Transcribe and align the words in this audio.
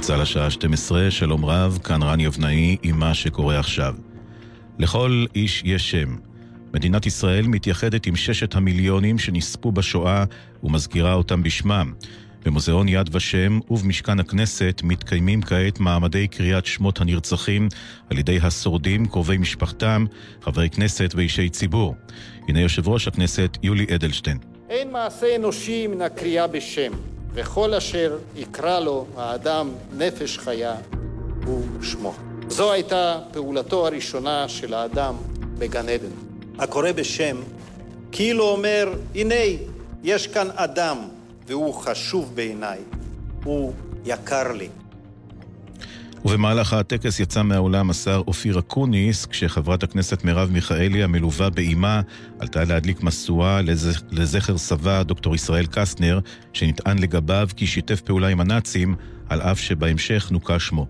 צה"ל 0.00 0.20
השעה 0.20 0.50
12, 0.50 1.10
שלום 1.10 1.44
רב, 1.44 1.78
כאן 1.84 2.02
רן 2.02 2.20
יבנאי 2.20 2.76
עם 2.82 2.98
מה 2.98 3.14
שקורה 3.14 3.58
עכשיו. 3.58 3.94
לכל 4.78 5.24
איש 5.34 5.62
יש 5.64 5.90
שם. 5.90 6.16
מדינת 6.74 7.06
ישראל 7.06 7.46
מתייחדת 7.46 8.06
עם 8.06 8.16
ששת 8.16 8.54
המיליונים 8.54 9.18
שנספו 9.18 9.72
בשואה 9.72 10.24
ומזכירה 10.62 11.14
אותם 11.14 11.42
בשמם. 11.42 11.92
במוזיאון 12.44 12.88
יד 12.88 13.16
ושם 13.16 13.58
ובמשכן 13.70 14.20
הכנסת 14.20 14.80
מתקיימים 14.84 15.42
כעת 15.42 15.80
מעמדי 15.80 16.28
קריאת 16.28 16.66
שמות 16.66 17.00
הנרצחים 17.00 17.68
על 18.10 18.18
ידי 18.18 18.38
השורדים, 18.42 19.06
קרובי 19.06 19.38
משפחתם, 19.38 20.04
חברי 20.42 20.70
כנסת 20.70 21.12
ואישי 21.14 21.48
ציבור. 21.48 21.94
הנה 22.48 22.60
יושב 22.60 22.88
ראש 22.88 23.08
הכנסת 23.08 23.58
יולי 23.62 23.86
אדלשטיין. 23.94 24.38
אין 24.70 24.92
מעשה 24.92 25.36
אנושי 25.36 25.86
מן 25.86 26.02
הקריאה 26.02 26.46
בשם, 26.46 26.92
וכל 27.36 27.74
אשר 27.74 28.18
יקרא 28.36 28.80
לו 28.80 29.06
האדם 29.16 29.70
נפש 29.92 30.38
חיה 30.38 30.74
הוא 31.46 31.62
שמו. 31.82 32.14
זו 32.48 32.72
הייתה 32.72 33.18
פעולתו 33.32 33.86
הראשונה 33.86 34.48
של 34.48 34.74
האדם 34.74 35.16
בגן 35.58 35.88
עדן. 35.88 36.10
הקורא 36.58 36.92
בשם 36.92 37.36
כאילו 38.12 38.44
אומר, 38.44 38.92
הנה, 39.14 39.34
יש 40.02 40.26
כאן 40.26 40.48
אדם, 40.54 40.98
והוא 41.46 41.74
חשוב 41.74 42.34
בעיניי, 42.34 42.78
הוא 43.44 43.72
יקר 44.04 44.52
לי. 44.52 44.68
ובמהלך 46.26 46.72
הטקס 46.72 47.20
יצא 47.20 47.42
מהאולם 47.42 47.90
השר 47.90 48.22
אופיר 48.26 48.58
אקוניס, 48.58 49.26
כשחברת 49.26 49.82
הכנסת 49.82 50.24
מרב 50.24 50.50
מיכאלי, 50.50 51.02
המלווה 51.02 51.50
באימה, 51.50 52.00
עלתה 52.38 52.64
להדליק 52.64 53.02
משואה 53.02 53.60
לזכר 54.10 54.58
סבה, 54.58 55.02
דוקטור 55.02 55.34
ישראל 55.34 55.66
קסטנר, 55.66 56.20
שנטען 56.52 56.98
לגביו 56.98 57.48
כי 57.56 57.66
שיתף 57.66 58.00
פעולה 58.00 58.28
עם 58.28 58.40
הנאצים, 58.40 58.94
על 59.28 59.40
אף 59.40 59.60
שבהמשך 59.60 60.28
נוקה 60.30 60.58
שמו. 60.58 60.86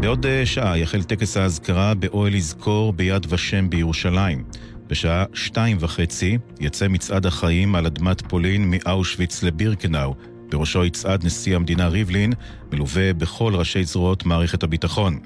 בעוד 0.00 0.26
אה, 0.26 0.46
שעה 0.46 0.78
יחל 0.78 1.02
טקס 1.02 1.36
האזכרה 1.36 1.94
באוהל 1.94 2.34
יזכור 2.34 2.92
ביד 2.92 3.26
ושם 3.28 3.70
בירושלים. 3.70 4.44
בשעה 4.86 5.24
שתיים 5.34 5.76
וחצי 5.80 6.38
יצא 6.60 6.88
מצעד 6.88 7.26
החיים 7.26 7.74
על 7.74 7.86
אדמת 7.86 8.22
פולין 8.28 8.70
מאושוויץ 8.70 9.42
לבירקנאו. 9.42 10.14
בראשו 10.50 10.84
יצעד 10.84 11.24
נשיא 11.24 11.56
המדינה 11.56 11.88
ריבלין, 11.88 12.32
מלווה 12.72 13.12
בכל 13.12 13.54
ראשי 13.54 13.84
זרועות 13.84 14.26
מערכת 14.26 14.62
הביטחון. 14.62 15.18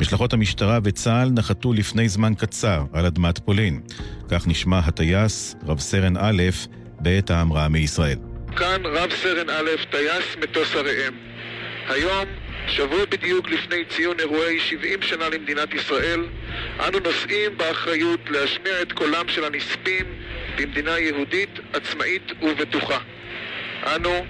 משלחות 0.00 0.32
המשטרה 0.32 0.78
וצה"ל 0.84 1.30
נחתו 1.30 1.72
לפני 1.72 2.08
זמן 2.08 2.34
קצר 2.34 2.84
על 2.92 3.06
אדמת 3.06 3.38
פולין. 3.38 3.80
כך 4.28 4.46
נשמע 4.46 4.78
הטייס, 4.78 5.56
רב 5.66 5.80
סרן 5.80 6.16
א', 6.16 6.42
בעת 7.00 7.30
ההמראה 7.30 7.68
מישראל. 7.68 8.18
כאן 8.56 8.82
רב 8.84 9.10
סרן 9.22 9.50
א', 9.50 9.70
טייס 9.90 10.36
מטוס 10.42 10.74
הראם. 10.74 11.12
היום 11.88 12.24
שבוע 12.66 13.04
בדיוק 13.10 13.50
לפני 13.50 13.84
ציון 13.84 14.20
אירועי 14.20 14.60
70 14.60 15.02
שנה 15.02 15.28
למדינת 15.28 15.74
ישראל, 15.74 16.26
אנו 16.88 16.98
נושאים 16.98 17.58
באחריות 17.58 18.20
להשמיע 18.30 18.82
את 18.82 18.92
קולם 18.92 19.28
של 19.28 19.44
הנספים 19.44 20.06
במדינה 20.58 20.98
יהודית, 20.98 21.60
עצמאית 21.72 22.32
ובטוחה. 22.42 22.98
אנו, 23.86 24.24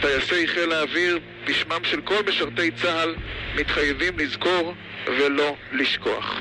טייסי 0.00 0.46
חיל 0.48 0.72
האוויר, 0.72 1.18
בשמם 1.48 1.80
של 1.84 2.00
כל 2.00 2.14
משרתי 2.28 2.70
צה"ל, 2.70 3.14
מתחייבים 3.60 4.18
לזכור 4.18 4.74
ולא 5.06 5.56
לשכוח. 5.72 6.40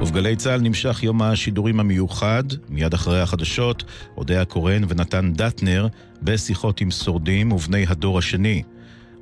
ובגלי 0.00 0.36
צה"ל 0.36 0.60
נמשך 0.60 1.02
יום 1.02 1.22
השידורים 1.22 1.80
המיוחד, 1.80 2.44
מיד 2.68 2.94
אחרי 2.94 3.20
החדשות, 3.20 3.84
אודיה 4.16 4.44
קורן 4.44 4.82
ונתן 4.88 5.32
דטנר, 5.32 5.86
בשיחות 6.22 6.80
עם 6.80 6.90
שורדים 6.90 7.52
ובני 7.52 7.84
הדור 7.88 8.18
השני. 8.18 8.62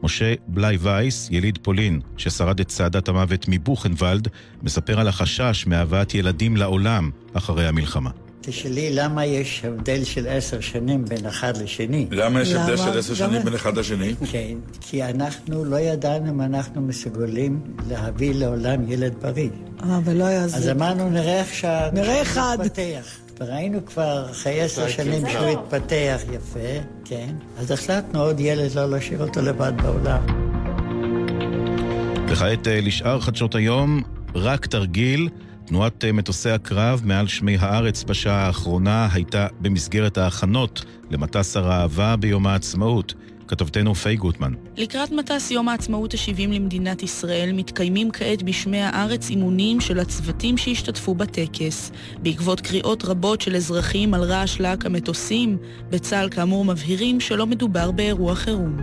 משה 0.03 0.35
בליי 0.49 0.77
וייס, 0.81 1.29
יליד 1.31 1.59
פולין, 1.63 2.01
ששרד 2.17 2.61
את 2.61 2.69
צעדת 2.69 3.09
המוות 3.09 3.45
מבוכנוולד, 3.49 4.29
מספר 4.63 5.01
על 5.01 5.09
החשש 5.09 5.67
מהבאת 5.67 6.15
ילדים 6.15 6.57
לעולם 6.57 7.11
אחרי 7.35 7.67
המלחמה. 7.67 8.11
תשאלי 8.43 8.91
למה 8.95 9.27
יש 9.27 9.63
הבדל 9.65 10.05
של 10.05 10.27
עשר 10.29 10.61
שנים 10.61 11.05
בין 11.05 11.27
אחד 11.27 11.57
לשני. 11.57 12.07
למה 12.11 12.43
יש 12.43 12.53
הבדל 12.53 12.77
של 12.77 12.99
עשר 12.99 13.15
שנים 13.15 13.43
בין 13.43 13.55
אחד 13.55 13.79
לשני? 13.79 14.15
כן, 14.31 14.55
כי 14.81 15.05
אנחנו 15.05 15.65
לא 15.65 15.77
ידענו 15.77 16.31
אם 16.31 16.41
אנחנו 16.41 16.81
מסוגלים 16.81 17.61
להביא 17.89 18.35
לעולם 18.35 18.91
ילד 18.93 19.15
בריא. 19.23 19.49
אה, 19.83 19.99
ולא 20.05 20.25
היה 20.25 20.49
זה. 20.49 20.57
אז 20.57 20.69
אמרנו, 20.69 21.11
נראה 21.11 21.41
איך 21.41 21.55
שה... 21.55 21.89
נראה 21.93 22.23
אחד. 22.23 22.59
וראינו 23.41 23.87
כבר 23.87 24.27
אחרי 24.31 24.61
עשר 24.61 24.89
שנים 24.89 25.23
שהוא 25.29 25.47
התפתח 25.47 26.21
יפה, 26.33 26.85
כן. 27.05 27.35
אז 27.59 27.71
החלטנו 27.71 28.21
עוד 28.21 28.41
ילד 28.41 28.75
לא 28.75 28.91
להשאיר 28.91 29.23
אותו 29.23 29.43
לבד 29.43 29.73
בעולם. 29.83 30.23
וכעת 32.29 32.69
אה, 32.69 32.81
לשאר 32.81 33.21
חדשות 33.21 33.55
היום, 33.55 34.03
רק 34.35 34.67
תרגיל. 34.67 35.29
תנועת 35.67 36.05
אה, 36.05 36.13
מטוסי 36.13 36.51
הקרב 36.51 37.03
מעל 37.05 37.27
שמי 37.27 37.57
הארץ 37.61 38.05
בשעה 38.05 38.47
האחרונה 38.47 39.09
הייתה 39.13 39.47
במסגרת 39.61 40.19
ההכנות 40.19 40.85
למטס 41.11 41.57
הראווה 41.57 42.17
ביום 42.17 42.47
העצמאות. 42.47 43.15
כתבתנו 43.49 43.95
פיי 43.95 44.17
גוטמן. 44.17 44.53
לקראת 44.77 45.11
מטס 45.11 45.51
יום 45.51 45.69
העצמאות 45.69 46.15
ה-70 46.15 46.49
למדינת 46.49 47.03
ישראל 47.03 47.53
מתקיימים 47.53 48.11
כעת 48.11 48.43
בשמי 48.43 48.81
הארץ 48.81 49.31
אימונים 49.31 49.81
של 49.81 49.99
הצוותים 49.99 50.57
שהשתתפו 50.57 51.15
בטקס. 51.15 51.91
בעקבות 52.19 52.61
קריאות 52.61 53.05
רבות 53.05 53.41
של 53.41 53.57
אזרחים 53.57 54.15
על 54.15 54.23
רעש 54.23 54.61
להק 54.61 54.87
המטוסים, 54.87 55.59
בצה"ל 55.91 56.29
כאמור 56.31 56.65
מבהירים 56.65 57.21
שלא 57.21 57.47
מדובר 57.47 57.91
באירוע 57.91 58.35
חירום. 58.35 58.77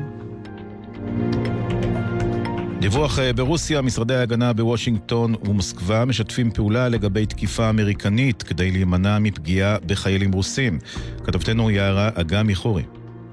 דיווח 2.79 3.19
אה, 3.19 3.34
ברוסיה, 3.34 3.81
משרדי 3.81 4.16
ההגנה 4.16 4.53
בוושינגטון 4.53 5.35
ומוסקבה 5.45 6.06
משתפים 6.06 6.51
פעולה 6.51 6.90
לגבי 6.90 7.25
תקיפה 7.25 7.69
אמריקנית 7.69 8.44
כדי 8.44 8.72
להימנע 8.72 9.19
מפגיעה 9.19 9.78
בחיילים 9.85 10.31
רוסים. 10.31 10.79
כתבתנו 11.23 11.72
יערה 11.72 12.09
אגמי 12.16 12.56
חורי. 12.56 12.84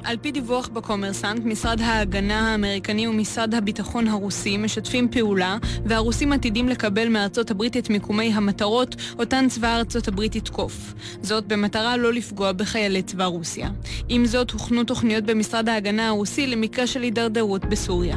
על 0.04 0.16
פי 0.16 0.32
דיווח 0.32 0.68
בקומרסנט, 0.68 1.44
משרד 1.44 1.80
ההגנה 1.80 2.52
האמריקני 2.52 3.08
ומשרד 3.08 3.54
הביטחון 3.54 4.08
הרוסי 4.08 4.56
משתפים 4.56 5.08
פעולה, 5.08 5.58
והרוסים 5.84 6.32
עתידים 6.32 6.68
לקבל 6.68 7.08
מארצות 7.08 7.50
הברית 7.50 7.76
את 7.76 7.90
מיקומי 7.90 8.32
המטרות, 8.34 8.96
אותן 9.18 9.48
צבא 9.48 9.76
ארצות 9.76 10.08
הברית 10.08 10.36
יתקוף. 10.36 10.94
זאת 11.22 11.46
במטרה 11.46 11.96
לא 11.96 12.12
לפגוע 12.12 12.52
בחיילי 12.52 13.02
צבא 13.02 13.24
רוסיה. 13.24 13.70
עם 14.08 14.26
זאת, 14.26 14.50
הוכנו 14.50 14.84
תוכניות 14.84 15.24
במשרד 15.24 15.68
ההגנה 15.68 16.08
הרוסי 16.08 16.46
למקרה 16.46 16.86
של 16.86 17.02
הידרדרות 17.02 17.64
בסוריה. 17.64 18.16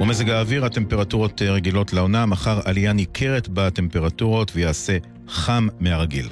ומזג 0.00 0.30
האוויר, 0.30 0.64
הטמפרטורות 0.64 1.42
רגילות 1.42 1.92
לעונה, 1.92 2.26
מחר 2.26 2.60
עלייה 2.64 2.92
ניכרת 2.92 3.48
בטמפרטורות 3.48 4.52
ויעשה 4.54 4.98
חם 5.28 5.68
מהרגיל. 5.80 6.28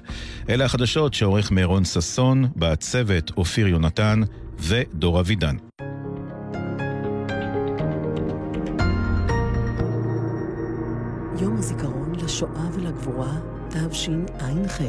אלה 0.49 0.65
החדשות 0.65 1.15
שעורך 1.15 1.50
מירון 1.50 1.84
ששון, 1.84 2.49
בצוות 2.56 3.31
אופיר 3.37 3.69
יונתן 3.69 4.21
ודור 4.59 5.21
אבידן. 5.21 5.56
יום 11.41 11.56
הזיכרון 11.59 12.12
לשואה 12.25 12.67
ולגבורה, 12.75 13.33
תשע"ח. 13.69 14.81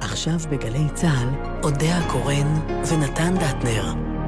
עכשיו 0.00 0.38
בגלי 0.50 0.84
צה"ל, 0.94 1.28
אודה 1.62 1.98
הקורן 1.98 2.60
ונתן 2.90 3.34
דטנר. 3.34 4.19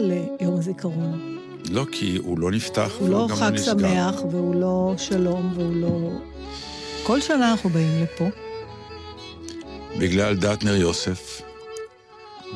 ליום 0.00 0.58
הזיכרון. 0.58 1.38
לא, 1.70 1.86
כי 1.92 2.16
הוא 2.16 2.38
לא 2.38 2.50
נפתח 2.50 2.90
הוא 2.98 3.08
לא 3.08 3.28
חג 3.30 3.56
שמח, 3.56 4.14
והוא 4.30 4.54
לא 4.54 4.94
שלום, 4.96 5.52
והוא 5.54 5.76
לא... 5.76 6.10
כל 7.02 7.20
שנה 7.20 7.50
אנחנו 7.50 7.70
באים 7.70 8.02
לפה. 8.02 8.24
בגלל 9.98 10.36
דטנר 10.36 10.74
יוסף 10.74 11.42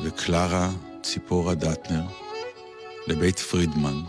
וקלרה 0.03 0.69
ציפורה 1.01 1.55
דטנר 1.55 2.03
לבית 3.07 3.39
פרידמן, 3.39 4.01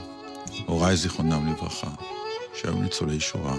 הוריי 0.67 0.97
זיכרונם 0.97 1.53
לברכה, 1.53 1.91
שהיו 2.55 2.75
ניצולי 2.75 3.21
שואה. 3.21 3.56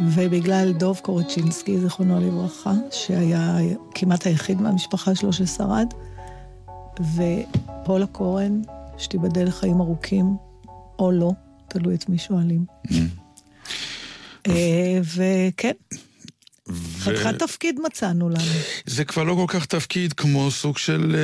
ובגלל 0.00 0.72
דוב 0.72 1.00
קורצ'ינסקי, 1.02 1.78
זיכרונו 1.78 2.20
לברכה, 2.20 2.72
שהיה 2.90 3.56
כמעט 3.94 4.26
היחיד 4.26 4.60
מהמשפחה 4.60 5.14
שלו 5.14 5.32
ששרד, 5.32 5.86
ופולה 7.00 8.06
קורן, 8.06 8.62
שתיבדל 8.98 9.44
לחיים 9.44 9.80
ארוכים, 9.80 10.36
או 10.98 11.12
לא, 11.12 11.32
תלוי 11.68 11.94
את 11.94 12.08
מי 12.08 12.18
שואלים. 12.18 12.64
Mm. 12.86 12.92
אה, 14.46 14.98
וכן. 15.02 15.72
חתיכת. 16.98 17.38
תפקיד 17.38 17.80
מצאנו 17.84 18.28
לנו. 18.28 18.60
זה 18.86 19.04
כבר 19.04 19.24
לא 19.24 19.34
כל 19.34 19.58
כך 19.58 19.66
תפקיד, 19.66 20.12
כמו 20.12 20.50
סוג 20.50 20.78
של 20.78 21.16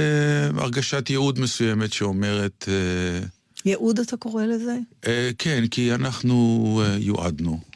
uh, 0.54 0.60
הרגשת 0.60 1.10
ייעוד 1.10 1.40
מסוימת 1.40 1.92
שאומרת... 1.92 2.68
Uh, 2.68 3.26
ייעוד 3.64 4.00
אתה 4.00 4.16
קורא 4.16 4.44
לזה? 4.44 4.76
Uh, 5.04 5.08
כן, 5.38 5.64
כי 5.70 5.94
אנחנו 5.94 6.82
uh, 6.84 6.98
יועדנו. 6.98 7.71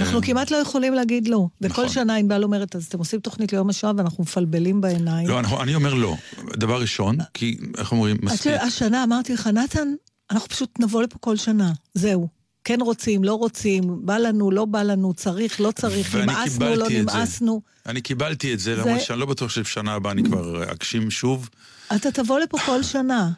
אנחנו 0.00 0.20
כמעט 0.22 0.50
לא 0.50 0.56
יכולים 0.56 0.94
להגיד 0.94 1.28
לא. 1.28 1.46
וכל 1.60 1.72
נכון. 1.82 1.88
שנה 1.88 2.16
ענבל 2.16 2.42
אומרת, 2.42 2.76
אז 2.76 2.84
אתם 2.84 2.98
עושים 2.98 3.20
תוכנית 3.20 3.52
ליום 3.52 3.70
השואה 3.70 3.92
ואנחנו 3.96 4.22
מפלבלים 4.22 4.80
בעיניים. 4.80 5.28
לא, 5.28 5.40
אני 5.62 5.74
אומר 5.74 5.94
לא. 5.94 6.16
דבר 6.56 6.80
ראשון, 6.80 7.16
כי, 7.34 7.58
איך 7.78 7.92
אומרים, 7.92 8.16
מספיק. 8.22 8.52
השנה 8.52 9.04
אמרתי 9.04 9.34
לך, 9.34 9.46
נתן, 9.46 9.94
אנחנו 10.30 10.48
פשוט 10.48 10.80
נבוא 10.80 11.02
לפה 11.02 11.18
כל 11.18 11.36
שנה, 11.36 11.72
זהו. 11.94 12.28
כן 12.64 12.78
רוצים, 12.80 13.24
לא 13.24 13.34
רוצים, 13.34 14.06
בא 14.06 14.18
לנו, 14.18 14.50
לא 14.50 14.64
בא 14.64 14.82
לנו, 14.82 15.14
צריך, 15.14 15.60
לא 15.60 15.70
צריך, 15.70 16.14
נמאסנו, 16.14 16.74
לא 16.74 16.86
נמאסנו. 16.90 17.60
אני 17.86 18.00
קיבלתי 18.00 18.54
את 18.54 18.60
זה, 18.60 18.76
למרות 18.76 19.00
שאני 19.00 19.20
לא 19.20 19.26
בטוח 19.26 19.50
שבשנה 19.50 19.94
הבאה 19.94 20.12
אני 20.12 20.24
כבר 20.24 20.72
אגשים 20.72 21.10
שוב. 21.10 21.48
אתה 21.96 22.10
תבוא 22.10 22.40
לפה 22.40 22.58
כל 22.58 22.82
שנה. 22.82 23.30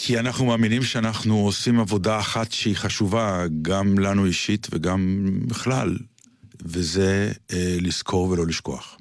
כי 0.00 0.18
אנחנו 0.18 0.46
מאמינים 0.46 0.82
שאנחנו 0.82 1.38
עושים 1.38 1.80
עבודה 1.80 2.18
אחת 2.18 2.52
שהיא 2.52 2.76
חשובה, 2.76 3.44
גם 3.62 3.98
לנו 3.98 4.26
אישית 4.26 4.66
וגם 4.70 5.30
בכלל, 5.46 5.96
וזה 6.62 7.32
אה, 7.52 7.76
לזכור 7.80 8.28
ולא 8.28 8.46
לשכוח. 8.46 8.98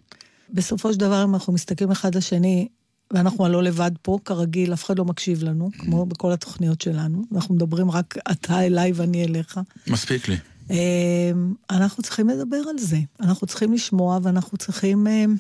בסופו 0.50 0.94
של 0.94 1.00
דבר, 1.00 1.24
אם 1.24 1.34
אנחנו 1.34 1.54
מסתכלים 1.54 1.92
אחד 1.92 2.16
לשני, 2.16 2.68
ואנחנו 3.14 3.46
הלא 3.46 3.64
לבד 3.64 3.92
פה, 4.02 4.18
כרגיל, 4.26 4.74
אף 4.74 4.86
אחד 4.86 4.98
לא 4.98 5.06
מקשיב 5.06 5.44
לנו, 5.44 5.70
mm. 5.74 5.78
כמו 5.78 6.06
בכל 6.06 6.32
התוכניות 6.32 6.82
שלנו. 6.82 7.24
אנחנו 7.36 7.56
מדברים 7.56 7.92
רק 7.92 8.18
אתה 8.32 8.66
אליי 8.66 8.92
ואני 8.96 9.26
אליך. 9.26 9.60
מספיק 9.88 10.28
לי. 10.28 10.38
אמ, 10.70 11.54
אנחנו 11.70 12.04
צריכים 12.04 12.30
לדבר 12.30 12.62
על 12.70 12.78
זה. 12.78 13.00
אנחנו 13.22 13.48
צריכים 13.48 13.74
לשמוע 13.74 14.20
ואנחנו 14.24 14.58
צריכים 14.58 15.08
אמ, 15.08 15.36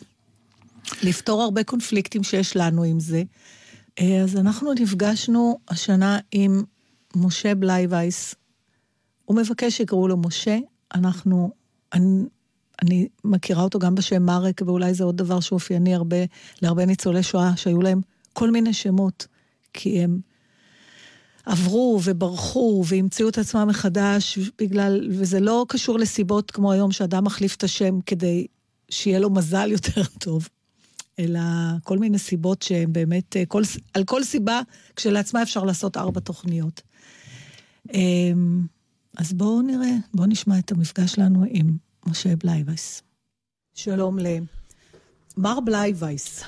לפתור 1.04 1.44
הרבה 1.44 1.64
קונפליקטים 1.64 2.24
שיש 2.24 2.56
לנו 2.56 2.84
עם 2.84 3.00
זה. 3.00 3.24
אה, 4.00 4.22
אז 4.22 4.38
אנחנו 4.38 4.74
נפגשנו 4.74 5.60
השנה 5.70 6.20
עם 6.32 6.64
משה 7.16 7.56
בלייווייס. 7.56 8.36
הוא 9.26 9.38
מבקש 9.38 9.78
שיקראו 9.78 10.08
לו 10.08 10.18
משה. 10.18 10.58
אנחנו, 10.96 11.52
אני, 11.94 12.24
אני 12.82 13.08
מכירה 13.24 13.64
אותו 13.64 13.80
גם 13.80 13.96
בשם 13.96 14.24
מרק, 14.24 14.62
ואולי 14.66 14.94
זה 14.94 15.04
עוד 15.04 15.18
דבר 15.18 15.40
שאופייני 15.40 15.96
הרבה, 15.96 16.18
להרבה 16.62 16.86
ניצולי 16.86 17.24
שואה, 17.24 17.58
שהיו 17.58 17.82
להם 17.82 18.02
כל 18.34 18.52
מיני 18.52 18.74
שמות, 18.74 19.28
כי 19.74 20.00
הם 20.00 20.20
עברו 21.46 22.00
וברחו 22.04 22.84
והמציאו 22.88 23.30
את 23.30 23.38
עצמם 23.38 23.68
מחדש 23.68 24.40
בגלל, 24.60 25.08
וזה 25.12 25.40
לא 25.40 25.66
קשור 25.70 26.00
לסיבות 26.00 26.52
כמו 26.52 26.72
היום 26.72 26.92
שאדם 26.92 27.24
מחליף 27.24 27.56
את 27.56 27.64
השם 27.64 28.02
כדי 28.02 28.48
שיהיה 28.90 29.20
לו 29.20 29.30
מזל 29.30 29.72
יותר 29.72 30.04
טוב, 30.26 30.50
אלא 31.20 31.40
כל 31.84 31.98
מיני 31.98 32.20
סיבות 32.20 32.62
שהן 32.62 32.94
באמת, 32.94 33.36
כל, 33.48 33.62
על 33.94 34.04
כל 34.04 34.24
סיבה 34.24 34.62
כשלעצמה 34.96 35.44
אפשר 35.44 35.64
לעשות 35.64 35.98
ארבע 35.98 36.20
תוכניות. 36.20 36.82
אמ, 37.94 38.66
אז 39.18 39.34
בואו 39.34 39.62
נראה, 39.62 39.92
בואו 40.14 40.28
נשמע 40.28 40.60
את 40.60 40.72
המפגש 40.72 41.12
שלנו 41.12 41.46
עם 41.50 41.78
משה 42.06 42.36
בלייווייס. 42.36 43.02
שלום 43.74 44.18
למר 45.38 45.60
בלייווייס. 45.60 46.44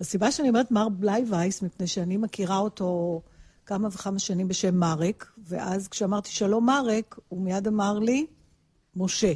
הסיבה 0.00 0.32
שאני 0.32 0.48
אומרת 0.48 0.70
מר 0.70 0.88
בלייווייס, 0.88 1.62
מפני 1.62 1.86
שאני 1.86 2.16
מכירה 2.16 2.58
אותו 2.58 3.22
כמה 3.66 3.88
וכמה 3.88 4.18
שנים 4.18 4.48
בשם 4.48 4.74
מרק, 4.74 5.32
ואז 5.46 5.88
כשאמרתי 5.88 6.30
שלום 6.30 6.66
מרק, 6.66 7.18
הוא 7.28 7.42
מיד 7.42 7.66
אמר 7.66 7.98
לי, 7.98 8.26
משה. 8.96 9.32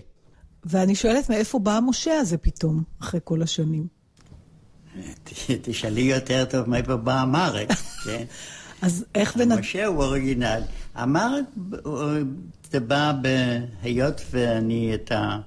ואני 0.64 0.94
שואלת 0.94 1.30
מאיפה 1.30 1.58
בא 1.58 1.76
המשה 1.76 2.18
הזה 2.18 2.38
פתאום, 2.38 2.82
אחרי 3.00 3.20
כל 3.24 3.42
השנים. 3.42 4.01
תשאלי 5.62 6.00
יותר 6.00 6.44
טוב 6.44 6.68
מאיפה 6.68 6.96
בא 6.96 7.20
המרק, 7.20 7.68
כן? 8.04 8.24
אז 8.82 9.04
איך 9.14 9.36
בנ... 9.36 9.58
משה 9.58 9.86
הוא 9.86 10.04
אוריגינל. 10.04 10.62
המרק 10.94 11.44
זה 12.70 12.80
בא 12.80 13.12
בהיות 13.22 14.20
ואני 14.30 14.94
את, 14.94 15.12
ה, 15.12 15.38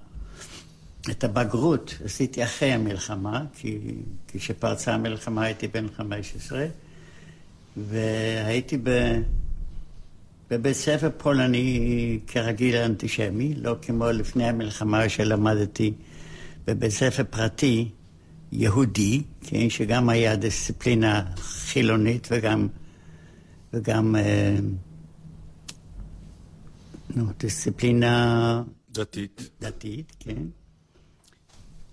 את 1.11 1.23
הבגרות 1.23 1.95
עשיתי 2.05 2.43
אחרי 2.43 2.71
המלחמה, 2.71 3.43
כי 3.53 3.79
כשפרצה 4.27 4.93
המלחמה 4.93 5.43
הייתי 5.43 5.67
בן 5.67 5.87
15, 5.97 6.65
והייתי 7.77 8.77
ב, 8.83 9.19
בבית 10.49 10.75
ספר 10.75 11.09
פולני 11.17 12.19
כרגיל 12.27 12.75
אנטישמי, 12.75 13.53
לא 13.57 13.75
כמו 13.81 14.11
לפני 14.11 14.47
המלחמה 14.47 15.09
שלמדתי 15.09 15.93
בבית 16.67 16.91
ספר 16.91 17.23
פרטי 17.29 17.89
יהודי, 18.51 19.23
כן, 19.41 19.69
שגם 19.69 20.09
היה 20.09 20.35
דיסציפלינה 20.35 21.23
חילונית 21.37 22.27
וגם, 22.31 22.67
וגם 23.73 24.15
אה, 24.15 24.55
נו, 27.15 27.25
דיסציפלינה... 27.39 28.63
דתית. 28.91 29.49
דתית, 29.61 30.15
כן. 30.19 30.43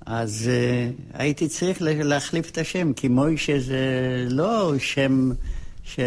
אז 0.06 0.50
uh, 0.50 1.02
הייתי 1.14 1.48
צריך 1.48 1.78
להחליף 1.80 2.50
את 2.50 2.58
השם, 2.58 2.92
כי 2.92 3.08
מוישה 3.08 3.60
זה 3.60 3.80
לא 4.30 4.74
שם 4.78 5.30
ש... 5.84 6.00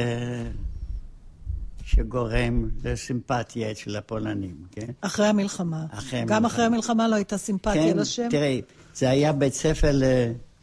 שגורם 1.85 2.69
לסימפתיה 2.83 3.71
אצל 3.71 3.95
הפולנים, 3.95 4.55
כן? 4.71 4.91
אחרי 5.01 5.27
המלחמה. 5.27 5.85
אחרי 5.91 6.19
המלחמה. 6.19 6.37
גם 6.37 6.45
אחרי 6.45 6.65
המלחמה 6.65 7.07
לא 7.07 7.15
הייתה 7.15 7.37
סימפתיה 7.37 7.93
כן, 7.93 7.97
לשם? 7.97 8.27
תראי, 8.29 8.61
זה 8.95 9.09
היה 9.09 9.33
בית 9.33 9.53
ספר 9.53 10.01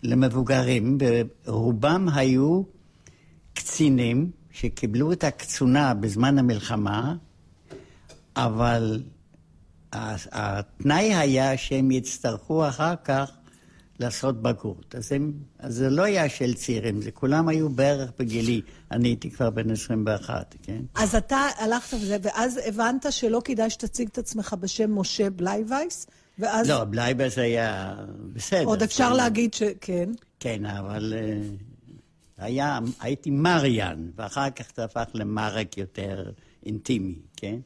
למבוגרים, 0.03 0.99
ורובם 1.47 2.09
היו 2.15 2.63
קצינים 3.55 4.31
שקיבלו 4.51 5.13
את 5.13 5.25
הקצונה 5.25 5.95
בזמן 5.95 6.39
המלחמה, 6.39 7.15
אבל 8.37 9.03
התנאי 9.93 11.15
היה 11.15 11.57
שהם 11.57 11.91
יצטרכו 11.91 12.69
אחר 12.69 12.95
כך 13.05 13.31
לעשות 13.99 14.43
בגרות. 14.43 14.95
אז, 14.95 15.13
הם, 15.13 15.33
אז 15.59 15.75
זה 15.75 15.91
לא 15.91 16.03
היה 16.03 16.29
של 16.29 16.55
צעירים, 16.55 17.03
זה 17.03 17.11
כולם 17.11 17.49
היו 17.49 17.69
בערך 17.69 18.11
בגילי. 18.19 18.61
אני 18.91 19.09
הייתי 19.09 19.31
כבר 19.31 19.51
בן 19.51 19.71
21, 19.71 20.55
כן? 20.63 20.81
אז 20.95 21.15
אתה 21.15 21.47
הלכת 21.59 21.97
וזה, 21.97 22.17
ואז 22.23 22.61
הבנת 22.67 23.07
שלא 23.11 23.43
כדאי 23.45 23.71
שתציג 23.71 24.09
את 24.09 24.19
עצמך 24.19 24.55
בשם 24.61 24.99
משה 24.99 25.31
בלייווייס? 25.31 26.07
ואז... 26.43 26.71
לא, 26.71 26.85
בלייווייס 26.85 27.39
היה 27.39 27.95
בסדר. 28.33 28.65
עוד 28.65 28.83
אפשר 28.83 29.09
כן. 29.11 29.17
להגיד 29.17 29.55
שכן. 29.55 30.11
כן, 30.41 30.67
אבל 30.67 31.15
uh, 31.17 31.63
היה, 32.39 32.79
הייתי 33.01 33.31
מריאן, 33.31 34.11
ואחר 34.17 34.51
כך 34.51 34.67
זה 34.77 34.85
הפך 34.85 35.05
למרק 35.15 35.79
יותר 35.79 36.31
אינטימי, 36.67 37.19
כן? 37.37 37.57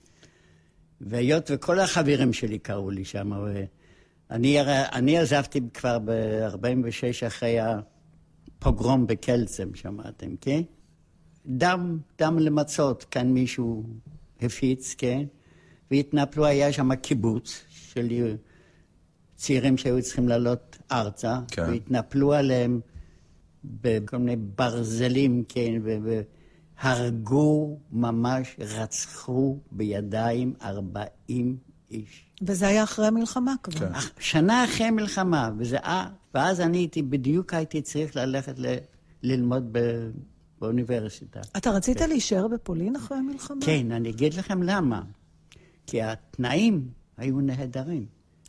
והיות 1.01 1.51
וכל 1.55 1.79
החברים 1.79 2.33
שלי 2.33 2.59
קראו 2.59 2.91
לי 2.91 3.05
שם, 3.05 3.33
ואני 4.31 4.61
אני 4.93 5.19
עזבתי 5.19 5.61
כבר 5.75 5.99
ב-46 5.99 7.27
אחרי 7.27 7.57
הפוגרום 7.61 9.07
בקלצם, 9.07 9.75
שמעתם, 9.75 10.37
כן? 10.41 10.63
דם, 11.47 11.99
דם 12.19 12.39
למצות, 12.39 13.05
כאן 13.05 13.33
מישהו 13.33 13.85
הפיץ, 14.43 14.95
כן? 14.99 15.25
והתנפלו, 15.91 16.47
היה 16.47 16.73
שם 16.73 16.95
קיבוץ 16.95 17.65
של 17.71 18.11
צעירים 19.37 19.77
שהיו 19.77 20.03
צריכים 20.03 20.29
לעלות 20.29 20.79
ארצה, 20.93 21.41
כן. 21.49 21.63
והתנפלו 21.63 22.33
עליהם 22.33 22.81
בכל 23.65 24.17
מיני 24.17 24.37
ברזלים, 24.37 25.45
כן, 25.49 25.73
הרגו, 26.79 27.79
ממש 27.93 28.57
רצחו 28.59 29.59
בידיים 29.73 30.55
40 30.63 31.57
איש. 31.91 32.27
וזה 32.43 32.67
היה 32.67 32.83
אחרי 32.83 33.07
המלחמה 33.07 33.55
כבר. 33.63 33.79
כן. 33.79 33.93
שנה 34.19 34.65
אחרי 34.65 34.87
המלחמה, 34.87 35.51
וזה, 35.59 35.77
אה, 35.79 36.09
ואז 36.35 36.61
אני 36.61 36.79
הייתי, 36.79 37.03
בדיוק 37.03 37.55
הייתי 37.55 37.83
צריך 37.83 38.17
ללכת 38.17 38.59
ל, 38.59 38.75
ללמוד 39.23 39.69
ב, 39.73 39.79
באוניברסיטה. 40.61 41.41
אתה 41.57 41.71
רצית 41.71 41.99
כן. 41.99 42.09
להישאר 42.09 42.49
בפולין 42.49 42.97
אחרי 42.97 43.19
המלחמה? 43.19 43.61
כן, 43.61 43.93
אני 43.93 44.11
אגיד 44.11 44.35
לכם 44.35 44.63
למה. 44.63 45.03
כי 45.87 46.03
התנאים 46.03 46.89
היו 47.17 47.41
נהדרים. 47.41 48.07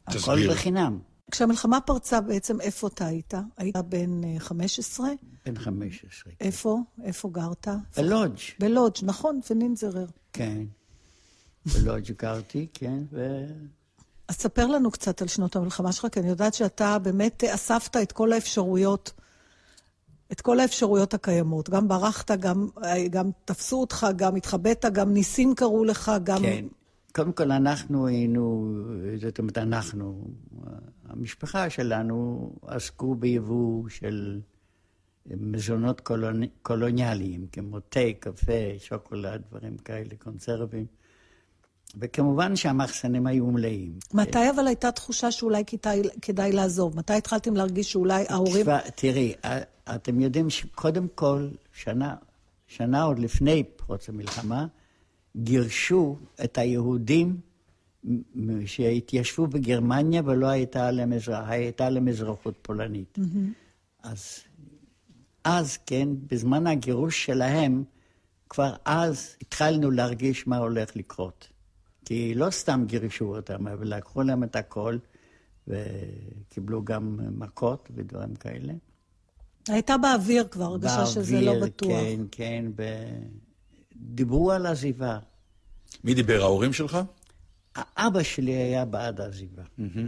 הכל 0.08 0.52
בחינם. 0.52 1.00
כשהמלחמה 1.32 1.82
פרצה 1.82 2.22
בעצם, 2.22 2.62
איפה 2.62 2.88
אתה 2.88 3.06
היית? 3.06 3.34
היית 3.58 3.78
בן 3.78 4.40
15? 4.40 5.08
אה, 5.08 5.14
בן 5.46 5.58
15. 5.60 6.24
כן. 6.24 6.46
איפה? 6.46 6.80
איפה 7.04 7.30
גרת? 7.30 7.68
בלודג'. 7.98 8.40
בלודג', 8.60 8.98
נכון, 9.04 9.40
ונינזרר. 9.50 10.06
כן. 10.34 10.64
בלודג' 11.66 12.12
גרתי, 12.12 12.68
כן, 12.74 13.04
ו... 13.12 13.46
אז 14.28 14.36
ספר 14.36 14.68
לנו 14.68 14.92
קצת 14.92 15.22
על 15.22 15.28
שנות 15.28 15.56
המלחמה 15.56 15.92
שלך, 15.92 16.08
כי 16.12 16.20
אני 16.20 16.30
יודעת 16.30 16.54
שאתה 16.54 17.00
באמת 17.00 17.44
אספת 17.44 17.98
את 17.98 18.12
כל 18.12 18.34
האפשרויות, 18.34 19.12
את 20.32 20.42
כל 20.42 20.60
האפשרויות 20.60 21.14
הקיימות. 21.14 21.70
גם 21.70 21.88
ברחת, 21.88 22.32
גם, 22.32 22.68
גם 23.10 23.30
תפסו 23.46 23.82
אותך, 23.82 24.08
גם 24.16 24.36
התחבאת, 24.36 24.86
גם 24.92 25.14
ניסים 25.14 25.56
קראו 25.56 25.84
לך, 25.84 26.12
גם... 26.24 26.42
כן. 26.42 26.66
קודם 27.18 27.34
כל 27.34 27.52
אנחנו 27.52 28.08
היינו, 28.08 28.74
זאת 29.22 29.40
אומרת 29.40 29.58
אנחנו, 29.58 30.28
המשפחה 31.10 31.70
שלנו 31.70 32.50
עסקו 32.68 33.16
ביבוא 33.16 33.90
של 33.90 34.42
מזונות 35.26 36.02
קולונ... 36.02 36.42
קולוניאליים, 36.62 37.48
כמו 37.52 37.80
תה, 37.80 38.00
קפה, 38.20 38.54
שוקולד, 38.80 39.42
דברים 39.50 39.78
כאלה, 39.78 40.10
קונסרבים. 40.24 40.86
וכמובן 42.00 42.56
שהמחסנים 42.56 43.28
היו 43.28 43.46
מלאים. 43.46 43.94
מתי 44.14 44.50
אבל 44.56 44.68
הייתה 44.68 44.92
תחושה 44.92 45.32
שאולי 45.32 45.64
כדאי, 45.66 46.02
כדאי 46.22 46.52
לעזוב? 46.52 46.98
מתי 46.98 47.14
התחלתם 47.14 47.56
להרגיש 47.56 47.92
שאולי 47.92 48.26
ההורים... 48.30 48.66
תראי, 48.96 49.34
אתם 49.96 50.20
יודעים 50.20 50.50
שקודם 50.50 51.08
כל, 51.16 51.48
שנה, 51.74 52.16
שנה 52.68 53.04
עוד 53.04 53.20
לפני 53.20 53.64
פרוץ 53.64 54.10
המלחמה, 54.10 54.68
גירשו 55.38 56.18
את 56.44 56.58
היהודים 56.58 57.40
שהתיישבו 58.66 59.48
בגרמניה 59.48 60.22
ולא 60.26 60.48
הייתה 60.48 60.92
להם, 60.92 61.14
אזרח, 61.14 61.50
הייתה 61.50 61.90
להם 61.90 62.08
אזרחות 62.08 62.56
פולנית. 62.62 63.18
Mm-hmm. 63.18 64.04
אז, 64.04 64.40
אז, 65.44 65.78
כן, 65.86 66.10
בזמן 66.32 66.68
הגירוש 66.68 67.26
שלהם, 67.26 67.84
כבר 68.50 68.74
אז 68.86 69.36
התחלנו 69.42 69.92
להרגיש 69.92 70.48
מה 70.48 70.58
הולך 70.58 70.96
לקרות. 70.96 71.48
כי 72.06 72.36
לא 72.36 72.50
סתם 72.50 72.84
גירשו 72.88 73.36
אותם, 73.36 73.68
אבל 73.68 73.96
לקחו 73.96 74.22
להם 74.22 74.44
את 74.44 74.56
הכל, 74.56 74.98
וקיבלו 75.68 76.86
גם 76.86 77.20
מכות 77.32 77.90
ודברים 77.96 78.36
כאלה. 78.36 78.74
הייתה 79.68 79.98
באוויר 79.98 80.48
כבר, 80.52 80.66
הרגשה 80.66 81.06
שזה 81.06 81.42
לא 81.42 81.54
בטוח. 81.66 81.90
כן, 81.90 82.20
כן, 82.32 82.66
ב... 82.76 82.84
דיברו 84.02 84.52
על 84.52 84.66
עזיבה. 84.66 85.20
מי 86.04 86.14
דיבר, 86.14 86.42
ההורים 86.42 86.74
שלך? 86.74 86.98
אבא 87.98 88.24
שלי 88.24 88.52
היה 88.52 88.86
בעד 88.86 89.22
העזיבה. 89.22 89.64
Mm-hmm. 89.64 90.00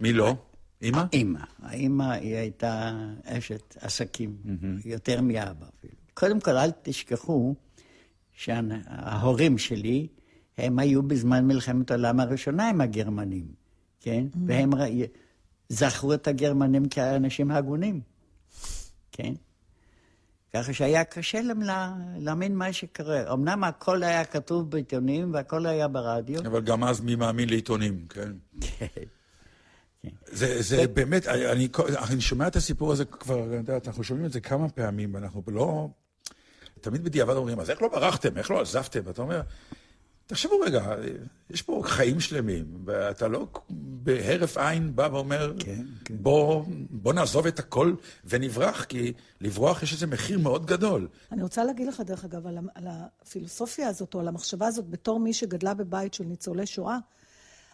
מי 0.00 0.12
לא? 0.12 0.34
אימא? 0.82 1.04
אימא. 1.12 1.40
האימא 1.62 2.12
היא 2.12 2.36
הייתה 2.36 2.92
אשת 3.24 3.76
עסקים. 3.80 4.36
יותר 4.84 5.20
מאבא 5.20 5.66
אפילו. 5.78 5.94
קודם 6.14 6.40
כל, 6.40 6.56
אל 6.56 6.70
תשכחו 6.82 7.54
שההורים 8.32 9.58
שלי, 9.58 10.08
הם 10.58 10.78
היו 10.78 11.02
בזמן 11.02 11.46
מלחמת 11.46 11.90
העולם 11.90 12.20
הראשונה 12.20 12.68
עם 12.68 12.80
הגרמנים, 12.80 13.46
כן? 14.00 14.26
Mm-hmm. 14.32 14.38
והם 14.46 14.70
זכרו 15.68 16.14
את 16.14 16.28
הגרמנים 16.28 16.88
כאנשים 16.88 17.50
הגונים, 17.50 18.00
כן? 19.12 19.34
ככה 20.56 20.72
שהיה 20.72 21.04
קשה 21.04 21.42
להם 21.42 21.60
להאמין 22.16 22.56
מה 22.56 22.72
שקורה. 22.72 23.32
אמנם 23.32 23.64
הכל 23.64 24.02
היה 24.02 24.24
כתוב 24.24 24.70
בעיתונים 24.70 25.34
והכל 25.34 25.66
היה 25.66 25.88
ברדיו. 25.88 26.40
אבל 26.40 26.60
גם 26.60 26.84
אז 26.84 27.00
מי 27.00 27.16
מאמין 27.16 27.48
לעיתונים, 27.48 28.06
כן? 28.08 28.32
כן. 28.60 28.86
זה, 30.26 30.62
זה 30.62 30.86
באמת, 30.86 31.26
אני, 31.26 31.68
אני 32.10 32.20
שומע 32.20 32.46
את 32.46 32.56
הסיפור 32.56 32.92
הזה 32.92 33.04
כבר, 33.04 33.44
אנחנו 33.86 34.04
שומעים 34.04 34.26
את 34.26 34.32
זה 34.32 34.40
כמה 34.40 34.68
פעמים, 34.68 35.14
ואנחנו 35.14 35.42
לא... 35.48 35.88
תמיד 36.80 37.04
בדיעבד 37.04 37.34
אומרים, 37.34 37.60
אז 37.60 37.70
איך 37.70 37.82
לא 37.82 37.88
ברחתם? 37.88 38.38
איך 38.38 38.50
לא 38.50 38.60
עזבתם? 38.60 39.00
ואתה 39.04 39.22
אומר, 39.22 39.40
תחשבו 40.26 40.60
רגע, 40.60 40.94
יש 41.50 41.62
פה 41.62 41.82
חיים 41.84 42.20
שלמים, 42.20 42.64
ואתה 42.84 43.28
לא 43.28 43.46
בהרף 43.70 44.56
עין 44.58 44.96
בא 44.96 45.08
ואומר, 45.12 45.52
כן, 45.58 45.84
כן. 46.04 46.14
בוא, 46.20 46.64
בוא 46.90 47.12
נעזוב 47.12 47.46
את 47.46 47.58
הכל 47.58 47.94
ונברח, 48.24 48.84
כי 48.84 49.12
לברוח 49.40 49.82
יש 49.82 49.92
איזה 49.92 50.06
מחיר 50.06 50.38
מאוד 50.38 50.66
גדול. 50.66 51.08
אני 51.32 51.42
רוצה 51.42 51.64
להגיד 51.64 51.88
לך, 51.88 52.00
דרך 52.00 52.24
אגב, 52.24 52.46
על, 52.46 52.58
על 52.74 52.86
הפילוסופיה 52.90 53.88
הזאת, 53.88 54.14
או 54.14 54.20
על 54.20 54.28
המחשבה 54.28 54.66
הזאת, 54.66 54.90
בתור 54.90 55.20
מי 55.20 55.32
שגדלה 55.32 55.74
בבית 55.74 56.14
של 56.14 56.24
ניצולי 56.24 56.66
שואה, 56.66 56.98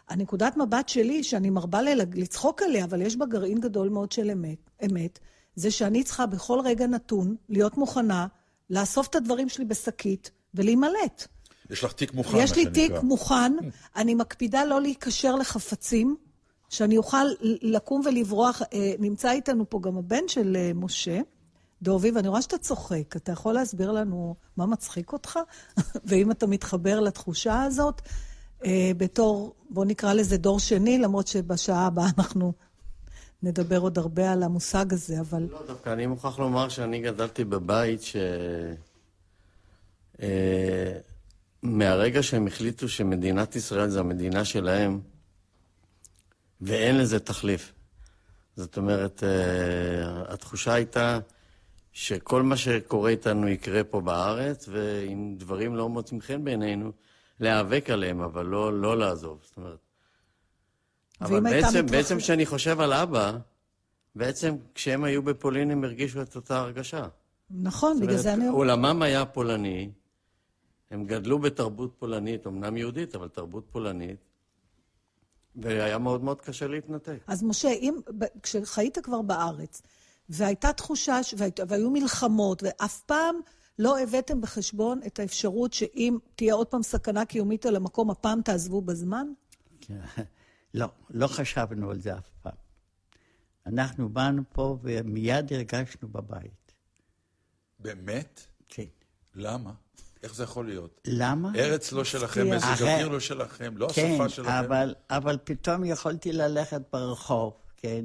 הנקודת 0.09 0.57
מבט 0.57 0.89
שלי, 0.89 1.25
שאני 1.25 1.51
מרבה 1.51 1.81
לצחוק 2.15 2.63
עליה, 2.63 2.85
אבל 2.85 3.03
יש 3.03 3.17
בה 3.17 3.27
גרעין 3.27 3.61
גדול 3.61 3.89
מאוד 3.89 4.13
של 4.13 4.31
אמת, 4.31 4.71
אמת, 4.85 5.19
זה 5.57 5.71
שאני 5.71 6.05
צריכה 6.05 6.27
בכל 6.27 6.61
רגע 6.65 6.87
נתון 6.87 7.37
להיות 7.49 7.77
מוכנה 7.79 8.27
לאסוף 8.71 9.09
את 9.09 9.15
הדברים 9.15 9.49
שלי 9.49 9.65
בשקית 9.65 10.31
ולהימלט. 10.55 11.29
יש 11.73 11.85
לך 11.85 11.93
תיק 11.93 12.15
מוכן, 12.15 12.39
יש 12.39 12.57
לי 12.57 12.67
תיק 12.71 12.93
מוכן, 13.03 13.53
אני 13.97 14.15
מקפידה 14.15 14.65
לא 14.65 14.81
להיקשר 14.81 15.37
לחפצים, 15.37 16.17
שאני 16.73 16.97
אוכל 16.97 17.25
לקום 17.43 18.03
ולברוח. 18.05 18.63
אה, 18.63 18.95
נמצא 18.99 19.31
איתנו 19.31 19.71
פה 19.71 19.81
גם 19.83 19.97
הבן 19.97 20.29
של 20.29 20.57
אה, 20.57 20.71
משה, 20.75 21.21
דובי, 21.83 22.11
ואני 22.11 22.29
רואה 22.29 22.43
שאתה 22.43 22.59
צוחק. 22.59 23.17
אתה 23.17 23.33
יכול 23.33 23.55
להסביר 23.55 23.93
לנו 23.93 24.35
מה 24.57 24.67
מצחיק 24.67 25.13
אותך? 25.13 25.39
ואם 26.05 26.31
אתה 26.31 26.47
מתחבר 26.47 27.01
לתחושה 27.01 27.63
הזאת, 27.63 28.03
אה, 28.65 28.91
בתור, 28.97 29.55
בוא 29.71 29.85
נקרא 29.85 30.13
לזה 30.13 30.37
דור 30.37 30.61
שני, 30.61 30.99
למרות 30.99 31.27
שבשעה 31.27 31.87
הבאה 31.87 32.07
אנחנו 32.19 32.53
נדבר 33.43 33.79
עוד 33.79 33.99
הרבה 33.99 34.33
על 34.33 34.43
המושג 34.43 34.93
הזה, 34.93 35.21
אבל... 35.21 35.47
לא, 35.51 35.63
דווקא 35.67 35.93
אני 35.93 36.07
מוכרח 36.07 36.39
לומר 36.39 36.69
שאני 36.69 37.01
גדלתי 37.01 37.45
בבית 37.45 38.03
ש... 38.03 38.17
מהרגע 41.63 42.23
שהם 42.23 42.47
החליטו 42.47 42.89
שמדינת 42.89 43.57
ישראל 43.57 43.89
זה 43.89 44.01
המדינה 44.01 44.45
שלהם, 44.45 45.01
ואין 46.61 46.99
לזה 46.99 47.21
תחליף. 47.21 47.73
זאת 48.57 48.77
אומרת, 48.77 49.23
uh, 49.23 50.33
התחושה 50.33 50.75
הייתה 50.75 51.19
שכל 51.93 52.43
מה 52.43 52.57
שקורה 52.57 53.11
איתנו 53.11 53.49
יקרה 53.49 53.85
פה 53.85 54.01
בארץ, 54.01 54.69
ואם 54.73 55.35
דברים 55.39 55.77
לא 55.77 55.89
מוצאים 55.89 56.21
חן 56.21 56.45
בעינינו, 56.45 56.93
להיאבק 57.41 57.91
עליהם, 57.91 58.21
אבל 58.21 58.47
לא, 58.47 58.81
לא 58.81 58.99
לעזוב. 58.99 59.39
זאת 59.45 59.57
אומרת... 59.57 59.79
אבל 61.21 61.41
בעצם, 61.41 61.87
בעצם 61.87 62.19
כשאני 62.19 62.47
חושב 62.47 62.81
על 62.81 62.93
אבא, 62.93 63.33
בעצם 64.15 64.57
כשהם 64.75 65.05
היו 65.05 65.23
בפולין 65.23 65.71
הם 65.71 65.85
הרגישו 65.85 66.23
את 66.23 66.37
אותה 66.37 66.59
הרגשה. 66.59 67.05
נכון, 67.51 68.01
בגלל 68.01 68.17
זה 68.17 68.33
אני... 68.33 68.49
עולמם 68.49 69.03
היה 69.03 69.25
פולני, 69.25 69.91
הם 70.93 71.05
גדלו 71.05 71.39
בתרבות 71.39 71.95
פולנית, 71.99 72.47
אמנם 72.47 72.77
יהודית, 72.77 73.15
אבל 73.15 73.29
תרבות 73.29 73.67
פולנית, 73.71 74.19
והיה 75.57 75.99
מאוד 75.99 76.25
מאוד 76.25 76.41
קשה 76.41 76.67
להתנתק. 76.67 77.19
אז 77.27 77.43
משה, 77.43 77.69
אם, 77.69 77.95
כשחיית 78.43 78.99
כבר 78.99 79.23
בארץ, 79.23 79.83
והייתה 80.29 80.73
תחושה, 80.73 81.21
והיו 81.69 81.91
מלחמות, 81.91 82.63
ואף 82.63 83.01
פעם 83.01 83.37
לא 83.79 84.01
הבאתם 84.01 84.41
בחשבון 84.41 85.01
את 85.07 85.19
האפשרות 85.19 85.73
שאם 85.73 86.19
תהיה 86.37 86.55
עוד 86.55 86.67
פעם 86.67 86.83
סכנה 86.83 87.25
קיומית 87.25 87.67
על 87.67 87.77
המקום, 87.77 88.11
הפעם 88.11 88.43
תעזבו 88.43 88.83
בזמן? 88.83 89.27
לא, 90.75 90.87
לא 91.11 91.27
חשבנו 91.27 91.91
על 91.91 92.01
זה 92.01 92.15
אף 92.15 92.29
פעם. 92.43 92.53
אנחנו 93.67 94.09
באנו 94.09 94.43
פה 94.53 94.79
ומיד 94.83 95.53
הרגשנו 95.53 96.09
בבית. 96.09 96.73
באמת? 97.79 98.47
כן. 98.69 98.85
למה? 99.35 99.73
איך 100.23 100.35
זה 100.35 100.43
יכול 100.43 100.67
להיות? 100.67 101.01
למה? 101.07 101.53
ארץ 101.57 101.93
לא 101.93 102.05
שלכם, 102.05 102.51
מזג 102.51 102.83
אוויר 102.83 103.09
לא 103.09 103.21
שלכם, 103.21 103.77
לא 103.77 103.89
כן, 103.95 104.11
השפה 104.13 104.29
שלכם. 104.29 104.51
כן, 104.51 104.57
אבל, 104.57 104.95
אבל 105.11 105.39
פתאום 105.45 105.85
יכולתי 105.85 106.33
ללכת 106.33 106.81
ברחוב, 106.93 107.53
כן? 107.77 108.05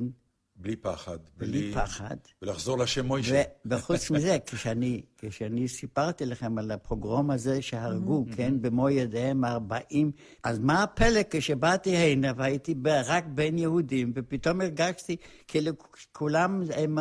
בלי 0.60 0.76
פחד. 0.76 1.18
בלי, 1.38 1.62
בלי 1.62 1.74
פחד. 1.74 2.16
ולחזור 2.42 2.78
לשם 2.78 3.06
מוישה. 3.06 3.44
וחוץ 3.66 4.12
מזה, 4.12 4.38
כשאני, 4.48 5.02
כשאני 5.18 5.68
סיפרתי 5.68 6.26
לכם 6.26 6.58
על 6.58 6.72
הפוגרום 6.72 7.32
הזה 7.32 7.62
שהרגו, 7.62 8.26
mm-hmm. 8.28 8.36
כן, 8.36 8.62
במו 8.62 8.90
ידיהם 8.90 9.46
40, 9.46 10.12
אז 10.44 10.60
מה 10.60 10.84
הפלא 10.84 11.22
כשבאתי 11.30 11.96
הנה 11.96 12.32
והייתי 12.38 12.76
רק 12.86 13.26
בין 13.28 13.58
יהודים, 13.58 14.12
ופתאום 14.16 14.62
הרגשתי 14.62 15.16
כאילו 15.48 15.72
כולם 16.12 16.64
הם 16.76 16.98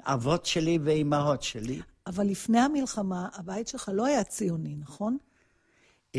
אבות 0.00 0.46
שלי 0.46 0.78
ואימהות 0.84 1.42
שלי. 1.42 1.80
אבל 2.08 2.26
לפני 2.26 2.60
המלחמה, 2.60 3.28
הבית 3.34 3.68
שלך 3.68 3.90
לא 3.94 4.06
היה 4.06 4.24
ציוני, 4.24 4.76
נכון? 4.76 5.16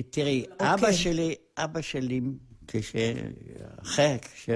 תראי, 0.09 0.45
okay. 0.49 0.63
אבא 0.63 0.73
אוקיי. 0.73 0.93
שלי, 0.93 1.35
אבא 1.57 1.81
שלי, 1.81 2.21
כש... 2.67 2.95
אחרי, 3.81 4.17
כש... 4.21 4.49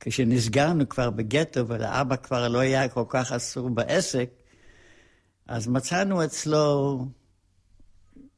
כשנסגרנו 0.00 0.88
כבר 0.88 1.10
בגטו, 1.10 1.68
ולאבא 1.68 2.16
כבר 2.16 2.48
לא 2.48 2.58
היה 2.58 2.88
כל 2.88 3.04
כך 3.08 3.32
אסור 3.32 3.68
בעסק, 3.68 4.30
אז 5.46 5.68
מצאנו 5.68 6.24
אצלו 6.24 6.98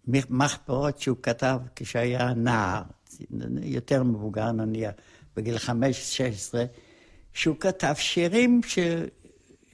מחפרות 0.07 1.01
שהוא 1.01 1.17
כתב 1.23 1.59
כשהיה 1.77 2.35
נער, 2.35 2.83
יותר 3.63 4.03
מבוגר 4.03 4.53
נניח, 4.53 4.93
בגיל 5.37 5.59
חמש, 5.59 6.17
שש 6.17 6.21
עשרה, 6.21 6.65
שהוא 7.33 7.57
כתב 7.61 7.95
שירים 7.97 8.61
ש... 8.67 8.79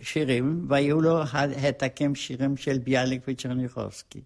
שירים, 0.02 0.66
והיו 0.68 1.00
לו 1.00 1.22
העתקים 1.32 2.14
שירים 2.14 2.56
של 2.56 2.78
ביאליק 2.78 3.22
וצ'רניחובסקי, 3.28 4.20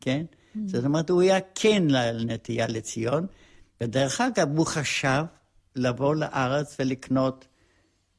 כן? 0.00 0.24
Mm-hmm. 0.30 0.58
זאת 0.66 0.84
אומרת, 0.84 1.10
הוא 1.10 1.22
היה 1.22 1.38
כן 1.54 1.82
לנטייה 1.88 2.66
לציון, 2.66 3.26
ודרך 3.80 4.20
אגב, 4.20 4.56
הוא 4.56 4.66
חשב 4.66 5.24
לבוא 5.76 6.14
לארץ 6.14 6.76
ולקנות 6.78 7.46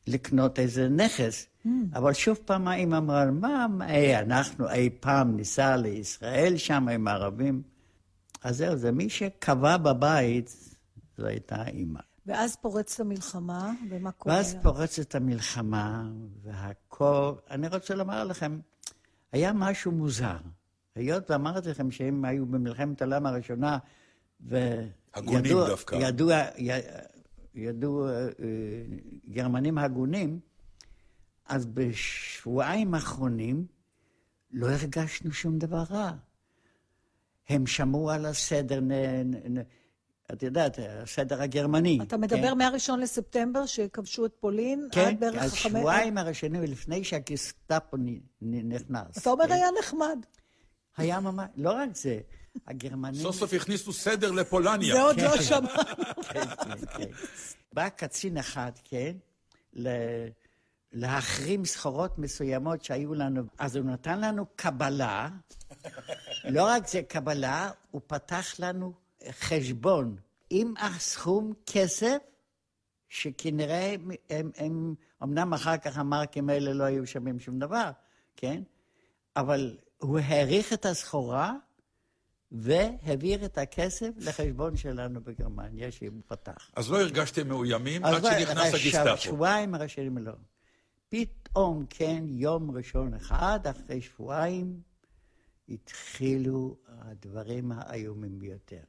לקנות 0.07 0.59
איזה 0.59 0.89
נכס. 0.89 1.47
Mm. 1.65 1.69
אבל 1.93 2.13
שוב 2.13 2.37
פעם 2.45 2.67
האמא 2.67 2.97
אמרה, 2.97 3.25
מה, 3.27 3.67
אי, 3.89 4.17
אנחנו 4.17 4.69
אי 4.69 4.89
פעם 4.99 5.35
ניסע 5.35 5.77
לישראל 5.77 6.57
שם 6.57 6.87
עם 6.87 7.07
ערבים? 7.07 7.61
אז 8.43 8.57
זהו, 8.57 8.77
זה 8.77 8.91
מי 8.91 9.09
שקבע 9.09 9.77
בבית, 9.77 10.55
זו 11.17 11.25
הייתה 11.25 11.67
אימא. 11.67 11.99
ואז 12.25 12.55
פורצת 12.55 12.99
המלחמה, 12.99 13.71
ומה 13.89 14.11
קורה? 14.11 14.35
ואז 14.35 14.55
פורצת 14.61 15.15
המלחמה, 15.15 16.09
והכל... 16.43 17.33
אני 17.49 17.67
רוצה 17.67 17.95
לומר 17.95 18.23
לכם, 18.23 18.59
היה 19.31 19.53
משהו 19.53 19.91
מוזר. 19.91 20.37
היות 20.95 21.31
ואמרתי 21.31 21.69
לכם 21.69 21.91
שהם 21.91 22.25
היו 22.25 22.45
במלחמת 22.45 23.01
העולם 23.01 23.25
הראשונה, 23.25 23.77
וידעו... 24.41 24.89
הגונים 25.13 25.51
דווקא. 25.51 25.95
ידעו, 25.95 26.29
ידעו 27.55 28.07
אה, 28.07 28.27
גרמנים 29.29 29.77
הגונים, 29.77 30.39
אז 31.45 31.65
בשבועיים 31.65 32.93
האחרונים 32.93 33.65
לא 34.51 34.69
הרגשנו 34.69 35.31
שום 35.31 35.57
דבר 35.57 35.83
רע. 35.89 36.11
הם 37.49 37.67
שמעו 37.67 38.11
על 38.11 38.25
הסדר, 38.25 38.79
נ, 38.79 38.91
נ, 39.57 39.61
את 40.31 40.43
יודעת, 40.43 40.79
הסדר 41.03 41.41
הגרמני. 41.41 41.99
אתה 42.01 42.17
מדבר 42.17 42.49
כן? 42.49 42.57
מהראשון 42.57 42.99
לספטמבר, 42.99 43.65
שכבשו 43.65 44.25
את 44.25 44.31
פולין, 44.39 44.87
כן, 44.91 45.07
עד 45.07 45.19
בערך 45.19 45.35
חמש... 45.35 45.61
כן, 45.61 45.75
השבועיים 45.75 46.17
הראשונים 46.17 46.63
לפני 46.63 47.03
שהגסטאפו 47.03 47.97
נכנס. 48.41 49.17
אתה 49.17 49.29
אומר 49.29 49.47
כן? 49.47 49.51
היה 49.51 49.67
נחמד. 49.79 50.17
היה 50.97 51.19
ממש, 51.19 51.45
לא 51.55 51.71
רק 51.71 51.89
זה, 51.95 52.19
הגרמנים... 52.67 53.21
סוף 53.21 53.35
סוף 53.35 53.53
הכניסו 53.53 53.93
סדר 53.93 54.31
לפולניה. 54.31 54.93
זה 54.95 55.01
עוד 55.01 55.21
לא 55.21 55.29
כן. 55.29 55.41
שמענו. 55.41 55.67
כן, 56.29 56.45
כן, 56.63 56.85
כן. 56.97 57.09
בא 57.73 57.89
קצין 57.89 58.37
אחד, 58.37 58.71
כן, 58.83 59.13
להחרים 60.93 61.65
סחורות 61.65 62.17
מסוימות 62.17 62.83
שהיו 62.83 63.13
לנו. 63.13 63.43
אז 63.57 63.75
הוא 63.75 63.85
נתן 63.85 64.21
לנו 64.21 64.45
קבלה, 64.55 65.29
לא 66.43 66.63
רק 66.63 66.87
זה 66.87 67.01
קבלה, 67.01 67.71
הוא 67.91 68.01
פתח 68.07 68.55
לנו 68.59 69.02
חשבון 69.31 70.15
עם 70.49 70.73
הסכום 70.79 71.53
כסף, 71.65 72.17
שכנראה 73.09 73.95
הם, 74.29 74.51
הם, 74.57 74.95
אמנם 75.23 75.53
אחר 75.53 75.77
כך 75.77 75.97
המרקים 75.97 76.49
האלה 76.49 76.73
לא 76.73 76.83
היו 76.83 77.07
שווים 77.07 77.39
שום 77.39 77.59
דבר, 77.59 77.89
כן? 78.35 78.63
אבל 79.35 79.77
הוא 79.97 80.19
העריך 80.19 80.73
את 80.73 80.85
הסחורה 80.85 81.53
והעביר 82.51 83.45
את 83.45 83.57
הכסף 83.57 84.09
לחשבון 84.17 84.77
שלנו 84.77 85.21
בגרמניה, 85.21 85.91
שהוא 85.91 86.21
פתח. 86.27 86.71
אז 86.75 86.91
לא 86.91 87.01
הרגשתם 87.01 87.47
מאוימים 87.47 88.05
עד 88.05 88.23
לא, 88.23 88.31
שנכנס 88.31 88.73
הגסטאפו. 88.73 89.21
שבועיים 89.21 89.75
הראשונים 89.75 90.17
לא. 90.17 90.31
פתאום, 91.09 91.85
כן, 91.89 92.23
יום 92.27 92.71
ראשון 92.71 93.13
אחד, 93.13 93.59
אחרי 93.67 94.01
שבועיים, 94.01 94.81
התחילו 95.69 96.77
הדברים 96.87 97.71
האיומים 97.71 98.39
ביותר. 98.39 98.83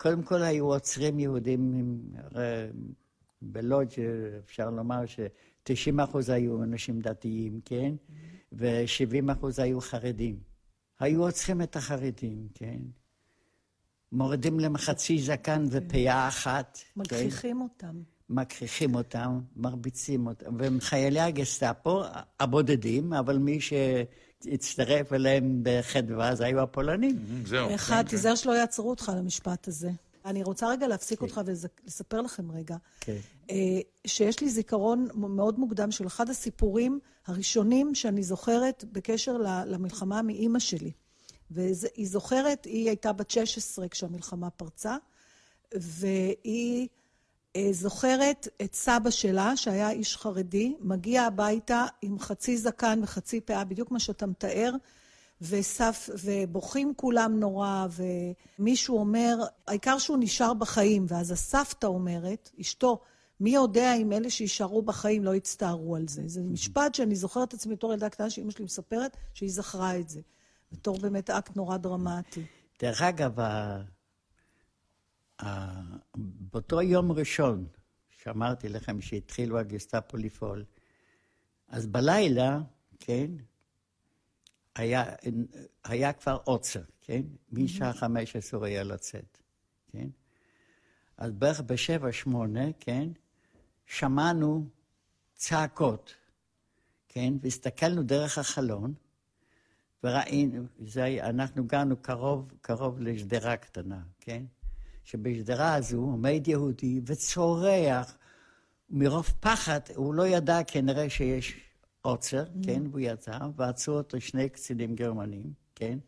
קודם 0.00 0.22
כל 0.22 0.42
היו 0.42 0.66
עוצרים 0.66 1.18
יהודים, 1.18 2.02
בלודג' 3.42 3.90
אפשר 4.44 4.70
לומר 4.70 5.06
ש-90 5.06 6.04
אחוז 6.04 6.30
היו 6.30 6.62
אנשים 6.62 7.00
דתיים, 7.00 7.60
כן? 7.64 7.94
ו-70 8.52 9.32
אחוז 9.32 9.58
היו 9.58 9.80
חרדים. 9.80 10.38
היו 11.00 11.22
עוצרים 11.22 11.62
את 11.62 11.76
החרדים, 11.76 12.48
כן? 12.54 12.78
מורידים 14.12 14.60
להם 14.60 14.76
חצי 14.76 15.18
זקן 15.18 15.64
ופאה 15.70 16.28
אחת. 16.28 16.78
מגחיכים 16.96 17.56
כן? 17.56 17.62
אותם. 17.62 18.02
מכריחים 18.28 18.94
אותם, 18.94 19.40
מרביצים 19.56 20.26
אותם, 20.26 20.56
והם 20.58 20.80
חיילי 20.80 21.20
הגסטאפו, 21.20 22.02
הבודדים, 22.40 23.12
אבל 23.12 23.38
מי 23.38 23.58
שהצטרף 24.44 25.12
אליהם 25.12 25.60
בחדווה 25.62 26.34
זה 26.34 26.44
היו 26.44 26.60
הפולנים. 26.60 27.18
זהו. 27.46 27.74
אחד, 27.74 28.02
כן, 28.02 28.08
תיזהר 28.08 28.32
כן. 28.32 28.36
שלא 28.36 28.52
יעצרו 28.52 28.90
אותך 28.90 29.12
למשפט 29.16 29.68
הזה. 29.68 29.90
אני 30.24 30.42
רוצה 30.42 30.68
רגע 30.68 30.88
להפסיק 30.88 31.18
כן. 31.18 31.24
אותך 31.24 31.40
ולספר 31.44 32.20
לכם 32.20 32.50
רגע, 32.50 32.76
כן. 33.00 33.16
אה, 33.50 33.56
שיש 34.06 34.40
לי 34.40 34.48
זיכרון 34.48 35.08
מאוד 35.14 35.58
מוקדם 35.58 35.90
של 35.90 36.06
אחד 36.06 36.30
הסיפורים 36.30 36.98
הראשונים 37.26 37.94
שאני 37.94 38.22
זוכרת 38.22 38.84
בקשר 38.92 39.36
למלחמה 39.66 40.22
מאימא 40.22 40.58
שלי. 40.58 40.90
והיא 41.50 42.06
זוכרת, 42.08 42.64
היא 42.64 42.88
הייתה 42.88 43.12
בת 43.12 43.30
16 43.30 43.88
כשהמלחמה 43.88 44.50
פרצה, 44.50 44.96
והיא... 45.74 46.88
אה, 47.56 47.68
זוכרת 47.72 48.48
את 48.62 48.74
סבא 48.74 49.10
שלה, 49.10 49.56
שהיה 49.56 49.90
איש 49.90 50.16
חרדי, 50.16 50.74
מגיע 50.80 51.22
הביתה 51.22 51.86
עם 52.02 52.18
חצי 52.18 52.56
זקן 52.56 53.00
וחצי 53.02 53.40
פאה, 53.40 53.64
בדיוק 53.64 53.90
מה 53.90 54.00
שאתה 54.00 54.26
מתאר, 54.26 54.72
וסף, 55.42 56.10
ובוכים 56.24 56.92
כולם 56.96 57.40
נורא, 57.40 57.86
ומישהו 58.58 58.98
אומר, 58.98 59.36
העיקר 59.66 59.98
שהוא 59.98 60.16
נשאר 60.20 60.54
בחיים, 60.54 61.04
ואז 61.08 61.30
הסבתא 61.30 61.86
אומרת, 61.86 62.50
אשתו, 62.60 63.00
מי 63.40 63.50
יודע 63.50 63.94
אם 63.94 64.12
אלה 64.12 64.30
שישארו 64.30 64.82
בחיים 64.82 65.24
לא 65.24 65.34
יצטערו 65.34 65.96
על 65.96 66.08
זה. 66.08 66.22
זה 66.26 66.42
משפט 66.42 66.94
שאני 66.94 67.14
זוכרת 67.14 67.48
את 67.48 67.54
עצמי 67.54 67.74
בתור 67.74 67.92
ילדה 67.92 68.08
קטנה 68.08 68.30
שאימא 68.30 68.50
שלי 68.50 68.64
מספרת, 68.64 69.16
שהיא 69.34 69.50
זכרה 69.50 69.98
את 69.98 70.08
זה. 70.08 70.20
בתור 70.72 70.98
באמת 70.98 71.30
אקט 71.30 71.56
נורא 71.56 71.76
דרמטי. 71.76 72.42
דרך 72.82 73.02
אגב, 73.02 73.38
באותו 76.14 76.82
יום 76.82 77.12
ראשון, 77.12 77.66
שאמרתי 78.10 78.68
לכם 78.68 79.00
שהתחילו 79.00 79.58
הגסטאפו 79.58 80.16
לפעול, 80.16 80.64
אז 81.68 81.86
בלילה, 81.86 82.60
כן, 83.00 83.30
היה, 84.74 85.04
היה 85.84 86.12
כבר 86.12 86.38
עוצר, 86.44 86.82
כן? 87.00 87.22
משעה 87.52 87.92
חמש 87.92 88.36
אסור 88.36 88.64
היה 88.64 88.82
לצאת, 88.82 89.38
כן? 89.88 90.08
אז 91.16 91.32
בערך 91.32 91.60
בשבע, 91.60 92.12
שמונה, 92.12 92.72
כן? 92.80 93.08
שמענו 93.86 94.68
צעקות, 95.34 96.14
כן? 97.08 97.34
והסתכלנו 97.42 98.02
דרך 98.02 98.38
החלון, 98.38 98.94
וראינו, 100.04 100.64
זה, 100.78 101.28
אנחנו 101.28 101.66
גרנו 101.66 101.96
קרוב, 101.96 102.52
קרוב 102.60 103.00
לשדרה 103.00 103.56
קטנה, 103.56 104.02
כן? 104.20 104.44
שבשדרה 105.10 105.74
הזו 105.74 105.96
עומד 105.96 106.48
יהודי 106.48 107.00
וצורח 107.06 108.18
מרוב 108.90 109.32
פחד, 109.40 109.80
הוא 109.94 110.14
לא 110.14 110.26
ידע 110.26 110.60
כנראה 110.66 111.10
שיש 111.10 111.60
עוצר, 112.02 112.44
mm. 112.44 112.66
כן, 112.66 112.82
והוא 112.86 113.00
יצא, 113.00 113.38
ועצרו 113.56 113.94
אותו 113.94 114.20
שני 114.20 114.48
קצינים 114.48 114.94
גרמנים, 114.94 115.52
כן, 115.74 115.98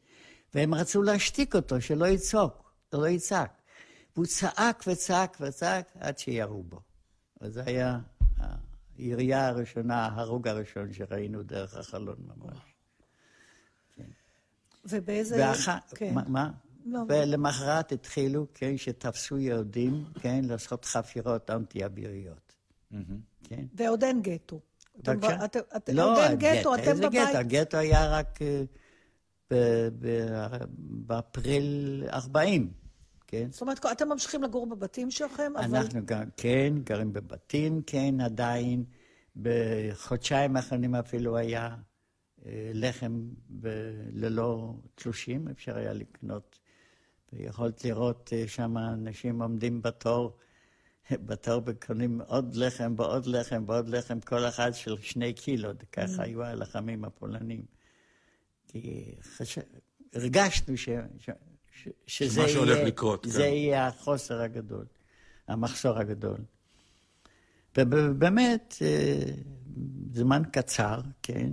והם 0.54 0.74
רצו 0.74 1.02
להשתיק 1.02 1.54
אותו, 1.54 1.80
שלא 1.80 2.06
יצעוק, 2.06 2.72
שלא 2.90 3.08
יצעק. 3.08 3.62
והוא 4.14 4.26
צעק 4.26 4.84
וצעק 4.86 5.36
וצעק 5.40 5.86
עד 6.00 6.18
שירו 6.18 6.62
בו. 6.62 6.80
אז 7.40 7.52
זה 7.52 7.62
היה 7.66 7.98
הירייה 8.98 9.48
הראשונה, 9.48 10.06
ההרוג 10.06 10.48
הראשון 10.48 10.92
שראינו 10.92 11.42
דרך 11.42 11.76
החלון 11.76 12.16
ממש. 12.26 12.58
כן. 13.96 14.10
ובאיזה... 14.84 15.36
ואח... 15.36 15.68
כן. 15.94 16.14
מה? 16.14 16.22
מה? 16.28 16.50
לא. 16.86 17.00
ולמחרת 17.08 17.92
התחילו, 17.92 18.46
כן, 18.54 18.76
שתפסו 18.76 19.38
יהודים, 19.38 20.04
כן, 20.20 20.44
לעשות 20.44 20.84
חפירות 20.84 21.50
אנטי-אביריות. 21.50 22.54
כן? 23.44 23.64
ועוד 23.74 24.04
אין 24.04 24.22
גטו. 24.22 24.60
בבקשה? 24.96 25.36
לא, 25.92 26.12
עוד 26.12 26.18
אין 26.18 26.38
גטו, 26.38 26.74
אתם 26.74 26.96
בבית. 26.96 27.14
איזה 27.14 27.32
גטו? 27.32 27.38
הגטו 27.38 27.76
היה 27.76 28.06
רק 28.06 28.38
אה, 29.52 29.88
באפריל 31.06 32.04
40, 32.12 32.72
כן? 33.26 33.48
זאת 33.50 33.60
אומרת, 33.60 33.86
אתם 33.92 34.08
ממשיכים 34.08 34.42
לגור 34.42 34.66
בבתים 34.66 35.10
שלכם, 35.10 35.52
אבל... 35.56 35.76
אנחנו 35.76 36.06
גם, 36.06 36.24
כן, 36.36 36.74
גרים 36.84 37.12
בבתים, 37.12 37.82
כן, 37.86 38.20
עדיין. 38.20 38.84
בחודשיים 39.36 40.56
האחרונים 40.56 40.94
אפילו 40.94 41.36
היה 41.36 41.76
אה, 42.46 42.70
לחם 42.74 43.28
ללא 44.12 44.74
תלושים, 44.94 45.48
אפשר 45.48 45.76
היה 45.76 45.92
לקנות 45.92 46.58
ויכולת 47.32 47.84
לראות 47.84 48.30
אה, 48.32 48.48
שם 48.48 48.78
אנשים 48.78 49.42
עומדים 49.42 49.82
בתור, 49.82 50.36
בתור 51.10 51.62
וקונים 51.66 52.20
עוד 52.26 52.56
לחם 52.56 52.94
ועוד 52.96 53.26
לחם 53.26 53.64
ועוד 53.66 53.88
לחם, 53.88 54.20
כל 54.20 54.48
אחד 54.48 54.74
של 54.74 54.96
שני 55.00 55.32
קילו, 55.32 55.70
ככה 55.92 56.16
mm. 56.16 56.22
היו 56.22 56.42
הלחמים 56.42 57.04
הפולנים. 57.04 57.64
כי 58.68 59.14
חש... 59.22 59.58
הרגשנו 60.14 60.76
ש... 60.76 60.88
ש... 61.18 61.30
ש... 61.72 61.88
שזה 62.06 62.40
יהיה, 62.40 62.84
לקרות, 62.84 63.26
זה 63.28 63.42
כן. 63.42 63.48
יהיה 63.48 63.86
החוסר 63.86 64.40
הגדול, 64.40 64.84
המחסור 65.48 65.98
הגדול. 65.98 66.38
ובאמת, 67.76 68.74
אה, 68.82 69.24
זמן 70.12 70.42
קצר, 70.52 71.00
כן, 71.22 71.50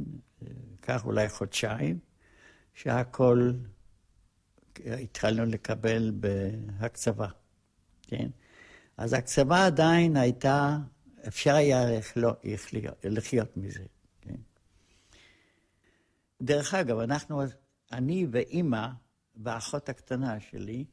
כך 0.82 1.06
אולי 1.06 1.30
חודשיים, 1.30 2.00
שהכל 2.74 3.52
התחלנו 4.86 5.46
לקבל 5.46 6.12
בהקצבה, 6.12 7.28
כן? 8.02 8.30
אז 8.98 9.14
הקצבה 9.14 9.66
עדיין 9.66 10.18
הייתה, 10.18 10.78
אפשר 11.28 11.56
היה 11.56 12.00
לחיות, 12.00 12.46
לחיות 13.04 13.58
מזה, 13.58 13.84
כן? 14.22 14.36
דרך 16.42 16.74
אגב, 16.74 17.00
אנחנו, 17.00 17.42
אני 17.92 18.28
ואימא 18.32 18.88
והאחות 19.36 19.90
הקטנה 19.90 20.40
שלי, 20.40 20.86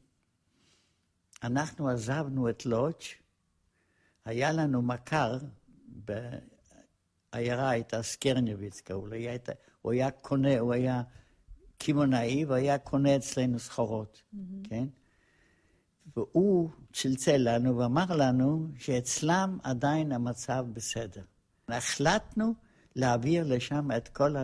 אנחנו 1.43 1.89
עזבנו 1.89 2.49
את 2.49 2.65
לודג', 2.65 2.95
היה 4.25 4.51
לנו 4.51 4.81
מכר, 4.81 5.37
בעיירה 5.87 7.69
הייתה 7.69 8.03
סקרניביץ, 8.03 8.81
הוא 9.81 9.91
היה 9.91 10.11
קונה, 10.11 10.59
הוא 10.59 10.73
היה 10.73 11.01
קמעונאי, 11.77 12.45
והיה 12.45 12.77
קונה 12.77 13.15
אצלנו 13.15 13.59
סחורות, 13.59 14.21
mm-hmm. 14.21 14.69
כן? 14.69 14.87
והוא 16.17 16.69
צלצל 16.93 17.37
לנו 17.37 17.77
ואמר 17.77 18.15
לנו 18.15 18.67
שאצלם 18.79 19.57
עדיין 19.63 20.11
המצב 20.11 20.65
בסדר. 20.73 21.21
החלטנו 21.69 22.53
להעביר 22.95 23.43
לשם 23.47 23.89
את 23.97 24.07
כל 24.07 24.35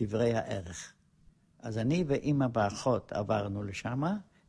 דברי 0.00 0.34
הערך. 0.34 0.92
אז 1.62 1.78
אני 1.78 2.04
ואימא 2.06 2.46
ואחות 2.52 3.12
עברנו 3.12 3.62
לשם, 3.62 4.02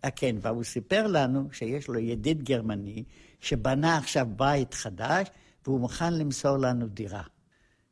אה, 0.05 0.11
כן, 0.11 0.35
והוא 0.41 0.63
סיפר 0.63 1.07
לנו 1.07 1.47
שיש 1.51 1.87
לו 1.87 1.99
ידיד 1.99 2.43
גרמני 2.43 3.03
שבנה 3.39 3.97
עכשיו 3.97 4.27
בית 4.35 4.73
חדש 4.73 5.27
והוא 5.65 5.79
מוכן 5.79 6.13
למסור 6.13 6.57
לנו 6.57 6.87
דירה. 6.87 7.23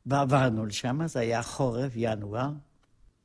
ועברנו 0.06 0.66
לשם, 0.66 1.06
זה 1.06 1.20
היה 1.20 1.42
חורף, 1.42 1.92
ינואר, 1.96 2.50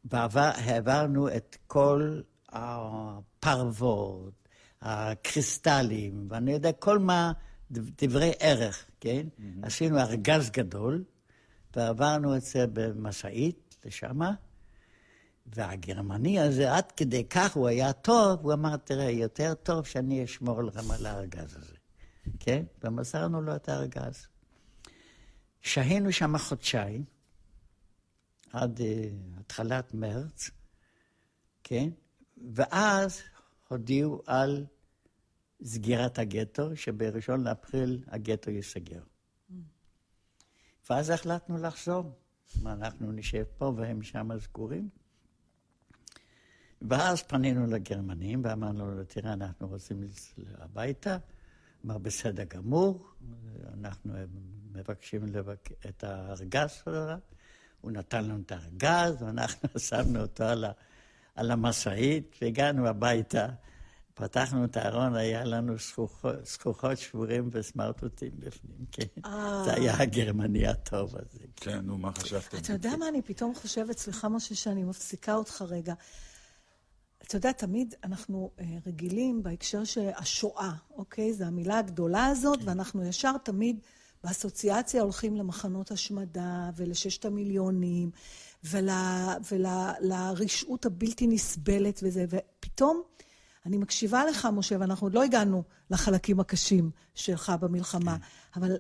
והעברנו 0.06 1.28
את 1.28 1.58
כל 1.68 2.22
הפרוות, 2.50 4.34
הקריסטלים, 4.82 6.28
ואני 6.30 6.52
יודע, 6.52 6.72
כל 6.72 7.00
מה, 7.00 7.32
דברי 7.72 8.32
ערך, 8.40 8.86
כן? 9.00 9.28
Mm-hmm. 9.28 9.66
עשינו 9.66 10.00
ארגז 10.00 10.50
גדול, 10.50 11.04
ועברנו 11.76 12.36
את 12.36 12.42
זה 12.42 12.66
במשאית 12.74 13.76
לשמה, 13.86 14.32
והגרמני 15.46 16.40
הזה, 16.40 16.74
עד 16.76 16.92
כדי 16.92 17.24
כך 17.24 17.56
הוא 17.56 17.68
היה 17.68 17.94
טוב, 17.94 18.40
הוא 18.42 18.54
אמר, 18.54 18.78
תראה, 18.78 19.10
יותר 19.10 19.54
טוב 19.54 19.86
שאני 19.86 20.24
אשמור 20.24 20.64
לכם 20.64 20.92
על 20.92 21.06
הארגז 21.06 21.56
הזה, 21.56 21.76
כן? 22.40 22.64
ומסרנו 22.84 23.42
לו 23.42 23.56
את 23.56 23.70
הארגז. 23.70 24.28
שהינו 25.62 26.12
שם 26.12 26.38
חודשיים, 26.38 27.04
עד 28.54 28.80
uh, 28.80 28.84
התחלת 29.40 29.94
מרץ, 29.94 30.50
כן? 31.64 31.90
ואז 32.54 33.22
הודיעו 33.68 34.22
על 34.26 34.66
סגירת 35.64 36.20
הגטו, 36.20 36.76
שבראשון 36.76 37.44
לאפריל 37.44 38.04
הגטו 38.08 38.52
ייסגר. 38.52 39.02
ואז 40.90 41.10
החלטנו 41.10 41.58
לחזור. 41.58 42.12
אנחנו 42.66 43.12
נשב 43.12 43.44
פה 43.58 43.74
והם 43.78 44.04
שם 44.04 44.30
סגורים. 44.40 44.90
ואז 46.82 47.24
פנינו 47.24 47.68
לגרמנים 47.68 48.42
ואמרנו 48.44 48.92
לו, 48.92 49.04
תראה, 49.04 49.34
אנחנו 49.34 49.68
רוצים 49.68 50.04
הביתה. 50.58 51.18
אמר, 51.86 51.98
בסדר 51.98 52.44
גמור, 52.44 53.08
אנחנו 53.74 54.14
מבקשים 54.72 55.26
לבק... 55.26 55.70
את 55.90 56.04
הארגז 56.04 56.72
שלו. 56.72 57.14
הוא 57.84 57.92
נתן 57.92 58.26
לנו 58.26 58.42
את 58.46 58.52
הארגז, 58.52 59.22
ואנחנו 59.22 59.80
שמנו 59.90 60.22
אותו 60.22 60.44
על, 60.44 60.66
ה... 60.66 60.72
על 61.36 61.52
המשאית, 61.52 62.36
והגענו 62.42 62.88
הביתה. 62.88 63.48
פתחנו 64.14 64.66
את 64.66 64.78
הארון, 64.78 65.16
היה 65.16 65.44
לנו 65.44 65.74
זכוכות 66.44 66.98
שבורים 66.98 67.50
וסמרטוטים 67.52 68.32
בפנים, 68.40 68.86
כן. 68.92 69.22
אה. 69.26 69.62
זה 69.66 69.74
היה 69.74 70.02
הגרמני 70.02 70.68
הטוב 70.68 71.16
הזה. 71.16 71.46
כן, 71.56 71.80
נו, 71.80 71.98
מה 71.98 72.12
חשבתם? 72.12 72.58
אתה 72.58 72.74
יודע 72.74 72.96
מה 72.96 73.08
אני 73.08 73.22
פתאום 73.22 73.56
חושבת? 73.56 73.98
סליחה, 73.98 74.30
משה, 74.30 74.56
שאני 74.56 74.84
מפסיקה 74.84 75.36
אותך 75.36 75.64
רגע. 75.70 75.94
אתה 77.24 77.36
יודע, 77.36 77.52
תמיד 77.52 77.94
אנחנו 78.04 78.52
uh, 78.58 78.64
רגילים 78.86 79.44
בהקשר 79.44 79.84
של 79.84 80.10
השואה, 80.16 80.72
אוקיי? 80.96 81.34
זו 81.34 81.46
המילה 81.46 81.80
הגדולה 81.80 82.26
הזאת, 82.26 82.60
כן. 82.60 82.68
ואנחנו 82.68 83.06
ישר 83.06 83.38
תמיד 83.44 83.80
באסוציאציה 84.24 85.02
הולכים 85.02 85.36
למחנות 85.36 85.92
השמדה 85.92 86.70
ולששת 86.76 87.26
המיליונים 87.26 88.12
ולרשעות 88.64 89.66
ול, 90.86 90.92
הבלתי 90.92 91.28
נסבלת 91.28 92.00
וזה, 92.04 92.26
ופתאום 92.30 93.02
אני 93.66 93.78
מקשיבה 93.78 94.26
לך, 94.26 94.48
משה, 94.54 94.76
ואנחנו 94.80 95.08
עוד 95.08 95.14
לא 95.14 95.24
הגענו 95.24 95.64
לחלקים 95.90 96.40
הקשים 96.40 96.92
שלך 97.16 97.52
במלחמה, 97.60 98.18
כן. 98.18 98.60
אבל 98.60 98.78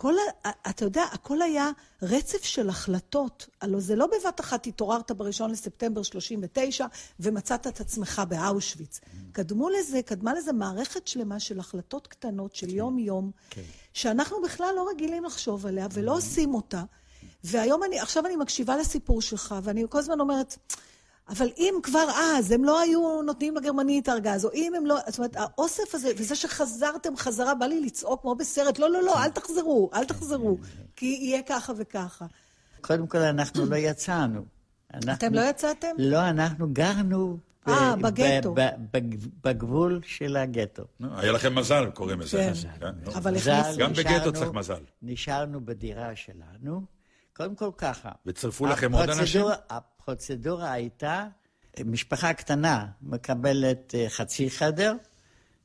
כל, 0.00 0.14
אתה 0.70 0.84
יודע, 0.84 1.02
הכל 1.12 1.42
היה 1.42 1.70
רצף 2.02 2.44
של 2.44 2.68
החלטות. 2.68 3.46
הלוא 3.60 3.80
זה 3.80 3.96
לא 3.96 4.06
בבת 4.06 4.40
אחת 4.40 4.66
התעוררת 4.66 5.10
בראשון 5.10 5.50
לספטמבר 5.50 6.02
39' 6.02 6.86
ומצאת 7.20 7.66
את 7.66 7.80
עצמך 7.80 8.22
באושוויץ. 8.28 8.98
Mm. 8.98 9.16
קדמו 9.32 9.68
לזה, 9.70 10.02
קדמה 10.02 10.34
לזה 10.34 10.52
מערכת 10.52 11.06
שלמה 11.06 11.40
של 11.40 11.60
החלטות 11.60 12.06
קטנות 12.06 12.54
של 12.54 12.70
יום-יום, 12.70 13.30
כן. 13.50 13.60
כן. 13.60 13.66
שאנחנו 13.92 14.42
בכלל 14.42 14.72
לא 14.76 14.88
רגילים 14.90 15.24
לחשוב 15.24 15.66
עליה 15.66 15.86
ולא 15.92 16.12
mm. 16.12 16.14
עושים 16.14 16.54
אותה. 16.54 16.82
והיום 17.44 17.84
אני, 17.84 18.00
עכשיו 18.00 18.26
אני 18.26 18.36
מקשיבה 18.36 18.76
לסיפור 18.76 19.22
שלך, 19.22 19.54
ואני 19.62 19.84
כל 19.88 19.98
הזמן 19.98 20.20
אומרת, 20.20 20.56
אבל 21.30 21.48
אם 21.58 21.74
כבר 21.82 22.06
אז 22.16 22.50
הם 22.50 22.64
לא 22.64 22.80
היו 22.80 23.22
נותנים 23.22 23.56
לגרמני 23.56 24.00
את 24.00 24.08
הארגז, 24.08 24.44
או 24.44 24.50
אם 24.54 24.72
הם 24.76 24.86
לא... 24.86 24.96
זאת 25.06 25.18
אומרת, 25.18 25.36
האוסף 25.36 25.94
הזה, 25.94 26.08
וזה 26.18 26.34
שחזרתם 26.34 27.16
חזרה, 27.16 27.54
בא 27.54 27.66
לי 27.66 27.80
לצעוק 27.80 28.22
כמו 28.22 28.34
בסרט, 28.34 28.78
לא, 28.78 28.90
לא, 28.90 29.02
לא, 29.02 29.24
אל 29.24 29.30
תחזרו, 29.30 29.90
אל 29.94 30.04
תחזרו, 30.04 30.58
כי 30.96 31.06
יהיה 31.06 31.42
ככה 31.42 31.72
וככה. 31.76 32.26
קודם 32.80 33.06
כל, 33.06 33.18
אנחנו 33.18 33.66
לא 33.66 33.76
יצאנו. 33.76 34.44
אתם 35.12 35.34
לא 35.34 35.40
יצאתם? 35.40 35.88
לא, 35.98 36.28
אנחנו 36.28 36.68
גרנו... 36.72 37.38
אה, 37.68 37.96
בגטו. 37.96 38.54
בגבול 39.44 40.00
של 40.06 40.36
הגטו. 40.36 40.82
היה 41.00 41.32
לכם 41.32 41.54
מזל, 41.54 41.90
קוראים 41.94 42.20
לזה. 42.20 42.38
כן, 42.38 42.52
כן 42.80 43.10
אבל 43.14 43.36
הכניסו... 43.36 43.78
גם 43.78 43.92
בגטו 43.92 44.32
צריך 44.32 44.52
מזל. 44.52 44.82
נשארנו 45.02 45.60
בדירה 45.64 46.16
שלנו. 46.16 46.82
קודם 47.36 47.54
כל 47.54 47.70
ככה. 47.76 48.08
וצרפו 48.26 48.66
לכם 48.66 48.92
עוד 48.92 49.10
אנשים? 49.10 49.44
הפרוצדורה 50.02 50.72
הייתה, 50.72 51.26
משפחה 51.84 52.32
קטנה 52.32 52.86
מקבלת 53.02 53.94
אה, 53.94 54.06
חצי 54.08 54.50
חדר, 54.50 54.94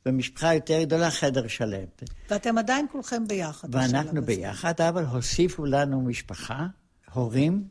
ומשפחה 0.06 0.54
יותר 0.54 0.84
גדולה 0.84 1.12
חדר 1.12 1.48
שלם. 1.48 1.86
ואתם 2.30 2.58
עדיין 2.58 2.86
כולכם 2.92 3.28
ביחד. 3.28 3.76
ואנחנו 3.76 4.22
ביחד, 4.22 4.82
אבל 4.82 5.06
הוסיפו 5.06 5.66
לנו 5.66 6.02
משפחה, 6.02 6.68
הורים 7.14 7.68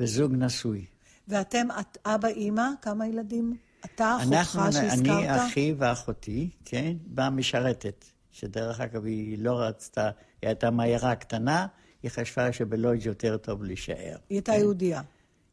וזוג 0.00 0.32
נשוי. 0.34 0.86
ואתם, 1.28 1.66
את, 1.80 1.98
אבא, 2.04 2.28
אימא, 2.28 2.68
כמה 2.82 3.06
ילדים? 3.06 3.56
אתה, 3.84 4.16
אחותך 4.20 4.72
שהזכרת? 4.72 4.98
אני, 4.98 5.46
אחי 5.46 5.74
ואחותי, 5.78 6.50
כן, 6.64 6.96
באה 7.06 7.30
משרתת, 7.30 8.04
שדרך 8.32 8.80
אגב 8.80 9.04
היא 9.04 9.38
לא 9.38 9.60
רצתה, 9.60 10.10
היא 10.42 10.48
הייתה 10.48 10.70
מעיירה 10.70 11.14
קטנה, 11.14 11.66
היא 12.02 12.10
חשבה 12.10 12.52
שבלודג' 12.52 13.06
יותר 13.06 13.36
טוב 13.36 13.64
להישאר. 13.64 13.94
היא 14.28 14.36
הייתה 14.36 14.52
כן? 14.52 14.58
יהודייה. 14.58 15.02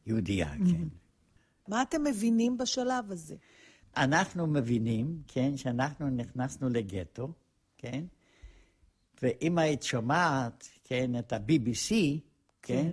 יהודייה. 0.05 0.49
כן. 0.49 0.87
מה 1.67 1.81
אתם 1.81 2.03
מבינים 2.03 2.57
בשלב 2.57 3.11
הזה? 3.11 3.35
אנחנו 3.97 4.47
מבינים, 4.47 5.21
כן, 5.27 5.57
שאנחנו 5.57 6.09
נכנסנו 6.09 6.69
לגטו, 6.69 7.33
כן? 7.77 8.03
ואם 9.21 9.57
היית 9.57 9.83
שומעת, 9.83 10.69
כן, 10.83 11.19
את 11.19 11.33
ה-BBC, 11.33 11.89
כן, 11.89 12.19
כן, 12.61 12.89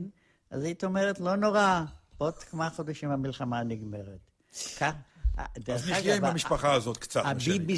אז 0.50 0.64
היית 0.64 0.84
אומרת, 0.84 1.20
לא 1.20 1.36
נורא, 1.36 1.84
עוד 2.18 2.38
כמה 2.38 2.70
חודשים 2.70 3.10
המלחמה 3.10 3.62
נגמרת. 3.62 4.30
כך, 4.78 4.94
אז 5.36 5.90
נחיה 5.90 6.16
עם 6.16 6.24
המשפחה 6.24 6.72
הזאת 6.72 6.96
קצת, 6.96 7.24
מה 7.24 7.40
שנקרא. 7.40 7.74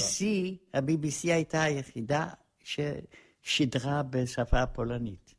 ה-BBC 0.75 1.23
הייתה 1.23 1.63
היחידה 1.63 2.29
ששידרה 2.65 4.03
בשפה 4.03 4.63
הפולנית. 4.63 5.35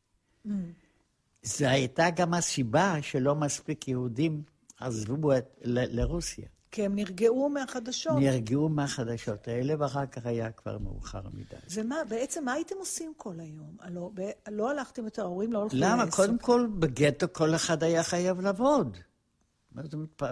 זו 1.46 1.66
הייתה 1.66 2.10
גם 2.10 2.34
הסיבה 2.34 2.94
שלא 3.02 3.34
מספיק 3.34 3.88
יהודים 3.88 4.42
עזבו 4.80 5.36
את, 5.36 5.60
ל, 5.64 6.00
לרוסיה. 6.00 6.46
כי 6.70 6.84
הם 6.84 6.94
נרגעו 6.94 7.48
מהחדשות. 7.48 8.16
נרגעו 8.18 8.68
מהחדשות 8.68 9.48
האלה, 9.48 9.74
ואחר 9.78 10.06
כך 10.06 10.26
היה 10.26 10.50
כבר 10.50 10.78
מאוחר 10.78 11.22
מדי. 11.32 11.56
ומה, 11.74 11.96
בעצם 12.08 12.44
מה 12.44 12.52
הייתם 12.52 12.74
עושים 12.78 13.12
כל 13.16 13.40
היום? 13.40 13.76
הלא, 13.80 14.10
ב, 14.14 14.30
לא 14.50 14.70
הלכתם 14.70 15.04
יותר, 15.04 15.22
ההורים 15.22 15.52
לא 15.52 15.62
לעסוק. 15.62 15.78
למה? 15.82 16.10
קודם 16.10 16.38
כל, 16.38 16.66
בגטו 16.78 17.26
כל 17.32 17.54
אחד 17.54 17.82
היה 17.82 18.02
חייב 18.02 18.40
לעבוד. 18.40 18.96
מה 19.72 19.82
זאת 19.82 19.94
אומרת, 19.94 20.22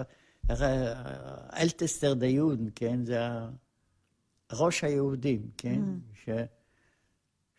אלטסטר 1.60 2.14
דיון, 2.14 2.68
כן? 2.74 3.04
זה 3.04 3.18
ראש 4.52 4.84
היהודים, 4.84 5.50
כן? 5.56 5.80
Mm. 5.82 6.16
ש... 6.24 6.28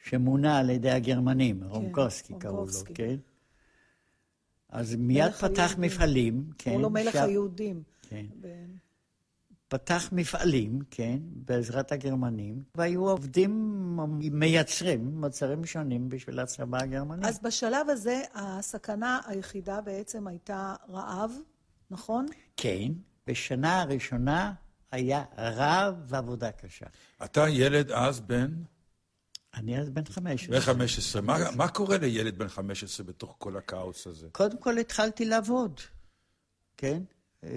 שמונה 0.09 0.57
על 0.57 0.69
ידי 0.69 0.91
הגרמנים, 0.91 1.59
כן, 1.59 1.67
רומקובסקי 1.67 2.33
קראו 2.39 2.65
לו, 2.65 2.71
כן? 2.93 3.15
אז 4.75 4.95
מיד 4.95 5.31
פתח 5.31 5.61
היהודים. 5.61 5.81
מפעלים, 5.81 6.45
כן. 6.57 6.71
קראו 6.71 6.81
לו 6.81 6.89
מלך 6.89 7.13
ש... 7.13 7.15
היהודים. 7.15 7.83
כן. 8.09 8.25
ב... 8.41 8.47
פתח 9.67 10.09
מפעלים, 10.11 10.79
כן, 10.91 11.17
בעזרת 11.21 11.91
הגרמנים, 11.91 12.63
והיו 12.75 13.09
עובדים 13.09 13.51
מייצרים 14.31 15.21
מוצרים 15.21 15.65
שונים 15.65 16.09
בשביל 16.09 16.39
הצבא 16.39 16.83
הגרמני. 16.83 17.27
אז 17.27 17.39
בשלב 17.39 17.89
הזה 17.89 18.21
הסכנה 18.33 19.19
היחידה 19.25 19.81
בעצם 19.81 20.27
הייתה 20.27 20.73
רעב, 20.89 21.31
נכון? 21.91 22.25
כן. 22.57 22.91
בשנה 23.27 23.81
הראשונה 23.81 24.53
היה 24.91 25.23
רעב 25.37 25.95
ועבודה 26.07 26.51
קשה. 26.51 26.85
אתה 27.23 27.49
ילד 27.49 27.91
אז 27.91 28.19
בן? 28.19 28.51
אני 29.55 29.79
אז 29.79 29.89
בן 29.89 30.05
15. 30.05 30.55
בן 30.55 30.61
15. 30.61 31.21
מה, 31.21 31.37
מה 31.55 31.67
קורה 31.67 31.97
לילד 31.97 32.37
בן 32.37 32.47
15 32.47 33.05
בתוך 33.05 33.35
כל 33.37 33.57
הכאוס 33.57 34.07
הזה? 34.07 34.27
קודם 34.31 34.57
כל 34.57 34.77
התחלתי 34.77 35.25
לעבוד, 35.25 35.81
כן? 36.77 37.03
אה, 37.43 37.49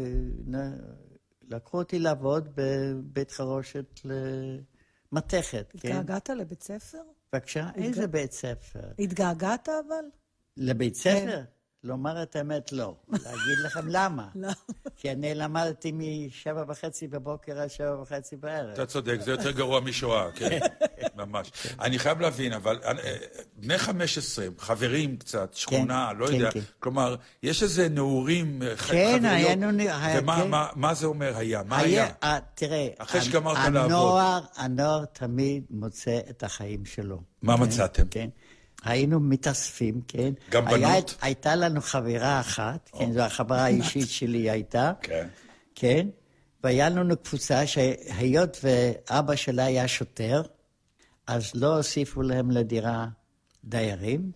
לקחו 1.51 1.79
אותי 1.79 1.99
לעבוד 1.99 2.49
בבית 2.55 3.31
חרושת 3.31 4.01
למתכת, 4.05 5.73
כן? 5.73 5.89
התגעגעת 5.89 6.29
לבית 6.31 6.63
ספר? 6.63 7.03
בבקשה, 7.33 7.71
איזה 7.75 8.07
בית 8.07 8.33
ספר? 8.33 8.81
התגעגעת 8.99 9.69
אבל? 9.69 10.05
לבית 10.57 10.95
ספר? 10.95 11.27
כן. 11.27 11.45
לומר 11.85 12.23
את 12.23 12.37
האמת, 12.37 12.73
לא. 12.73 12.95
להגיד 13.09 13.59
לכם 13.65 13.89
למה. 13.89 14.29
לא. 14.35 14.49
כי 14.97 15.13
אני 15.13 15.35
למדתי 15.35 15.93
משבע 15.95 16.65
וחצי 16.69 17.09
בבוקר 17.09 17.61
עד 17.61 17.69
שבע 17.69 18.01
וחצי 18.01 18.37
בערב. 18.37 18.71
אתה 18.71 18.87
צודק, 18.87 19.17
זה 19.21 19.31
יותר 19.31 19.51
גרוע 19.51 19.81
משואה, 19.81 20.33
כן, 20.33 20.59
ממש. 21.17 21.53
אני 21.81 21.99
חייב 21.99 22.21
להבין, 22.21 22.53
אבל 22.53 22.81
אה, 22.85 23.17
בני 23.57 23.79
15, 23.79 24.47
חברים 24.59 25.17
קצת, 25.17 25.55
שכונה, 25.55 26.09
כן, 26.13 26.19
לא 26.19 26.25
יודע, 26.25 26.51
כן. 26.51 26.61
כלומר, 26.81 27.17
יש 27.43 27.63
איזה 27.63 27.89
נעורים, 27.89 28.63
אה, 28.63 28.77
כן, 28.77 29.25
היה 29.25 29.57
לנו... 29.57 29.85
ומה 30.77 30.95
זה 30.95 31.07
אומר 31.07 31.37
היה? 31.37 31.63
מה 31.67 31.79
היה? 31.79 32.09
אה, 32.23 32.39
תראה, 32.55 32.89
אחרי 32.99 33.21
שגמרת 33.21 33.73
לעבוד. 33.73 34.33
הנוער 34.57 35.05
תמיד 35.05 35.65
מוצא 35.71 36.21
את 36.31 36.43
החיים 36.43 36.85
שלו. 36.85 37.21
מה 37.43 37.57
מצאתם? 37.57 38.09
כן. 38.11 38.29
היינו 38.89 39.21
מתאספים, 39.21 40.01
כן? 40.09 40.33
גם 40.51 40.65
בנות? 40.65 40.81
היה, 40.81 41.03
הייתה 41.23 41.57
לנו 41.57 41.81
חברה 41.81 42.41
אחת, 42.41 42.91
כן, 42.99 43.13
זו 43.13 43.21
החברה 43.21 43.65
האישית 43.65 44.09
שלי 44.09 44.51
הייתה, 44.51 44.93
כן. 45.03 45.29
כן? 45.75 46.09
והיה 46.65 46.89
לנו 46.89 47.17
קבוצה 47.17 47.67
שהיות 47.67 48.59
ואבא 48.63 49.37
שלה 49.37 49.65
היה 49.65 49.89
שוטר, 49.89 50.43
אז 51.27 51.51
לא 51.55 51.77
הוסיפו 51.77 52.23
להם 52.23 52.51
לדירה 52.51 53.07
דיירים, 53.65 54.31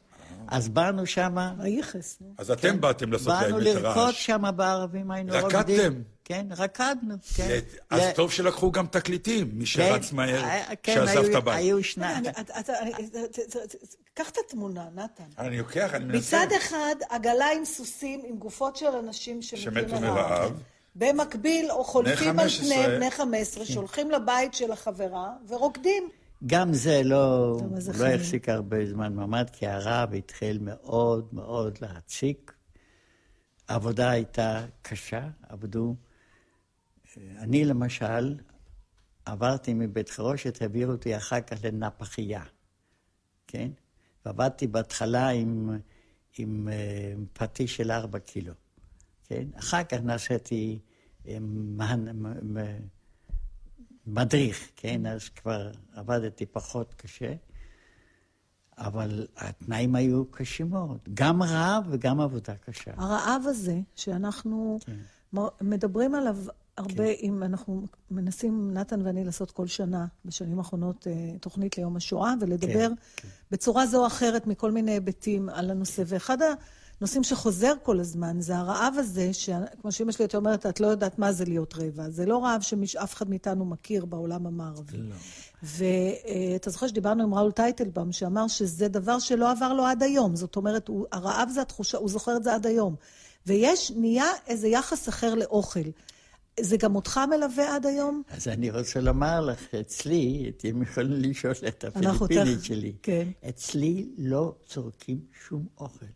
אז 0.48 0.68
באנו 0.68 1.06
שמה... 1.06 1.54
היחס. 1.58 2.22
אז 2.38 2.50
אתם 2.50 2.80
באתם 2.80 3.12
לעשות 3.12 3.28
להם 3.28 3.38
את 3.40 3.50
הרעש. 3.50 3.64
באנו 3.66 3.82
לרקוד 3.82 4.14
שם 4.14 4.42
בערבים, 4.56 5.10
היינו 5.10 5.32
רוקדים. 5.40 5.60
רקדתם? 5.60 6.02
כן, 6.24 6.46
רקדנו, 6.56 7.14
כן. 7.36 7.58
אז 7.90 8.02
טוב 8.14 8.32
שלקחו 8.32 8.72
גם 8.72 8.86
תקליטים, 8.86 9.50
מי 9.52 9.66
שרץ 9.66 10.12
מהר, 10.12 10.42
כן, 10.82 10.94
שעזב 10.94 11.24
את 11.24 11.34
הבית. 11.34 11.58
היו 11.58 11.84
שניים. 11.84 12.24
קח 14.14 14.30
את 14.30 14.36
התמונה, 14.46 14.84
נתן. 14.94 15.24
אני 15.38 15.58
לוקח, 15.58 15.94
אני 15.94 16.04
מנסה. 16.04 16.44
מצד 16.44 16.52
אחד, 16.56 16.94
עגלה 17.10 17.46
עם 17.56 17.64
סוסים, 17.64 18.22
עם 18.24 18.36
גופות 18.36 18.76
של 18.76 18.86
אנשים 18.86 19.42
שמתו 19.42 20.00
מרעב. 20.00 20.62
במקביל, 20.94 21.70
או 21.70 21.84
חולפים 21.84 22.38
על 22.38 22.48
פניהם 22.48 22.90
בני 22.90 23.10
15, 23.10 23.64
כן. 23.64 23.72
שהולכים 23.72 24.10
לבית 24.10 24.54
של 24.54 24.72
החברה 24.72 25.32
ורוקדים. 25.48 26.08
גם 26.46 26.72
זה 26.72 27.02
לא, 27.04 27.56
לא 27.98 28.06
החזיק 28.06 28.48
הרבה 28.48 28.86
זמן 28.86 29.14
מעמד, 29.14 29.50
כי 29.52 29.66
הרעב 29.66 30.14
התחיל 30.14 30.58
מאוד 30.60 31.28
מאוד 31.32 31.78
להציק. 31.82 32.52
העבודה 33.68 34.10
הייתה 34.10 34.64
קשה, 34.82 35.20
עבדו. 35.48 35.94
אני 37.16 37.64
למשל, 37.64 38.36
עברתי 39.24 39.74
מבית 39.74 40.08
חרושת, 40.08 40.62
העבירו 40.62 40.92
אותי 40.92 41.16
אחר 41.16 41.40
כך 41.40 41.56
לנפחייה, 41.64 42.42
כן? 43.46 43.70
ועבדתי 44.26 44.66
בהתחלה 44.66 45.28
עם, 45.28 45.78
עם 46.38 46.68
uh, 46.68 47.20
פטיש 47.32 47.76
של 47.76 47.90
ארבע 47.90 48.18
קילו, 48.18 48.52
כן? 49.24 49.44
אחר 49.58 49.84
כך 49.84 49.98
נעשיתי 49.98 50.78
עם, 51.24 51.80
מדריך, 54.06 54.70
כן? 54.76 55.06
אז 55.06 55.28
כבר 55.28 55.70
עבדתי 55.92 56.46
פחות 56.46 56.94
קשה, 56.94 57.34
אבל 58.78 59.26
התנאים 59.36 59.94
היו 59.94 60.24
קשים 60.30 60.70
מאוד. 60.70 60.98
גם 61.14 61.42
רעב 61.42 61.84
וגם 61.90 62.20
עבודה 62.20 62.56
קשה. 62.56 62.90
הרעב 62.96 63.42
הזה, 63.46 63.80
שאנחנו 63.94 64.78
כן. 64.86 64.96
מדברים 65.60 66.14
עליו 66.14 66.36
הרבה, 66.82 67.16
כן. 67.16 67.22
אם 67.22 67.42
אנחנו 67.42 67.86
מנסים, 68.10 68.70
נתן 68.74 69.06
ואני, 69.06 69.24
לעשות 69.24 69.50
כל 69.50 69.66
שנה, 69.66 70.06
בשנים 70.24 70.58
האחרונות, 70.58 71.06
תוכנית 71.40 71.78
ליום 71.78 71.96
השואה, 71.96 72.34
ולדבר 72.40 72.88
כן, 72.88 72.94
כן. 73.16 73.28
בצורה 73.50 73.86
זו 73.86 74.00
או 74.00 74.06
אחרת 74.06 74.46
מכל 74.46 74.70
מיני 74.70 74.92
היבטים 74.92 75.48
על 75.48 75.70
הנושא. 75.70 76.02
ואחד 76.06 76.38
הנושאים 77.00 77.24
שחוזר 77.24 77.72
כל 77.82 78.00
הזמן 78.00 78.40
זה 78.40 78.56
הרעב 78.56 78.94
הזה, 78.98 79.32
שכמו 79.32 79.92
שאמא 79.92 80.12
שלי 80.12 80.24
הייתה 80.24 80.36
אומרת, 80.36 80.66
את 80.66 80.80
לא 80.80 80.86
יודעת 80.86 81.18
מה 81.18 81.32
זה 81.32 81.44
להיות 81.44 81.74
רעבה. 81.74 82.10
זה 82.10 82.26
לא 82.26 82.44
רעב 82.44 82.60
שאף 82.84 83.14
אחד 83.14 83.30
מאיתנו 83.30 83.64
מכיר 83.64 84.04
בעולם 84.04 84.46
המערבי. 84.46 84.96
לא. 84.96 85.14
ואתה 85.62 86.70
זוכר 86.70 86.86
שדיברנו 86.86 87.22
עם 87.22 87.34
ראול 87.34 87.52
טייטלבאום, 87.52 88.12
שאמר 88.12 88.48
שזה 88.48 88.88
דבר 88.88 89.18
שלא 89.18 89.50
עבר 89.50 89.72
לו 89.72 89.86
עד 89.86 90.02
היום. 90.02 90.36
זאת 90.36 90.56
אומרת, 90.56 90.88
הוא, 90.88 91.06
הרעב 91.12 91.48
זה 91.54 91.62
התחושה, 91.62 91.98
הוא 91.98 92.08
זוכר 92.08 92.36
את 92.36 92.44
זה 92.44 92.54
עד 92.54 92.66
היום. 92.66 92.94
ויש, 93.46 93.92
נהיה 93.96 94.26
איזה 94.46 94.68
יחס 94.68 95.08
אחר 95.08 95.34
לאוכל. 95.34 95.80
זה 96.60 96.76
גם 96.76 96.96
אותך 96.96 97.20
מלווה 97.30 97.76
עד 97.76 97.86
היום? 97.86 98.22
אז 98.28 98.48
אני 98.48 98.70
רוצה 98.70 99.00
לומר 99.00 99.40
לך, 99.40 99.74
אצלי, 99.74 100.52
אתם 100.56 100.82
יכולים 100.82 101.12
לשאול 101.12 101.54
את 101.68 101.84
הפיליפינית 101.84 102.58
תח... 102.58 102.64
שלי. 102.64 102.92
כן. 103.02 103.28
אצלי 103.48 104.08
לא 104.18 104.54
צורקים 104.66 105.20
שום 105.48 105.66
אוכל. 105.78 106.06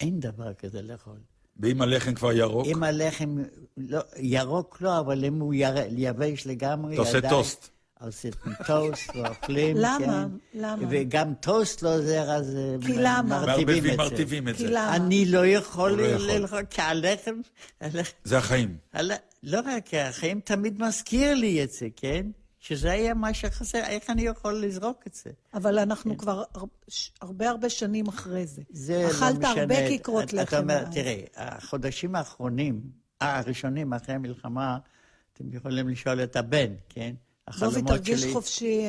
אין 0.00 0.20
דבר 0.20 0.54
כזה 0.54 0.82
לאכול. 0.82 1.18
ואם 1.60 1.82
הלחם 1.82 2.14
כבר 2.14 2.32
ירוק? 2.32 2.66
אם 2.66 2.82
הלחם, 2.82 3.36
לא, 3.76 4.00
ירוק 4.16 4.78
לא, 4.80 5.00
אבל 5.00 5.24
אם 5.24 5.40
הוא 5.40 5.54
יר, 5.54 5.74
יבש 5.96 6.46
לגמרי, 6.46 6.94
אתה 6.94 7.02
עושה 7.02 7.30
טוסט. 7.30 7.70
עושים 8.00 8.32
טוסט 8.66 9.16
ואוכלים, 9.16 9.76
למה? 9.76 9.98
כן. 9.98 10.60
למה? 10.60 10.86
וגם 10.90 11.34
טוסט 11.34 11.82
לא 11.82 11.94
עוזר, 11.94 12.30
אז 12.30 12.58
כי 12.86 12.92
למה? 12.96 13.22
מרטיבים 13.22 13.84
את 13.84 13.90
זה. 13.90 13.96
מרטיבים 13.96 14.48
את 14.48 14.58
זה. 14.58 14.66
כי 14.66 14.70
למה? 14.72 14.96
אני 14.96 15.24
לא 15.26 15.46
יכול 15.46 16.00
לאכול, 16.40 16.64
כי 16.70 16.82
הלחם... 16.82 17.40
זה 18.24 18.38
החיים. 18.38 18.76
לא 19.42 19.60
רק, 19.64 19.94
החיים 19.94 20.40
תמיד 20.40 20.82
מזכיר 20.82 21.34
לי 21.34 21.64
את 21.64 21.72
זה, 21.72 21.88
כן? 21.96 22.26
שזה 22.58 22.92
היה 22.92 23.14
מה 23.14 23.34
שחסר, 23.34 23.78
איך 23.78 24.10
אני 24.10 24.22
יכול 24.22 24.64
לזרוק 24.64 25.06
את 25.06 25.14
זה? 25.14 25.30
אבל 25.54 25.78
אנחנו 25.78 26.10
כן. 26.10 26.18
כבר 26.18 26.42
הרבה 27.20 27.50
הרבה 27.50 27.68
שנים 27.68 28.06
אחרי 28.06 28.46
זה. 28.46 28.62
זה 28.70 29.08
אכלת 29.10 29.34
לא 29.34 29.50
משנה. 29.50 29.60
הרבה 29.60 29.88
כיכרות 29.88 30.32
לחם. 30.32 30.42
אתה 30.42 30.58
אומר, 30.58 30.84
תראה, 30.84 31.20
החודשים 31.36 32.14
האחרונים, 32.14 32.80
הראשונים 33.20 33.92
אחרי 33.92 34.14
המלחמה, 34.14 34.78
אתם 35.32 35.52
יכולים 35.52 35.88
לשאול 35.88 36.22
את 36.22 36.36
הבן, 36.36 36.72
כן? 36.88 37.14
דובי, 37.60 37.82
תרגיש 37.82 38.20
שלי... 38.20 38.32
חופשי. 38.32 38.84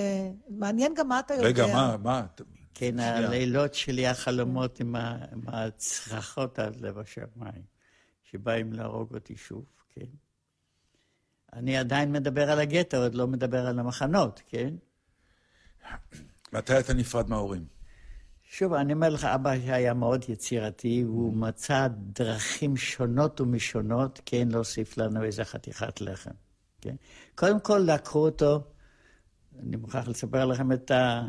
מעניין 0.50 0.94
גם 0.94 1.08
מה 1.08 1.20
אתה 1.20 1.34
יודע. 1.34 1.46
רגע, 1.46 1.68
מה, 1.68 1.98
מה? 1.98 2.26
כן, 2.74 3.00
הלילות 3.00 3.74
שלי, 3.74 4.08
החלומות 4.08 4.80
עם, 4.80 4.96
ה... 4.96 5.18
עם 5.32 5.42
הצרחות 5.48 6.60
עד 6.60 6.76
לב 6.76 6.98
השמיים, 6.98 7.64
שבאים 8.24 8.74
להרוג 8.74 9.16
אותי 9.16 9.38
שוב, 9.38 9.66
כן? 9.90 10.06
אני 11.54 11.78
עדיין 11.78 12.12
מדבר 12.12 12.52
על 12.52 12.60
הגטו, 12.60 12.98
עוד 12.98 13.16
לא 13.16 13.28
מדבר 13.28 13.68
על 13.68 13.80
המחנות, 13.80 14.42
כן? 14.48 14.74
מתי 16.54 16.80
אתה 16.80 16.94
נפרד 16.94 17.30
מההורים? 17.30 17.66
שוב, 18.50 18.74
אני 18.74 18.94
אומר 18.94 19.10
לך, 19.10 19.26
אבא 19.26 19.50
היה 19.50 19.94
מאוד 19.94 20.26
יצירתי, 20.30 21.02
הוא 21.02 21.34
מצא 21.34 21.88
דרכים 21.98 22.78
שונות 22.78 23.42
ומשונות, 23.42 24.22
כן, 24.26 24.48
להוסיף 24.52 24.98
לנו 24.98 25.24
איזה 25.24 25.44
חתיכת 25.44 26.02
לחם. 26.02 26.32
כן? 26.82 26.96
קודם 27.36 27.60
כל, 27.60 27.78
לקחו 27.78 28.20
אותו, 28.20 28.64
אני 29.60 29.76
מוכרח 29.76 30.08
לספר 30.08 30.46
לכם 30.46 30.72
את, 30.72 30.92
ה, 30.92 31.28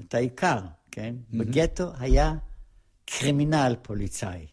את 0.00 0.14
העיקר, 0.14 0.58
כן? 0.90 1.14
Mm-hmm. 1.18 1.38
בגטו 1.38 1.92
היה 1.98 2.34
קרימינל 3.04 3.76
פוליצאי. 3.82 4.46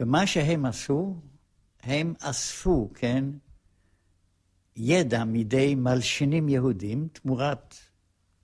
ומה 0.00 0.26
שהם 0.26 0.66
עשו, 0.66 1.16
הם 1.82 2.14
אספו, 2.20 2.90
כן, 2.94 3.24
ידע 4.76 5.24
מידי 5.24 5.74
מלשינים 5.74 6.48
יהודים 6.48 7.08
תמורת... 7.12 7.74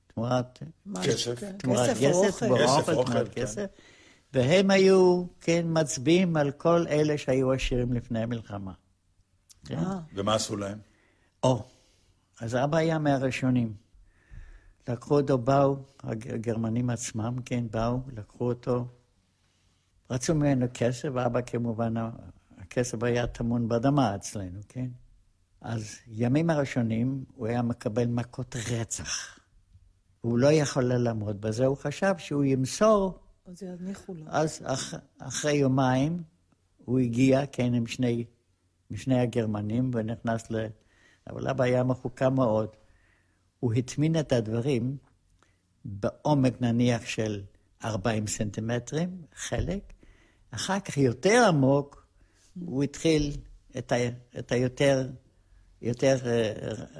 תמורת... 0.06 0.62
כסף. 1.02 1.42
תמורת 1.58 1.90
כסף, 1.90 2.00
כסף, 2.00 2.88
אוכל. 2.88 3.04
תמורת 3.04 3.28
כסף. 3.34 3.66
והם 4.32 4.70
היו, 4.70 5.24
כן, 5.40 5.66
מצביעים 5.68 6.36
על 6.36 6.50
כל 6.50 6.84
אלה 6.88 7.18
שהיו 7.18 7.52
עשירים 7.52 7.92
לפני 7.92 8.22
המלחמה. 8.22 8.72
כן? 9.64 9.78
ומה 10.14 10.34
עשו 10.34 10.56
להם? 10.56 10.78
או, 11.42 11.62
אז 12.40 12.56
אבא 12.56 12.78
היה 12.78 12.98
מהראשונים. 12.98 13.74
לקחו 14.88 15.20
אותו, 15.20 15.38
באו, 15.38 15.76
הגרמנים 16.02 16.90
עצמם, 16.90 17.36
כן, 17.44 17.64
באו, 17.70 18.00
לקחו 18.16 18.48
אותו, 18.48 18.86
רצו 20.10 20.34
ממנו 20.34 20.66
כסף, 20.74 21.08
ואבא 21.14 21.40
כמובן, 21.46 21.94
הכסף 22.58 23.02
היה 23.02 23.26
טמון 23.26 23.68
באדמה 23.68 24.14
אצלנו, 24.14 24.60
כן? 24.68 24.88
אז 25.60 25.96
ימים 26.06 26.50
הראשונים 26.50 27.24
הוא 27.34 27.46
היה 27.46 27.62
מקבל 27.62 28.06
מכות 28.06 28.56
רצח. 28.70 29.38
הוא 30.20 30.38
לא 30.38 30.52
יכול 30.52 30.84
לעמוד 30.84 31.40
בזה, 31.40 31.66
הוא 31.66 31.76
חשב 31.76 32.14
שהוא 32.18 32.44
ימסור. 32.44 33.18
אז 33.46 33.62
יניחו 33.62 34.14
לו. 34.14 34.24
אז 34.28 34.62
אח, 34.64 34.94
אחרי 35.18 35.52
יומיים 35.52 36.22
הוא 36.84 36.98
הגיע, 36.98 37.46
כן, 37.52 37.74
עם 37.74 37.86
שני 37.86 38.24
משני 38.90 39.20
הגרמנים, 39.20 39.90
ונכנס 39.94 40.50
ל... 40.50 40.66
אבל 41.30 41.48
אבא 41.48 41.64
היה 41.64 41.84
מחוקה 41.84 42.30
מאוד. 42.30 42.68
הוא 43.60 43.74
הטמין 43.74 44.20
את 44.20 44.32
הדברים 44.32 44.96
בעומק 45.84 46.60
נניח 46.60 47.06
של 47.06 47.42
40 47.84 48.26
סנטימטרים, 48.26 49.22
חלק. 49.34 49.92
אחר 50.50 50.80
כך 50.80 50.96
יותר 50.96 51.44
עמוק, 51.48 52.06
הוא 52.64 52.82
התחיל 52.82 53.36
את, 53.78 53.92
ה, 53.92 53.96
את 54.38 54.52
היותר... 54.52 55.08
יותר... 55.82 56.16
אה, 56.26 56.52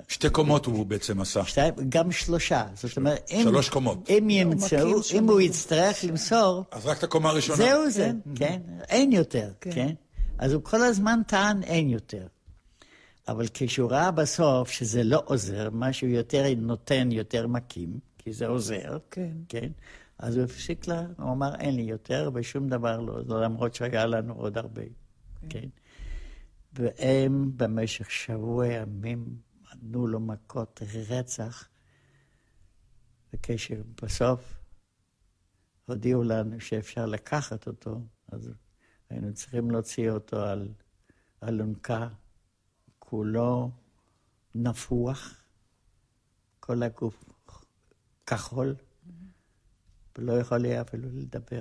שתי 0.08 0.30
קומות 0.30 0.66
הוא 0.66 0.86
בעצם 0.86 1.20
עשה. 1.20 1.44
שתי, 1.44 1.60
גם 1.88 2.12
שלושה. 2.12 2.64
זאת 2.74 2.96
אומרת, 2.96 3.30
אם... 3.30 3.42
שלוש 3.42 3.68
קומות. 3.68 4.10
אם 4.10 4.30
ימצאו, 4.30 5.00
אם 5.14 5.28
הוא 5.28 5.40
יצטרך 5.40 6.04
למסור... 6.04 6.64
אז 6.70 6.86
רק 6.86 6.98
את 6.98 7.04
הקומה 7.04 7.30
הראשונה. 7.30 7.56
זהו 7.56 7.90
זה, 7.90 8.10
כן. 8.34 8.34
כן. 8.34 8.60
אין 8.88 9.12
יותר, 9.12 9.50
כן. 9.60 9.94
אז 10.44 10.52
הוא 10.52 10.62
כל 10.64 10.82
הזמן 10.82 11.20
טען 11.26 11.62
אין 11.62 11.88
יותר. 11.88 12.26
אבל 13.28 13.46
כשהוא 13.54 13.90
ראה 13.90 14.10
בסוף 14.10 14.70
שזה 14.70 15.04
לא 15.04 15.22
עוזר, 15.24 15.70
משהו 15.72 16.08
יותר 16.08 16.44
נותן, 16.56 17.12
יותר 17.12 17.46
מקים, 17.46 17.98
כי 18.18 18.32
זה 18.32 18.46
עוזר, 18.46 18.98
כן, 19.10 19.32
כן 19.48 19.68
אז 20.18 20.36
הוא 20.36 20.44
הפסיק 20.44 20.86
לה, 20.86 21.06
הוא 21.18 21.32
אמר, 21.32 21.54
אין 21.54 21.76
לי 21.76 21.82
יותר, 21.82 22.30
ושום 22.34 22.68
דבר 22.68 23.00
לא, 23.00 23.42
למרות 23.42 23.74
שהיה 23.74 24.06
לנו 24.06 24.34
עוד 24.34 24.58
הרבה, 24.58 24.82
כן. 25.40 25.48
כן. 25.48 25.68
והם 26.72 27.52
במשך 27.56 28.10
שבוע 28.10 28.66
ימים 28.66 29.36
נתנו 29.72 30.06
לו 30.06 30.20
מכות 30.20 30.82
רצח, 31.10 31.68
וכשבסוף 33.32 34.54
הודיעו 35.86 36.22
לנו 36.22 36.60
שאפשר 36.60 37.06
לקחת 37.06 37.66
אותו, 37.66 38.00
אז 38.32 38.50
היינו 39.14 39.34
צריכים 39.34 39.70
להוציא 39.70 40.10
אותו 40.10 40.40
על 40.40 40.68
אלונקה, 41.48 42.08
כולו 42.98 43.70
נפוח, 44.54 45.42
כל 46.60 46.82
הגוף 46.82 47.24
כחול, 48.26 48.74
ולא 50.18 50.32
יכול 50.32 50.64
היה 50.64 50.80
אפילו 50.80 51.08
לדבר. 51.12 51.60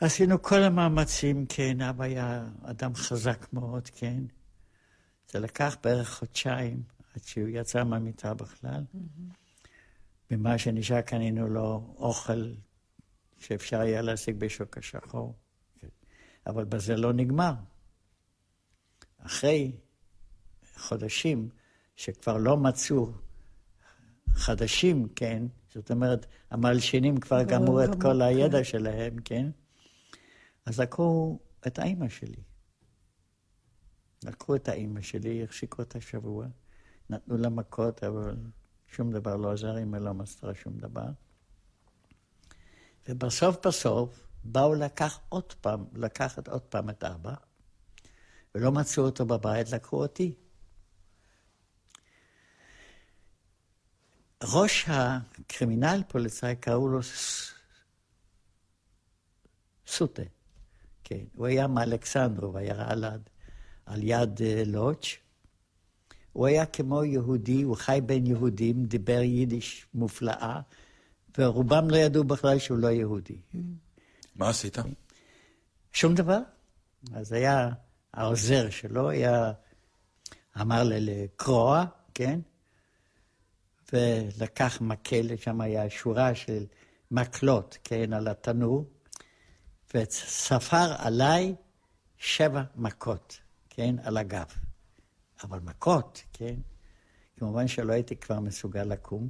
עשינו 0.00 0.42
כל 0.42 0.62
המאמצים, 0.62 1.46
כן, 1.48 1.80
אבא 1.80 2.04
היה 2.04 2.48
אדם 2.62 2.94
חזק 2.94 3.52
מאוד, 3.52 3.88
כן. 3.88 4.24
זה 5.30 5.40
לקח 5.40 5.76
בערך 5.82 6.18
חודשיים 6.18 6.82
עד 7.14 7.22
שהוא 7.24 7.48
יצא 7.48 7.84
מהמיטה 7.84 8.34
בכלל. 8.34 8.84
ממה 10.30 10.58
שנשאר 10.58 11.00
קנינו 11.00 11.48
לו 11.48 11.94
אוכל 11.96 12.52
שאפשר 13.38 13.80
היה 13.80 14.02
להשיג 14.02 14.36
בשוק 14.36 14.78
השחור. 14.78 15.41
כן. 16.44 16.50
אבל 16.50 16.64
בזה 16.64 16.96
לא 16.96 17.12
נגמר. 17.12 17.54
אחרי 19.18 19.72
חודשים 20.76 21.48
שכבר 21.96 22.36
לא 22.36 22.56
מצאו 22.56 23.12
חדשים, 24.28 25.08
כן, 25.16 25.42
זאת 25.74 25.90
אומרת, 25.90 26.26
המלשינים 26.50 27.20
כבר 27.20 27.42
גמרו 27.42 27.84
את 27.84 27.90
כל 27.90 28.00
כן. 28.00 28.20
הידע 28.20 28.64
שלהם, 28.64 29.16
כן? 29.24 29.50
אז 30.66 30.80
לקחו 30.80 31.38
את 31.66 31.78
האימא 31.78 32.08
שלי. 32.08 32.42
לקחו 34.24 34.56
את 34.56 34.68
האימא 34.68 35.00
שלי, 35.00 35.44
החשיקו 35.44 35.82
אותה 35.82 36.00
שבוע, 36.00 36.46
נתנו 37.10 37.36
לה 37.36 37.48
מכות, 37.48 38.04
אבל 38.04 38.36
שום 38.86 39.12
דבר 39.12 39.36
לא 39.36 39.52
עזר, 39.52 39.76
אימא 39.78 39.96
לא 39.96 40.14
מסתרה 40.14 40.54
שום 40.54 40.78
דבר. 40.78 41.08
ובסוף 43.08 43.66
בסוף 43.66 44.31
באו 44.44 44.74
לקח 44.74 45.18
עוד 45.28 45.52
פעם, 45.52 45.84
לקחת 45.94 46.48
עוד 46.48 46.62
פעם 46.62 46.90
את 46.90 47.04
אבא, 47.04 47.34
ולא 48.54 48.72
מצאו 48.72 49.04
אותו 49.04 49.26
בבית, 49.26 49.70
לקחו 49.70 50.02
אותי. 50.02 50.34
ראש 54.42 54.84
הקרימינל 54.88 56.02
פוליצאי 56.08 56.56
קראו 56.56 56.88
לו 56.88 57.00
סוטה. 59.86 60.22
כן, 61.04 61.24
הוא 61.36 61.46
היה 61.46 61.66
מאלכסנדרו, 61.66 62.58
היה 62.58 62.90
על, 62.90 63.04
על 63.86 64.02
יד 64.02 64.38
uh, 64.38 64.42
לוטש. 64.66 65.18
הוא 66.32 66.46
היה 66.46 66.66
כמו 66.66 67.04
יהודי, 67.04 67.62
הוא 67.62 67.76
חי 67.76 68.00
בין 68.06 68.26
יהודים, 68.26 68.84
דיבר 68.84 69.20
יידיש 69.20 69.86
מופלאה, 69.94 70.60
ורובם 71.38 71.90
לא 71.90 71.96
ידעו 71.96 72.24
בכלל 72.24 72.58
שהוא 72.58 72.78
לא 72.78 72.88
יהודי. 72.88 73.36
מה 74.36 74.48
עשית? 74.48 74.76
שום 75.92 76.14
דבר. 76.14 76.38
אז 77.14 77.32
היה 77.32 77.68
העוזר 78.14 78.70
שלו, 78.70 79.10
היה, 79.10 79.52
אמר 80.60 80.82
לי 80.82 81.00
לקרוע, 81.00 81.84
כן? 82.14 82.40
ולקח 83.92 84.80
מקל, 84.80 85.36
שם 85.36 85.60
היה 85.60 85.90
שורה 85.90 86.34
של 86.34 86.66
מקלות, 87.10 87.78
כן, 87.84 88.12
על 88.12 88.28
התנור, 88.28 88.90
וספר 89.94 90.94
עליי 90.98 91.54
שבע 92.18 92.62
מכות, 92.76 93.40
כן, 93.70 93.94
על 94.04 94.16
הגב. 94.16 94.46
אבל 95.42 95.60
מכות, 95.60 96.22
כן? 96.32 96.54
כמובן 97.36 97.68
שלא 97.68 97.92
הייתי 97.92 98.16
כבר 98.16 98.40
מסוגל 98.40 98.84
לקום. 98.84 99.28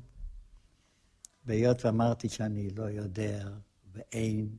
והיות 1.44 1.84
ואמרתי 1.84 2.28
שאני 2.28 2.70
לא 2.70 2.82
יודע, 2.82 3.48
ואין, 3.92 4.56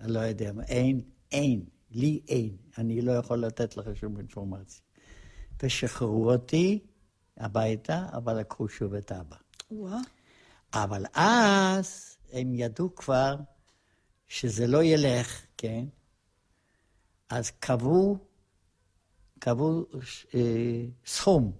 אני 0.00 0.12
לא 0.12 0.20
יודע, 0.20 0.52
אין, 0.68 1.00
אין, 1.32 1.64
לי 1.90 2.20
אין, 2.28 2.56
אני 2.78 3.00
לא 3.00 3.12
יכול 3.12 3.38
לתת 3.38 3.76
לך 3.76 3.96
שום 3.96 4.16
אינפורמציה. 4.16 4.80
ושחררו 5.62 6.30
אותי 6.32 6.78
הביתה, 7.36 8.06
אבל 8.12 8.40
לקחו 8.40 8.68
שוב 8.68 8.94
את 8.94 9.12
אבא. 9.12 9.36
וואו. 9.70 9.98
אבל 10.74 11.04
אז 11.14 12.16
הם 12.32 12.54
ידעו 12.54 12.94
כבר 12.94 13.36
שזה 14.28 14.66
לא 14.66 14.82
ילך, 14.82 15.42
כן? 15.56 15.84
אז 17.28 17.50
קבעו, 17.50 18.18
קבעו 19.38 19.86
אה, 20.34 20.84
סכום, 21.06 21.52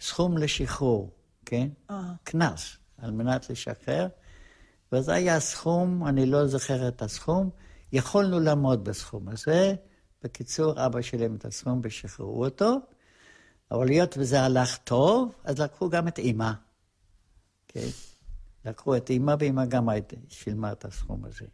סכום 0.00 0.38
לשחרור, 0.38 1.10
כן? 1.46 1.68
אה. 1.90 2.12
קנס, 2.24 2.76
על 2.98 3.10
מנת 3.10 3.50
לשחרר. 3.50 4.08
וזה 4.92 5.12
היה 5.12 5.40
סכום, 5.40 6.06
אני 6.06 6.26
לא 6.26 6.46
זוכר 6.46 6.88
את 6.88 7.02
הסכום, 7.02 7.50
יכולנו 7.92 8.40
לעמוד 8.40 8.84
בסכום 8.84 9.28
הזה. 9.28 9.74
בקיצור, 10.22 10.86
אבא 10.86 11.02
שילם 11.02 11.34
את 11.36 11.44
הסכום 11.44 11.80
ושחררו 11.82 12.44
אותו, 12.44 12.76
אבל 13.70 13.88
היות 13.88 14.14
וזה 14.18 14.42
הלך 14.42 14.76
טוב, 14.76 15.34
אז 15.44 15.58
לקחו 15.58 15.90
גם 15.90 16.08
את 16.08 16.18
אימא. 16.18 16.52
כן? 17.68 17.88
לקחו 18.64 18.96
את 18.96 19.10
אימא, 19.10 19.34
ואימא 19.38 19.64
גם 19.64 19.88
שילמה 20.28 20.72
את 20.72 20.84
הסכום 20.84 21.24
הזה. 21.24 21.46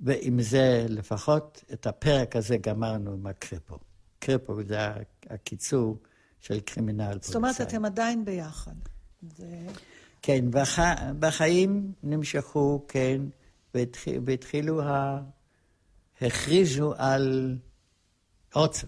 ועם 0.00 0.42
זה 0.42 0.86
לפחות 0.88 1.64
את 1.72 1.86
הפרק 1.86 2.36
הזה 2.36 2.56
גמרנו 2.56 3.12
עם 3.12 3.26
הקרפו. 3.26 3.78
קרפו 4.18 4.62
זה 4.64 4.78
הקיצור 5.30 5.98
של 6.40 6.60
קרימינל 6.60 7.04
פוליסאי. 7.04 7.26
זאת 7.26 7.36
אומרת, 7.36 7.60
אתם 7.60 7.84
עדיין 7.84 8.24
ביחד. 8.24 8.74
זה... 9.36 9.66
כן, 10.26 10.50
בח... 10.50 10.78
בחיים 11.18 11.92
נמשכו, 12.02 12.84
כן, 12.88 13.22
והתחיל, 13.74 14.20
והתחילו, 14.26 14.82
ה... 14.82 15.20
הכריזו 16.20 16.94
על 16.96 17.56
עוצר. 18.54 18.86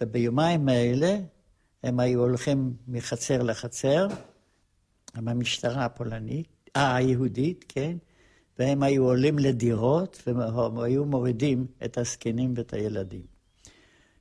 וביומיים 0.00 0.68
האלה 0.68 1.18
הם 1.82 2.00
היו 2.00 2.20
הולכים 2.20 2.74
מחצר 2.88 3.42
לחצר, 3.42 4.06
עם 5.16 5.28
המשטרה 5.28 5.84
הפולנית, 5.84 6.70
אה, 6.76 6.96
היהודית, 6.96 7.64
כן, 7.68 7.96
והם 8.58 8.82
היו 8.82 9.04
עולים 9.04 9.38
לדירות, 9.38 10.22
והם 10.26 10.78
היו 10.78 11.04
מורידים 11.04 11.66
את 11.84 11.98
הזקנים 11.98 12.54
ואת 12.56 12.72
הילדים. 12.72 13.26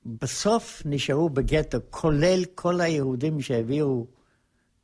בסוף 0.05 0.81
נשארו 0.85 1.29
בגטו, 1.29 1.77
כולל 1.89 2.45
כל 2.55 2.81
היהודים 2.81 3.41
שהעבירו 3.41 4.07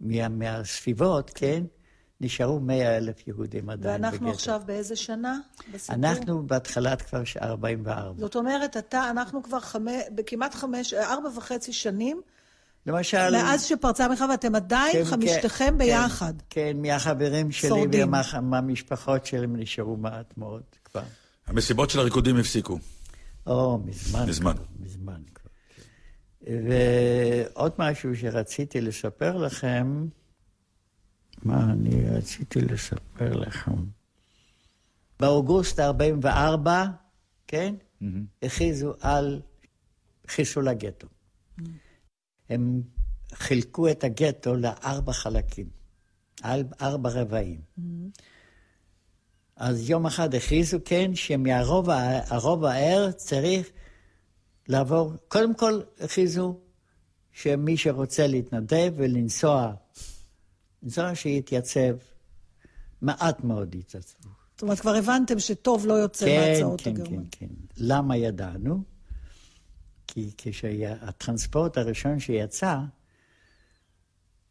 מה, 0.01 0.29
מהסביבות, 0.29 1.31
כן? 1.35 1.63
נשארו 2.21 2.59
מאה 2.59 2.97
אלף 2.97 3.27
יהודים 3.27 3.69
עדיין 3.69 3.93
ואנחנו 3.93 4.11
בגטו. 4.11 4.25
ואנחנו 4.25 4.31
עכשיו 4.31 4.61
באיזה 4.65 4.95
שנה? 4.95 5.39
בסיפור? 5.73 5.95
אנחנו 5.95 6.47
בהתחלת 6.47 7.01
כבר 7.01 7.21
44. 7.41 8.19
זאת 8.19 8.35
אומרת, 8.35 8.77
אתה, 8.77 9.09
אנחנו 9.09 9.43
כבר 9.43 9.59
חמש, 9.59 10.03
בכמעט 10.15 10.55
חמש, 10.55 10.93
ארבע 10.93 11.29
וחצי 11.37 11.73
שנים, 11.73 12.21
למשל... 12.87 13.31
מאז 13.31 13.63
שפרצה 13.63 14.05
המלחמה, 14.05 14.29
ואתם 14.31 14.55
עדיין 14.55 14.93
כן, 14.93 15.05
חמישתכם 15.05 15.65
כן, 15.65 15.77
ביחד. 15.77 16.33
כן, 16.49 16.77
מהחברים 16.81 17.51
שלי 17.51 17.69
שורדים. 17.69 18.13
ומהמשפחות 18.33 19.25
שלהם 19.25 19.55
נשארו 19.55 19.97
מעט 19.97 20.33
מאוד 20.37 20.63
כבר. 20.85 21.01
המסיבות 21.47 21.89
של 21.89 21.99
הריקודים 21.99 22.37
הפסיקו. 22.37 22.79
או, 23.47 23.79
מזמן. 23.85 24.29
מזמן. 24.29 24.53
כבר, 24.53 24.63
מזמן. 24.79 25.21
ועוד 26.47 27.71
משהו 27.79 28.15
שרציתי 28.15 28.81
לספר 28.81 29.37
לכם, 29.37 30.07
מה 31.43 31.63
אני 31.71 32.09
רציתי 32.09 32.61
לספר 32.61 33.33
לכם? 33.33 33.85
באוגוסט 35.19 35.79
44, 35.79 36.85
כן? 37.47 37.75
הכריזו 38.43 38.93
על 39.01 39.41
חיסול 40.27 40.67
הגטו. 40.67 41.07
הם 42.49 42.81
חילקו 43.33 43.89
את 43.89 44.03
הגטו 44.03 44.55
לארבע 44.55 45.13
חלקים, 45.13 45.69
ארבע 46.81 47.09
רבעים. 47.09 47.61
אז 49.55 49.89
יום 49.89 50.05
אחד 50.05 50.35
הכריזו 50.35 50.77
כן 50.85 51.15
שמהרוב 51.15 52.63
הער 52.65 53.11
צריך 53.11 53.71
לעבור, 54.67 55.13
קודם 55.27 55.55
כל 55.55 55.81
הכריזו 55.99 56.59
שמי 57.31 57.77
שרוצה 57.77 58.27
להתנדב 58.27 58.93
ולנסוע, 58.95 59.73
לנסוע 60.83 61.15
שיתייצב, 61.15 61.95
מעט 63.01 63.43
מאוד 63.43 63.75
יתייצבו. 63.75 64.29
זאת 64.53 64.61
אומרת, 64.61 64.79
כבר 64.79 64.95
הבנתם 64.95 65.39
שטוב 65.39 65.85
לא 65.85 65.93
יוצא 65.93 66.25
כן, 66.25 66.51
מהצעות 66.51 66.81
כן, 66.81 66.89
הגרמניות. 66.89 67.25
כן, 67.31 67.47
כן. 67.47 67.53
למה 67.77 68.17
ידענו? 68.17 68.83
כי 70.07 70.31
כשהטרנספורט 70.37 71.77
הראשון 71.77 72.19
שיצא, 72.19 72.79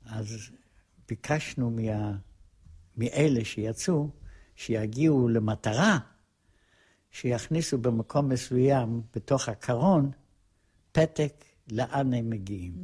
אז 0.06 0.36
ביקשנו 1.08 1.70
מה, 1.70 2.16
מאלה 2.96 3.44
שיצאו, 3.44 4.10
שיגיעו 4.56 5.28
למטרה, 5.28 5.98
שיכניסו 7.16 7.78
במקום 7.78 8.28
מסוים, 8.28 9.02
בתוך 9.14 9.48
הקרון, 9.48 10.10
פתק 10.92 11.44
לאן 11.72 12.14
הם 12.14 12.30
מגיעים. 12.30 12.74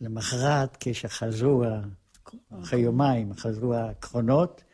למחרת, 0.00 0.76
כשחזרו, 0.80 1.64
אחרי 2.62 2.80
יומיים, 2.80 3.34
חזרו 3.34 3.74
הקרונות, 3.74 4.64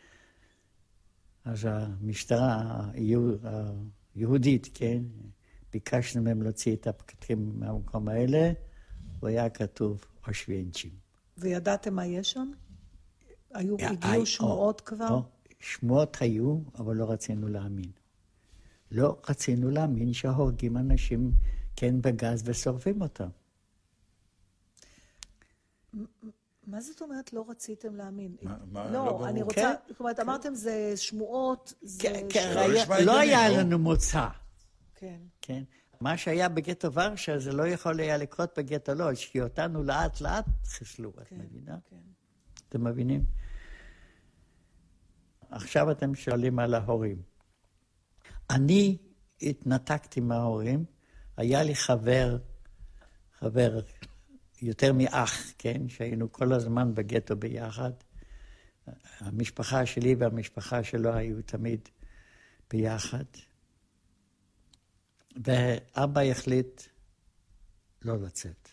אז 1.45 1.69
המשטרה 1.71 2.81
היהודית, 4.15 4.69
כן, 4.75 5.03
ביקשנו 5.73 6.23
מהם 6.23 6.43
להוציא 6.43 6.77
את 6.77 6.87
הפקקים 6.87 7.53
מהמקום 7.59 8.09
האלה, 8.09 8.53
והיה 9.23 9.51
כתוב 9.51 10.05
אושווינצ'ים. 10.29 10.93
וידעתם 11.39 11.95
מה 11.95 12.07
יש 12.07 12.33
שם? 12.33 12.51
היו, 13.55 13.77
הגיעו 13.79 14.27
שמועות 14.27 14.81
כבר? 14.81 15.21
שמועות 15.65 16.17
היו, 16.21 16.59
אבל 16.79 16.97
לא 16.97 17.11
רצינו 17.11 17.49
להאמין. 17.49 17.91
לא 18.91 19.17
רצינו 19.29 19.71
להאמין 19.71 20.13
שהורגים 20.13 20.77
אנשים, 20.77 21.33
כן, 21.77 22.03
בגז 22.03 22.43
ושורפים 22.45 23.03
אותם. 23.03 23.29
מה 26.67 26.81
זאת 26.81 27.03
אומרת 27.03 27.33
לא 27.33 27.45
רציתם 27.49 27.97
להאמין? 27.97 28.37
מה, 28.43 28.57
מה, 28.73 28.85
לא, 28.91 28.93
לא 29.05 29.29
אני. 29.29 29.43
רוצה, 29.43 29.55
כן. 29.55 29.75
זאת 29.89 30.01
אומרת, 30.01 30.21
אמרתם 30.21 30.55
זה 30.55 30.93
שמועות, 30.97 31.75
זה... 31.83 32.03
כן, 32.03 32.27
ש- 32.31 32.33
כן, 32.33 32.53
לא 32.55 32.61
היה- 32.61 32.85
לא 32.89 32.95
הגיוני, 32.95 33.21
היה 33.21 33.49
לא? 33.49 33.57
לנו 33.57 33.79
מוצא, 33.79 34.29
כן. 34.95 35.19
כן? 35.41 35.63
מה 36.01 36.17
שהיה 36.17 36.49
בגטו 36.49 36.93
ורשה 36.93 37.39
זה 37.39 37.53
לא 37.53 37.67
יכול 37.67 38.01
היה 38.01 38.17
לקרות 38.17 38.59
בגטו 38.59 38.95
לודז', 38.95 39.19
כי 39.19 39.41
אותנו 39.41 39.83
לאט 39.83 40.21
לאט 40.21 40.45
חיסלו, 40.65 41.11
את 41.11 41.29
כן, 41.29 41.37
מבינה? 41.39 41.79
כן. 41.91 41.97
אתם 42.69 42.85
מבינים? 42.85 43.25
עכשיו 45.55 45.91
אתם 45.91 46.15
שואלים 46.15 46.59
על 46.59 46.75
ההורים. 46.75 47.23
אני 48.51 48.99
התנתקתי 49.43 50.21
מההורים, 50.21 50.85
היה 51.37 51.63
לי 51.63 51.75
חבר, 51.75 52.37
חבר 53.39 53.81
יותר 54.63 54.93
מאח, 54.93 55.53
כן? 55.59 55.89
שהיינו 55.89 56.33
כל 56.33 56.53
הזמן 56.53 56.95
בגטו 56.95 57.37
ביחד. 57.37 57.91
המשפחה 59.21 59.87
שלי 59.87 60.15
והמשפחה 60.15 60.85
שלו 60.85 61.13
היו 61.13 61.43
תמיד 61.43 61.89
ביחד. 62.71 63.25
ואבא 65.45 66.21
החליט 66.21 66.83
לא 68.03 68.17
לצאת. 68.17 68.69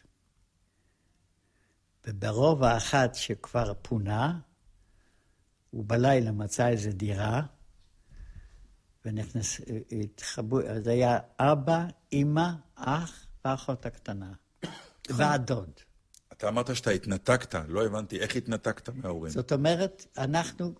וברובע 2.07 2.77
אחת 2.77 3.15
שכבר 3.15 3.73
פונה, 3.81 4.39
הוא 5.71 5.85
בלילה 5.87 6.31
מצא 6.31 6.67
איזו 6.67 6.91
דירה, 6.91 7.41
ונכנס, 9.05 9.61
התחבאו, 9.91 10.61
אז 10.61 10.87
היה 10.87 11.19
אבא, 11.39 11.85
אימא, 12.11 12.49
אח 12.75 13.25
והאחות 13.45 13.85
הקטנה, 13.85 14.31
והדוד. 15.17 15.71
אתה 16.33 16.49
אמרת 16.49 16.75
שאתה 16.75 16.91
התנתקת, 16.91 17.55
לא 17.67 17.85
הבנתי 17.85 18.19
איך 18.19 18.35
התנתקת 18.35 18.89
מההורים. 18.89 19.31
זאת 19.31 19.51
אומרת, 19.51 20.05
אנחנו 20.17 20.73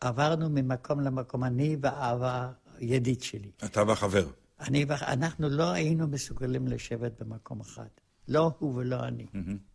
עברנו 0.00 0.50
ממקום 0.50 1.00
למקום, 1.00 1.44
אני 1.44 1.76
ואבא, 1.80 2.50
ידיד 2.78 3.22
שלי. 3.22 3.50
אתה 3.64 3.82
והחבר. 3.82 4.26
אני, 4.60 4.84
ו- 4.88 4.92
אנחנו 4.92 5.48
לא 5.48 5.70
היינו 5.72 6.08
מסוגלים 6.08 6.68
לשבת 6.68 7.22
במקום 7.22 7.60
אחד. 7.60 7.88
לא 8.28 8.50
הוא 8.58 8.74
ולא 8.74 9.04
אני. 9.08 9.26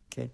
כן. 0.09 0.25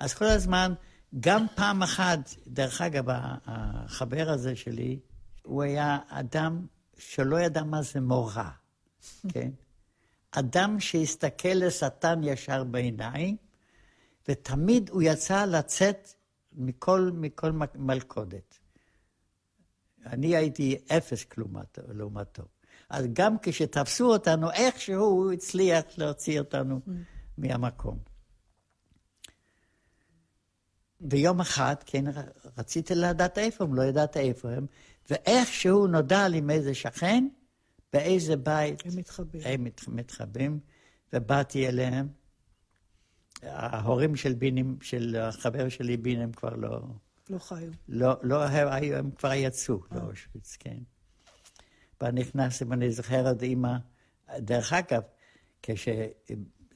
אז 0.00 0.14
כל 0.14 0.24
הזמן, 0.24 0.72
גם 1.20 1.46
פעם 1.54 1.82
אחת, 1.82 2.18
דרך 2.46 2.80
אגב, 2.80 3.04
החבר 3.46 4.30
הזה 4.30 4.56
שלי, 4.56 5.00
הוא 5.42 5.62
היה 5.62 5.98
אדם 6.08 6.66
שלא 6.98 7.40
ידע 7.40 7.62
מה 7.62 7.82
זה 7.82 8.00
מורא, 8.00 8.48
כן? 9.28 9.50
אדם 10.30 10.80
שהסתכל 10.80 11.48
לשטן 11.48 12.20
ישר 12.22 12.64
בעיניים, 12.64 13.36
ותמיד 14.28 14.90
הוא 14.90 15.02
יצא 15.02 15.44
לצאת 15.44 16.08
מכל, 16.52 17.10
מכל 17.14 17.52
מלכודת. 17.74 18.58
אני 20.06 20.36
הייתי 20.36 20.76
אפס 20.96 21.24
כלומתו, 21.24 21.82
לעומתו. 21.88 22.42
אז 22.90 23.06
גם 23.12 23.36
כשתפסו 23.42 24.12
אותנו, 24.12 24.50
איכשהו 24.50 25.04
הוא 25.04 25.32
הצליח 25.32 25.84
להוציא 25.98 26.38
אותנו 26.38 26.80
מהמקום. 27.38 28.11
ויום 31.10 31.40
אחד, 31.40 31.74
כן, 31.86 32.04
רציתי 32.58 32.94
לדעת 32.94 33.38
איפה 33.38 33.64
הם, 33.64 33.74
לא 33.74 33.82
ידעת 33.82 34.16
איפה 34.16 34.50
הם, 34.50 34.66
ואיכשהו 35.10 35.86
נודע 35.86 36.28
לי 36.28 36.40
מאיזה 36.40 36.74
שכן, 36.74 37.28
באיזה 37.92 38.36
בית 38.36 38.82
הם 38.84 38.96
מתחבאים. 38.96 39.42
הם 39.46 39.64
מת- 39.64 39.88
מתחבאים, 39.88 40.60
ובאתי 41.12 41.68
אליהם. 41.68 42.08
ההורים 43.42 44.16
של 44.16 44.34
בינים, 44.34 44.78
של 44.82 45.16
החבר 45.16 45.68
שלי 45.68 45.96
בינים 45.96 46.32
כבר 46.32 46.56
לא, 46.56 46.80
לא 47.30 47.38
חיו. 47.38 47.70
לא, 47.88 48.14
לא 48.22 48.44
הם, 48.44 48.68
היו, 48.68 48.96
הם 48.96 49.10
כבר 49.10 49.32
יצאו 49.32 49.80
לאושוויץ, 49.92 50.56
כן. 50.56 50.78
ואני 52.00 52.90
זוכר 52.90 53.28
עוד 53.28 53.42
אימא, 53.42 53.76
דרך 54.38 54.72
אגב, 54.72 55.02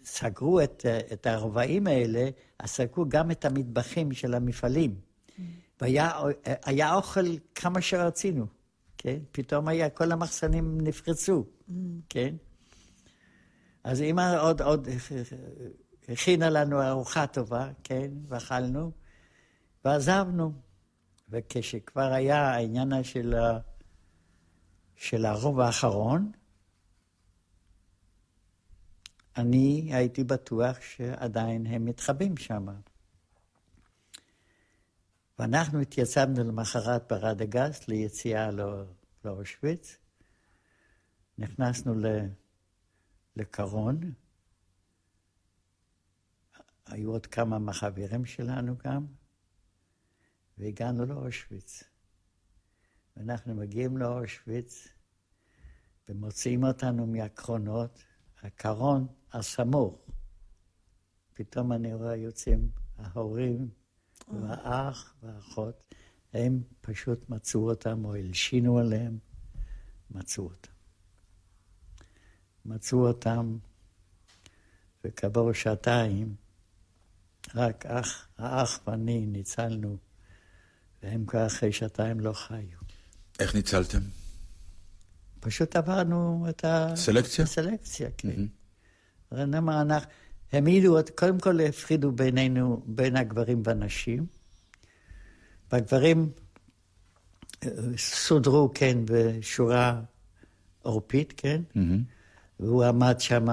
כשסגרו 0.07 0.61
את, 0.61 0.87
את 1.13 1.27
הרבעים 1.27 1.87
האלה, 1.87 2.29
אז 2.59 2.71
סגרו 2.71 3.05
גם 3.09 3.31
את 3.31 3.45
המטבחים 3.45 4.13
של 4.13 4.35
המפעלים. 4.35 4.95
והיה 5.81 6.11
היה 6.65 6.95
אוכל 6.95 7.37
כמה 7.55 7.81
שרצינו, 7.81 8.47
כן? 8.99 9.19
פתאום 9.33 9.69
היה, 9.69 9.91
כל 9.91 10.13
המחסנים 10.13 10.81
נפרצו, 10.81 11.45
כן? 12.09 12.35
אז 13.85 14.01
אימא 14.03 14.37
עוד, 14.41 14.63
עוד 14.63 14.89
הכינה 16.09 16.51
לנו 16.51 16.83
ארוחה 16.83 17.27
טובה, 17.27 17.69
כן? 17.85 18.11
ואכלנו, 18.29 18.91
ועזבנו. 19.85 20.53
וכשכבר 21.29 22.13
היה 22.13 22.51
העניין 22.51 23.03
של, 23.03 23.35
של 24.97 25.27
הרוב 25.27 25.61
האחרון, 25.61 26.31
אני 29.37 29.91
הייתי 29.95 30.25
בטוח 30.25 30.81
שעדיין 30.81 31.67
הם 31.67 31.85
מתחבאים 31.85 32.37
שם. 32.37 32.67
ואנחנו 35.39 35.81
התייצבנו 35.81 36.45
למחרת 36.45 37.13
ברדגסט 37.13 37.89
ליציאה 37.89 38.51
לא- 38.51 38.85
לאושוויץ. 39.25 39.97
נכנסנו 41.39 41.95
ל- 41.95 42.29
לקרון. 43.37 44.01
היו 46.87 47.11
עוד 47.11 47.27
כמה 47.27 47.59
מהחברים 47.59 48.25
שלנו 48.25 48.77
גם, 48.85 49.07
והגענו 50.59 51.07
לאושוויץ. 51.07 51.83
ואנחנו 53.17 53.55
מגיעים 53.55 53.97
לאושוויץ, 53.97 54.89
ומוציאים 56.09 56.65
אותנו 56.65 57.07
מהקרונות, 57.07 58.05
הקרון 58.43 59.07
הסמוך. 59.33 59.99
פתאום 61.35 61.73
אני 61.73 61.95
רואה 61.95 62.17
יוצאים 62.17 62.71
ההורים 62.99 63.69
והאח 64.43 65.15
והאחות, 65.23 65.95
הם 66.33 66.63
פשוט 66.81 67.29
מצאו 67.29 67.71
אותם 67.71 68.05
או 68.05 68.15
הלשינו 68.15 68.79
עליהם, 68.79 69.19
מצאו 70.11 70.45
אותם. 70.45 70.73
מצאו 72.65 73.07
אותם, 73.07 73.59
וכעבור 75.05 75.53
שעתיים, 75.53 76.35
רק 77.55 77.87
אח, 77.87 78.29
האח 78.39 78.81
ואני 78.87 79.27
ניצלנו, 79.27 79.97
והם 81.03 81.27
כבר 81.27 81.47
אחרי 81.47 81.73
שעתיים 81.73 82.21
לא 82.21 82.33
חיו. 82.33 82.79
איך 83.39 83.55
ניצלתם? 83.55 84.01
פשוט 85.41 85.77
עברנו 85.77 86.47
את 86.49 86.65
ה... 86.65 86.93
סלקציה? 86.97 87.47
סלקציה, 87.47 88.09
כן. 88.19 88.29
Mm-hmm. 88.29 89.33
אנחנו, 89.33 90.11
העמידו, 90.53 90.97
קודם 91.15 91.39
כל 91.39 91.61
הפחידו 91.61 92.13
בינינו, 92.13 92.83
בין 92.87 93.17
הגברים 93.17 93.63
והנשים. 93.65 94.27
והגברים 95.73 96.31
אה, 97.65 97.71
סודרו, 97.97 98.71
כן, 98.75 98.99
בשורה 99.05 100.01
עורפית, 100.83 101.33
כן? 101.37 101.63
Mm-hmm. 101.75 102.61
והוא 102.61 102.85
עמד 102.85 103.21
שם, 103.21 103.47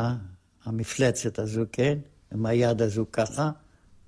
המפלצת 0.66 1.40
הזו, 1.40 1.64
כן? 1.72 1.98
עם 2.34 2.46
היד 2.46 2.82
הזו 2.82 3.06
ככה, 3.12 3.52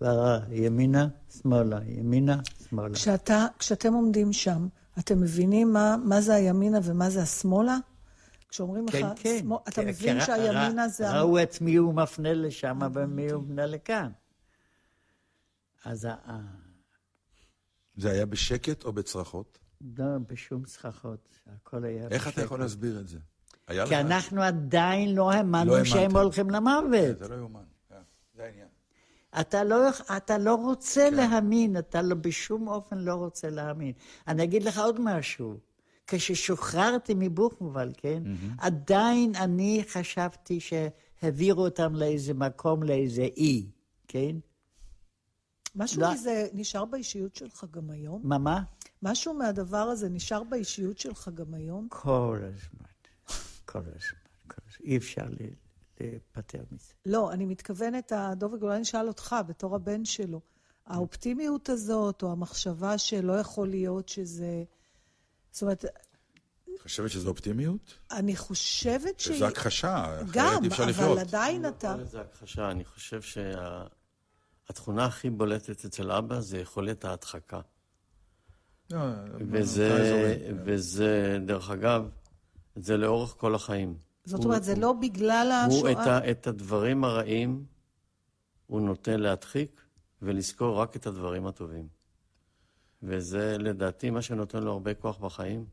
וימינה, 0.01 1.07
שמאלה, 1.41 1.79
ימינה, 1.87 2.39
שמאלה. 2.69 2.93
כשאתה, 2.93 3.45
כשאתם 3.59 3.93
עומדים 3.93 4.33
שם, 4.33 4.67
אתם 4.99 5.21
מבינים 5.21 5.73
מה, 5.73 5.95
מה 6.03 6.21
זה 6.21 6.33
הימינה 6.35 6.77
ומה 6.83 7.09
זה 7.09 7.21
השמאלה? 7.21 7.77
כשאומרים 8.49 8.85
כן, 8.87 8.99
לך, 8.99 9.07
כן. 9.15 9.39
שמאל, 9.39 9.59
אתה 9.63 9.81
כן, 9.81 9.87
מבין 9.87 10.19
כן, 10.19 10.25
שהימינה 10.25 10.85
ר, 10.85 10.89
זה... 10.89 11.11
ראו 11.19 11.43
את 11.43 11.61
מי 11.61 11.75
הוא 11.75 11.93
מפנה 11.93 12.33
לשם 12.33 12.79
ומי 12.93 13.31
הוא 13.31 13.43
מפנה 13.43 13.65
לכאן. 13.65 14.11
אז 15.85 16.05
ה... 16.05 16.15
זה 17.97 18.11
היה 18.11 18.25
בשקט 18.25 18.83
או 18.83 18.93
בצרחות? 18.93 19.59
לא, 19.97 20.05
בשום 20.27 20.63
צרחות. 20.63 21.39
הכל 21.55 21.83
היה 21.83 22.07
איך 22.07 22.21
בשקט. 22.27 22.33
אתה 22.33 22.45
יכול 22.45 22.59
להסביר 22.59 22.99
את 22.99 23.07
זה? 23.07 23.17
כי 23.67 23.73
לך- 23.73 23.91
אנחנו 23.91 24.41
עדיין 24.41 25.15
לא 25.15 25.31
האמנו 25.31 25.71
לא 25.77 25.83
שהם. 25.83 26.17
הולכים 26.17 26.49
למוות. 26.49 27.19
זה 27.19 27.27
לא 27.27 27.35
יאומן. 27.35 27.63
אה, 27.91 27.97
זה 28.35 28.43
העניין. 28.43 28.67
אתה 29.39 29.63
לא, 29.63 29.77
אתה 30.17 30.37
לא 30.37 30.55
רוצה 30.55 31.09
להאמין, 31.09 31.77
אתה 31.77 32.01
לא, 32.01 32.15
בשום 32.15 32.67
אופן 32.67 32.97
לא 32.97 33.13
רוצה 33.13 33.49
להאמין. 33.49 33.91
אני 34.27 34.43
אגיד 34.43 34.63
לך 34.63 34.77
עוד 34.77 35.01
משהו. 35.01 35.57
כששוחררתי 36.07 37.13
מבוכנוול, 37.17 37.91
כן, 37.97 38.23
עדיין 38.57 39.35
אני 39.35 39.83
חשבתי 39.89 40.59
שהעבירו 40.59 41.65
אותם 41.65 41.95
לאיזה 41.95 42.33
מקום, 42.33 42.83
לאיזה 42.83 43.21
אי, 43.21 43.65
כן? 44.07 44.35
משהו 45.75 46.01
לא. 46.01 46.13
מזה 46.13 46.47
נשאר 46.53 46.85
באישיות 46.85 47.35
שלך 47.35 47.65
גם 47.71 47.89
היום? 47.89 48.21
מה, 48.23 48.37
מה? 48.37 48.63
משהו 49.03 49.33
מהדבר 49.33 49.77
הזה 49.77 50.09
נשאר 50.09 50.43
באישיות 50.43 50.97
שלך 50.99 51.29
גם 51.33 51.53
היום? 51.53 51.87
כל 51.89 52.39
הזמן, 52.41 52.85
כל 53.65 53.79
הזמן, 53.79 54.19
כל 54.47 54.61
הזמן. 54.67 54.85
אי 54.85 54.97
אפשר 54.97 55.25
ל- 55.29 55.64
להיפטר 56.01 56.63
מזה. 56.71 56.93
לא, 57.05 57.31
אני 57.31 57.45
מתכוונת, 57.45 58.11
דוביק, 58.35 58.61
אולי 58.61 58.75
אני 58.75 58.83
אשאל 58.83 59.07
אותך, 59.07 59.35
בתור 59.47 59.75
הבן 59.75 60.05
שלו. 60.05 60.41
האופטימיות 60.85 61.69
הזאת, 61.69 62.23
או 62.23 62.31
המחשבה 62.31 62.97
שלא 62.97 63.33
יכול 63.33 63.67
להיות 63.67 64.09
שזה... 64.09 64.63
זאת 65.51 65.61
אומרת, 65.61 65.85
חושבת 66.85 67.09
שזו 67.09 67.29
אופטימיות? 67.29 67.97
אני 68.11 68.35
חושבת 68.35 69.19
שהיא... 69.19 69.35
שזו 69.35 69.47
הכחשה, 69.47 70.03
אחרת 70.05 70.25
גם, 70.31 70.63
אי 70.63 70.67
אפשר 70.67 70.83
אבל 70.83 70.91
לחיות. 70.91 71.17
עדיין 71.17 71.67
אתה... 71.67 71.91
קורא 71.91 72.03
לזה 72.03 72.21
הכחשה. 72.21 72.71
אני 72.71 72.85
חושב 72.85 73.21
שהתכונה 74.67 75.05
הכי 75.05 75.29
בולטת 75.29 75.85
אצל 75.85 76.11
אבא 76.11 76.39
זה 76.39 76.57
יכולת 76.57 77.05
ההדחקה. 77.05 77.61
לא, 78.91 78.99
וזה, 79.37 79.93
האזורים. 79.93 80.61
וזה, 80.65 81.37
דרך 81.45 81.69
אגב, 81.69 82.09
זה 82.75 82.97
לאורך 82.97 83.35
כל 83.37 83.55
החיים. 83.55 83.97
זאת 84.25 84.37
הוא- 84.39 84.45
אומרת, 84.45 84.63
זה 84.63 84.75
לא 84.75 84.93
בגלל 84.93 85.65
הוא 85.69 85.89
את, 85.91 85.97
השואה? 85.97 86.17
ה, 86.17 86.31
את 86.31 86.47
הדברים 86.47 87.03
הרעים, 87.03 87.65
הוא 88.67 88.81
נוטה 88.81 89.17
להדחיק 89.17 89.81
ולזכור 90.21 90.77
רק 90.81 90.95
את 90.95 91.07
הדברים 91.07 91.47
הטובים. 91.47 91.87
וזה 93.03 93.57
לדעתי 93.57 94.09
מה 94.09 94.21
שנותן 94.21 94.63
לו 94.63 94.71
הרבה 94.71 94.93
כוח 94.93 95.17
בחיים, 95.17 95.65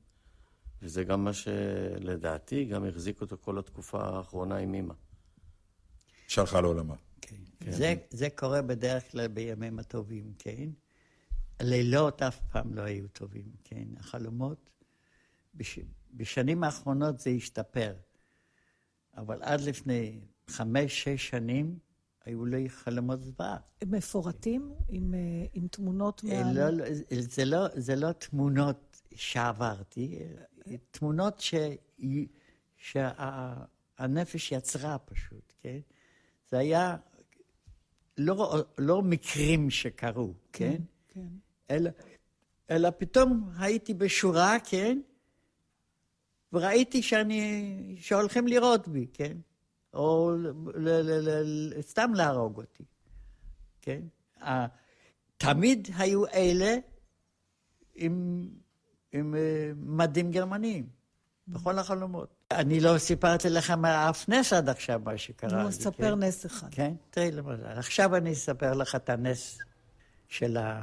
וזה 0.82 1.04
גם 1.04 1.24
מה 1.24 1.32
שלדעתי 1.32 2.64
גם 2.64 2.84
החזיק 2.84 3.20
אותו 3.20 3.36
כל 3.40 3.58
התקופה 3.58 4.02
האחרונה 4.04 4.56
עם 4.56 4.74
אמא. 4.74 4.94
שהלכה 6.28 6.60
לעולמה. 6.60 6.94
כן. 7.20 7.36
זה, 7.72 7.94
זה 8.10 8.28
קורה 8.30 8.62
בדרך 8.62 9.10
כלל 9.12 9.28
בימים 9.28 9.78
הטובים, 9.78 10.32
כן? 10.38 10.68
הלילות 11.60 12.22
אף 12.22 12.40
פעם 12.52 12.74
לא 12.74 12.82
היו 12.82 13.08
טובים, 13.08 13.52
כן? 13.64 13.84
החלומות, 13.96 14.70
בש, 15.54 15.78
בשנים 16.14 16.64
האחרונות 16.64 17.20
זה 17.20 17.30
השתפר, 17.30 17.94
אבל 19.16 19.42
עד 19.42 19.60
לפני 19.60 20.20
חמש, 20.48 21.04
שש 21.04 21.28
שנים 21.28 21.78
היו 22.24 22.44
לי 22.44 22.68
חלומות 22.68 23.22
זוועה. 23.22 23.56
מפורטים 23.84 24.72
עם, 24.88 25.14
אה, 25.14 25.20
עם 25.54 25.68
תמונות 25.68 26.22
אה, 26.30 26.44
מה... 26.44 26.52
לא, 26.52 26.70
לא, 26.70 26.84
זה, 27.20 27.44
לא, 27.44 27.66
זה 27.74 27.96
לא 27.96 28.12
תמונות 28.12 29.02
שעברתי, 29.14 30.18
אה, 30.66 30.74
תמונות 30.90 31.40
ש... 31.40 31.54
שהנפש 32.76 34.52
יצרה 34.52 34.98
פשוט, 34.98 35.52
כן? 35.62 35.78
זה 36.50 36.58
היה 36.58 36.96
לא, 38.18 38.56
לא 38.78 39.02
מקרים 39.02 39.70
שקרו, 39.70 40.34
כן? 40.52 40.82
כן. 41.08 41.26
אלא, 41.70 41.90
אלא 42.70 42.88
פתאום 42.98 43.50
הייתי 43.58 43.94
בשורה, 43.94 44.56
כן? 44.64 45.00
וראיתי 46.52 47.02
שאני, 47.02 47.96
שהולכים 48.00 48.46
לירות 48.46 48.88
בי, 48.88 49.06
כן? 49.12 49.36
או 49.94 50.32
ל, 50.36 50.48
ל, 50.74 50.88
ל, 50.88 51.42
ל, 51.78 51.82
סתם 51.82 52.12
להרוג 52.14 52.56
אותי, 52.56 52.84
כן? 53.82 54.00
ה- 54.42 54.66
תמיד 55.36 55.88
היו 55.98 56.26
אלה 56.26 56.76
עם, 57.94 58.48
עם 59.12 59.34
אה, 59.34 59.70
מדים 59.76 60.30
גרמניים, 60.30 60.86
בכל 61.48 61.78
החלומות. 61.78 62.34
אני 62.50 62.80
לא 62.80 62.98
סיפרתי 62.98 63.50
לכם 63.50 63.84
על 63.84 64.10
אף 64.10 64.28
נס 64.28 64.52
עד 64.52 64.68
עכשיו 64.68 65.00
מה 65.04 65.18
שקרה 65.18 65.50
נו, 65.52 65.58
לי, 65.58 65.64
אז 65.68 65.74
ספר 65.74 66.10
כן? 66.14 66.22
נס 66.22 66.46
אחד. 66.46 66.68
כן, 66.70 66.94
תראי 67.10 67.30
למשל. 67.30 67.66
עכשיו 67.66 68.16
אני 68.16 68.32
אספר 68.32 68.74
לך 68.74 68.94
את 68.94 69.10
הנס 69.10 69.58
של 70.28 70.56
ה... 70.56 70.82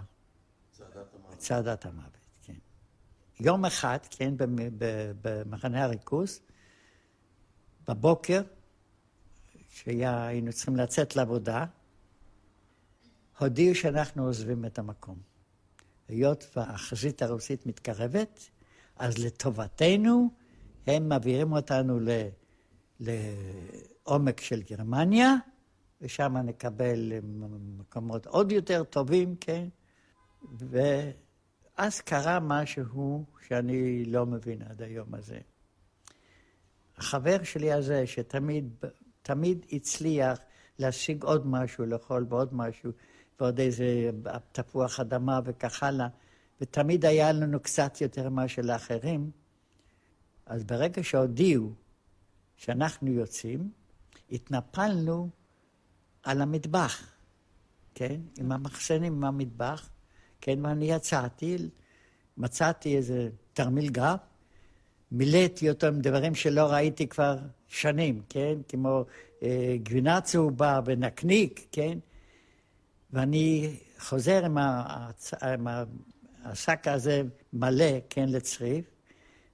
צעדת 1.37 1.85
המוות, 1.85 2.11
כן. 2.13 2.18
יום 3.41 3.65
אחד, 3.65 3.97
כן, 4.09 4.33
במחנה 5.21 5.83
הריכוז, 5.83 6.41
בבוקר, 7.87 8.41
שהיינו 9.69 10.53
צריכים 10.53 10.75
לצאת 10.75 11.15
לעבודה, 11.15 11.65
הודיעו 13.39 13.75
שאנחנו 13.75 14.25
עוזבים 14.25 14.65
את 14.65 14.79
המקום. 14.79 15.17
היות 16.07 16.47
והחזית 16.55 17.21
הרוסית 17.21 17.65
מתקרבת, 17.65 18.49
אז 18.95 19.17
לטובתנו, 19.17 20.29
הם 20.87 21.09
מעבירים 21.09 21.51
אותנו 21.51 21.99
ל... 21.99 22.09
לעומק 22.99 24.41
של 24.41 24.61
גרמניה, 24.61 25.35
ושם 26.01 26.37
נקבל 26.37 27.13
מקומות 27.77 28.25
עוד 28.25 28.51
יותר 28.51 28.83
טובים, 28.83 29.35
כן? 29.35 29.67
ואז 31.79 32.01
קרה 32.01 32.39
משהו 32.39 33.25
שאני 33.47 34.05
לא 34.05 34.25
מבין 34.25 34.61
עד 34.61 34.81
היום 34.81 35.15
הזה. 35.15 35.39
החבר 36.97 37.43
שלי 37.43 37.71
הזה, 37.71 38.07
שתמיד 38.07 38.69
תמיד 39.21 39.65
הצליח 39.71 40.39
להשיג 40.79 41.23
עוד 41.23 41.47
משהו, 41.47 41.85
לאכול 41.85 42.25
ועוד 42.29 42.53
משהו, 42.53 42.91
ועוד 43.39 43.59
איזה 43.59 44.09
תפוח 44.51 44.99
אדמה 44.99 45.39
וכך 45.45 45.83
הלאה, 45.83 46.07
ותמיד 46.61 47.05
היה 47.05 47.31
לנו 47.31 47.59
קצת 47.59 48.01
יותר 48.01 48.29
מאשר 48.29 48.61
לאחרים, 48.61 49.31
אז 50.45 50.63
ברגע 50.63 51.03
שהודיעו 51.03 51.73
שאנחנו 52.57 53.11
יוצאים, 53.11 53.71
התנפלנו 54.31 55.29
על 56.23 56.41
המטבח, 56.41 57.13
כן? 57.95 58.21
עם 58.37 58.51
המחסנים, 58.51 59.13
עם 59.13 59.23
המטבח, 59.23 59.89
כן? 60.41 60.65
ואני 60.65 60.91
יצאתי, 60.91 61.57
מצאתי 62.37 62.97
איזה 62.97 63.29
תרמיל 63.53 63.89
גרב, 63.89 64.17
מילאתי 65.11 65.69
אותו 65.69 65.87
עם 65.87 66.01
דברים 66.01 66.35
שלא 66.35 66.61
ראיתי 66.61 67.07
כבר 67.07 67.37
שנים, 67.67 68.21
כן? 68.29 68.57
כמו 68.67 69.05
אה, 69.43 69.75
גבינה 69.83 70.21
צהובה 70.21 70.79
ונקניק, 70.85 71.67
כן? 71.71 71.97
ואני 73.13 73.75
חוזר 73.99 74.45
עם, 74.45 74.57
הצ... 74.57 75.33
עם 75.33 75.67
השק 76.43 76.87
הזה 76.87 77.21
מלא, 77.53 77.99
כן, 78.09 78.29
לצריף, 78.29 78.85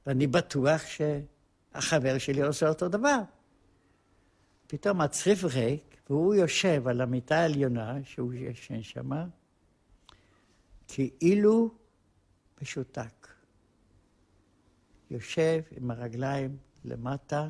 ואני 0.07 0.27
בטוח 0.27 0.81
שהחבר 0.85 2.17
שלי 2.17 2.41
עושה 2.41 2.69
אותו 2.69 2.87
דבר. 2.87 3.19
פתאום 4.67 5.01
הצריף 5.01 5.43
ריק, 5.43 5.97
והוא 6.09 6.35
יושב 6.35 6.87
על 6.87 7.01
המיטה 7.01 7.35
העליונה, 7.35 7.97
שהוא 8.03 8.33
ישן 8.33 8.81
שם, 8.81 9.09
כאילו 10.87 11.75
משותק. 12.61 13.27
יושב 15.09 15.61
עם 15.71 15.91
הרגליים 15.91 16.57
למטה, 16.85 17.49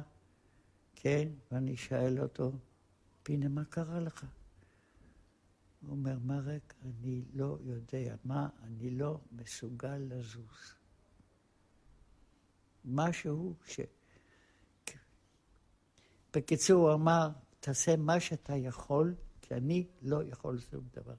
כן, 0.95 1.27
ואני 1.51 1.77
שואל 1.77 2.21
אותו, 2.21 2.51
פינה, 3.23 3.47
מה 3.47 3.65
קרה 3.65 3.99
לך? 3.99 4.25
הוא 5.81 5.91
אומר, 5.91 6.19
מרק, 6.19 6.73
אני 6.83 7.23
לא 7.33 7.57
יודע 7.61 8.15
מה, 8.23 8.49
אני 8.63 8.89
לא 8.89 9.19
מסוגל 9.31 9.97
לזוז. 9.97 10.75
משהו 12.85 13.53
ש... 13.67 13.79
בקיצור, 16.33 16.87
הוא 16.89 16.93
אמר, 16.93 17.29
תעשה 17.59 17.95
מה 17.95 18.19
שאתה 18.19 18.55
יכול, 18.55 19.15
כי 19.41 19.53
אני 19.53 19.87
לא 20.01 20.23
יכול 20.23 20.59
שום 20.59 20.87
דבר. 20.93 21.15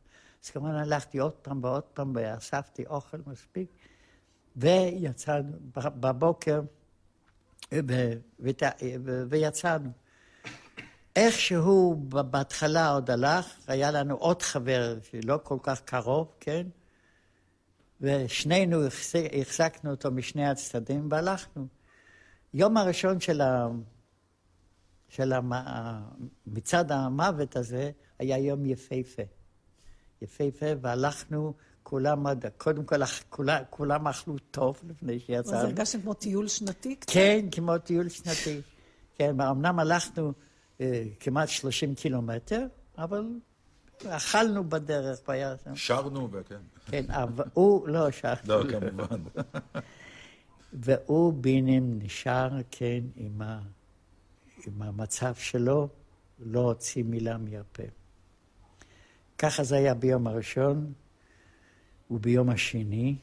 אז 0.47 0.51
כמובן 0.51 0.75
הלכתי 0.75 1.19
עוד 1.19 1.33
פעם 1.33 1.65
ועוד 1.65 1.83
פעם, 1.83 2.13
ואספתי 2.15 2.87
אוכל 2.87 3.17
מספיק, 3.27 3.71
ויצאנו 4.57 5.53
בבוקר, 5.75 6.61
ויצאנו. 9.29 9.91
איכשהו 11.17 11.97
בהתחלה 12.09 12.91
עוד 12.91 13.11
הלך, 13.11 13.47
היה 13.67 13.91
לנו 13.91 14.15
עוד 14.15 14.43
חבר 14.43 14.99
שלא 15.03 15.39
כל 15.43 15.59
כך 15.63 15.81
קרוב, 15.81 16.35
כן? 16.41 16.67
ושנינו 18.01 18.77
החזקנו 19.41 19.91
אותו 19.91 20.11
משני 20.11 20.49
הצדדים 20.49 21.09
והלכנו. 21.11 21.67
יום 22.55 22.77
הראשון 22.77 23.21
של, 23.21 23.41
ה... 23.41 23.69
של 25.09 25.33
המ... 25.33 25.53
מצד 26.47 26.93
המוות 26.93 27.57
הזה 27.57 27.91
היה 28.19 28.39
יום 28.39 28.67
יפהפה. 28.67 29.23
יפהפה, 30.23 30.67
והלכנו, 30.81 31.55
כולם, 31.83 32.25
קודם 32.59 32.85
כל, 32.85 32.97
כולם, 33.29 33.63
כולם 33.71 34.09
אכלו 34.09 34.39
טוב 34.51 34.83
לפני 34.89 35.21
שיצאנו. 35.21 35.59
אז 35.59 35.65
הרגשתם 35.65 36.01
כמו 36.01 36.15
טיול 36.15 36.49
שנתי 36.49 36.97
קצת? 36.97 37.13
כן, 37.13 37.47
כמו 37.53 37.79
טיול 37.79 38.09
שנתי. 38.09 38.61
כן, 39.19 39.41
אמנם 39.41 39.79
הלכנו 39.79 40.33
אה, 40.81 41.05
כמעט 41.21 41.49
30 41.49 41.95
קילומטר, 41.95 42.67
אבל 42.99 43.25
אכלנו 44.09 44.71
בדרך, 44.71 45.19
והיה 45.29 45.55
שם. 45.65 45.77
שרנו, 45.77 46.29
וכן. 46.33 46.61
כן, 46.87 47.11
אבל 47.11 47.45
הוא 47.53 47.89
לא 47.89 48.11
שר. 48.11 48.35
לא, 48.47 48.63
כמובן. 48.71 49.23
והוא 50.73 51.33
בינים 51.33 51.99
נשאר, 51.99 52.51
כן, 52.71 53.01
עם, 53.17 53.43
ה, 53.43 53.61
עם 54.67 54.83
המצב 54.83 55.35
שלו, 55.35 55.89
לא 56.39 56.61
הוציא 56.61 57.05
מילה 57.05 57.39
מהפה. 57.39 57.83
ככה 59.39 59.65
זה 59.65 59.77
היה 59.77 59.95
ביום 59.95 60.27
הראשון, 60.27 60.93
וביום 62.11 62.51
השני, 62.51 63.17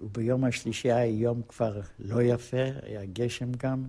וביום 0.00 0.44
השלישי 0.44 0.92
היה 0.92 1.06
יום 1.06 1.42
כבר 1.42 1.80
לא 1.98 2.22
יפה, 2.22 2.64
היה 2.82 3.04
גשם 3.04 3.52
גם. 3.52 3.88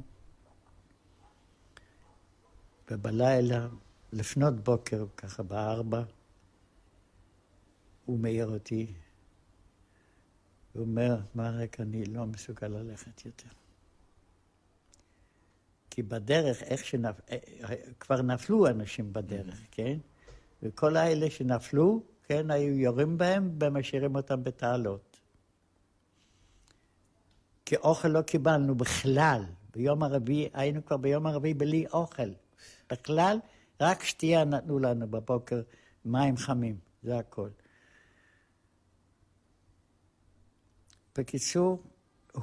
ובלילה, 2.91 3.67
לפנות 4.13 4.63
בוקר, 4.63 5.05
ככה 5.17 5.43
בארבע, 5.43 6.03
הוא 8.05 8.19
מעיר 8.19 8.47
אותי. 8.47 8.93
הוא 10.73 10.81
אומר, 10.81 11.19
מרק, 11.35 11.79
אני 11.79 12.05
לא 12.05 12.25
מסוגל 12.25 12.67
ללכת 12.67 13.25
יותר. 13.25 13.58
כי 15.99 16.03
בדרך, 16.03 16.63
איך 16.63 16.85
שנפ... 16.85 17.15
אה, 17.31 17.37
אה, 17.69 17.75
כבר 17.99 18.21
נפלו 18.21 18.67
אנשים 18.67 19.13
בדרך, 19.13 19.61
כן? 19.71 19.97
וכל 20.63 20.97
האלה 20.97 21.29
שנפלו, 21.29 22.03
כן, 22.23 22.51
היו 22.51 22.77
יורים 22.77 23.17
בהם 23.17 23.57
ומשאירים 23.61 24.15
אותם 24.15 24.43
בתעלות. 24.43 25.19
כי 27.65 27.75
אוכל 27.75 28.07
לא 28.07 28.21
קיבלנו 28.21 28.75
בכלל. 28.75 29.43
ביום 29.75 30.03
הרביעי, 30.03 30.49
היינו 30.53 30.85
כבר 30.85 30.97
ביום 30.97 31.27
הרביעי 31.27 31.53
בלי 31.53 31.85
אוכל. 31.93 32.31
בכלל, 32.91 33.37
רק 33.81 34.03
שתייה 34.03 34.45
נתנו 34.45 34.79
לנו 34.79 35.07
בבוקר, 35.07 35.61
מים 36.05 36.37
חמים, 36.37 36.77
זה 37.03 37.17
הכל. 37.17 37.49
בקיצור, 41.17 41.83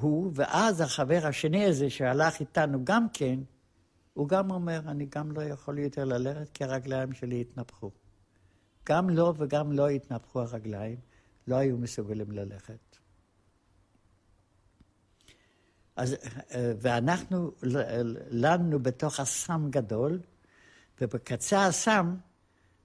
הוא, 0.00 0.32
ואז 0.34 0.80
החבר 0.80 1.20
השני 1.24 1.64
הזה 1.64 1.90
שהלך 1.90 2.40
איתנו 2.40 2.84
גם 2.84 3.06
כן, 3.12 3.38
הוא 4.14 4.28
גם 4.28 4.50
אומר, 4.50 4.80
אני 4.86 5.06
גם 5.06 5.32
לא 5.32 5.42
יכול 5.42 5.78
יותר 5.78 6.04
ללכת 6.04 6.48
כי 6.48 6.64
הרגליים 6.64 7.12
שלי 7.12 7.40
התנפחו. 7.40 7.90
גם 8.88 9.10
לו 9.10 9.16
לא 9.16 9.34
וגם 9.36 9.72
לא 9.72 9.88
התנפחו 9.88 10.40
הרגליים, 10.40 10.96
לא 11.48 11.56
היו 11.56 11.78
מסוגלים 11.78 12.30
ללכת. 12.30 12.96
אז, 15.96 16.16
ואנחנו 16.80 17.52
לנו 18.30 18.82
בתוך 18.82 19.20
אסם 19.20 19.70
גדול, 19.70 20.20
ובקצה 21.00 21.58
האסם 21.58 22.16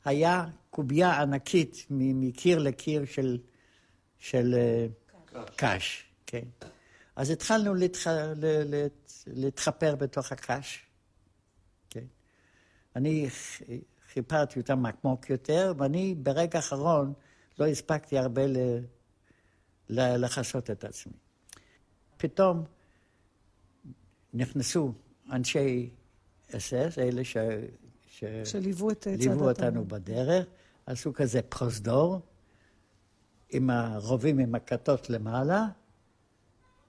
היה 0.06 0.46
קובייה 0.70 1.22
ענקית 1.22 1.86
מקיר 1.90 2.60
לקיר 2.60 3.06
של, 3.06 3.40
של 4.20 4.56
קש, 5.56 6.06
כן. 6.26 6.46
אז 7.16 7.30
התחלנו 7.30 7.74
להתח... 7.76 8.08
להתחפר 9.28 9.96
בתוך 9.96 10.32
הקש, 10.32 10.86
כן. 11.90 12.06
אני 12.96 13.30
חיפרתי 14.14 14.60
אותם 14.60 14.84
עמוק 14.86 15.30
יותר, 15.30 15.74
ואני 15.78 16.16
ברגע 16.16 16.60
האחרון 16.60 17.14
לא 17.60 17.68
הספקתי 17.68 18.18
הרבה 18.18 18.42
ל... 18.48 18.58
לכסות 19.90 20.70
את 20.70 20.84
עצמי. 20.84 21.14
פתאום 22.18 22.64
נכנסו 24.34 24.94
אנשי 25.32 25.90
אס-אס, 26.56 26.98
אלה 26.98 27.24
ש... 27.24 27.38
ש... 28.08 28.24
שליוו 28.44 28.92
את 28.92 29.08
ליוו 29.08 29.50
אותנו 29.50 29.86
בדרך, 29.86 30.46
עשו 30.86 31.14
כזה 31.14 31.42
פרוזדור, 31.42 32.20
עם 33.50 33.70
הרובים 33.70 34.40
עם 34.40 34.56
הכתות 34.56 35.10
למעלה, 35.10 35.68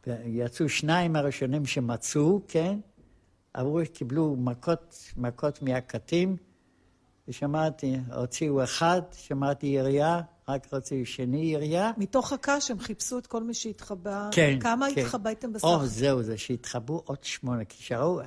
ויצאו 0.07 0.68
שניים 0.68 1.16
הראשונים 1.16 1.66
שמצאו, 1.66 2.40
כן? 2.48 2.78
עברו, 3.55 3.80
קיבלו 3.92 4.36
מכות, 4.38 5.12
מכות 5.16 5.62
מהקטים, 5.62 6.36
ושמעתי, 7.28 7.96
הוציאו 8.14 8.64
אחד, 8.64 9.03
שמעתי 9.12 9.66
ירייה, 9.66 10.20
רק 10.48 10.66
הוציאו 10.72 11.07
שני 11.07 11.44
ירייה. 11.44 11.90
מתוך 11.96 12.32
הקש 12.32 12.70
הם 12.70 12.78
חיפשו 12.78 13.18
את 13.18 13.26
כל 13.26 13.42
מי 13.42 13.55
שהתחבא. 13.55 14.28
כן, 14.32 14.59
כמה 14.61 14.86
כן. 14.94 15.00
התחבאתם 15.00 15.53
בסך? 15.53 15.64
או, 15.64 15.86
זהו, 15.86 16.22
זה 16.22 16.38
שהתחבאו 16.38 17.03
עוד 17.05 17.24
שמונה, 17.24 17.64
כי 17.64 17.82
שראו... 17.82 18.20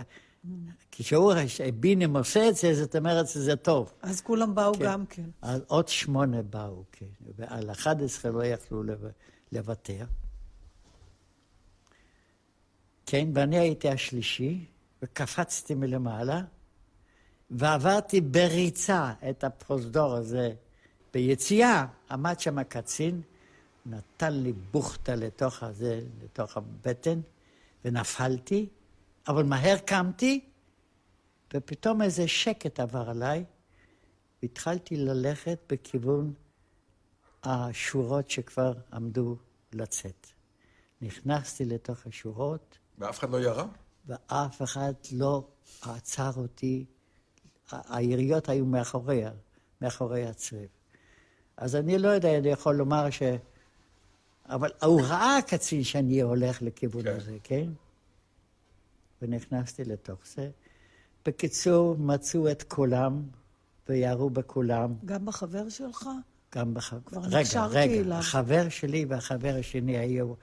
כשהוא 0.92 1.34
בינם 1.80 2.18
עושה 2.18 2.50
את 2.50 2.56
זה, 2.56 2.74
זאת 2.74 2.96
אומרת 2.96 3.28
שזה 3.28 3.56
טוב. 3.56 3.94
אז 4.02 4.22
כולם 4.22 4.56
באו 4.56 4.74
כן. 4.74 4.86
גם 4.86 5.06
כן. 5.06 5.24
אז 5.42 5.62
עוד 5.68 5.88
שמונה 5.88 6.42
באו, 6.42 6.84
כן. 6.92 7.06
ועל 7.38 7.72
11 7.72 8.32
לא 8.32 8.46
יכלו 8.46 8.84
לוותר. 9.52 10.06
כן, 13.06 13.28
ואני 13.34 13.60
הייתי 13.60 13.90
השלישי, 13.90 14.66
וקפצתי 15.02 15.76
מלמעלה, 15.76 16.42
ועברתי 17.52 18.22
בריצה 18.22 19.14
את 19.30 19.44
הפרוזדור 19.44 20.14
הזה. 20.14 20.54
ביציאה 21.14 21.86
עמד 22.12 22.40
שם 22.40 22.58
הקצין, 22.58 23.22
נתן 23.86 24.34
לי 24.34 24.54
בוכטה 24.54 25.16
לתוך 25.16 25.64
הזה, 25.64 26.02
לתוך 26.24 26.58
הבטן, 26.58 27.20
ונפלתי. 27.86 28.68
אבל 29.28 29.44
מהר 29.44 29.78
קמתי, 29.78 30.46
ופתאום 31.54 32.02
איזה 32.02 32.28
שקט 32.28 32.80
עבר 32.80 33.10
עליי, 33.10 33.44
והתחלתי 34.42 34.98
ללכת 34.98 35.60
בכיוון 35.70 36.34
השורות 37.44 38.30
שכבר 38.30 38.74
עמדו 38.94 39.38
לצאת. 39.74 40.28
נכנסתי 41.02 41.66
לתוך 41.66 42.08
השורות. 42.08 42.78
ואף 42.98 43.20
אחד 43.20 43.30
לא 43.30 43.42
ירה? 43.42 43.66
ואף 44.08 44.62
אחד 44.62 44.94
לא 45.12 45.48
עצר 45.82 46.32
אותי. 46.38 46.86
היריות 47.72 48.50
היו 48.50 48.66
מאחוריה, 48.66 49.32
מאחורי 49.82 50.26
הצריף. 50.26 50.70
אז 51.58 51.76
אני 51.76 51.98
לא 51.98 52.08
יודע, 52.08 52.38
אני 52.38 52.48
יכול 52.48 52.76
לומר 52.76 53.10
ש... 53.10 53.22
אבל 54.50 54.70
הוא 54.84 55.02
ראה 55.02 55.38
הקצין 55.38 55.84
שאני 55.84 56.22
הולך 56.22 56.62
לכיוון 56.62 57.04
כן. 57.04 57.16
הזה, 57.16 57.38
כן? 57.44 57.70
ונכנסתי 59.22 59.84
לתוך 59.84 60.20
זה. 60.26 60.50
בקיצור, 61.26 61.96
מצאו 61.98 62.52
את 62.52 62.64
כולם 62.64 63.24
וירו 63.90 64.30
בכולם. 64.30 64.94
גם 65.06 65.26
בחבר 65.26 65.70
שלך? 65.70 66.08
גם 66.56 66.74
בחבר. 66.74 67.00
כבר 67.06 67.28
נקשרתי 67.28 67.78
אליו. 67.78 67.92
רגע, 67.92 68.02
רגע, 68.02 68.18
החבר 68.18 68.70
שלי 68.70 69.06
והחבר 69.06 69.56
השני 69.60 69.98
היו, 69.98 70.34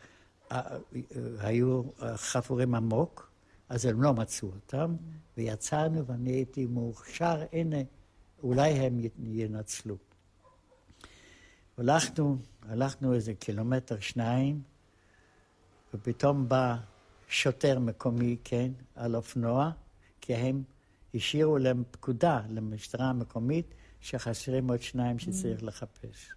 היו 1.39 1.83
חפורים 2.17 2.75
עמוק, 2.75 3.31
אז 3.69 3.85
הם 3.85 4.03
לא 4.03 4.15
מצאו 4.15 4.49
אותם, 4.49 4.97
ויצאנו 5.37 6.07
ואני 6.07 6.31
הייתי 6.31 6.67
מאוכשר, 6.67 7.43
הנה, 7.53 7.77
אולי 8.43 8.71
הם 8.71 9.01
ינצלו. 9.19 9.97
הלכנו, 11.79 12.37
הלכנו 12.63 13.15
איזה 13.15 13.35
קילומטר, 13.35 14.01
שניים, 14.01 14.63
ופתאום 15.95 16.49
בא 16.49 16.77
שוטר 17.29 17.79
מקומי, 17.79 18.37
כן, 18.45 18.73
על 18.95 19.17
אופנוע, 19.17 19.71
כי 20.21 20.35
הם 20.35 20.63
השאירו 21.15 21.59
להם 21.59 21.83
פקודה 21.91 22.41
למשטרה 22.49 23.07
המקומית 23.07 23.75
שחסרים 24.01 24.71
עוד 24.71 24.83
שניים 24.83 25.19
שצריך 25.19 25.61
mm. 25.61 25.65
לחפש. 25.65 26.29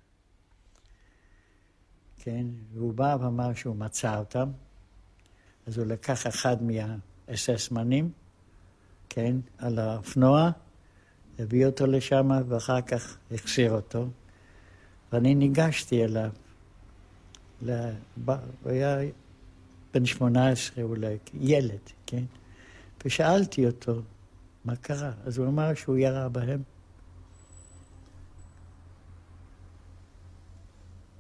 כן, 2.26 2.46
והוא 2.74 2.94
בא 2.94 3.18
ואמר 3.22 3.54
שהוא 3.54 3.76
מצא 3.76 4.20
אותם, 4.20 4.50
אז 5.68 5.78
הוא 5.78 5.86
לקח 5.86 6.28
אחד 6.28 6.64
מה, 6.64 6.96
אססמנים, 7.34 8.12
כן, 9.10 9.36
על 9.58 9.80
האופנוע, 9.80 10.52
הביא 11.40 11.66
אותו 11.66 11.88
לשם 11.88 12.30
ואחר 12.48 12.82
כך 12.82 13.18
החזיר 13.32 13.72
אותו. 13.72 14.08
ואני 15.12 15.36
ניגשתי 15.36 16.04
אליו. 16.04 16.32
הוא 17.62 18.36
היה 18.66 18.98
בן 19.94 20.06
18 20.06 20.84
אולי, 20.84 21.18
ילד, 21.34 21.90
כן? 22.06 22.24
ושאלתי 23.06 23.66
אותו, 23.66 24.02
מה 24.66 24.76
קרה? 24.76 25.12
אז 25.26 25.38
הוא 25.38 25.48
אמר 25.48 25.74
שהוא 25.74 25.98
ירה 25.98 26.30
בהם. 26.30 26.62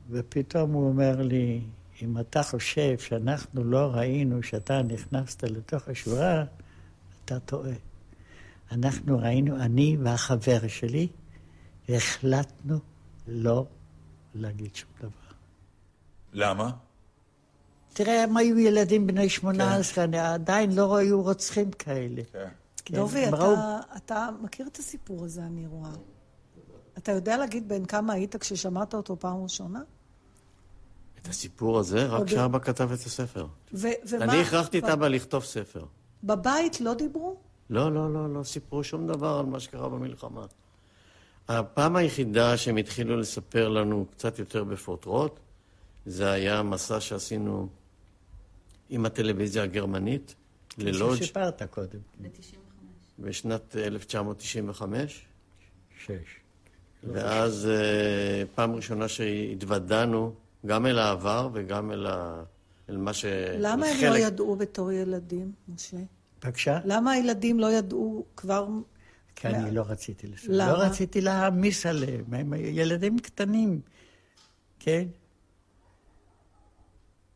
ופתאום 0.09 0.71
הוא 0.71 0.87
אומר 0.87 1.21
לי, 1.21 1.61
אם 2.01 2.19
אתה 2.19 2.43
חושב 2.43 2.97
שאנחנו 2.97 3.63
לא 3.63 3.91
ראינו 3.93 4.43
שאתה 4.43 4.81
נכנסת 4.81 5.43
לתוך 5.43 5.87
השורה, 5.87 6.43
אתה 7.25 7.39
טועה. 7.39 7.73
אנחנו 8.71 9.17
ראינו, 9.17 9.55
אני 9.55 9.97
והחבר 10.03 10.67
שלי, 10.67 11.07
החלטנו 11.89 12.79
לא 13.27 13.65
להגיד 14.35 14.75
שום 14.75 14.89
דבר. 14.99 15.09
למה? 16.33 16.71
תראה, 17.93 18.23
הם 18.23 18.37
היו 18.37 18.59
ילדים 18.59 19.07
בני 19.07 19.29
18, 19.29 20.05
כן. 20.07 20.13
עדיין 20.13 20.75
לא 20.75 20.95
היו 20.97 21.21
רוצחים 21.21 21.71
כאלה. 21.71 22.21
כן. 22.31 22.47
כן. 22.85 22.95
דובי, 22.95 23.27
אתה, 23.27 23.35
ראו... 23.35 23.55
אתה 23.95 24.29
מכיר 24.41 24.67
את 24.67 24.77
הסיפור 24.77 25.25
הזה, 25.25 25.41
אני 25.41 25.67
רואה. 25.67 25.91
אתה 26.97 27.11
יודע 27.11 27.37
להגיד 27.37 27.69
בין 27.69 27.85
כמה 27.85 28.13
היית 28.13 28.35
כששמעת 28.35 28.93
אותו 28.93 29.19
פעם 29.19 29.43
ראשונה? 29.43 29.81
את 31.25 31.29
הסיפור 31.29 31.79
הזה? 31.79 32.05
רק 32.05 32.27
שאבא 32.27 32.59
כתב 32.59 32.91
את 32.91 32.99
הספר. 32.99 33.47
ו- 33.73 33.87
ומה... 34.09 34.23
אני 34.23 34.41
הכרחתי 34.41 34.79
את 34.79 34.83
אבא 34.83 35.07
לכתוב 35.07 35.43
ספר. 35.43 35.85
בבית 36.23 36.81
לא 36.81 36.93
דיברו? 36.93 37.37
לא, 37.69 37.91
לא, 37.91 38.13
לא, 38.13 38.33
לא 38.33 38.43
סיפרו 38.43 38.83
שום 38.83 39.07
דבר 39.07 39.37
על 39.39 39.45
מה 39.45 39.59
שקרה 39.59 39.89
במלחמה. 39.89 40.45
הפעם 41.47 41.95
היחידה 41.95 42.57
שהם 42.57 42.77
התחילו 42.77 43.17
לספר 43.17 43.69
לנו 43.69 44.05
קצת 44.11 44.39
יותר 44.39 44.63
בפרוטרוט, 44.63 45.39
זה 46.05 46.31
היה 46.31 46.63
מסע 46.63 46.99
שעשינו 46.99 47.67
עם 48.89 49.05
הטלוויזיה 49.05 49.63
הגרמנית 49.63 50.35
ללודג'. 50.77 51.21
ששיפרת 51.21 51.63
קודם. 51.63 51.99
בשנת 53.19 53.75
1995. 53.75 55.25
שש. 56.05 56.11
ואז 57.03 57.67
אה, 57.71 58.43
פעם 58.55 58.75
ראשונה 58.75 59.07
שהתוודענו 59.07 60.33
גם 60.65 60.85
אל 60.85 60.99
העבר 60.99 61.49
וגם 61.53 61.91
אל, 61.91 62.05
ה... 62.05 62.43
אל 62.89 62.97
מה 62.97 63.13
ש... 63.13 63.25
למה 63.59 63.85
הם 63.85 63.97
לא 64.11 64.17
ידעו 64.17 64.55
בתור 64.55 64.91
ילדים, 64.91 65.51
משה? 65.73 65.97
בבקשה? 66.43 66.79
למה 66.85 67.11
הילדים 67.11 67.59
לא 67.59 67.71
ידעו 67.71 68.25
כבר... 68.35 68.67
כי 69.35 69.47
אני 69.47 69.71
לא 69.71 69.83
רציתי 69.87 70.27
לספר. 70.27 70.47
למה? 70.49 70.73
לא 70.73 70.77
רציתי 70.77 71.21
להעמיס 71.21 71.85
עליהם, 71.85 72.33
הם 72.33 72.53
ילדים 72.53 73.19
קטנים, 73.19 73.81
כן? 74.79 75.07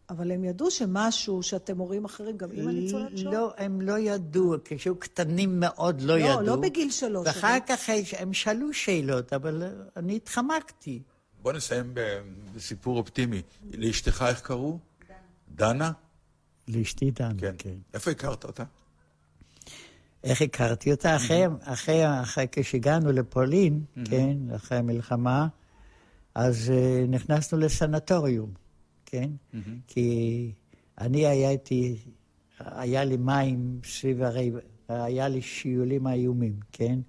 אבל 0.09 0.32
הם 0.32 0.43
ידעו 0.43 0.71
שמשהו 0.71 1.43
שאתם 1.43 1.77
הורים 1.77 2.05
אחרים, 2.05 2.38
גם 2.38 2.51
אימא 2.51 2.71
ניצולת 2.71 3.17
שואה? 3.17 3.34
לא, 3.34 3.53
הם 3.57 3.82
לא 3.82 3.99
ידעו, 3.99 4.55
כשהיו 4.65 4.95
קטנים 4.95 5.59
מאוד 5.59 6.01
לא, 6.01 6.17
לא 6.17 6.19
ידעו. 6.19 6.41
לא, 6.41 6.47
לא 6.47 6.55
בגיל 6.55 6.91
שלוש. 6.91 7.27
ואחר 7.27 7.57
אבל... 7.57 7.75
כך 7.75 7.89
הם 8.17 8.34
שאלו 8.34 8.73
שאלות, 8.73 9.34
אבל 9.34 9.63
אני 9.97 10.15
התחמקתי. 10.15 11.01
בוא 11.41 11.53
נסיים 11.53 11.93
בסיפור 12.55 12.97
אופטימי. 12.97 13.41
לאשתך 13.73 14.25
איך 14.27 14.41
קראו? 14.41 14.79
דנה. 15.55 15.91
לאשתי 16.67 17.11
דנה, 17.11 17.33
כן. 17.37 17.55
כן. 17.57 17.75
איפה 17.93 18.11
הכרת 18.11 18.43
אותה? 18.43 18.63
איך 20.23 20.41
הכרתי 20.41 20.91
אותה? 20.91 21.15
אחרי, 21.15 21.43
אחרי, 21.61 22.21
אחרי 22.21 22.45
כשהגענו 22.51 23.11
לפולין, 23.11 23.83
כן, 24.05 24.37
אחרי 24.55 24.77
המלחמה, 24.77 25.47
אז 26.35 26.71
uh, 26.71 27.07
נכנסנו 27.07 27.57
לסנטוריום, 27.57 28.53
כן? 29.05 29.29
כי 29.87 30.51
אני 30.97 31.25
הייתי, 31.25 31.97
היה 32.59 33.03
לי 33.03 33.17
מים 33.17 33.79
סביב 33.83 34.23
הרי, 34.23 34.51
היה 34.89 35.27
לי 35.27 35.41
שיולים 35.41 36.07
איומים, 36.07 36.59
כן? 36.71 36.99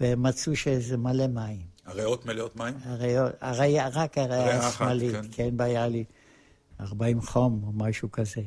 ומצאו 0.00 0.56
שזה 0.56 0.96
מלא 0.96 1.26
מים. 1.26 1.69
הריאות 1.86 2.26
מלאות 2.26 2.56
מים? 2.56 2.74
הריאות, 2.84 3.32
הרי, 3.40 3.76
רק 3.92 4.18
הריאה 4.18 4.66
השמאלית, 4.66 5.14
כן, 5.14 5.26
כן, 5.32 5.50
והיה 5.58 5.88
לי 5.88 6.04
40 6.80 7.20
חום 7.20 7.62
או 7.66 7.72
משהו 7.72 8.10
כזה. 8.10 8.40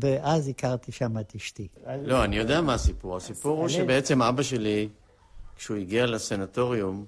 ואז 0.00 0.48
הכרתי 0.48 0.92
שם 0.92 1.18
את 1.18 1.34
אשתי. 1.36 1.68
לא, 2.02 2.24
אני 2.24 2.36
יודע 2.36 2.60
מה 2.60 2.74
הסיפור. 2.74 3.16
הסיפור 3.16 3.58
הוא 3.58 3.68
שבעצם 3.68 4.22
אבא 4.22 4.42
שלי, 4.42 4.88
כשהוא 5.56 5.76
הגיע 5.76 6.06
לסנטוריום, 6.06 7.04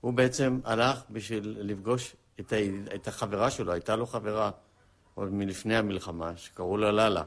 הוא 0.00 0.12
בעצם 0.12 0.60
הלך 0.64 1.02
בשביל 1.10 1.56
לפגוש 1.60 2.16
את, 2.40 2.52
ה... 2.52 2.56
את 2.94 3.08
החברה 3.08 3.50
שלו, 3.50 3.72
הייתה 3.72 3.96
לו 3.96 4.06
חברה 4.06 4.50
עוד 5.14 5.32
מלפני 5.32 5.76
המלחמה, 5.76 6.32
שקראו 6.36 6.76
לה 6.76 6.92
לאלה. 6.92 7.22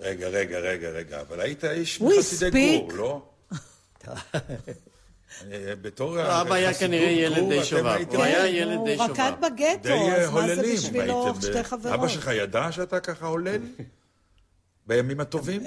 רגע, 0.00 0.28
רגע, 0.28 0.58
רגע, 0.58 0.90
רגע, 0.90 1.20
אבל 1.20 1.40
היית 1.40 1.64
איש 1.64 2.00
מחסידי 2.00 2.78
גור, 2.78 2.92
לא? 2.92 3.22
בתור... 5.82 6.40
אבא 6.40 6.54
היה 6.54 6.74
כנראה 6.74 7.10
ילד 7.10 7.48
די 7.48 7.64
שובב. 7.64 7.98
הוא 8.08 8.22
היה 8.22 8.46
ילד 8.46 8.78
די 8.84 8.96
שובב. 8.96 9.10
הוא 9.10 9.16
רקד 9.16 9.32
בגטו, 9.40 10.10
אז 10.10 10.30
מה 10.30 10.54
זה 10.54 10.62
בשבילו 10.74 11.34
שתי 11.42 11.64
חברות? 11.64 11.94
אבא 11.94 12.08
שלך 12.08 12.30
ידע 12.34 12.72
שאתה 12.72 13.00
ככה 13.00 13.26
הולל? 13.26 13.60
בימים 14.86 15.20
הטובים? 15.20 15.62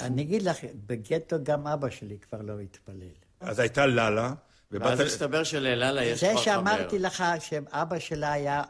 אני 0.00 0.22
אגיד 0.22 0.42
לך, 0.42 0.56
בגטו 0.86 1.36
גם 1.42 1.66
אבא 1.66 1.90
שלי 1.90 2.16
כבר 2.28 2.42
לא 2.42 2.60
התפלל. 2.60 2.94
אז 3.40 3.58
הייתה 3.58 3.86
לאלה. 3.86 4.32
ואז 4.70 5.00
מסתבר 5.00 5.44
שלאללה 5.44 6.04
יש 6.04 6.20
כבר 6.20 6.28
חבר. 6.30 6.38
זה 6.38 6.44
שאמרתי 6.44 6.98
לך 6.98 7.24
שאבא 7.40 7.98
שלה 7.98 8.32
היה 8.32 8.62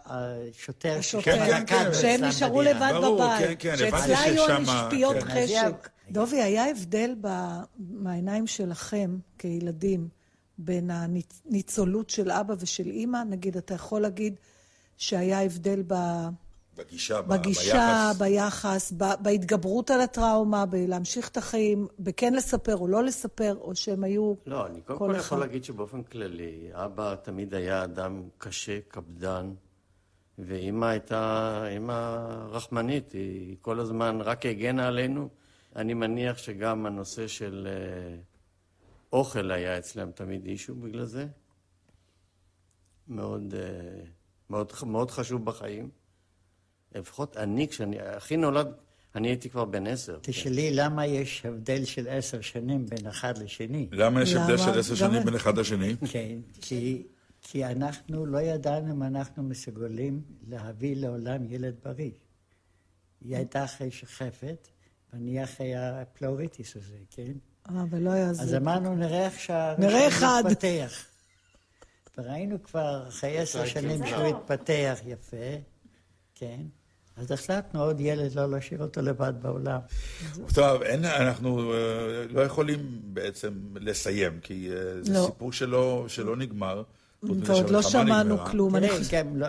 שוטר. 0.52 1.00
שוטר, 1.00 1.92
שהם 1.92 2.24
נשארו 2.24 2.62
לבד 2.62 2.92
בבית. 3.02 3.60
שאצלה 3.60 4.20
היו 4.20 4.50
המשפיעות 4.50 5.16
חשק. 5.22 5.88
דובי, 6.10 6.42
היה 6.42 6.70
הבדל 6.70 7.14
מהעיניים 7.78 8.46
שלכם 8.46 9.18
כילדים 9.38 10.08
בין 10.58 10.90
הניצולות 10.90 12.10
של 12.10 12.30
אבא 12.30 12.54
ושל 12.58 12.86
אימא? 12.86 13.18
נגיד, 13.28 13.56
אתה 13.56 13.74
יכול 13.74 14.02
להגיד 14.02 14.34
שהיה 14.96 15.42
הבדל 15.42 15.82
ב... 15.86 15.94
בגישה, 16.76 17.22
בגישה, 17.22 18.10
ביחס, 18.18 18.92
ביחס 18.92 18.92
ב, 18.92 19.04
בהתגברות 19.22 19.90
על 19.90 20.00
הטראומה, 20.00 20.66
בלהמשיך 20.66 21.28
את 21.28 21.36
החיים, 21.36 21.86
בכן 21.98 22.34
לספר 22.34 22.76
או 22.76 22.88
לא 22.88 23.04
לספר, 23.04 23.56
או 23.60 23.74
שהם 23.74 24.04
היו... 24.04 24.34
לא, 24.46 24.66
אני 24.66 24.80
קודם 24.80 24.98
כל 24.98 25.12
כל 25.12 25.18
יכול 25.18 25.38
להגיד 25.38 25.64
שבאופן 25.64 26.02
כללי, 26.02 26.68
אבא 26.72 27.14
תמיד 27.22 27.54
היה 27.54 27.84
אדם 27.84 28.22
קשה, 28.38 28.78
קפדן, 28.88 29.52
ואימא 30.38 30.86
הייתה 30.86 31.62
אימא 31.68 32.26
רחמנית, 32.50 33.12
היא 33.12 33.56
כל 33.60 33.80
הזמן 33.80 34.20
רק 34.20 34.46
הגנה 34.46 34.86
עלינו. 34.88 35.28
אני 35.76 35.94
מניח 35.94 36.38
שגם 36.38 36.86
הנושא 36.86 37.26
של 37.26 37.68
אה, 37.70 38.16
אוכל 39.12 39.50
היה 39.50 39.78
אצלם 39.78 40.10
תמיד 40.10 40.44
אישו 40.46 40.74
בגלל 40.74 41.04
זה. 41.04 41.26
מאוד, 43.08 43.54
אה, 43.54 44.04
מאוד, 44.50 44.72
מאוד 44.86 45.10
חשוב 45.10 45.44
בחיים. 45.44 45.90
לפחות 46.94 47.36
אני, 47.36 47.68
כשאני, 47.68 47.96
אחי 48.16 48.36
נולד, 48.36 48.68
אני 49.14 49.28
הייתי 49.28 49.50
כבר 49.50 49.64
בן 49.64 49.86
עשר. 49.86 50.18
תשאלי, 50.22 50.70
כן. 50.70 50.76
למה 50.76 51.06
יש 51.06 51.46
הבדל 51.46 51.84
של 51.84 52.08
עשר 52.08 52.40
שנים 52.40 52.86
בין 52.86 53.06
אחד 53.06 53.38
לשני? 53.38 53.88
למה 53.92 54.22
יש 54.22 54.34
הבדל 54.34 54.56
של 54.56 54.78
עשר 54.78 54.94
שנים 54.94 55.24
בין 55.24 55.34
אחד 55.34 55.58
לשני? 55.58 55.96
כן, 56.10 56.38
כי, 56.60 57.06
כי 57.42 57.64
אנחנו 57.64 58.26
לא 58.26 58.38
ידענו 58.38 58.92
אם 58.94 59.02
אנחנו 59.02 59.42
מסוגלים 59.42 60.22
להביא 60.48 60.96
לעולם 60.96 61.44
ילד 61.44 61.74
בריא. 61.84 62.10
היא 63.20 63.36
הייתה 63.36 63.64
אחרי 63.64 63.90
שחפת, 63.90 64.68
ואני 65.16 65.44
אחרי 65.44 65.74
הפלאוריטיס 65.76 66.76
הזה, 66.76 66.96
כן? 67.10 67.32
אה, 67.70 67.84
ולא 67.90 68.10
היה 68.10 68.32
זה. 68.32 68.42
אז 68.42 68.54
אמרנו, 68.54 68.94
נראה 68.94 69.26
איך 69.26 69.40
שהראשון 69.40 70.46
מתפתח. 70.46 71.06
וראינו 72.18 72.62
כבר 72.62 73.04
אחרי 73.08 73.38
עשר 73.38 73.66
שנים 73.66 74.06
שהוא 74.06 74.24
התפתח 74.26 74.98
יפה, 75.06 75.36
כן? 76.34 76.60
אז 77.16 77.32
החלטנו 77.32 77.82
עוד 77.82 78.00
ילד 78.00 78.34
לא 78.34 78.50
להשאיר 78.50 78.82
אותו 78.82 79.02
לבד 79.02 79.32
בעולם. 79.42 79.80
טוב, 80.54 80.82
אין, 80.82 81.04
אנחנו 81.04 81.72
אה, 81.72 81.76
לא 82.30 82.40
יכולים 82.40 83.00
בעצם 83.02 83.52
לסיים, 83.74 84.40
כי 84.40 84.70
אה, 84.70 85.02
זה 85.02 85.12
לא. 85.12 85.26
סיפור 85.26 85.52
שלא, 85.52 86.04
שלא 86.08 86.36
נגמר. 86.36 86.82
ועוד 87.22 87.70
לא 87.70 87.82
שמענו 87.82 88.38
כלום. 88.38 88.80
תראי, 88.80 89.04
כן, 89.08 89.26
לא, 89.34 89.46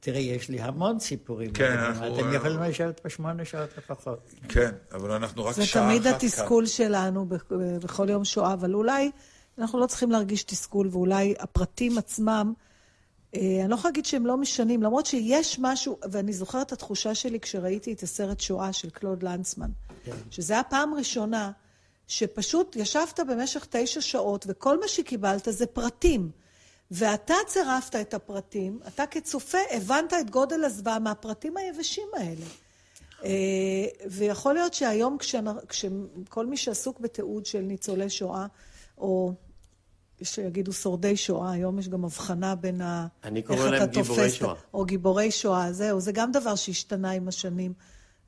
תראי, 0.00 0.20
יש 0.20 0.48
לי 0.48 0.60
המון 0.60 1.00
סיפורים. 1.00 1.52
כן, 1.52 1.78
אנחנו... 1.78 2.20
אתם 2.20 2.32
יכולים 2.32 2.62
לשבת 2.62 3.00
פה 3.00 3.08
שמונה 3.08 3.44
שעות 3.44 3.70
לפחות. 3.78 4.30
כן, 4.48 4.70
אבל 4.92 5.10
אנחנו 5.10 5.44
רק 5.44 5.54
שעה 5.54 5.64
אחת 5.64 5.72
כאן. 5.72 5.82
זה 5.82 6.00
תמיד 6.00 6.14
התסכול 6.14 6.66
שלנו 6.66 7.26
בכל 7.82 8.10
יום 8.10 8.24
שואה, 8.24 8.52
אבל 8.52 8.74
אולי 8.74 9.10
אנחנו 9.58 9.80
לא 9.80 9.86
צריכים 9.86 10.10
להרגיש 10.10 10.42
תסכול, 10.42 10.88
ואולי 10.92 11.34
הפרטים 11.38 11.98
עצמם... 11.98 12.52
אה, 13.34 13.60
אני 13.60 13.70
לא 13.70 13.74
יכולה 13.74 13.90
להגיד 13.90 14.06
שהם 14.06 14.26
לא 14.26 14.36
משנים, 14.36 14.82
למרות 14.82 15.06
שיש 15.06 15.58
משהו, 15.62 15.98
ואני 16.10 16.32
זוכרת 16.32 16.66
את 16.66 16.72
התחושה 16.72 17.14
שלי 17.14 17.40
כשראיתי 17.40 17.92
את 17.92 18.02
הסרט 18.02 18.40
שואה 18.40 18.72
של 18.72 18.90
קלוד 18.90 19.22
לנצמן. 19.22 19.70
כן. 20.04 20.12
שזה 20.30 20.58
הפעם 20.58 20.94
הראשונה 20.94 21.50
שפשוט 22.06 22.76
ישבת 22.76 23.20
במשך 23.28 23.66
תשע 23.70 24.00
שעות, 24.00 24.44
וכל 24.48 24.80
מה 24.80 24.88
שקיבלת 24.88 25.48
זה 25.50 25.66
פרטים. 25.66 26.30
ואתה 26.90 27.34
צירפת 27.46 27.96
את 28.00 28.14
הפרטים, 28.14 28.80
אתה 28.88 29.06
כצופה 29.06 29.58
הבנת 29.70 30.12
את 30.20 30.30
גודל 30.30 30.64
הזוועה 30.64 30.98
מהפרטים 30.98 31.56
היבשים 31.56 32.08
האלה. 32.16 32.46
אה, 33.24 33.86
ויכול 34.10 34.54
להיות 34.54 34.74
שהיום 34.74 35.16
כשכל 35.68 36.46
מי 36.46 36.56
שעסוק 36.56 37.00
בתיעוד 37.00 37.46
של 37.46 37.60
ניצולי 37.60 38.10
שואה, 38.10 38.46
או 38.98 39.32
שיגידו 40.22 40.72
שורדי 40.72 41.16
שואה, 41.16 41.52
היום 41.52 41.78
יש 41.78 41.88
גם 41.88 42.04
הבחנה 42.04 42.54
בין 42.54 42.80
ה... 42.80 43.06
אני 43.24 43.42
קורא 43.42 43.68
להם 43.68 43.86
גיבורי 43.90 44.30
שואה. 44.30 44.54
או 44.74 44.84
גיבורי 44.84 45.30
שואה, 45.30 45.72
זהו, 45.72 46.00
זה 46.00 46.12
גם 46.12 46.32
דבר 46.32 46.54
שהשתנה 46.54 47.10
עם 47.10 47.28
השנים. 47.28 47.72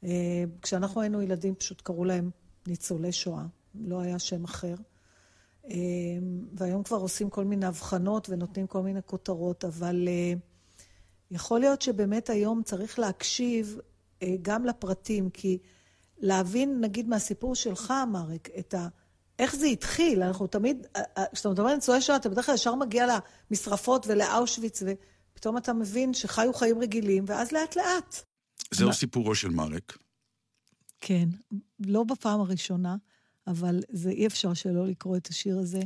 אה, 0.04 0.44
כשאנחנו 0.62 1.00
היינו 1.00 1.22
ילדים 1.22 1.54
פשוט 1.54 1.80
קראו 1.80 2.04
להם 2.04 2.30
ניצולי 2.66 3.12
שואה, 3.12 3.42
לא 3.74 4.00
היה 4.00 4.18
שם 4.18 4.44
אחר. 4.44 4.74
אה, 5.70 5.76
והיום 6.52 6.82
כבר 6.82 6.96
עושים 6.96 7.30
כל 7.30 7.44
מיני 7.44 7.66
הבחנות 7.66 8.28
ונותנים 8.30 8.66
כל 8.66 8.82
מיני 8.82 9.00
כותרות, 9.06 9.64
אבל 9.64 10.08
יכול 11.30 11.60
להיות 11.60 11.82
שבאמת 11.82 12.30
היום 12.30 12.62
צריך 12.62 12.98
להקשיב 12.98 13.78
אה, 14.22 14.34
גם 14.42 14.64
לפרטים, 14.64 15.30
כי 15.30 15.58
להבין, 16.18 16.80
נגיד, 16.80 17.08
מהסיפור 17.08 17.54
שלך, 17.54 17.94
מרק, 18.12 18.48
את 18.58 18.74
ה... 18.74 18.88
איך 19.38 19.56
זה 19.56 19.66
התחיל, 19.66 20.22
אנחנו 20.22 20.46
תמיד, 20.46 20.86
אה, 20.96 21.02
אה, 21.18 21.24
כשאתה 21.34 21.48
מדבר 21.48 21.66
על 21.66 21.74
ניצולי 21.74 22.00
שואה, 22.00 22.16
אתה 22.16 22.28
בדרך 22.28 22.46
כלל 22.46 22.54
ישר 22.54 22.74
מגיע 22.74 23.06
למשרפות 23.50 24.06
ולאושוויץ, 24.06 24.82
ופתאום 24.82 25.56
אתה 25.56 25.72
מבין 25.72 26.14
שחיו 26.14 26.52
חיים 26.54 26.78
רגילים, 26.78 27.24
ואז 27.26 27.52
לאט 27.52 27.76
לאט. 27.76 28.22
זהו. 28.70 28.92
סיפורו 28.92 29.34
של 29.34 29.48
מרק. 29.48 29.98
כן, 31.00 31.28
לא 31.86 32.04
בפעם 32.04 32.40
הראשונה, 32.40 32.96
אבל 33.46 33.80
זה 33.90 34.10
אי 34.10 34.26
אפשר 34.26 34.54
שלא 34.54 34.86
לקרוא 34.86 35.16
את 35.16 35.26
השיר 35.26 35.58
הזה. 35.58 35.80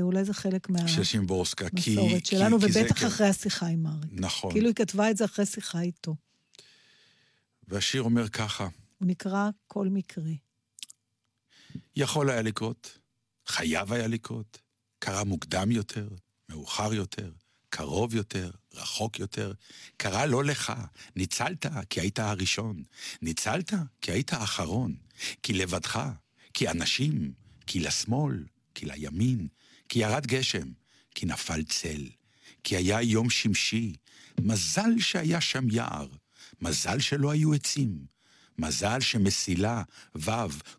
אולי 0.00 0.24
זה 0.24 0.34
חלק 0.34 0.68
מהמסורת 0.70 2.26
שלנו, 2.26 2.60
כי, 2.60 2.66
ובטח 2.66 2.98
כי 2.98 3.06
אחרי 3.06 3.26
השיחה 3.26 3.66
עם 3.66 3.82
מרק. 3.82 4.06
נכון. 4.12 4.52
כאילו 4.52 4.66
היא 4.66 4.74
כתבה 4.74 5.10
את 5.10 5.16
זה 5.16 5.24
אחרי 5.24 5.46
שיחה 5.46 5.80
איתו. 5.80 6.16
והשיר 7.68 8.02
אומר 8.02 8.28
ככה. 8.28 8.68
הוא 8.98 9.08
נקרא 9.08 9.48
כל 9.66 9.88
מקרה. 9.88 10.30
יכול 11.96 12.30
היה 12.30 12.42
לקרות, 12.42 12.98
חייב 13.46 13.92
היה 13.92 14.06
לקרות, 14.06 14.58
קרה 14.98 15.24
מוקדם 15.24 15.70
יותר, 15.70 16.08
מאוחר 16.48 16.94
יותר, 16.94 17.32
קרוב 17.68 18.14
יותר, 18.14 18.50
רחוק 18.74 19.18
יותר. 19.18 19.52
קרה 19.96 20.26
לא 20.26 20.44
לך, 20.44 20.72
ניצלת 21.16 21.66
כי 21.90 22.00
היית 22.00 22.18
הראשון, 22.18 22.82
ניצלת 23.22 23.72
כי 24.00 24.12
היית 24.12 24.32
האחרון, 24.32 24.96
כי 25.42 25.52
לבדך, 25.52 26.08
כי 26.56 26.68
אנשים, 26.68 27.32
כי 27.66 27.80
לשמאל, 27.80 28.44
כי 28.74 28.86
לימין, 28.86 29.48
כי 29.88 29.98
ירד 29.98 30.26
גשם, 30.26 30.68
כי 31.14 31.26
נפל 31.26 31.62
צל, 31.62 32.08
כי 32.64 32.76
היה 32.76 33.02
יום 33.02 33.30
שמשי, 33.30 33.92
מזל 34.40 34.98
שהיה 34.98 35.40
שם 35.40 35.70
יער, 35.70 36.08
מזל 36.60 37.00
שלא 37.00 37.30
היו 37.30 37.52
עצים. 37.54 38.15
מזל 38.58 39.00
שמסילה, 39.00 39.82
ו', 40.14 40.30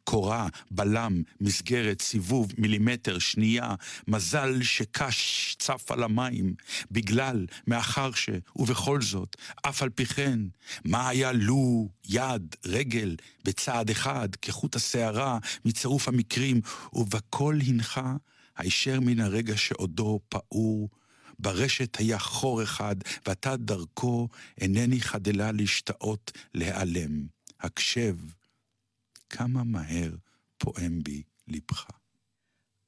קורה, 0.03 0.47
בלם, 0.71 1.21
מסגרת, 1.41 2.01
סיבוב, 2.01 2.51
מילימטר, 2.57 3.19
שנייה, 3.19 3.75
מזל 4.07 4.63
שקש 4.63 5.55
צף 5.59 5.91
על 5.91 6.03
המים, 6.03 6.53
בגלל, 6.91 7.45
מאחר 7.67 8.11
ש, 8.11 8.30
ובכל 8.55 9.01
זאת, 9.01 9.36
אף 9.61 9.82
על 9.82 9.89
פי 9.89 10.05
כן, 10.05 10.39
מה 10.86 11.09
היה 11.09 11.32
לו, 11.32 11.89
יד, 12.09 12.55
רגל, 12.65 13.15
בצעד 13.45 13.89
אחד, 13.89 14.36
כחוט 14.41 14.75
השערה, 14.75 15.38
מצירוף 15.65 16.07
המקרים, 16.07 16.61
ובכל 16.93 17.59
הנחה, 17.67 18.15
הישר 18.57 18.99
מן 18.99 19.19
הרגע 19.19 19.57
שעודו 19.57 20.19
פעור, 20.30 20.89
ברשת 21.39 21.97
היה 21.97 22.19
חור 22.19 22.63
אחד, 22.63 22.95
ואתה 23.25 23.57
דרכו 23.57 24.28
אינני 24.61 25.01
חדלה 25.01 25.51
להשתאות, 25.51 26.32
להיעלם. 26.53 27.37
הקשב, 27.60 28.16
כמה 29.30 29.64
מהר 29.64 30.16
פועם 30.58 31.03
בי 31.03 31.24
לבך. 31.47 31.88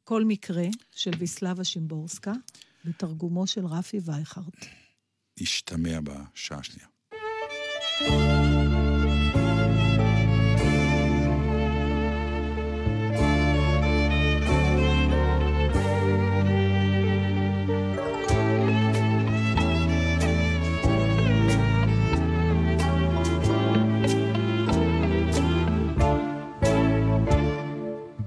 כל 0.04 0.24
מקרה 0.26 0.66
של 0.92 1.12
ויסלבה 1.20 1.64
שימבורסקה, 1.64 2.34
בתרגומו 2.86 3.48
של 3.48 3.66
רפי 3.66 4.00
וייכרט. 4.06 4.66
השתמע 5.42 6.00
בשעה 6.04 6.60
השנייה. 6.60 6.88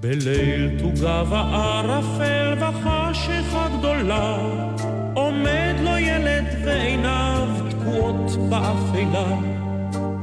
בליל 0.03 0.69
תוגה 0.79 1.23
וערפל 1.29 2.53
וחשיכה 2.59 3.67
גדולה, 3.77 4.37
עומד 5.13 5.75
לו 5.83 5.97
ילד 5.97 6.45
ועיניו 6.65 7.47
תקועות 7.69 8.49
באפלה. 8.49 9.35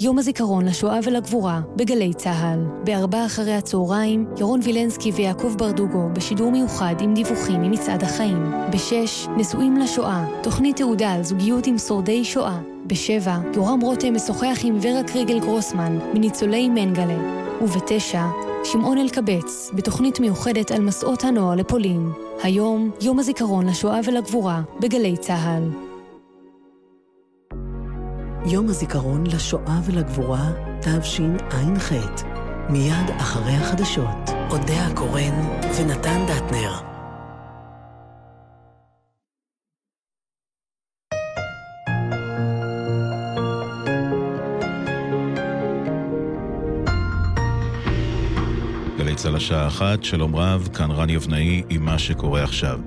יום 0.00 0.18
הזיכרון 0.18 0.64
לשואה 0.64 0.98
ולגבורה 1.04 1.60
בגלי 1.76 2.14
צה"ל. 2.14 2.58
בארבע 2.84 3.26
אחרי 3.26 3.52
הצהריים, 3.52 4.26
ירון 4.38 4.60
וילנסקי 4.62 5.10
ויעקב 5.10 5.54
ברדוגו 5.58 6.08
בשידור 6.12 6.50
מיוחד 6.50 6.94
עם 7.00 7.14
דיווחים 7.14 7.62
ממצעד 7.62 8.02
החיים. 8.02 8.52
בשש, 8.72 9.26
נשואים 9.36 9.76
לשואה, 9.76 10.24
תוכנית 10.42 10.76
תעודה 10.76 11.12
על 11.12 11.22
זוגיות 11.22 11.66
עם 11.66 11.78
שורדי 11.78 12.24
שואה. 12.24 12.60
בשבע, 12.86 13.38
יורם 13.54 13.80
רותם 13.80 14.14
משוחח 14.14 14.58
עם 14.64 14.78
ורה 14.82 15.02
קריגל 15.02 15.40
גרוסמן 15.40 15.98
מניצולי 16.14 16.68
מנגלה. 16.68 17.18
ובתשע, 17.60 18.24
שמעון 18.64 18.98
אלקבץ, 18.98 19.70
בתוכנית 19.74 20.20
מיוחדת 20.20 20.70
על 20.70 20.80
מסעות 20.82 21.24
הנוער 21.24 21.54
לפולין. 21.54 22.10
היום, 22.42 22.90
יום 23.00 23.18
הזיכרון 23.18 23.66
לשואה 23.66 24.00
ולגבורה 24.04 24.62
בגלי 24.80 25.16
צה"ל. 25.16 25.87
יום 28.46 28.68
הזיכרון 28.68 29.26
לשואה 29.26 29.80
ולגבורה, 29.84 30.50
תשע"ח, 30.80 31.92
מיד 32.68 33.10
אחרי 33.18 33.52
החדשות. 33.52 34.30
אודה 34.50 34.86
הקורן 34.86 35.46
ונתן 35.78 36.26
דטנר. 36.28 36.72
על 49.26 49.36
השעה 49.36 49.66
אחת, 49.66 50.04
שלום 50.04 50.36
רב, 50.36 50.68
כאן 50.74 50.90
רן 50.90 51.10
יבנאי 51.10 51.62
עם 51.68 51.84
מה 51.84 51.98
שקורה 51.98 52.42
עכשיו. 52.42 52.80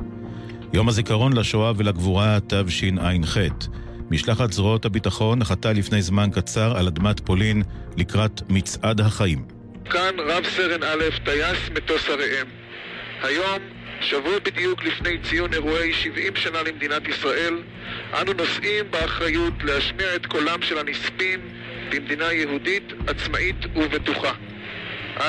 יום 0.74 0.90
הזיכרון 0.90 1.34
לשואה 1.34 1.72
ולגבורה, 1.78 2.38
תשע"ח. 2.48 3.38
משלחת 4.12 4.52
זרועות 4.52 4.86
הביטחון 4.86 5.40
נחתה 5.40 5.74
לפני 5.74 6.02
זמן 6.02 6.30
קצר 6.34 6.78
על 6.78 6.88
אדמת 6.88 7.20
פולין 7.20 7.64
לקראת 7.98 8.42
מצעד 8.50 9.02
החיים. 9.02 9.46
כאן 9.90 10.16
רב 10.20 10.44
סרן 10.56 10.84
א', 10.84 11.04
טייס 11.26 11.70
מטוס 11.74 12.10
הראם. 12.10 12.48
היום, 13.24 13.60
שבוע 14.02 14.40
בדיוק 14.44 14.84
לפני 14.84 15.18
ציון 15.30 15.54
אירועי 15.54 15.94
70 15.94 16.36
שנה 16.36 16.64
למדינת 16.64 17.08
ישראל, 17.08 17.54
אנו 18.22 18.34
נושאים 18.34 18.92
באחריות 18.92 19.54
להשמיע 19.64 20.16
את 20.16 20.26
קולם 20.26 20.62
של 20.62 20.78
הנספים 20.78 21.40
במדינה 21.92 22.34
יהודית, 22.34 22.94
עצמאית 23.08 23.66
ובטוחה. 23.76 24.32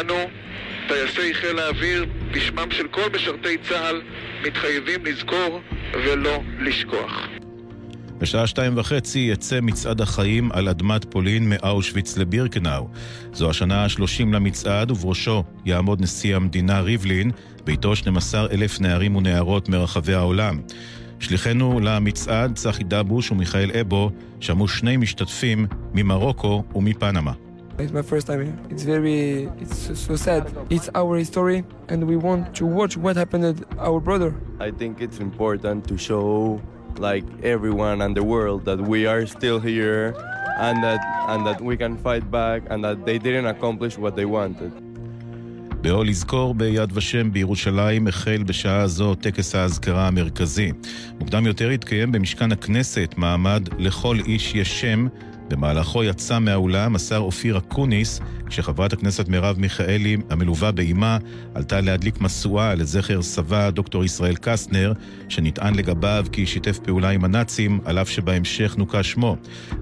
אנו, 0.01 0.31
טייסי 0.89 1.35
חיל 1.35 1.59
האוויר, 1.59 2.07
בשמם 2.31 2.71
של 2.71 2.89
כל 2.89 3.09
משרתי 3.15 3.59
צה"ל, 3.59 4.03
מתחייבים 4.43 5.07
לזכור 5.07 5.61
ולא 5.93 6.43
לשכוח. 6.59 7.42
בשעה 8.23 8.47
שתיים 8.47 8.73
וחצי 8.77 9.19
יצא 9.19 9.59
מצעד 9.63 10.01
החיים 10.01 10.53
על 10.53 10.69
אדמת 10.69 11.05
פולין 11.05 11.49
מאושוויץ 11.49 12.17
לבירקנאו. 12.17 12.89
זו 13.33 13.51
השנה 13.51 13.85
ה-30 13.85 14.25
למצעד, 14.33 14.91
ובראשו 14.91 15.45
יעמוד 15.65 16.01
נשיא 16.01 16.37
המדינה 16.37 16.81
ריבלין, 16.81 17.31
ואיתו 17.67 17.97
12 17.97 18.47
אלף 18.53 18.81
נערים 18.81 19.17
ונערות 19.17 19.69
מרחבי 19.69 20.15
העולם. 20.15 20.61
שליחנו 21.21 21.81
למצעד, 21.81 22.55
צחי 22.55 22.85
דבוש 22.85 23.31
ומיכאל 23.31 23.71
אבו, 23.81 24.11
שמעו 24.41 24.69
שני 24.69 24.97
משתתפים 24.97 25.67
ממרוקו 25.95 26.63
ומפנמה. 26.75 27.33
It's 27.79 27.93
my 27.93 28.03
first 28.03 28.27
time 28.27 28.41
here. 28.45 28.59
It's 28.71 28.85
very, 28.85 29.49
it's 29.63 29.79
so, 29.87 29.95
so 29.95 30.15
sad. 30.17 30.43
It's 30.71 30.89
our 30.95 31.17
history, 31.17 31.65
and 31.89 32.07
we 32.11 32.17
want 32.17 32.55
to 32.59 32.67
watch 32.67 32.97
what 32.97 33.17
happened 33.17 33.45
to 33.59 33.65
our 33.89 33.99
brother. 33.99 34.31
I 34.61 34.71
think 34.71 35.01
it's 35.01 35.19
important 35.29 35.89
to 35.89 35.97
show, 35.97 36.61
like 36.99 37.25
everyone 37.43 38.03
and 38.03 38.17
the 38.17 38.25
world, 38.25 38.65
that 38.65 38.81
we 38.81 39.07
are 39.07 39.27
still 39.27 39.59
here, 39.61 40.15
and 40.59 40.83
that 40.85 41.01
and 41.29 41.47
that 41.47 41.61
we 41.61 41.77
can 41.77 41.97
fight 41.97 42.31
back, 42.31 42.63
and 42.71 42.85
that 42.85 42.99
they 43.07 43.19
didn't 43.19 43.47
accomplish 43.47 43.99
what 43.99 44.15
they 44.17 44.25
wanted. 44.25 44.73
באו 45.83 46.05
לזכור 46.05 46.55
ביד 46.55 46.91
ושם 46.95 47.33
בירושלים 47.33 48.07
החל 48.07 48.43
בשעה 48.47 48.87
זו 48.87 49.15
טקס 49.15 49.55
האזכרה 49.55 50.07
המרכזי. 50.07 50.73
מוקדם 51.21 51.47
יותר 51.47 51.69
התקיים 51.69 52.13
במשכן 52.13 52.53
הכנסת 52.53 53.15
מעמד 53.17 53.69
לכל 53.79 54.17
איש 54.27 54.55
יש 54.55 54.81
שם, 54.81 55.07
במהלכו 55.53 56.05
יצא 56.05 56.39
מהאולם 56.39 56.97
השר 56.97 57.17
אופיר 57.17 57.59
אקוניס, 57.59 58.21
כשחברת 58.47 58.93
הכנסת 58.93 59.29
מרב 59.29 59.59
מיכאלי, 59.59 60.17
המלווה 60.31 60.73
באימה, 60.73 61.19
עלתה 61.55 61.81
להדליק 61.81 62.21
משואה 62.21 62.75
לזכר 62.75 63.23
סבה 63.23 63.71
דוקטור 63.71 64.05
ישראל 64.05 64.37
קסטנר, 64.37 64.93
שנטען 65.29 65.75
לגביו 65.75 66.27
כי 66.33 66.47
שיתף 66.47 66.79
פעולה 66.79 67.11
עם 67.11 67.25
הנאצים, 67.25 67.81
על 67.85 67.99
אף 67.99 68.09
שבהמשך 68.09 68.75
נוקה 68.79 69.03
שמו. 69.03 69.37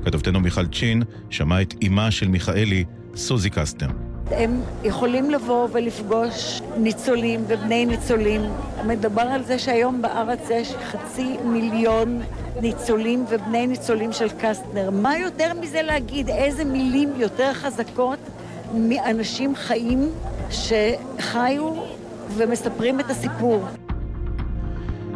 כתבתנו 0.04 0.40
מיכל 0.40 0.66
צ'ין 0.66 1.02
שמעה 1.30 1.62
את 1.62 1.74
אימה 1.82 2.10
של 2.10 2.28
מיכאלי, 2.28 2.84
סוזי 3.16 3.50
קסטנר. 3.50 4.09
הם 4.30 4.60
יכולים 4.84 5.30
לבוא 5.30 5.68
ולפגוש 5.72 6.62
ניצולים 6.76 7.44
ובני 7.48 7.86
ניצולים. 7.86 8.40
מדבר 8.86 9.22
על 9.22 9.42
זה 9.42 9.58
שהיום 9.58 10.02
בארץ 10.02 10.50
יש 10.50 10.74
חצי 10.90 11.36
מיליון 11.44 12.20
ניצולים 12.60 13.24
ובני 13.28 13.66
ניצולים 13.66 14.12
של 14.12 14.28
קסטנר. 14.40 14.90
מה 14.90 15.18
יותר 15.18 15.52
מזה 15.60 15.82
להגיד? 15.82 16.28
איזה 16.28 16.64
מילים 16.64 17.08
יותר 17.16 17.52
חזקות 17.52 18.18
מאנשים 18.74 19.54
חיים 19.54 20.08
שחיו 20.50 21.74
ומספרים 22.36 23.00
את 23.00 23.10
הסיפור. 23.10 23.64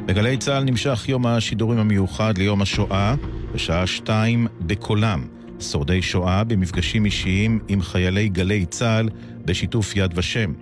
בגלי 0.07 0.37
צה"ל 0.37 0.65
נמשך 0.65 1.09
יום 1.09 1.27
השידורים 1.27 1.79
המיוחד 1.79 2.39
ליום 2.39 2.63
השואה, 2.63 3.15
בשעה 3.55 3.87
שתיים 3.87 4.47
בקולם. 4.61 5.27
שורדי 5.61 6.03
שואה 6.03 6.45
במפגשים 6.45 7.05
אישיים 7.05 7.59
עם 7.69 7.83
חיילי 7.83 8.29
גלי 8.29 8.67
צה"ל 8.67 9.09
בשיתוף 9.45 9.97
יד 9.97 10.19
ושם. 10.19 10.53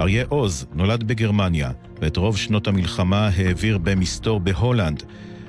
אריה 0.00 0.24
עוז 0.28 0.66
נולד 0.74 1.02
בגרמניה, 1.02 1.70
ואת 2.00 2.16
רוב 2.16 2.36
שנות 2.36 2.66
המלחמה 2.66 3.28
העביר 3.36 3.78
במסתור 3.78 4.40
בהולנד. 4.40 5.02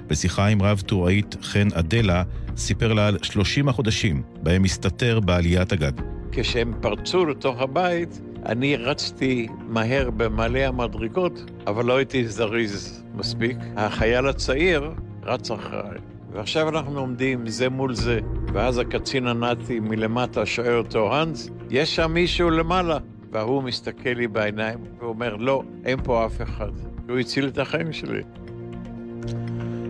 בשיחה 0.08 0.48
עם 0.48 0.62
רב 0.62 0.82
טוראית 0.86 1.36
חן 1.42 1.68
אדלה, 1.74 2.24
סיפר 2.58 2.94
לה 2.94 3.08
על 3.08 3.18
30 3.22 3.70
החודשים 3.70 4.22
בהם 4.44 4.64
הסתתר 4.64 5.20
בעליית 5.20 5.72
הגג. 5.72 5.92
כשהם 6.32 6.74
פרצו 6.82 7.26
לתוך 7.26 7.62
הבית, 7.62 8.22
אני 8.46 8.76
רצתי 8.76 9.48
מהר 9.68 10.10
במעלה 10.18 10.68
המדרגות, 10.68 11.52
אבל 11.68 11.86
לא 11.86 11.98
הייתי 11.98 12.28
זריז 12.28 13.04
מספיק. 13.16 13.58
החייל 13.76 14.28
הצעיר 14.28 14.92
רץ 15.24 15.52
אחריי. 15.52 16.00
ועכשיו 16.34 16.70
אנחנו 16.70 17.00
עומדים 17.00 17.48
זה 17.48 17.70
מול 17.70 17.94
זה, 17.94 18.20
ואז 18.54 18.78
הקצין 18.78 19.28
הנאצי 19.28 19.80
מלמטה 19.80 20.46
שואל 20.46 20.78
אותו, 20.78 21.16
האנס, 21.16 21.50
יש 21.70 21.96
שם 21.96 22.12
מישהו 22.14 22.50
למעלה? 22.50 22.98
וההוא 23.32 23.64
מסתכל 23.64 24.10
לי 24.10 24.28
בעיניים 24.28 24.78
ואומר, 25.00 25.36
לא, 25.36 25.64
אין 25.86 26.00
פה 26.04 26.26
אף 26.26 26.42
אחד. 26.42 26.70
הוא 27.10 27.20
הציל 27.20 27.48
את 27.48 27.58
החיים 27.58 27.94
שלי. 27.94 28.22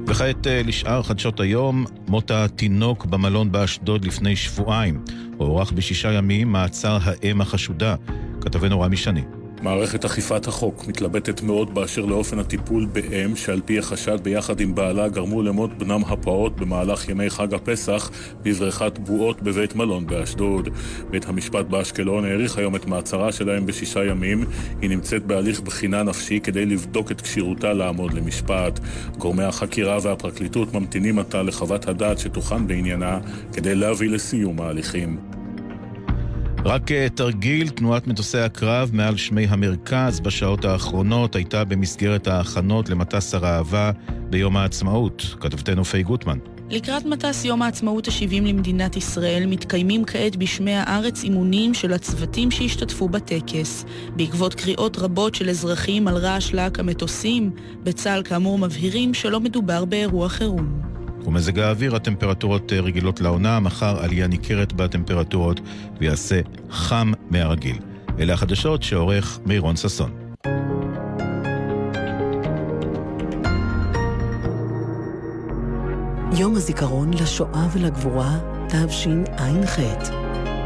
וכעת 0.08 0.48
אה, 0.48 0.62
לשאר 0.66 1.04
חדשות 1.04 1.40
היום, 1.40 1.86
מות 2.08 2.32
התינוק 2.32 3.06
במלון 3.06 3.52
באשדוד 3.52 4.06
לפני 4.06 4.36
שבועיים. 4.36 5.04
הוארך 5.38 5.72
בשישה 5.72 6.12
ימים 6.12 6.52
מעצר 6.52 6.98
האם 7.02 7.42
החשודה. 7.42 7.96
כתבנו 8.42 8.82
רמי 8.82 8.98
שני. 8.98 9.22
מערכת 9.62 10.06
אכיפת 10.06 10.48
החוק 10.48 10.88
מתלבטת 10.88 11.42
מאוד 11.42 11.76
באשר 11.76 12.06
לאופן 12.06 12.40
הטיפול 12.40 12.86
באם 12.86 13.36
שעל 13.36 13.62
פי 13.66 13.80
החשד 13.80 14.24
ביחד 14.24 14.60
עם 14.60 14.76
בעלה 14.76 15.08
גרמו 15.08 15.44
למות 15.44 15.78
בנם 15.78 16.02
הפעוט 16.08 16.54
במהלך 16.58 17.10
ימי 17.10 17.30
חג 17.30 17.54
הפסח 17.54 18.12
בבריכת 18.44 19.00
בועות 19.00 19.42
בבית 19.42 19.76
מלון 19.76 20.08
באשדוד. 20.08 20.70
בית 21.10 21.26
המשפט 21.26 21.66
באשקלון 21.66 22.26
האריך 22.26 22.58
היום 22.58 22.76
את 22.76 22.86
מעצרה 22.86 23.32
שלהם 23.32 23.66
בשישה 23.66 24.06
ימים. 24.06 24.46
היא 24.82 24.90
נמצאת 24.90 25.26
בהליך 25.26 25.62
בחינה 25.62 26.04
נפשי 26.04 26.40
כדי 26.40 26.66
לבדוק 26.66 27.12
את 27.12 27.22
כשירותה 27.22 27.74
לעמוד 27.74 28.14
למשפט. 28.14 28.80
גורמי 29.18 29.44
החקירה 29.44 29.98
והפרקליטות 30.02 30.74
ממתינים 30.74 31.20
עתה 31.20 31.44
לחוות 31.44 31.88
הדעת 31.88 32.20
שתוכן 32.20 32.68
בעניינה 32.68 33.20
כדי 33.54 33.76
להביא 33.76 34.10
לסיום 34.10 34.62
ההליכים. 34.62 35.39
רק 36.66 36.92
אה, 36.92 37.08
תרגיל 37.16 37.70
תנועת 37.70 38.08
מטוסי 38.08 38.38
הקרב 38.38 38.90
מעל 38.94 39.18
שמי 39.18 39.48
המרכז 39.50 40.20
בשעות 40.20 40.66
האחרונות 40.66 41.36
הייתה 41.36 41.64
במסגרת 41.64 42.28
ההכנות 42.28 42.90
למטס 42.90 43.34
הראווה 43.36 43.92
ביום 44.30 44.58
העצמאות, 44.58 45.36
כתבתנו 45.40 45.86
פי 45.86 46.04
גוטמן. 46.04 46.38
לקראת 46.70 47.06
מטס 47.06 47.46
יום 47.46 47.62
העצמאות 47.62 48.08
ה-70 48.08 48.42
למדינת 48.42 48.98
ישראל 48.98 49.46
מתקיימים 49.46 50.06
כעת 50.06 50.36
בשמי 50.36 50.76
הארץ 50.76 51.24
אימונים 51.24 51.74
של 51.74 51.94
הצוותים 51.94 52.52
שהשתתפו 52.52 53.10
בטקס. 53.10 53.86
בעקבות 54.16 54.54
קריאות 54.54 54.98
רבות 54.98 55.36
של 55.36 55.50
אזרחים 55.50 56.08
על 56.08 56.18
רעש 56.18 56.54
להק 56.54 56.80
המטוסים, 56.80 57.52
בצה"ל 57.84 58.24
כאמור 58.24 58.58
מבהירים 58.58 59.14
שלא 59.14 59.40
מדובר 59.40 59.86
באירוע 59.86 60.30
חירום. 60.30 60.99
ומזג 61.26 61.60
האוויר, 61.60 61.96
הטמפרטורות 61.96 62.74
אה, 62.74 62.80
רגילות 62.80 63.22
לעונה, 63.22 63.60
מחר 63.60 64.04
עלייה 64.04 64.28
ניכרת 64.28 64.74
בטמפרטורות 64.74 65.60
ויעשה 66.00 66.42
חם 66.70 67.12
מהרגיל. 67.30 67.78
אלה 68.20 68.34
החדשות 68.34 68.84
שעורך 68.84 69.40
מירון 69.46 69.76
ששון. 69.76 70.12
יום 76.38 76.56
הזיכרון 76.56 77.14
לשואה 77.14 77.68
ולגבורה, 77.74 78.38
תשע"ח. 78.68 79.80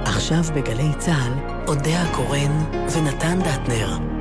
עכשיו 0.05 0.43
בגלי 0.55 0.89
צה"ל, 0.97 1.33
אודה 1.67 2.01
הקורן 2.01 2.63
ונתן 2.95 3.39
דטנר. 3.39 4.12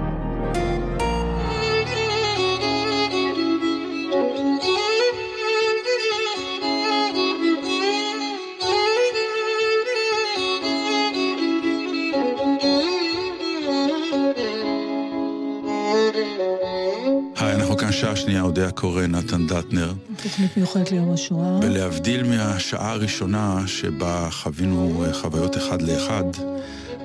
קורא, 18.83 19.07
נתן 19.07 19.47
דטנר. 19.47 19.93
תוכנית 20.23 20.57
מיוחדת 20.57 20.91
ליום 20.91 21.13
השואה. 21.13 21.59
ולהבדיל 21.63 22.23
מהשעה 22.23 22.93
הראשונה 22.93 23.63
שבה 23.67 24.29
חווינו 24.31 25.05
אה, 25.05 25.15
חוויות 25.15 25.57
אחד 25.57 25.83
לאחד, 25.83 26.25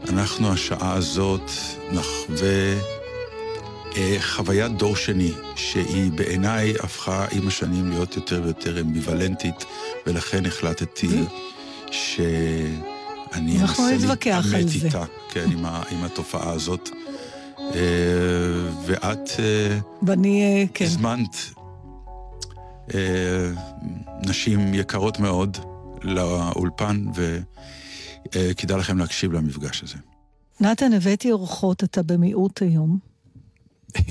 אנחנו 0.09 0.51
השעה 0.51 0.93
הזאת 0.93 1.51
נחווה 1.91 2.73
אה, 3.97 4.17
חוויית 4.19 4.71
דור 4.71 4.95
שני, 4.95 5.31
שהיא 5.55 6.11
בעיניי 6.11 6.73
הפכה 6.79 7.25
עם 7.31 7.47
השנים 7.47 7.89
להיות 7.89 8.15
יותר 8.15 8.41
ויותר 8.43 8.81
אמביוולנטית, 8.81 9.65
ולכן 10.07 10.45
החלטתי 10.45 11.23
שאני 11.91 13.61
אנסה 13.61 13.91
להתעמת 13.91 14.83
איתה, 14.83 15.03
כן, 15.29 15.45
עם, 15.51 15.65
ה, 15.65 15.83
עם 15.91 16.03
התופעה 16.03 16.51
הזאת. 16.51 16.89
אה, 17.59 17.79
ואת 18.85 19.29
אה, 19.39 19.77
ואני, 20.03 20.67
כן. 20.73 20.85
הזמנת 20.85 21.56
נשים 24.27 24.73
יקרות 24.73 25.19
מאוד 25.19 25.57
לאולפן, 26.01 27.05
וכדאי 28.35 28.77
לכם 28.79 28.97
להקשיב 28.97 29.33
למפגש 29.33 29.83
הזה. 29.83 29.95
נתן, 30.59 30.93
הבאתי 30.93 31.31
אורחות, 31.31 31.83
אתה 31.83 32.03
במיעוט 32.03 32.61
היום. 32.61 32.99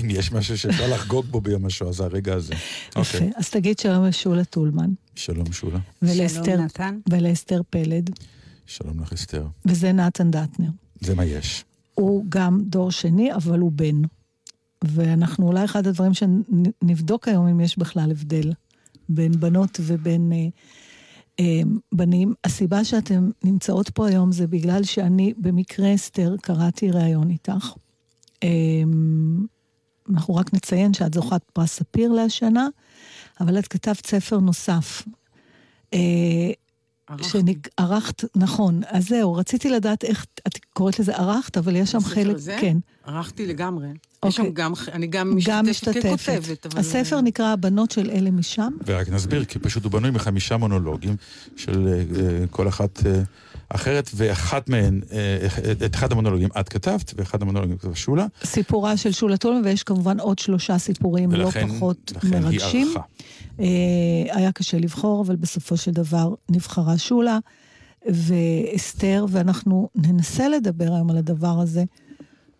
אם 0.01 0.09
יש 0.09 0.31
משהו 0.31 0.57
שאפשר 0.57 0.87
לחגוג 0.93 1.25
בו 1.25 1.41
ביום 1.41 1.65
השואה, 1.65 1.91
זה 1.91 2.03
הרגע 2.03 2.33
הזה. 2.33 2.53
יפה. 2.53 2.99
אוקיי. 2.99 3.31
אז 3.35 3.49
תגיד 3.49 3.79
שלום 3.79 4.05
לשולה 4.05 4.45
טולמן. 4.45 4.89
שלום 5.15 5.51
שולה. 5.51 5.79
ולאסתר, 6.01 6.57
נתן. 6.61 6.99
ולאסתר 7.09 7.61
פלד. 7.69 8.09
שלום 8.65 8.99
לך 8.99 9.13
אסתר. 9.13 9.47
וזה 9.65 9.91
נתן 9.91 10.31
דטנר. 10.31 10.69
זה 11.01 11.15
מה 11.15 11.25
יש. 11.25 11.65
הוא 11.93 12.25
גם 12.29 12.59
דור 12.63 12.91
שני, 12.91 13.33
אבל 13.33 13.59
הוא 13.59 13.71
בן. 13.71 14.01
ואנחנו 14.83 15.47
אולי 15.47 15.65
אחד 15.65 15.87
הדברים 15.87 16.11
שנבדוק 16.13 17.27
היום 17.27 17.47
אם 17.47 17.59
יש 17.59 17.77
בכלל 17.77 18.11
הבדל 18.11 18.51
בין 19.09 19.31
בנות 19.39 19.79
ובין 19.81 20.31
אה, 20.31 20.47
אה, 21.39 21.61
בנים. 21.91 22.33
הסיבה 22.43 22.83
שאתן 22.83 23.29
נמצאות 23.43 23.89
פה 23.89 24.07
היום 24.07 24.31
זה 24.31 24.47
בגלל 24.47 24.83
שאני 24.83 25.33
במקרה, 25.37 25.95
אסתר, 25.95 26.35
קראתי 26.41 26.91
ראיון 26.91 27.29
איתך. 27.29 27.73
אה, 28.43 28.49
אנחנו 30.09 30.35
רק 30.35 30.53
נציין 30.53 30.93
שאת 30.93 31.13
זוכת 31.13 31.41
פרס 31.53 31.73
ספיר 31.73 32.11
להשנה, 32.11 32.67
אבל 33.41 33.59
את 33.59 33.67
כתבת 33.67 34.05
ספר 34.05 34.39
נוסף. 34.39 35.03
אה, 35.93 36.51
שערכת, 37.21 38.23
נכון. 38.35 38.81
אז 38.87 39.07
זהו, 39.07 39.33
רציתי 39.33 39.69
לדעת 39.69 40.03
איך, 40.03 40.25
את 40.47 40.57
קוראת 40.73 40.99
לזה 40.99 41.15
ערכת, 41.15 41.57
אבל 41.57 41.75
יש 41.75 41.91
שם 41.91 41.99
חלק, 41.99 42.35
הזה? 42.35 42.57
כן. 42.61 42.77
ערכתי 43.05 43.45
לגמרי. 43.47 43.87
יש 43.87 43.93
אוקיי. 44.23 44.45
שם 44.45 44.53
גם, 44.53 44.73
אני 44.91 45.07
גם 45.07 45.33
משתתפת 45.69 46.03
ככותבת, 46.03 46.65
אבל... 46.65 46.79
הספר 46.79 47.21
נקרא 47.21 47.45
הבנות 47.53 47.91
של 47.91 48.09
אלה 48.09 48.31
משם. 48.31 48.73
ורק 48.85 49.09
נסביר, 49.09 49.45
כי 49.45 49.59
פשוט 49.59 49.83
הוא 49.83 49.91
בנוי 49.91 50.11
מחמישה 50.11 50.57
מונולוגים 50.57 51.15
של 51.55 51.87
אה, 51.87 51.93
אה, 51.93 52.47
כל 52.51 52.67
אחת 52.67 53.05
אה, 53.05 53.21
אחרת, 53.69 54.09
ואחת 54.15 54.69
מהן, 54.69 55.01
את 55.85 55.95
אחד 55.95 56.11
המונולוגים 56.11 56.49
את 56.59 56.69
כתבת, 56.69 57.13
ואחד 57.17 57.41
המונולוגים 57.41 57.77
כתבה 57.77 57.95
שולה. 57.95 58.25
סיפורה 58.43 58.97
של 58.97 59.11
שולה 59.11 59.37
טולמן, 59.37 59.65
ויש 59.65 59.83
כמובן 59.83 60.19
עוד 60.19 60.39
שלושה 60.39 60.77
סיפורים 60.77 61.29
ולכן- 61.29 61.67
לא 61.67 61.73
פחות 61.73 62.11
לכן 62.15 62.33
היא 62.33 62.41
מרגשים. 62.41 62.87
ערכה. 62.87 63.01
אה, 63.59 63.65
היה 64.35 64.51
קשה 64.51 64.77
לבחור, 64.77 65.21
אבל 65.21 65.35
בסופו 65.35 65.77
של 65.77 65.91
דבר 65.91 66.33
נבחרה 66.51 66.97
שולה 66.97 67.39
ואסתר, 68.05 69.25
ואנחנו 69.29 69.89
ננסה 69.95 70.49
לדבר 70.49 70.93
היום 70.93 71.09
על 71.09 71.17
הדבר 71.17 71.59
הזה, 71.59 71.83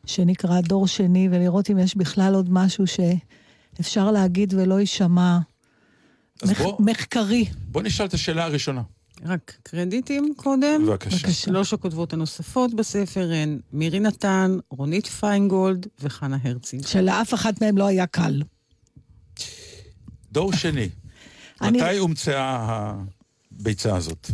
שנקרא 0.05 0.61
דור 0.61 0.87
שני, 0.87 1.29
ולראות 1.31 1.69
אם 1.71 1.77
יש 1.79 1.95
בכלל 1.97 2.35
עוד 2.35 2.49
משהו 2.51 2.85
שאפשר 2.87 4.11
להגיד 4.11 4.53
ולא 4.53 4.79
יישמע 4.79 5.37
מח- 6.45 6.61
בוא- 6.61 6.75
מחקרי. 6.79 7.45
בוא 7.71 7.81
נשאל 7.81 8.05
את 8.05 8.13
השאלה 8.13 8.45
הראשונה. 8.45 8.81
רק 9.25 9.57
קרדיטים 9.63 10.33
קודם. 10.35 10.85
בבקשה. 10.85 11.31
שלוש 11.31 11.73
הכותבות 11.73 12.13
הנוספות 12.13 12.73
בספר 12.73 13.29
הן 13.33 13.59
מירי 13.73 13.99
נתן, 13.99 14.57
רונית 14.69 15.07
פיינגולד 15.07 15.87
וחנה 15.99 16.37
הרצי. 16.43 16.79
שלאף 16.85 17.33
אחת 17.33 17.61
מהם 17.63 17.77
לא 17.77 17.87
היה 17.87 18.05
קל. 18.07 18.41
דור 20.31 20.53
שני. 20.53 20.89
אני- 21.61 21.77
מתי 21.81 21.97
הומצאה 21.97 22.67
הביצה 23.51 23.95
הזאת? 23.95 24.31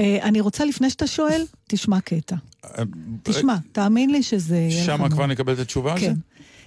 אה, 0.00 0.18
אני 0.22 0.40
רוצה, 0.40 0.64
לפני 0.64 0.90
שאתה 0.90 1.06
שואל, 1.06 1.42
תשמע 1.68 2.00
קטע. 2.00 2.36
אה, 2.64 2.82
תשמע, 3.22 3.56
תאמין 3.72 4.10
לי 4.10 4.22
שזה... 4.22 4.56
יהיה 4.56 4.80
לך 4.80 4.86
שם. 4.86 5.08
כבר 5.08 5.26
נקבל 5.26 5.52
את 5.52 5.58
התשובה 5.58 5.94
זה? 5.94 6.00
כן. 6.00 6.14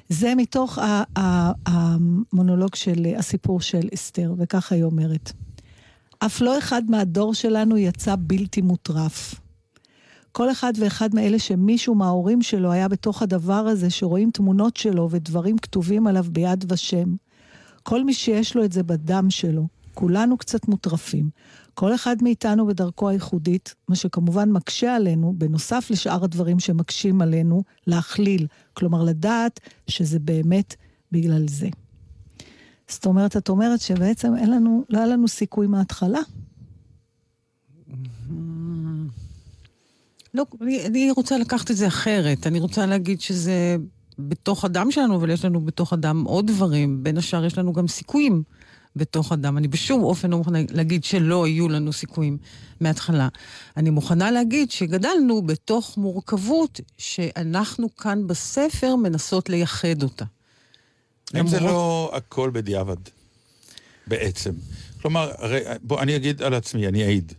זה 0.09 0.35
מתוך 0.35 0.77
המונולוג 1.65 2.75
של 2.75 3.05
הסיפור 3.17 3.61
של 3.61 3.87
אסתר, 3.93 4.33
וככה 4.37 4.75
היא 4.75 4.83
אומרת. 4.83 5.31
אף 6.19 6.41
לא 6.41 6.57
אחד 6.57 6.81
מהדור 6.89 7.33
שלנו 7.33 7.77
יצא 7.77 8.15
בלתי 8.19 8.61
מוטרף. 8.61 9.35
כל 10.31 10.51
אחד 10.51 10.73
ואחד 10.79 11.15
מאלה 11.15 11.39
שמישהו 11.39 11.95
מההורים 11.95 12.41
שלו 12.41 12.71
היה 12.71 12.87
בתוך 12.87 13.21
הדבר 13.21 13.53
הזה, 13.53 13.89
שרואים 13.89 14.31
תמונות 14.31 14.77
שלו 14.77 15.07
ודברים 15.11 15.57
כתובים 15.57 16.07
עליו 16.07 16.25
ביד 16.31 16.71
ושם. 16.71 17.15
כל 17.83 18.03
מי 18.03 18.13
שיש 18.13 18.55
לו 18.55 18.65
את 18.65 18.71
זה 18.71 18.83
בדם 18.83 19.27
שלו, 19.29 19.67
כולנו 19.93 20.37
קצת 20.37 20.67
מוטרפים. 20.67 21.29
כל 21.73 21.95
אחד 21.95 22.15
מאיתנו 22.21 22.67
בדרכו 22.67 23.09
הייחודית, 23.09 23.75
מה 23.87 23.95
שכמובן 23.95 24.51
מקשה 24.51 24.95
עלינו, 24.95 25.33
בנוסף 25.37 25.87
לשאר 25.89 26.23
הדברים 26.23 26.59
שמקשים 26.59 27.21
עלינו, 27.21 27.63
להכליל. 27.87 28.47
כלומר, 28.73 29.03
לדעת 29.03 29.59
שזה 29.87 30.19
באמת 30.19 30.75
בגלל 31.11 31.45
זה. 31.47 31.67
זאת 32.87 33.05
אומרת, 33.05 33.37
את 33.37 33.49
אומרת 33.49 33.81
שבעצם 33.81 34.35
אין 34.35 34.51
לנו, 34.51 34.83
לא 34.89 34.97
היה 34.97 35.07
לנו 35.07 35.27
סיכוי 35.27 35.67
מההתחלה. 35.67 36.19
לא, 40.33 40.45
אני, 40.61 40.85
אני 40.85 41.11
רוצה 41.11 41.37
לקחת 41.37 41.71
את 41.71 41.75
זה 41.75 41.87
אחרת. 41.87 42.47
אני 42.47 42.59
רוצה 42.59 42.85
להגיד 42.85 43.21
שזה 43.21 43.77
בתוך 44.19 44.65
הדם 44.65 44.91
שלנו, 44.91 45.15
אבל 45.15 45.29
יש 45.29 45.45
לנו 45.45 45.61
בתוך 45.61 45.93
הדם 45.93 46.23
עוד 46.27 46.47
דברים. 46.47 47.03
בין 47.03 47.17
השאר 47.17 47.45
יש 47.45 47.57
לנו 47.57 47.73
גם 47.73 47.87
סיכויים 47.87 48.43
בתוך 48.95 49.31
הדם. 49.31 49.57
אני 49.57 49.67
בשום 49.67 50.03
אופן 50.03 50.29
לא 50.29 50.37
מוכנה 50.37 50.59
להגיד 50.69 51.03
שלא 51.03 51.47
יהיו 51.47 51.69
לנו 51.69 51.93
סיכויים 51.93 52.37
מההתחלה. 52.81 53.27
אני 53.77 53.89
מוכנה 53.89 54.31
להגיד 54.31 54.71
שגדלנו 54.71 55.41
בתוך 55.41 55.97
מורכבות 55.97 56.79
שאנחנו 56.97 57.95
כאן 57.95 58.27
בספר 58.27 58.95
מנסות 58.95 59.49
לייחד 59.49 60.03
אותה. 60.03 60.25
האם 61.33 61.47
זה 61.47 61.59
לא 61.59 62.11
הכל 62.13 62.49
בדיעבד? 62.53 62.97
בעצם. 64.07 64.51
כלומר, 65.01 65.31
הרי, 65.37 65.59
בוא, 65.83 66.01
אני 66.01 66.15
אגיד 66.15 66.41
על 66.41 66.53
עצמי, 66.53 66.87
אני 66.87 67.03
אעיד. 67.03 67.33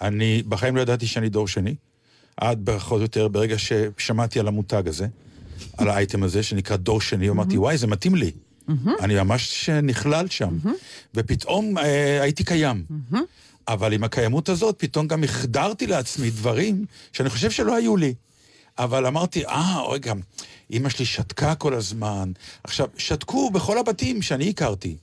אני 0.00 0.42
בחיים 0.48 0.76
לא 0.76 0.80
ידעתי 0.80 1.06
שאני 1.06 1.28
דור 1.28 1.48
שני. 1.48 1.74
עד 2.36 2.60
פחות 2.64 2.98
או 2.98 3.02
יותר, 3.02 3.28
ברגע 3.28 3.56
ששמעתי 3.58 4.40
על 4.40 4.48
המותג 4.48 4.88
הזה, 4.88 5.06
על 5.76 5.88
האייטם 5.88 6.22
הזה, 6.22 6.42
שנקרא 6.42 6.76
דור 6.76 7.00
שני, 7.00 7.30
אמרתי, 7.30 7.58
וואי, 7.58 7.78
זה 7.78 7.86
מתאים 7.86 8.14
לי. 8.14 8.30
אני 9.00 9.14
ממש 9.14 9.68
נכלל 9.82 10.28
שם. 10.28 10.58
ופתאום 11.14 11.78
אה, 11.78 12.22
הייתי 12.22 12.44
קיים. 12.44 12.84
אבל 13.68 13.92
עם 13.92 14.04
הקיימות 14.04 14.48
הזאת, 14.48 14.74
פתאום 14.78 15.08
גם 15.08 15.24
החדרתי 15.24 15.86
לעצמי 15.86 16.30
דברים 16.30 16.84
שאני 17.12 17.30
חושב 17.30 17.50
שלא 17.50 17.76
היו 17.76 17.96
לי. 17.96 18.14
אבל 18.78 19.06
אמרתי, 19.06 19.46
אה, 19.46 19.82
רגע, 19.90 20.12
אימא 20.70 20.88
שלי 20.88 21.04
שתקה 21.04 21.54
כל 21.54 21.74
הזמן. 21.74 22.32
עכשיו, 22.64 22.88
שתקו 22.96 23.50
בכל 23.50 23.78
הבתים 23.78 24.22
שאני 24.22 24.50
הכרתי. 24.50 24.96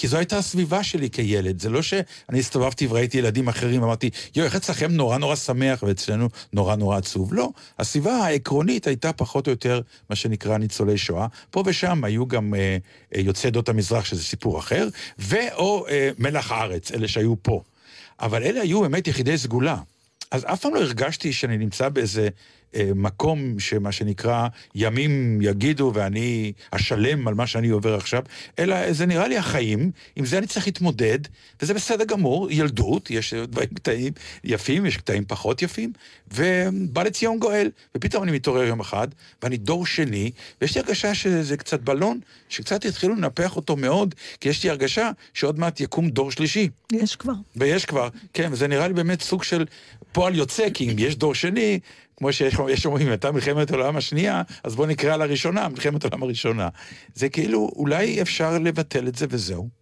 כי 0.00 0.08
זו 0.08 0.16
הייתה 0.16 0.38
הסביבה 0.38 0.82
שלי 0.82 1.10
כילד. 1.10 1.60
זה 1.60 1.70
לא 1.70 1.82
שאני 1.82 2.38
הסתובבתי 2.38 2.86
וראיתי 2.86 3.18
ילדים 3.18 3.48
אחרים, 3.48 3.82
אמרתי, 3.82 4.10
יואו, 4.36 4.46
איך 4.46 4.56
אצלכם 4.56 4.92
נורא 4.92 5.18
נורא 5.18 5.36
שמח 5.36 5.82
ואצלנו 5.82 6.28
נורא 6.52 6.76
נורא 6.76 6.98
עצוב. 6.98 7.34
לא, 7.34 7.48
הסביבה 7.78 8.12
העקרונית 8.12 8.86
הייתה 8.86 9.12
פחות 9.12 9.46
או 9.46 9.50
יותר 9.50 9.80
מה 10.10 10.16
שנקרא 10.16 10.58
ניצולי 10.58 10.98
שואה. 10.98 11.26
פה 11.50 11.62
ושם 11.66 12.04
היו 12.04 12.26
גם 12.26 12.54
אה, 12.54 12.76
אה, 13.14 13.20
יוצאי 13.20 13.48
עדות 13.48 13.68
המזרח, 13.68 14.04
שזה 14.04 14.22
סיפור 14.22 14.58
אחר, 14.58 14.88
ואו 15.18 15.86
אה, 15.88 16.10
מלח 16.18 16.52
הארץ, 16.52 16.92
אלה 16.92 17.08
שהיו 17.08 17.34
פה. 17.42 17.62
אבל 18.20 18.42
אלה 18.42 18.60
היו 18.60 18.80
באמת 18.80 19.08
יחידי 19.08 19.38
סגולה. 19.38 19.76
אז 20.30 20.44
אף 20.44 20.60
פעם 20.60 20.74
לא 20.74 20.80
הרגשתי 20.80 21.32
שאני 21.32 21.58
נמצא 21.58 21.88
באיזה 21.88 22.28
אה, 22.74 22.90
מקום 22.94 23.58
שמה 23.58 23.92
שנקרא 23.92 24.48
ימים 24.74 25.42
יגידו 25.42 25.92
ואני 25.94 26.52
אשלם 26.70 27.28
על 27.28 27.34
מה 27.34 27.46
שאני 27.46 27.68
עובר 27.68 27.94
עכשיו, 27.94 28.22
אלא 28.58 28.92
זה 28.92 29.06
נראה 29.06 29.28
לי 29.28 29.36
החיים, 29.38 29.90
עם 30.16 30.24
זה 30.24 30.38
אני 30.38 30.46
צריך 30.46 30.66
להתמודד, 30.66 31.18
וזה 31.62 31.74
בסדר 31.74 32.04
גמור, 32.04 32.50
ילדות, 32.50 33.10
יש 33.10 33.34
דברים 33.34 33.68
קטעים 33.68 34.12
יפים, 34.44 34.86
יש 34.86 34.96
קטעים 34.96 35.24
פחות 35.24 35.62
יפים, 35.62 35.92
ובא 36.34 37.02
לציון 37.02 37.38
גואל, 37.38 37.70
ופתאום 37.96 38.22
אני 38.22 38.32
מתעורר 38.32 38.62
יום 38.62 38.80
אחד, 38.80 39.08
ואני 39.42 39.56
דור 39.56 39.86
שני, 39.86 40.30
ויש 40.60 40.74
לי 40.74 40.80
הרגשה 40.80 41.14
שזה 41.14 41.56
קצת 41.56 41.80
בלון, 41.80 42.20
שקצת 42.48 42.84
התחילו 42.84 43.14
לנפח 43.14 43.56
אותו 43.56 43.76
מאוד, 43.76 44.14
כי 44.40 44.48
יש 44.48 44.64
לי 44.64 44.70
הרגשה 44.70 45.10
שעוד 45.34 45.58
מעט 45.58 45.80
יקום 45.80 46.10
דור 46.10 46.30
שלישי. 46.30 46.68
יש 46.92 47.16
כבר. 47.16 47.32
ויש 47.56 47.84
כבר, 47.84 48.08
כן, 48.32 48.48
וזה 48.52 48.68
נראה 48.68 48.88
לי 48.88 48.94
באמת 48.94 49.22
סוג 49.22 49.42
של 49.42 49.64
פועל 50.12 50.34
יוצא, 50.34 50.70
כי 50.74 50.92
אם 50.92 50.96
יש 50.98 51.16
דור 51.16 51.34
שני, 51.34 51.78
כמו 52.16 52.32
שיש 52.32 52.54
יש 52.68 52.86
אומרים, 52.86 53.08
הייתה 53.08 53.32
מלחמת 53.32 53.70
העולם 53.70 53.96
השנייה, 53.96 54.42
אז 54.64 54.74
בואו 54.74 54.88
נקרא 54.88 55.16
לה 55.16 55.24
ראשונה, 55.24 55.68
מלחמת 55.68 56.04
העולם 56.04 56.22
הראשונה. 56.22 56.68
זה 57.14 57.28
כאילו, 57.28 57.70
אולי 57.76 58.22
אפשר 58.22 58.58
לבטל 58.58 59.08
את 59.08 59.14
זה 59.14 59.26
וזהו. 59.30 59.80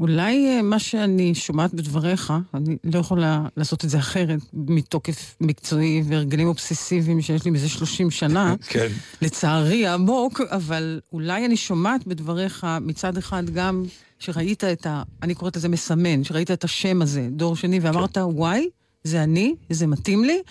אולי 0.00 0.46
אה, 0.46 0.62
מה 0.62 0.78
שאני 0.78 1.34
שומעת 1.34 1.74
בדבריך, 1.74 2.32
אני 2.54 2.76
לא 2.84 2.98
יכולה 2.98 3.42
לעשות 3.56 3.84
את 3.84 3.90
זה 3.90 3.98
אחרת, 3.98 4.38
מתוקף 4.52 5.36
מקצועי 5.40 6.02
והרגלים 6.06 6.46
אובססיביים 6.46 7.22
שיש 7.22 7.44
לי 7.44 7.50
מזה 7.50 7.68
30 7.68 8.10
שנה, 8.10 8.54
כן. 8.68 8.86
לצערי 9.22 9.86
העמוק, 9.86 10.40
אבל 10.40 11.00
אולי 11.12 11.46
אני 11.46 11.56
שומעת 11.56 12.06
בדבריך 12.06 12.66
מצד 12.80 13.16
אחד 13.16 13.50
גם 13.50 13.84
שראית 14.18 14.64
את 14.64 14.86
ה... 14.86 15.02
אני 15.22 15.34
קוראת 15.34 15.56
לזה 15.56 15.68
מסמן, 15.68 16.24
שראית 16.24 16.50
את 16.50 16.64
השם 16.64 17.02
הזה, 17.02 17.28
דור 17.30 17.56
שני, 17.56 17.80
ואמרת, 17.80 18.18
וואי, 18.18 18.68
זה 19.04 19.22
אני, 19.22 19.54
זה 19.70 19.86
מתאים 19.86 20.24
לי, 20.24 20.42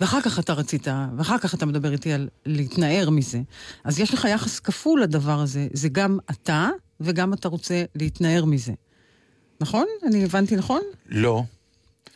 ואחר 0.00 0.20
כך 0.20 0.38
אתה 0.38 0.52
רצית, 0.52 0.88
ואחר 1.16 1.38
כך 1.38 1.54
אתה 1.54 1.66
מדבר 1.66 1.92
איתי 1.92 2.12
על 2.12 2.28
להתנער 2.46 3.10
מזה. 3.10 3.40
אז 3.84 4.00
יש 4.00 4.14
לך 4.14 4.24
יחס 4.24 4.60
כפול 4.60 5.02
לדבר 5.02 5.40
הזה, 5.40 5.68
זה 5.72 5.88
גם 5.88 6.18
אתה, 6.30 6.68
וגם 7.00 7.32
אתה 7.32 7.48
רוצה 7.48 7.84
להתנער 7.94 8.44
מזה. 8.44 8.72
נכון? 9.60 9.86
אני 10.06 10.24
הבנתי 10.24 10.56
נכון? 10.56 10.80
לא. 11.06 11.42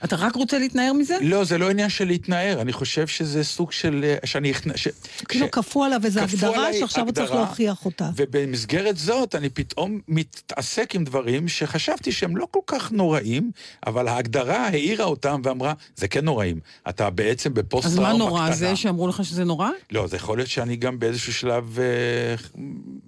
אתה 0.04 0.16
רק 0.16 0.34
רוצה 0.34 0.58
להתנער 0.58 0.92
מזה? 0.92 1.16
לא, 1.20 1.44
זה 1.44 1.58
לא 1.58 1.70
עניין 1.70 1.88
של 1.88 2.04
להתנער, 2.04 2.60
אני 2.60 2.72
חושב 2.72 3.06
שזה 3.06 3.44
סוג 3.44 3.72
של... 3.72 4.14
שאני... 4.24 4.52
ש... 4.76 4.88
כאילו 5.28 5.46
ש- 5.46 5.48
כפו 5.52 5.84
עליו 5.84 6.00
איזו 6.04 6.20
הגדרה 6.20 6.72
שעכשיו 6.78 7.04
הוא 7.04 7.12
צריך 7.12 7.30
להוכיח 7.30 7.84
אותה. 7.84 8.10
ובמסגרת 8.16 8.96
זאת 8.96 9.34
אני 9.34 9.48
פתאום 9.48 10.00
מתעסק 10.08 10.94
עם 10.94 11.04
דברים 11.04 11.48
שחשבתי 11.48 12.12
שהם 12.12 12.36
לא 12.36 12.46
כל 12.50 12.60
כך 12.66 12.92
נוראים, 12.92 13.50
אבל 13.86 14.08
ההגדרה 14.08 14.66
העירה 14.66 15.04
אותם 15.04 15.40
ואמרה, 15.44 15.72
זה 15.96 16.08
כן 16.08 16.24
נוראים. 16.24 16.60
אתה 16.88 17.10
בעצם 17.10 17.50
אז 17.50 17.54
בפוסט-טראומה 17.54 18.08
מה 18.08 18.14
קטנה. 18.14 18.28
נורא? 18.28 18.50
זה 18.50 18.76
שאמרו 18.76 19.08
לך 19.08 19.24
שזה 19.24 19.44
נורא? 19.44 19.68
לא, 19.90 20.06
זה 20.06 20.16
יכול 20.16 20.38
להיות 20.38 20.50
שאני 20.50 20.76
גם 20.76 20.98
באיזשהו 20.98 21.32
שלב 21.32 21.78
אה, 21.78 22.34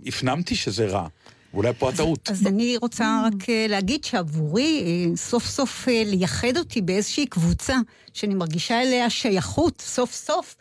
הפנמתי 0.06 0.56
שזה 0.56 0.86
רע. 0.86 1.06
ואולי 1.54 1.72
פה 1.78 1.88
הטעות. 1.88 2.30
אז 2.30 2.46
אני 2.46 2.76
רוצה 2.76 3.22
רק 3.26 3.48
אה, 3.50 3.66
להגיד 3.68 4.04
שעבורי, 4.04 4.82
אה, 4.86 5.16
סוף 5.16 5.46
סוף 5.46 5.88
אה, 5.88 6.02
לייחד 6.06 6.56
אותי 6.56 6.80
באיזושהי 6.80 7.26
קבוצה 7.26 7.76
שאני 8.12 8.34
מרגישה 8.34 8.82
אליה 8.82 9.10
שייכות, 9.10 9.80
סוף 9.80 10.12
סוף, 10.12 10.56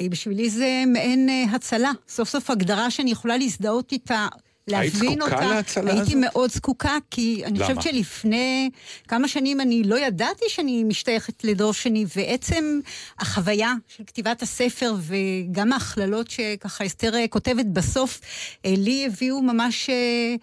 בשבילי 0.00 0.50
זה 0.50 0.84
מעין 0.86 1.28
הצלה. 1.52 1.90
סוף 2.08 2.28
סוף 2.28 2.50
הגדרה 2.50 2.90
שאני 2.90 3.10
יכולה 3.10 3.36
להזדהות 3.36 3.92
איתה. 3.92 4.26
היית 4.66 4.94
להבין 4.94 5.20
זקוקה 5.20 5.34
אותה, 5.34 5.54
להצלה 5.54 5.92
הייתי 5.92 6.02
הזאת? 6.02 6.14
מאוד 6.20 6.50
זקוקה, 6.50 6.96
כי 7.10 7.42
אני 7.44 7.58
למה? 7.58 7.68
חושבת 7.68 7.82
שלפני 7.82 8.70
כמה 9.08 9.28
שנים 9.28 9.60
אני 9.60 9.82
לא 9.82 9.98
ידעתי 9.98 10.44
שאני 10.48 10.84
משתייכת 10.84 11.44
לדור 11.44 11.72
שני, 11.72 12.04
ועצם 12.16 12.80
החוויה 13.18 13.74
של 13.88 14.04
כתיבת 14.06 14.42
הספר 14.42 14.94
וגם 15.00 15.72
ההכללות 15.72 16.30
שככה 16.30 16.86
אסתר 16.86 17.12
כותבת 17.30 17.66
בסוף, 17.66 18.20
אה, 18.66 18.74
לי 18.76 19.06
הביאו 19.06 19.42
ממש 19.42 19.90
אה, 19.90 20.34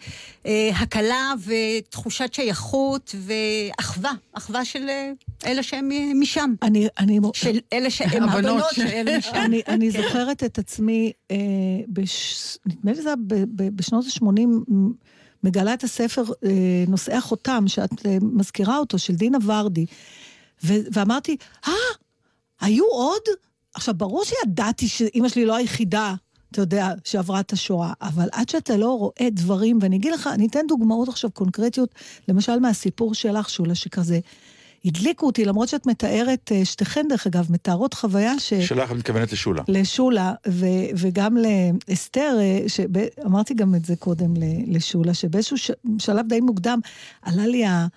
אה, 0.46 0.70
הקלה 0.76 1.34
ותחושת 1.46 2.34
שייכות 2.34 3.16
ואחווה, 3.16 4.12
אחווה 4.34 4.66
של 4.66 4.90
אלה 5.46 5.64
שהם 5.64 5.90
משם. 6.16 6.54
אני, 6.62 6.88
אני... 7.00 7.20
של 7.34 7.60
אלה 7.74 7.90
שהם 7.90 8.24
הבנות 8.24 8.46
הבנות 8.46 8.64
ש- 8.72 8.76
של 8.76 8.88
אלה 8.88 9.18
משם. 9.20 9.36
אני, 9.36 9.62
אני 9.68 9.92
כן. 9.92 10.02
זוכרת 10.02 10.44
את 10.44 10.60
עצמי, 10.60 11.12
אה, 11.32 11.36
בש... 11.88 12.58
נדמה 12.66 12.92
לי 12.92 13.02
זה 13.02 13.14
בשנות 13.56 14.06
ה-80, 14.06 14.42
מגלה 15.44 15.74
את 15.74 15.84
הספר 15.84 16.24
אה, 16.46 16.50
נושאי 16.88 17.14
החותם, 17.14 17.64
שאת 17.68 18.06
אה, 18.06 18.18
מזכירה 18.22 18.78
אותו, 18.78 19.00
של 19.00 19.16
דינה 19.16 19.38
ורדי. 19.46 19.86
ו- 20.64 20.74
ואמרתי, 20.94 21.38
אה, 21.68 21.74
היו 22.62 22.86
עוד? 22.86 23.22
עכשיו, 23.74 23.94
ברור 23.94 24.24
שידעתי 24.26 24.88
שאימא 24.88 25.30
שלי 25.30 25.46
לא 25.46 25.56
היחידה, 25.56 26.16
אתה 26.52 26.62
יודע, 26.62 26.90
שעברה 27.04 27.40
את 27.40 27.54
השואה, 27.54 27.94
אבל 28.02 28.30
עד 28.32 28.50
שאתה 28.50 28.78
לא 28.78 28.92
רואה 28.98 29.28
דברים, 29.32 29.80
ואני 29.82 29.96
אגיד 29.96 30.14
לך, 30.14 30.28
אני 30.28 30.48
אתן 30.48 30.68
דוגמאות 30.68 31.08
עכשיו 31.10 31.32
קונקרטיות, 31.32 31.96
למשל 32.28 32.60
מהסיפור 32.60 33.14
שלך, 33.14 33.50
שולה, 33.50 33.76
שכזה... 33.76 34.20
הדליקו 34.86 35.26
אותי, 35.26 35.46
למרות 35.46 35.70
שאת 35.70 35.86
מתארת, 35.86 36.52
אה, 36.52 36.66
שתיכן 36.66 37.06
דרך 37.10 37.28
אגב, 37.28 37.48
מתארות 37.50 37.94
חוויה 37.94 38.40
ש... 38.40 38.54
שלך 38.54 38.92
את 38.92 38.96
מתכוונת 38.96 39.32
לשולה. 39.32 39.64
לשולה, 39.68 40.34
ו, 40.48 40.66
וגם 40.98 41.38
לאסתר, 41.90 42.38
אה, 42.40 42.60
שב- 42.68 43.26
אמרתי 43.26 43.54
גם 43.54 43.76
את 43.76 43.86
זה 43.86 43.96
קודם 43.96 44.34
לשולה, 44.68 45.14
שבאיזשהו 45.14 45.58
ש, 45.58 45.72
שלב 46.00 46.28
די 46.28 46.40
מוקדם 46.40 46.80
עלה 47.22 47.48
לי 47.48 47.66
ה, 47.66 47.88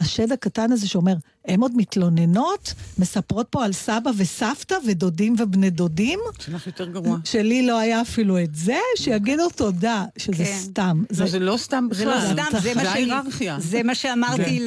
השד 0.00 0.32
הקטן 0.32 0.72
הזה 0.72 0.88
שאומר, 0.88 1.14
הם 1.44 1.60
עוד 1.60 1.76
מתלוננות, 1.76 2.74
מספרות 2.98 3.46
פה 3.50 3.64
על 3.64 3.72
סבא 3.72 4.10
וסבתא 4.16 4.74
ודודים 4.86 5.34
ובני 5.38 5.70
דודים. 5.70 6.18
שלך 6.40 6.66
יותר 6.66 6.88
גרוע. 6.88 7.18
שלי 7.24 7.66
לא 7.66 7.78
היה 7.78 8.00
אפילו 8.02 8.38
את 8.38 8.54
זה, 8.54 8.78
שיגידו 8.96 9.48
תודה, 9.48 10.04
שזה 10.16 10.44
כן. 10.44 10.58
סתם. 10.58 11.02
לא, 11.18 11.26
זה 11.26 11.38
לא 11.38 11.56
סתם 11.56 11.88
זה 11.90 12.04
לא 12.04 12.16
בכלל. 12.16 12.32
סתם, 12.32 12.58
זה 12.62 12.74
מה 12.74 12.82
זה 12.82 12.90
ההיררכיה. 12.90 13.56
זה 13.60 13.82
מה 13.82 13.94
שאמרתי 13.94 14.66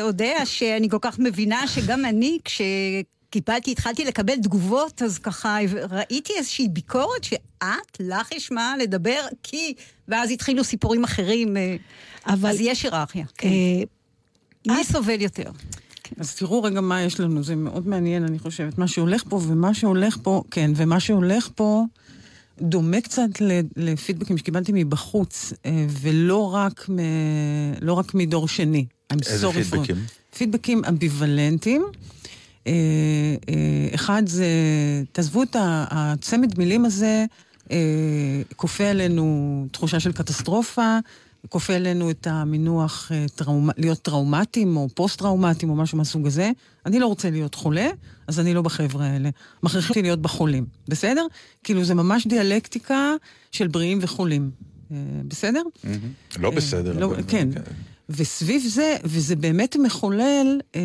לאודיה, 0.00 0.46
שאני 0.46 0.90
כל 0.90 0.98
כך 1.00 1.18
מבינה 1.18 1.66
שגם 1.66 2.04
אני, 2.04 2.38
כשקיבלתי, 2.44 3.70
התחלתי 3.70 4.04
לקבל 4.04 4.36
תגובות, 4.36 5.02
אז 5.02 5.18
ככה 5.18 5.58
ראיתי 5.90 6.32
איזושהי 6.38 6.68
ביקורת 6.68 7.24
שאת, 7.24 8.00
לך 8.00 8.32
יש 8.32 8.52
מה 8.52 8.74
לדבר, 8.80 9.20
כי... 9.42 9.74
ואז 10.08 10.30
התחילו 10.30 10.64
סיפורים 10.64 11.04
אחרים, 11.04 11.56
אה, 11.56 11.76
אבל... 12.26 12.50
אז 12.50 12.56
יש 12.60 12.82
היררכיה. 12.82 13.24
כן. 13.38 13.48
מי 14.66 14.84
סובל 14.84 15.20
יותר? 15.20 15.50
אז 16.18 16.34
תראו 16.34 16.62
רגע 16.62 16.80
מה 16.80 17.02
יש 17.02 17.20
לנו, 17.20 17.42
זה 17.42 17.56
מאוד 17.56 17.88
מעניין, 17.88 18.24
אני 18.24 18.38
חושבת. 18.38 18.78
מה 18.78 18.88
שהולך 18.88 19.24
פה 19.28 19.36
ומה 19.36 19.74
שהולך 19.74 20.16
פה, 20.22 20.42
כן, 20.50 20.70
ומה 20.76 21.00
שהולך 21.00 21.48
פה 21.54 21.84
דומה 22.60 23.00
קצת 23.00 23.40
ל- 23.40 23.60
לפידבקים 23.76 24.38
שקיבלתי 24.38 24.72
מבחוץ, 24.74 25.52
אה, 25.66 25.86
ולא 25.88 26.54
רק, 26.54 26.88
מ, 26.88 26.98
לא 27.80 27.92
רק 27.92 28.14
מדור 28.14 28.48
שני. 28.48 28.86
איזה 29.26 29.48
פידבקים? 29.52 29.96
פידבקים 30.38 30.84
אמביוולנטיים. 30.88 31.84
אה, 32.66 32.72
אה, 33.48 33.94
אחד 33.94 34.22
זה, 34.26 34.46
תעזבו 35.12 35.42
את 35.42 35.56
הצמד 35.60 36.58
מילים 36.58 36.84
הזה, 36.84 37.24
כופה 38.56 38.84
עלינו 38.84 39.66
תחושה 39.72 40.00
של 40.00 40.12
קטסטרופה, 40.12 40.98
כופה 41.48 41.74
עלינו 41.74 42.10
את 42.10 42.26
המינוח 42.30 43.12
אה, 43.14 43.26
טראומ... 43.34 43.68
להיות 43.76 43.98
טראומטיים 43.98 44.76
או 44.76 44.88
פוסט-טראומטיים 44.94 45.70
או 45.70 45.76
משהו 45.76 45.98
מהסוג 45.98 46.26
הזה. 46.26 46.50
אני 46.86 46.98
לא 47.00 47.06
רוצה 47.06 47.30
להיות 47.30 47.54
חולה, 47.54 47.88
אז 48.28 48.40
אני 48.40 48.54
לא 48.54 48.62
בחבר'ה 48.62 49.06
האלה. 49.06 49.30
מכריחים 49.62 49.88
אותי 49.90 50.02
להיות 50.02 50.22
בחולים, 50.22 50.66
בסדר? 50.88 51.26
כאילו 51.64 51.84
זה 51.84 51.94
ממש 51.94 52.26
דיאלקטיקה 52.26 53.12
של 53.52 53.66
בריאים 53.68 53.98
וחולים. 54.02 54.50
אה, 54.92 54.96
בסדר? 55.28 55.62
לא 56.38 56.50
בסדר. 56.50 56.98
לא, 56.98 57.06
אבל- 57.06 57.22
כן. 57.28 57.48
וסביב 58.08 58.62
זה, 58.68 58.96
וזה 59.04 59.36
באמת 59.36 59.76
מחולל 59.76 60.60
אה, 60.76 60.80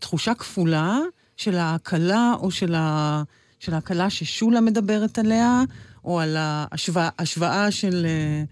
תחושה 0.00 0.34
כפולה 0.34 0.98
של 1.36 1.54
ההקלה 1.56 2.32
או 2.40 2.50
של, 2.50 2.74
ה, 2.74 3.22
של 3.60 3.74
ההקלה 3.74 4.10
ששולה 4.10 4.60
מדברת 4.60 5.18
עליה, 5.18 5.62
או 6.04 6.20
על 6.20 6.36
ההשוואה 6.38 7.08
השוואה 7.18 7.70
של 7.70 8.06
אה, 8.06 8.10
אה, 8.10 8.42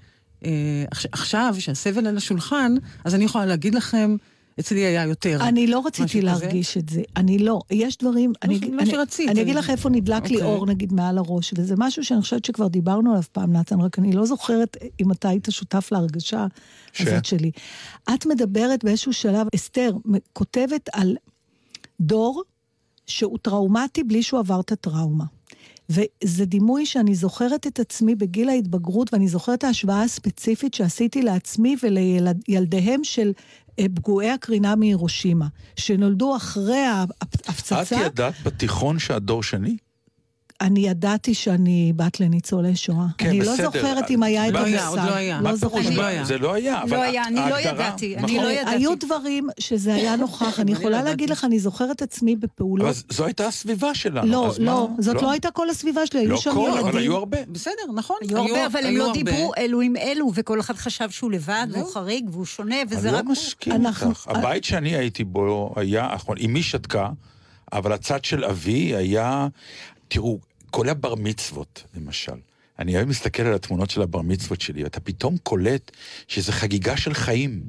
עכשיו, 1.12 1.54
שהסבל 1.58 2.06
על 2.06 2.16
השולחן, 2.16 2.74
אז 3.04 3.14
אני 3.14 3.24
יכולה 3.24 3.46
להגיד 3.46 3.74
לכם, 3.74 4.16
אצלי 4.60 4.80
היה 4.80 5.04
יותר. 5.04 5.38
אני 5.42 5.66
לא 5.66 5.82
רציתי 5.86 6.08
כזה. 6.08 6.20
להרגיש 6.22 6.76
את 6.76 6.88
זה. 6.88 7.02
אני 7.16 7.38
לא. 7.38 7.60
יש 7.70 7.98
דברים... 7.98 8.32
אני, 8.42 8.60
לא 8.60 8.80
אני, 8.80 8.90
שרצית, 8.90 9.28
אני 9.28 9.32
אני- 9.34 9.42
אגיד 9.42 9.54
לך 9.56 9.70
איפה 9.70 9.88
נדלק 9.90 10.22
לי 10.30 10.34
אוקיי. 10.36 10.48
אור, 10.48 10.66
נגיד, 10.66 10.92
מעל 10.92 11.18
הראש, 11.18 11.54
וזה 11.58 11.74
משהו 11.78 12.04
שאני 12.04 12.20
חושבת 12.20 12.44
שכבר 12.44 12.66
דיברנו 12.68 13.10
עליו 13.10 13.22
פעם, 13.32 13.52
נתן, 13.52 13.80
רק 13.80 13.98
אני 13.98 14.12
לא 14.12 14.26
זוכרת 14.26 14.76
אם 15.00 15.12
אתה 15.12 15.28
היית 15.28 15.48
שותף 15.50 15.88
להרגשה 15.92 16.46
ש? 16.92 17.00
הזאת 17.00 17.24
שלי. 17.24 17.50
את 18.14 18.26
מדברת 18.26 18.84
באיזשהו 18.84 19.12
שלב, 19.12 19.46
אסתר, 19.54 19.92
כותבת 20.32 20.88
על 20.92 21.16
דור 22.00 22.42
שהוא 23.06 23.38
טראומטי 23.42 24.04
בלי 24.04 24.22
שהוא 24.22 24.40
עבר 24.40 24.60
את 24.60 24.72
הטראומה. 24.72 25.24
וזה 25.88 26.44
דימוי 26.44 26.86
שאני 26.86 27.14
זוכרת 27.14 27.66
את 27.66 27.80
עצמי 27.80 28.14
בגיל 28.14 28.48
ההתבגרות, 28.48 29.12
ואני 29.12 29.28
זוכרת 29.28 29.58
את 29.58 29.64
ההשוואה 29.64 30.02
הספציפית 30.02 30.74
שעשיתי 30.74 31.22
לעצמי 31.22 31.76
ולילדיהם 31.82 33.04
של 33.04 33.32
אה, 33.78 33.86
פגועי 33.94 34.30
הקרינה 34.30 34.76
מהירושימה, 34.76 35.46
שנולדו 35.76 36.36
אחרי 36.36 36.78
ההפצצה. 36.78 37.82
את 37.82 38.06
ידעת 38.06 38.34
בתיכון 38.42 38.98
שאת 38.98 39.22
דור 39.22 39.42
שני? 39.42 39.76
אני 40.60 40.80
ידעתי 40.88 41.34
שאני 41.34 41.92
בת 41.96 42.20
לניצולי 42.20 42.76
שואה. 42.76 43.06
כן, 43.18 43.28
אני 43.28 43.40
בסדר. 43.40 43.50
לא 43.50 43.70
זוכרת 43.70 44.10
אם 44.10 44.22
היה 44.22 44.48
את 44.48 44.52
לא 44.52 44.58
היה, 44.58 44.86
המושג. 44.86 45.00
עוד 45.02 45.10
לא 45.10 45.14
היה. 45.14 45.40
מה 45.40 45.56
פירוש? 45.56 45.60
זוכרת. 45.60 45.94
לא 45.96 46.02
היה. 46.02 46.24
זה 46.24 46.38
לא 46.38 46.54
היה, 46.54 46.82
אבל 46.82 46.96
לא 46.96 47.02
היה, 47.02 47.24
אני 47.26 47.40
לא 47.50 47.60
ידעתי, 47.60 48.16
אני 48.16 48.24
נכון. 48.24 48.44
לא 48.44 48.50
ידעתי. 48.50 48.76
היו 48.76 48.94
דברים 49.00 49.48
שזה 49.60 49.94
היה 49.94 50.16
נוכח, 50.26 50.60
אני 50.60 50.72
יכולה 50.72 51.02
להגיד 51.02 51.30
לך, 51.30 51.44
אני 51.44 51.58
זוכרת 51.58 52.02
עצמי 52.02 52.36
בפעולות. 52.36 52.86
אבל 52.86 52.94
זו 53.10 53.24
הייתה 53.24 53.46
הסביבה 53.46 53.94
שלנו. 53.94 54.26
לא? 54.32 54.52
לא, 54.58 54.88
זאת 54.98 55.22
לא 55.22 55.30
הייתה 55.30 55.50
כל 55.50 55.70
הסביבה 55.70 56.06
שלי, 56.06 56.20
היו 56.20 56.30
לא 56.30 56.36
שם 56.36 56.54
כל, 56.54 56.68
ילדים. 56.72 56.86
אבל 56.86 56.98
היו 56.98 57.16
הרבה. 57.16 57.38
בסדר, 57.48 57.92
נכון. 57.94 58.16
היו 58.28 58.38
הרבה, 58.38 58.66
אבל 58.66 58.86
הם 58.86 58.96
לא. 58.96 59.10
דיברו 59.14 59.52
אלו 59.58 59.80
עם 59.80 59.96
אלו, 59.96 60.30
וכל 60.34 60.60
אחד 60.60 60.74
חשב 60.74 61.10
שהוא 61.10 61.30
לבד, 61.32 61.66
והוא 61.72 61.92
חריג, 61.92 62.28
והוא 62.32 62.44
שונה, 62.44 62.76
וזה 62.90 63.08
אני 63.08 63.16
רק 63.16 63.24
לא 63.24 63.28
הוא. 63.28 63.32
מסכים 63.32 63.86
איתך. 63.86 64.06
הבית 64.26 64.64
שאני 64.64 64.96
הייתי 64.96 65.24
בו 65.24 65.72
היה, 65.76 66.08
אמי 66.44 66.62
שתקה, 66.62 67.08
אבל 67.72 67.92
הצד 67.92 68.24
של 68.24 68.44
אבי 68.44 68.96
היה, 68.96 69.48
תראו, 70.08 70.38
כל 70.70 70.88
הבר 70.88 71.14
מצוות, 71.14 71.84
למשל. 71.96 72.36
אני 72.78 72.96
היום 72.96 73.08
מסתכל 73.08 73.42
על 73.42 73.54
התמונות 73.54 73.90
של 73.90 74.02
הבר 74.02 74.22
מצוות 74.22 74.60
שלי, 74.60 74.84
ואתה 74.84 75.00
פתאום 75.00 75.36
קולט 75.42 75.90
שזה 76.28 76.52
חגיגה 76.52 76.96
של 76.96 77.14
חיים. 77.14 77.62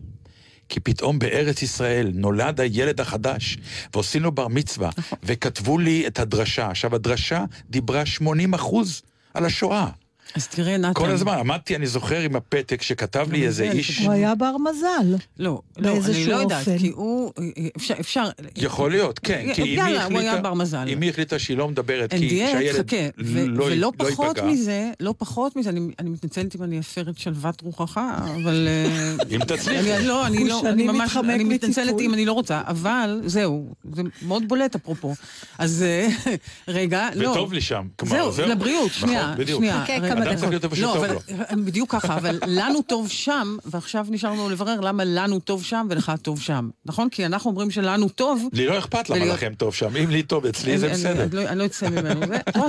כי 0.69 0.79
פתאום 0.79 1.19
בארץ 1.19 1.61
ישראל 1.61 2.11
נולד 2.13 2.61
הילד 2.61 3.01
החדש, 3.01 3.57
ועושים 3.93 4.23
לו 4.23 4.31
בר 4.31 4.47
מצווה, 4.47 4.89
וכתבו 5.23 5.77
לי 5.77 6.07
את 6.07 6.19
הדרשה. 6.19 6.69
עכשיו, 6.69 6.95
הדרשה 6.95 7.45
דיברה 7.69 8.05
80 8.05 8.53
אחוז 8.53 9.01
על 9.33 9.45
השואה. 9.45 9.89
אז 10.37 10.47
תראה, 10.47 10.77
נתן. 10.77 10.93
כל 10.93 11.09
הזמן 11.09 11.33
עמדתי, 11.37 11.75
אני 11.75 11.87
זוכר, 11.87 12.19
עם 12.19 12.35
הפתק 12.35 12.81
שכתב 12.81 13.27
לי 13.31 13.45
איזה 13.45 13.71
איש... 13.71 13.99
הוא 13.99 14.11
היה 14.11 14.35
בר 14.35 14.55
מזל. 14.69 15.15
לא, 15.39 15.61
לא, 15.77 15.97
אני 16.05 16.25
לא 16.27 16.35
יודעת, 16.35 16.65
כי 16.77 16.87
הוא... 16.95 17.31
אפשר, 17.77 17.93
אפשר... 17.99 18.23
יכול 18.55 18.91
להיות, 18.91 19.19
כן, 19.19 19.45
כי 19.53 19.61
אמי 19.61 19.69
יאללה, 19.69 20.05
הוא 20.05 20.19
היה 20.19 20.37
בר 20.41 20.53
מזל. 20.53 20.77
החליטה... 20.77 20.97
אמי 20.97 21.09
החליטה 21.09 21.39
שהיא 21.39 21.57
לא 21.57 21.67
מדברת, 21.67 22.13
כי 22.13 22.29
שהילד 22.51 22.91
ו- 23.19 23.47
לא 23.47 23.63
ולא 23.63 23.75
לא 23.75 23.91
פחות 23.97 24.27
ייפגע. 24.37 24.45
מזה, 24.51 24.91
לא 24.99 25.13
פחות 25.17 25.55
מזה, 25.55 25.69
אני 25.69 25.79
אני 25.99 26.09
מתנצלת 26.09 26.55
אם 26.55 26.63
אני 26.63 26.79
אפר 26.79 27.09
את 27.09 27.17
שלוות 27.17 27.61
רוחך, 27.61 27.97
אבל... 28.35 28.67
אה, 28.67 29.15
אם 29.35 29.39
תצליחי. 29.43 29.93
אני- 29.97 30.05
לא, 30.07 30.27
אני 30.27 30.47
לא, 30.47 30.61
אני 30.69 30.83
ממש, 30.87 31.01
מתחמק 31.01 31.29
אני 31.35 31.43
מתנצלת. 31.43 31.99
אם 31.99 32.13
אני 32.13 32.25
לא 32.25 32.31
רוצה, 32.33 32.61
אבל 32.67 33.21
זהו, 33.25 33.73
זה 33.93 34.01
מאוד 34.21 34.47
בולט 34.47 34.75
אפרופו. 34.75 35.15
אז 35.57 35.83
אה, 35.87 36.07
רגע, 36.67 37.07
לא. 37.15 37.29
וטוב 37.29 37.53
לי 37.53 37.61
שם. 37.61 37.87
כלומר, 37.95 38.15
זהו, 38.15 38.31
זהו. 38.31 38.47
לבריאות, 38.49 38.91
נכון, 38.97 39.09
שנייה. 39.09 39.33
שנייה. 39.55 39.83
חכה 39.83 39.93
רגע. 39.93 40.15
כמה 40.15 40.25
אדם 40.27 40.37
צריך 40.37 40.49
להיות 40.49 40.63
איפה 40.63 40.75
לא, 40.79 40.91
שטוב 40.93 41.05
לו. 41.05 41.19
בדיוק 41.65 41.91
ככה, 41.91 42.15
אבל 42.17 42.39
לנו 42.47 42.81
טוב 42.81 43.09
שם, 43.09 43.57
ועכשיו 43.65 44.07
נשארנו 44.09 44.49
לברר 44.49 44.79
למה 44.79 45.03
לנו 45.05 45.39
טוב 45.39 45.63
שם 45.63 45.87
ולך 45.89 46.11
טוב 46.21 46.41
שם. 46.41 46.69
נכון? 46.85 47.09
כי 47.09 47.25
אנחנו 47.25 47.49
אומרים 47.51 47.71
שלנו 47.71 48.09
טוב. 48.09 48.47
לי 48.53 48.65
לא 48.65 48.77
אכפת 48.77 49.09
למה 49.09 49.25
לכם 49.25 49.53
טוב 49.57 49.73
שם, 49.75 49.95
אם 49.95 50.09
לי 50.09 50.23
טוב 50.23 50.45
אצלי 50.45 50.77
זה 50.77 50.89
בסדר. 50.89 51.23
אני 51.23 51.35
לא- 51.35 51.41
אני 51.47 51.59
לא 51.59 51.65
אצא 51.65 51.89
ממנו. 51.89 52.21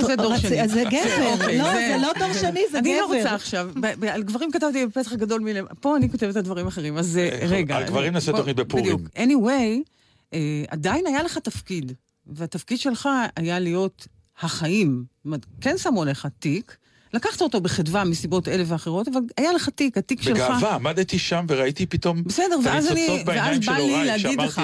זה- 0.07 0.15
דור 0.15 0.37
שני. 0.37 0.67
זה 0.67 0.83
גבר. 0.89 1.33
אוקיי, 1.33 1.57
לא, 1.57 1.63
זה 1.73 1.97
לא 2.01 2.11
דור 2.19 2.33
שני, 2.33 2.61
זה 2.71 2.79
אני 2.79 2.97
לא 2.97 3.05
גבר. 3.07 3.15
רוצה 3.17 3.35
עכשיו. 3.35 3.69
ב- 3.81 3.93
ב- 3.99 4.05
על 4.05 4.23
גברים 4.23 4.51
כתבתי 4.51 4.85
בפתח 4.87 5.13
גדול 5.13 5.41
מלמ... 5.41 5.65
פה 5.79 5.95
אני 5.97 6.09
כותבת 6.11 6.35
על 6.35 6.41
דברים 6.41 6.67
אחרים, 6.67 6.97
אז 6.97 7.17
אה, 7.17 7.39
רגע. 7.47 7.77
על 7.77 7.83
גברים 7.83 8.13
נעשה 8.13 8.31
תוכנית 8.31 8.55
בפורים. 8.55 8.85
בדיוק. 8.85 9.01
anyway, 9.15 9.89
אה, 10.33 10.39
עדיין 10.67 11.07
היה 11.07 11.23
לך 11.23 11.37
תפקיד, 11.37 11.91
והתפקיד 12.27 12.79
שלך 12.79 13.09
היה 13.35 13.59
להיות 13.59 14.07
החיים. 14.41 15.03
זאת 15.17 15.25
אומרת, 15.25 15.45
כן 15.61 15.77
שמו 15.77 16.01
עליך 16.01 16.27
תיק, 16.39 16.77
לקחת 17.13 17.41
אותו 17.41 17.61
בחדווה 17.61 18.03
מסיבות 18.03 18.47
אלה 18.47 18.63
ואחרות, 18.67 19.07
אבל 19.07 19.19
היה 19.37 19.53
לך 19.53 19.69
תיק, 19.69 19.97
התיק 19.97 20.21
שלך... 20.21 20.35
בגאווה, 20.37 20.75
עמדתי 20.75 21.19
שם 21.19 21.45
וראיתי 21.47 21.85
פתאום 21.85 22.23
בסדר, 22.23 22.55
ואז 22.63 22.91
אני, 22.91 23.23
ואז 23.25 23.59
בא 23.65 23.73
לי 23.77 24.05
להגיד 24.05 24.41
לך. 24.41 24.61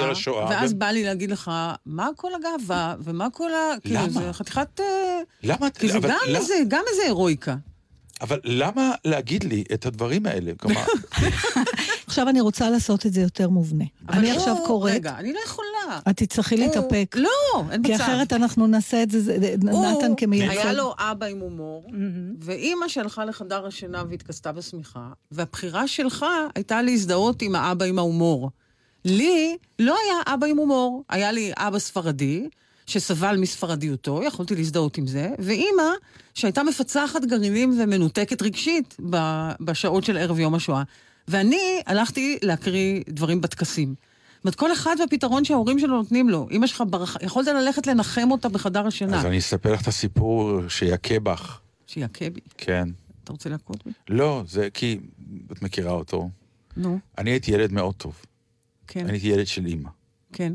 ואז 0.50 0.74
ו- 0.74 0.78
בא 0.80 0.88
לי 0.88 1.04
להגיד 1.04 1.32
לך, 1.32 1.52
מה 1.86 2.08
כל 2.16 2.32
הגאווה, 2.36 2.96
ומה 3.04 3.28
כל 3.34 3.54
ה... 3.54 3.80
כאילו, 3.82 3.96
למה? 4.00 4.10
זה 4.10 4.34
חתיכת... 4.34 4.80
אה, 4.80 4.86
למה? 5.44 5.70
כי 5.70 5.90
זה 5.90 5.98
אבל 5.98 6.10
גם 6.10 6.18
למה- 6.28 6.38
איזה, 6.40 6.54
גם 6.68 6.84
איזה 6.92 7.02
הירואיקה. 7.04 7.56
אבל 8.22 8.40
למה 8.44 8.92
להגיד 9.06 9.44
לי 9.44 9.64
את 9.74 9.86
הדברים 9.86 10.26
האלה? 10.26 10.52
כלומר, 10.60 10.84
עכשיו 12.08 12.30
אני 12.30 12.42
רוצה 12.42 12.70
לעשות 12.70 13.06
את 13.06 13.14
זה 13.14 13.22
יותר 13.22 13.50
מובנה. 13.50 13.84
אני 14.10 14.32
הוא- 14.32 14.38
עכשיו 14.38 14.56
קוראת, 14.66 14.94
רגע, 14.94 15.16
אני 15.18 15.34
לא 15.34 15.40
יכולה. 15.46 16.00
את 16.10 16.18
תצטרכי 16.18 16.58
להתאפק. 16.58 17.16
לא, 17.20 17.30
אין 17.72 17.80
מצב. 17.82 17.88
כי 17.88 17.96
אחרת 17.96 18.34
אנחנו 18.34 18.68
נעשה 18.68 19.04
את 19.04 19.12
זה, 19.12 19.38
נתן 19.64 20.12
כמייצג. 20.18 20.50
היה 20.58 20.74
לו 20.74 20.94
אבא 20.98 21.26
עם 21.26 21.40
הומור, 21.40 21.88
ואימא 22.42 22.88
שהלכה 22.88 23.26
לחדר 23.26 23.66
השינה 23.66 24.04
והתכסתה 24.10 24.52
בשמיכה, 24.52 25.08
והבחירה 25.32 25.88
שלך 25.88 26.26
הייתה 26.56 26.82
להזדהות 26.82 27.42
עם 27.42 27.56
האבא 27.56 27.86
עם 27.86 28.00
ההומור. 28.00 28.50
לי 29.06 29.58
לא 29.80 29.96
היה 30.06 30.34
אבא 30.34 30.48
עם 30.48 30.58
הומור, 30.58 31.04
היה 31.10 31.32
לי 31.32 31.52
אבא 31.58 31.80
ספרדי, 31.80 32.50
שסבל 32.88 33.38
מספרדיותו, 33.38 34.24
יכולתי 34.24 34.56
להזדהות 34.56 34.98
עם 34.98 35.08
זה, 35.08 35.30
ואימא 35.40 35.84
שהייתה 36.34 36.64
מפצחת 36.64 37.26
גרעינים 37.26 37.80
ומנותקת 37.84 38.42
רגשית 38.42 38.96
בשעות 39.60 40.04
של 40.04 40.18
ערב 40.18 40.40
יום 40.40 40.56
השואה. 40.56 40.84
ואני 41.28 41.82
הלכתי 41.86 42.38
להקריא 42.42 43.04
דברים 43.10 43.42
בטקסים. 43.42 43.96
זאת 44.36 44.44
אומרת, 44.44 44.56
כל 44.56 44.74
אחד 44.74 44.96
והפתרון 45.00 45.46
שההורים 45.46 45.80
שלו 45.80 45.98
נותנים 45.98 46.30
לו. 46.30 46.48
אמא 46.52 46.68
שלך 46.68 46.84
ברח... 46.90 47.18
יכולת 47.22 47.48
ללכת 47.48 47.88
לנחם 47.88 48.32
אותה 48.32 48.50
בחדר 48.50 48.88
השינה. 48.88 49.20
אז 49.20 49.26
אני 49.26 49.38
אספר 49.38 49.74
לך 49.74 49.82
את 49.82 49.88
הסיפור 49.88 50.68
שיכה 50.68 51.20
בך. 51.20 51.60
שיכה 51.88 52.30
בי. 52.30 52.40
כן. 52.58 52.90
אתה 53.24 53.32
רוצה 53.32 53.50
להכות 53.50 53.86
בי? 53.86 53.92
לא, 54.10 54.44
זה 54.48 54.70
כי 54.74 55.00
את 55.52 55.62
מכירה 55.62 55.92
אותו. 55.92 56.30
נו, 56.78 57.00
אני 57.18 57.32
הייתי 57.32 57.52
ילד 57.52 57.72
מאוד 57.72 57.96
טוב. 57.96 58.22
כן, 58.88 59.06
אני 59.06 59.12
הייתי 59.12 59.28
ילד 59.28 59.48
של 59.48 59.66
אימא. 59.66 59.90
כן, 60.34 60.54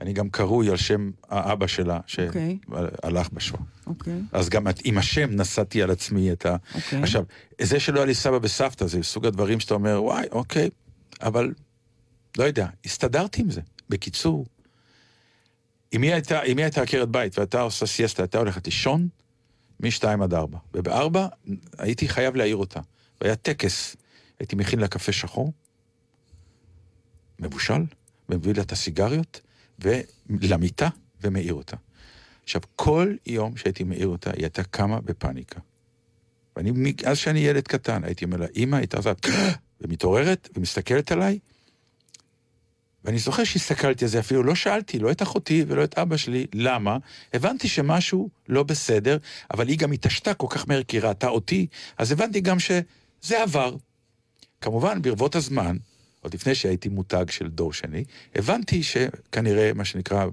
אני 0.00 0.12
גם 0.12 0.30
קרוי 0.30 0.70
על 0.70 0.76
שם 0.76 1.10
האבא 1.28 1.66
שלה, 1.66 2.00
אוקיי. 2.26 2.58
שהלך 3.02 3.30
בשואה. 3.32 3.62
אוקיי. 3.86 4.20
אז 4.32 4.48
גם 4.48 4.66
עם 4.84 4.98
השם 4.98 5.30
נשאתי 5.30 5.82
על 5.82 5.90
עצמי 5.90 6.32
את 6.32 6.46
ה... 6.46 6.56
אוקיי. 6.74 7.02
עכשיו, 7.02 7.24
זה 7.60 7.80
שלא 7.80 7.98
היה 7.98 8.06
לי 8.06 8.14
סבא 8.14 8.38
וסבתא, 8.42 8.86
זה 8.86 9.02
סוג 9.02 9.26
הדברים 9.26 9.60
שאתה 9.60 9.74
אומר, 9.74 10.02
וואי, 10.02 10.26
אוקיי, 10.32 10.70
אבל 11.22 11.52
לא 12.38 12.44
יודע, 12.44 12.68
הסתדרתי 12.84 13.42
עם 13.42 13.50
זה. 13.50 13.60
בקיצור, 13.88 14.46
אם 15.92 16.02
היא 16.02 16.12
הייתה, 16.12 16.42
אם 16.42 16.56
היא 16.56 16.64
הייתה 16.64 16.82
עקרת 16.82 17.08
בית 17.08 17.38
והייתה 17.38 17.60
עושה 17.60 17.86
סיאסטה, 17.86 18.22
הייתה 18.22 18.38
הולכת 18.38 18.66
לישון 18.66 19.08
משתיים 19.80 20.22
עד 20.22 20.34
ארבע. 20.34 20.58
ובארבע 20.74 21.26
הייתי 21.78 22.08
חייב 22.08 22.36
להעיר 22.36 22.56
אותה. 22.56 22.80
והיה 23.20 23.36
טקס, 23.36 23.96
הייתי 24.38 24.56
מכין 24.56 24.78
לה 24.78 24.88
קפה 24.88 25.12
שחור, 25.12 25.52
מבושל, 27.38 27.82
ומביא 28.28 28.54
לה 28.54 28.62
את 28.62 28.72
הסיגריות, 28.72 29.40
ולמיטה, 29.78 30.88
ומעיר 31.22 31.54
אותה. 31.54 31.76
עכשיו, 32.42 32.60
כל 32.76 33.14
יום 33.26 33.56
שהייתי 33.56 33.84
מעיר 33.84 34.08
אותה, 34.08 34.30
היא 34.30 34.42
הייתה 34.42 34.62
קמה 34.62 35.00
בפאניקה. 35.00 35.60
ואני, 36.56 36.72
מאז 36.74 37.18
שאני 37.18 37.38
ילד 37.38 37.68
קטן, 37.68 38.04
הייתי 38.04 38.24
אומר 38.24 38.36
לה, 38.36 38.46
אמא, 38.56 38.76
הייתה 38.76 38.96
עושה, 38.96 39.12
ומתעוררת, 39.80 40.48
ומסתכלת 40.56 41.12
עליי, 41.12 41.38
ואני 43.06 43.18
זוכר 43.18 43.44
שהסתכלתי 43.44 44.04
על 44.04 44.10
זה, 44.10 44.20
אפילו 44.20 44.42
לא 44.42 44.54
שאלתי, 44.54 44.98
לא 44.98 45.10
את 45.10 45.22
אחותי 45.22 45.64
ולא 45.68 45.84
את 45.84 45.98
אבא 45.98 46.16
שלי, 46.16 46.46
למה? 46.54 46.96
הבנתי 47.34 47.68
שמשהו 47.68 48.28
לא 48.48 48.62
בסדר, 48.62 49.18
אבל 49.54 49.68
היא 49.68 49.78
גם 49.78 49.92
התעשתה 49.92 50.34
כל 50.34 50.46
כך 50.50 50.68
מהר 50.68 50.82
כי 50.82 51.00
ראתה 51.00 51.28
אותי, 51.28 51.66
אז 51.98 52.12
הבנתי 52.12 52.40
גם 52.40 52.58
שזה 52.58 53.42
עבר. 53.42 53.76
כמובן, 54.60 55.02
ברבות 55.02 55.34
הזמן, 55.34 55.76
עוד 56.26 56.34
לפני 56.34 56.54
שהייתי 56.54 56.88
מותג 56.88 57.24
של 57.30 57.48
דור 57.48 57.72
שני, 57.72 58.04
הבנתי 58.34 58.82
שכנראה, 58.82 59.72
מה 59.74 59.84
שנקרא, 59.84 60.26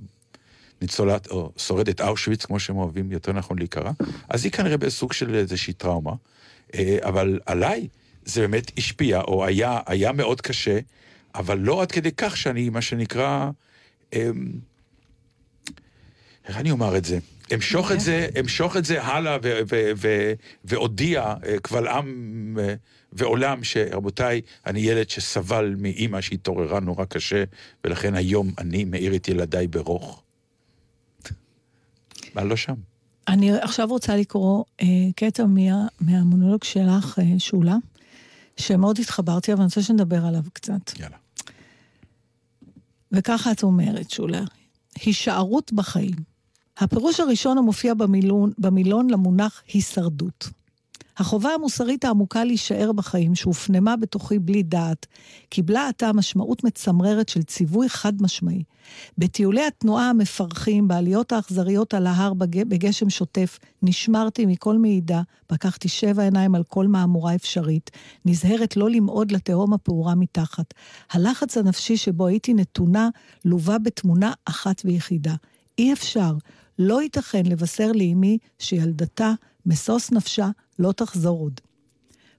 ניצולת, 0.81 1.27
או 1.27 1.51
שורדת 1.57 2.01
אושוויץ, 2.01 2.45
כמו 2.45 2.59
שהם 2.59 2.77
אוהבים 2.77 3.11
יותר 3.11 3.31
נכון 3.31 3.59
להיקרא, 3.59 3.91
אז 4.29 4.43
היא 4.43 4.51
כנראה 4.51 4.77
בסוג 4.77 5.13
של 5.13 5.35
איזושהי 5.35 5.73
טראומה. 5.73 6.11
אה, 6.75 6.97
אבל 7.01 7.39
עליי 7.45 7.87
זה 8.25 8.41
באמת 8.41 8.71
השפיע, 8.77 9.21
או 9.21 9.45
היה, 9.45 9.79
היה 9.85 10.11
מאוד 10.11 10.41
קשה, 10.41 10.79
אבל 11.35 11.59
לא 11.59 11.81
עד 11.81 11.91
כדי 11.91 12.11
כך 12.17 12.37
שאני, 12.37 12.69
מה 12.69 12.81
שנקרא, 12.81 13.49
אמ, 14.13 14.51
איך 16.47 16.57
אני 16.57 16.71
אומר 16.71 16.97
את 16.97 17.05
זה? 17.05 17.19
אמשוך 17.53 17.91
את 17.91 17.99
זה, 17.99 18.27
אמשוך 18.39 18.77
את 18.77 18.85
זה 18.85 19.03
הלאה 19.03 19.37
ו- 19.43 19.59
ו- 19.71 19.91
ו- 19.97 20.33
והודיע 20.65 21.33
אה, 21.45 21.59
קבל 21.61 21.87
עם 21.87 22.57
אה, 22.61 22.73
ועולם 23.15 23.63
שרבותיי, 23.63 24.41
אני 24.65 24.79
ילד 24.79 25.09
שסבל 25.09 25.75
מאימא 25.77 26.21
שהתעוררה 26.21 26.79
נורא 26.79 27.05
קשה, 27.05 27.43
ולכן 27.83 28.15
היום 28.15 28.51
אני 28.57 28.83
מאיר 28.83 29.15
את 29.15 29.27
ילדיי 29.27 29.67
ברוך. 29.67 30.23
מה 32.35 32.43
לא 32.43 32.55
שם? 32.55 32.73
אני 33.27 33.51
עכשיו 33.51 33.87
רוצה 33.87 34.15
לקרוא 34.15 34.63
אה, 34.81 34.87
קטע 35.15 35.45
מה, 35.45 35.87
מהמונולוג 36.01 36.63
שלך, 36.63 37.19
אה, 37.19 37.39
שולה, 37.39 37.75
שמאוד 38.57 38.99
התחברתי, 38.99 39.53
אבל 39.53 39.61
אני 39.61 39.65
רוצה 39.65 39.81
שנדבר 39.81 40.25
עליו 40.25 40.43
קצת. 40.53 40.99
יאללה. 40.99 41.17
וככה 43.11 43.51
את 43.51 43.63
אומרת, 43.63 44.11
שולה, 44.11 44.41
הישארות 44.95 45.73
בחיים. 45.73 46.15
הפירוש 46.77 47.19
הראשון 47.19 47.57
המופיע 47.57 47.93
במילון, 47.93 48.51
במילון 48.57 49.09
למונח 49.09 49.63
הישרדות. 49.73 50.49
החובה 51.17 51.49
המוסרית 51.49 52.05
העמוקה 52.05 52.43
להישאר 52.43 52.91
בחיים, 52.91 53.35
שהופנמה 53.35 53.95
בתוכי 53.95 54.39
בלי 54.39 54.63
דעת, 54.63 55.05
קיבלה 55.49 55.87
עתה 55.87 56.13
משמעות 56.13 56.63
מצמררת 56.63 57.29
של 57.29 57.43
ציווי 57.43 57.89
חד 57.89 58.21
משמעי. 58.21 58.63
בטיולי 59.17 59.65
התנועה 59.65 60.09
המפרכים, 60.09 60.87
בעליות 60.87 61.31
האכזריות 61.31 61.93
על 61.93 62.07
ההר 62.07 62.33
בג... 62.33 62.63
בגשם 62.63 63.09
שוטף, 63.09 63.59
נשמרתי 63.81 64.45
מכל 64.45 64.77
מעידה, 64.77 65.21
פקחתי 65.47 65.87
שבע 65.87 66.23
עיניים 66.23 66.55
על 66.55 66.63
כל 66.63 66.87
מהמורה 66.87 67.35
אפשרית, 67.35 67.91
נזהרת 68.25 68.77
לא 68.77 68.89
למעוד 68.89 69.31
לתהום 69.31 69.73
הפעורה 69.73 70.15
מתחת. 70.15 70.73
הלחץ 71.11 71.57
הנפשי 71.57 71.97
שבו 71.97 72.27
הייתי 72.27 72.53
נתונה, 72.53 73.09
לווה 73.45 73.79
בתמונה 73.79 74.33
אחת 74.45 74.81
ויחידה. 74.85 75.33
אי 75.77 75.93
אפשר, 75.93 76.33
לא 76.79 77.01
ייתכן 77.01 77.45
לבשר 77.45 77.91
לאמי 77.91 78.37
שילדתה, 78.59 79.33
משוש 79.65 80.11
נפשה, 80.11 80.49
לא 80.79 80.91
תחזור 80.91 81.39
עוד. 81.39 81.61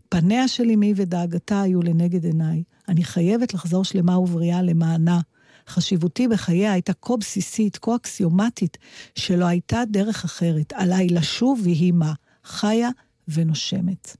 פניה 0.08 0.48
של 0.48 0.70
אמי 0.70 0.92
ודאגתה 0.96 1.62
היו 1.62 1.82
לנגד 1.82 2.24
עיניי. 2.24 2.62
אני 2.88 3.04
חייבת 3.04 3.54
לחזור 3.54 3.84
שלמה 3.84 4.18
ובריאה 4.18 4.62
למענה. 4.62 5.20
חשיבותי 5.68 6.28
בחייה 6.28 6.72
הייתה 6.72 6.92
כה 6.92 7.16
בסיסית, 7.16 7.78
כה 7.82 7.96
אקסיומטית, 7.96 8.78
שלא 9.14 9.44
הייתה 9.44 9.82
דרך 9.90 10.24
אחרת. 10.24 10.72
עליי 10.72 11.08
לשוב 11.08 11.60
ויהי 11.64 11.92
מה, 11.92 12.12
חיה 12.44 12.88
ונושמת. 13.28 14.16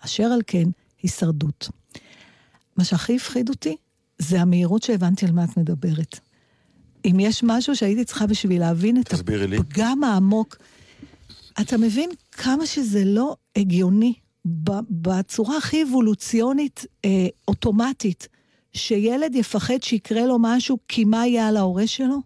אשר 0.00 0.24
על 0.24 0.40
כן, 0.46 0.68
הישרדות. 1.02 1.68
מה 2.76 2.84
שהכי 2.84 3.16
הפחיד 3.16 3.48
אותי, 3.48 3.76
זה 4.18 4.40
המהירות 4.40 4.82
שהבנתי 4.82 5.26
על 5.26 5.32
מה 5.32 5.44
את 5.44 5.56
מדברת. 5.56 6.20
אם 7.04 7.16
יש 7.20 7.42
משהו 7.42 7.76
שהייתי 7.76 8.04
צריכה 8.04 8.26
בשביל 8.26 8.60
להבין 8.60 9.00
את 9.00 9.08
תסבירי 9.08 9.46
לי. 9.46 9.56
הפגם 9.56 10.04
העמוק, 10.04 10.56
אתה 11.60 11.78
מבין 11.78 12.10
כמה 12.32 12.66
שזה 12.66 13.04
לא 13.04 13.36
הגיוני 13.56 14.14
בצורה 14.90 15.56
הכי 15.56 15.82
אבולוציונית, 15.82 16.86
אה, 17.04 17.26
אוטומטית, 17.48 18.28
שילד 18.72 19.34
יפחד 19.34 19.82
שיקרה 19.82 20.26
לו 20.26 20.36
משהו, 20.40 20.78
כי 20.88 21.04
מה 21.04 21.26
יהיה 21.26 21.48
על 21.48 21.56
ההורה 21.56 21.86
שלו? 21.86 22.18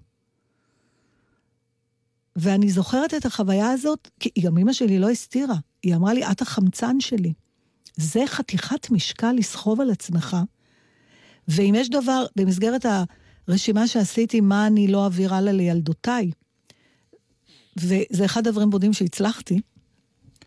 ואני 2.36 2.70
זוכרת 2.70 3.14
את 3.14 3.26
החוויה 3.26 3.70
הזאת, 3.70 4.10
כי 4.20 4.30
גם 4.40 4.58
אמא 4.58 4.72
שלי 4.72 4.98
לא 4.98 5.10
הסתירה. 5.10 5.56
היא 5.82 5.94
אמרה 5.94 6.14
לי, 6.14 6.26
את 6.30 6.42
החמצן 6.42 7.00
שלי. 7.00 7.32
זה 7.96 8.22
חתיכת 8.26 8.90
משקל 8.90 9.32
לסחוב 9.32 9.80
על 9.80 9.90
עצמך. 9.90 10.36
ואם 11.48 11.74
יש 11.76 11.90
דבר, 11.90 12.26
במסגרת 12.36 12.86
הרשימה 13.48 13.86
שעשיתי, 13.86 14.40
מה 14.40 14.66
אני 14.66 14.88
לא 14.88 15.04
אעביר 15.04 15.34
הלאה 15.34 15.52
לילדותיי, 15.52 16.30
וזה 17.80 18.24
אחד 18.24 18.46
הדברים 18.46 18.70
בודים 18.70 18.92
שהצלחתי, 18.92 19.60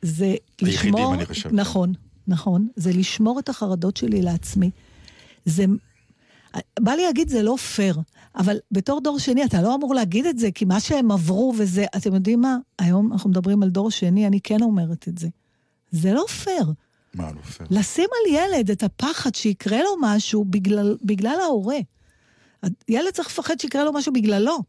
זה 0.02 0.36
היחידים, 0.62 0.94
לשמור... 0.94 1.14
אני 1.14 1.26
חושב. 1.26 1.49
נכון, 1.53 1.94
נכון. 2.28 2.68
זה 2.76 2.91
לשמור 2.94 3.40
את 3.40 3.49
החרדות 3.49 3.98
שלי 3.98 4.22
לעצמי. 4.22 4.72
זה... 5.45 5.66
בא 6.80 6.91
לי 6.91 7.06
להגיד, 7.06 7.30
זה 7.30 7.44
לא 7.44 7.56
פייר, 7.76 7.99
אבל 8.36 8.58
בתור 8.72 9.02
דור 9.02 9.20
שני, 9.20 9.45
אתה 9.45 9.62
לא 9.62 9.76
אמור 9.76 9.95
להגיד 9.95 10.26
את 10.26 10.40
זה, 10.40 10.52
כי 10.52 10.66
מה 10.66 10.80
שהם 10.80 11.12
עברו 11.12 11.53
וזה, 11.58 11.86
אתם 11.98 12.14
יודעים 12.14 12.41
מה? 12.41 12.58
היום 12.80 13.14
אנחנו 13.14 13.30
מדברים 13.30 13.64
על 13.64 13.70
דור 13.70 13.91
שני, 13.91 14.28
אני 14.28 14.41
כן 14.41 14.62
אומרת 14.62 15.08
את 15.08 15.18
זה. 15.18 15.28
זה 15.91 16.14
לא 16.14 16.26
פייר. 16.44 16.66
מה 17.14 17.32
לא 17.32 17.41
פייר? 17.41 17.68
לשים 17.72 18.08
על 18.12 18.36
ילד 18.36 18.72
את 18.72 18.84
הפחד 18.84 19.36
שיקרה 19.36 19.84
לו 19.84 19.90
משהו 20.02 20.45
בגלל, 20.45 20.98
בגלל 21.03 21.40
ההורה. 21.41 21.78
ילד 22.90 23.12
צריך 23.14 23.28
לפחד 23.28 23.60
שיקרה 23.60 23.84
לו 23.84 23.94
משהו 23.94 24.14
בגללו. 24.14 24.60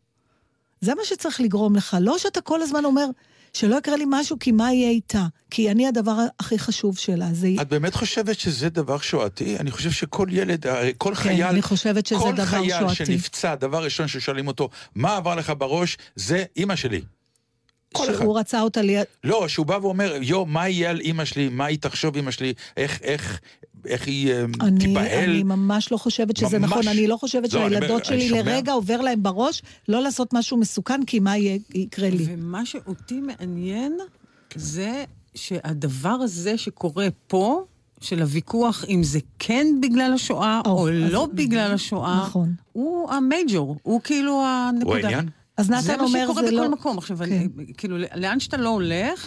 זה 0.83 0.95
מה 0.95 1.03
שצריך 1.05 1.41
לגרום 1.41 1.77
לך. 1.77 1.97
לא 2.01 2.19
שאתה 2.19 2.41
כל 2.41 2.63
הזמן 2.63 2.85
אומר, 2.85 3.07
שלא 3.53 3.77
יקרה 3.77 3.97
לי 3.97 4.05
משהו, 4.09 4.37
כי 4.41 4.53
מה 4.53 4.73
יהיה 4.73 4.91
איתה? 4.91 5.27
כי 5.51 5.71
אני 5.71 5.87
הדבר 5.87 6.17
הכי 6.41 6.59
חשוב 6.59 6.99
שלה. 6.99 7.29
זה... 7.33 7.49
את 7.61 7.69
באמת 7.69 7.95
חושבת 7.95 8.39
שזה 8.39 8.69
דבר 8.69 8.99
שואתי? 8.99 9.57
אני 9.57 9.71
חושב 9.71 9.91
שכל 9.91 10.29
ילד, 10.31 10.67
הרי 10.67 10.93
כל 10.99 11.15
כן, 11.15 11.21
חייל... 11.21 11.47
אני 11.47 11.63
חושבת 11.63 12.07
שזה 12.07 12.19
דבר 12.19 12.45
כל 12.45 12.51
חייל 12.51 12.79
שואתי. 12.81 12.95
שנפצע, 12.95 13.55
דבר 13.55 13.85
ראשון 13.85 14.09
ששואלים 14.09 14.49
אותו, 14.49 14.69
מה 14.95 15.17
עבר 15.17 15.35
לך 15.35 15.53
בראש? 15.59 15.99
זה 16.17 16.45
אימא 16.57 16.77
שלי. 16.77 17.03
כל 17.93 18.05
אחד. 18.11 18.15
שהוא 18.15 18.39
רצה 18.39 18.61
אותה 18.61 18.83
ליד... 18.83 19.05
לא, 19.25 19.49
שהוא 19.49 19.67
בא 19.67 19.79
ואומר, 19.83 20.17
יו, 20.21 20.47
מה 20.47 20.69
יהיה 20.69 20.91
על 20.91 21.01
אימא 21.01 21.25
שלי? 21.25 21.49
מה 21.49 21.65
היא 21.65 21.79
תחשוב 21.79 22.17
אימא 22.17 22.31
שלי? 22.31 22.55
איך, 22.77 22.99
איך, 23.03 23.41
איך 23.87 24.07
היא 24.07 24.33
אה, 24.33 24.45
אני, 24.61 24.79
תיבהל? 24.81 25.31
אני 25.31 25.43
ממש 25.43 25.93
לא 25.93 25.97
חושבת 25.97 26.37
שזה 26.37 26.59
ממש. 26.59 26.71
נכון. 26.71 26.89
אני 26.89 27.07
לא 27.07 27.17
חושבת 27.17 27.53
לא, 27.53 27.61
שהילדות 27.61 27.91
אומר, 27.91 28.03
שלי 28.05 28.29
שומע. 28.29 28.43
לרגע 28.43 28.73
עובר 28.73 29.01
להם 29.01 29.23
בראש 29.23 29.63
לא 29.89 30.03
לעשות 30.03 30.35
משהו 30.35 30.57
מסוכן, 30.57 31.01
כי 31.07 31.21
מה 31.21 31.37
יקרה 31.75 32.11
לי. 32.11 32.25
ומה 32.29 32.67
שאותי 32.67 33.21
מעניין 33.21 33.99
זה 34.55 35.05
שהדבר 35.35 36.09
הזה 36.09 36.59
שקורה 36.59 37.09
פה, 37.27 37.65
של 38.01 38.21
הוויכוח 38.23 38.85
אם 38.89 39.03
זה 39.03 39.19
כן 39.39 39.67
בגלל 39.83 40.13
השואה 40.13 40.61
או, 40.67 40.89
אז- 40.89 40.95
לא 41.13 41.29
בגלל 41.35 41.73
השואה, 41.75 42.23
נכון. 42.27 42.55
הוא 42.73 43.11
המייג'ור, 43.11 43.77
הוא 43.83 44.01
כאילו 44.01 44.43
הנקודה. 44.47 44.95
העניין? 45.09 45.29
אז 45.57 45.71
נתן 45.71 45.81
זה 45.81 45.97
מה 45.97 46.03
אומר, 46.05 46.25
שקורה 46.25 46.43
זה 46.43 46.49
בכל 46.49 46.57
לא- 46.57 46.71
מקום. 46.71 46.99
עכשיו, 46.99 47.23
אני, 47.23 47.49
כאילו, 47.77 47.97
לאן 48.15 48.41
שאתה 48.41 48.57
לא 48.57 48.69
הולך, 48.69 49.27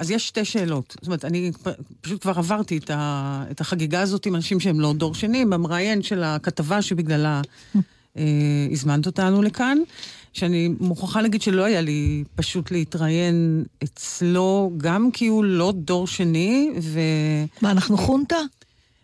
אז 0.00 0.10
יש 0.10 0.28
שתי 0.28 0.44
שאלות. 0.44 0.96
זאת 1.00 1.06
אומרת, 1.06 1.24
אני 1.24 1.52
פשוט 2.00 2.22
כבר 2.22 2.32
עברתי 2.38 2.78
את, 2.78 2.90
ה, 2.90 3.44
את 3.50 3.60
החגיגה 3.60 4.00
הזאת 4.00 4.26
עם 4.26 4.34
אנשים 4.36 4.60
שהם 4.60 4.80
לא 4.80 4.92
דור 4.92 5.14
שני, 5.14 5.44
במראיין 5.44 6.02
של 6.02 6.22
הכתבה 6.22 6.82
שבגללה 6.82 7.40
אה, 8.16 8.22
הזמנת 8.72 9.06
אותנו 9.06 9.42
לכאן, 9.42 9.78
שאני 10.32 10.70
מוכרחה 10.80 11.22
להגיד 11.22 11.42
שלא 11.42 11.64
היה 11.64 11.80
לי 11.80 12.24
פשוט 12.34 12.70
להתראיין 12.70 13.64
אצלו, 13.84 14.72
גם 14.76 15.10
כי 15.12 15.26
הוא 15.26 15.44
לא 15.44 15.72
דור 15.76 16.06
שני, 16.06 16.70
ו... 16.82 17.00
מה, 17.62 17.70
אנחנו 17.70 17.96
חונטה? 17.98 18.36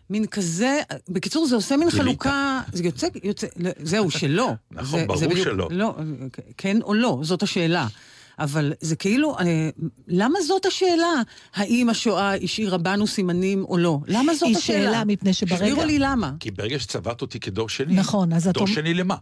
מין 0.09 0.25
כזה, 0.25 0.79
בקיצור, 1.09 1.47
זה 1.47 1.55
עושה 1.55 1.77
מין 1.77 1.89
חלוקה, 1.91 2.61
זה 2.73 2.83
יוצא, 2.83 3.07
יוצא, 3.23 3.47
לא, 3.57 3.69
זהו, 3.83 4.11
שלא. 4.11 4.51
נכון, 4.71 4.99
זה- 4.99 5.05
ברור 5.27 5.43
שלא. 5.43 5.67
לא, 5.71 5.95
כן 6.57 6.81
או 6.81 6.93
לא, 6.93 7.19
זאת 7.23 7.43
השאלה. 7.43 7.87
אבל 8.39 8.73
זה 8.81 8.95
כאילו, 8.95 9.39
אה, 9.39 9.69
למה 10.07 10.41
זאת 10.41 10.65
השאלה? 10.65 11.21
האם 11.55 11.89
השואה 11.89 12.33
השאירה 12.43 12.77
בנו 12.77 13.07
סימנים 13.07 13.63
או 13.65 13.77
לא? 13.77 13.99
למה 14.07 14.33
זאת 14.35 14.43
היא 14.47 14.57
השאלה? 14.57 14.83
שאלה, 14.91 15.03
מפני 15.05 15.33
שברגע- 15.33 15.55
תסבירו 15.55 15.83
לי 15.83 15.99
למה. 15.99 16.31
כי 16.39 16.51
ברגע 16.51 16.79
שצבעת 16.79 17.21
אותי 17.21 17.39
כדור 17.39 17.69
שני, 17.69 17.95
נכון, 17.95 18.33
אז 18.33 18.47
את 18.47 18.53
דור 18.53 18.63
אומ- 18.67 18.73
שני 18.73 18.93
למה? 18.93 19.15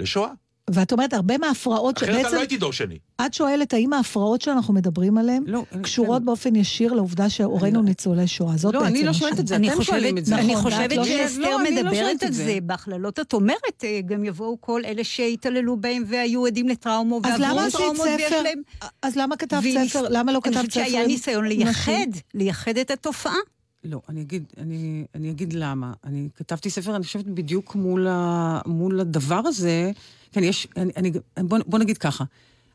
לשואה. 0.00 0.30
ואת 0.70 0.92
אומרת, 0.92 1.12
הרבה 1.14 1.38
מההפרעות 1.38 1.96
אחרת 1.98 2.08
אני 2.08 2.20
שבעצם... 2.20 2.34
לא 2.34 2.40
הייתי 2.40 2.56
דור 2.56 2.72
שני. 2.72 2.98
את 3.26 3.34
שואלת 3.34 3.74
האם 3.74 3.92
ההפרעות 3.92 4.42
שאנחנו 4.42 4.74
מדברים 4.74 5.18
עליהן 5.18 5.44
קשורות 5.82 6.24
באופן 6.24 6.56
ישיר 6.56 6.92
לעובדה 6.92 7.30
שהורינו 7.30 7.82
ניצולי 7.82 8.26
שואה. 8.26 8.56
זאת 8.56 8.74
לא, 8.74 8.80
בעצם 8.80 8.94
אני 8.94 9.04
לא. 9.04 9.12
שואלת 9.12 9.40
את 9.40 9.46
זה, 9.46 9.56
אני 9.56 9.68
אתם 9.68 9.76
חושבת, 9.76 9.86
שואלים 9.94 10.18
את 10.18 10.26
זה. 10.26 10.34
אני 10.34 10.52
נכון, 10.54 10.70
חושבת 10.70 10.90
ואת 10.90 10.96
לא- 10.98 11.04
שאסתר 11.04 11.40
לא, 11.42 11.60
אני 11.60 11.70
לא 11.70 11.82
מדברת 11.82 12.22
על 12.22 12.28
את 12.28 12.32
זה 12.34 12.44
זה. 12.44 12.58
בהכללות. 12.62 13.20
את 13.20 13.32
אומרת, 13.32 13.84
אה, 13.84 14.00
גם 14.06 14.24
יבואו 14.24 14.60
כל 14.60 14.82
אלה 14.84 15.04
שהתעללו 15.04 15.76
בהם 15.76 16.02
והיו 16.06 16.46
עדים 16.46 16.68
לטראומו, 16.68 17.20
אז 17.24 17.40
למה 17.40 17.54
ועברו 17.54 17.70
טראומות 17.78 18.06
ויש? 18.18 18.32
להם... 18.32 18.62
אז 19.02 19.16
למה 19.16 19.36
כתבת 19.36 19.62
ספר? 19.88 20.06
למה 20.10 20.32
לא 20.32 20.40
כתבת 20.44 20.56
אני 20.56 20.66
ספר? 20.66 20.68
חושבת 20.80 20.86
שהיה 20.90 21.06
ניסיון? 21.06 21.44
לייחד, 21.44 22.06
לייחד 22.34 22.76
את 22.78 22.90
התופעה. 22.90 23.34
לא, 23.86 24.00
אני 24.08 24.20
אגיד, 24.20 24.44
אני, 24.58 25.04
אני 25.14 25.30
אגיד 25.30 25.52
למה. 25.52 25.92
אני 26.04 26.28
כתבתי 26.36 26.70
ספר, 26.70 26.96
אני 26.96 27.04
חושבת, 27.04 27.24
בדיוק 27.24 27.74
מול, 27.74 28.06
ה, 28.10 28.60
מול 28.66 29.00
הדבר 29.00 29.40
הזה. 29.44 29.90
כן, 30.32 30.44
יש, 30.44 30.68
אני, 30.76 30.92
אני, 30.96 31.12
בוא, 31.38 31.58
בוא 31.66 31.78
נגיד 31.78 31.98
ככה. 31.98 32.24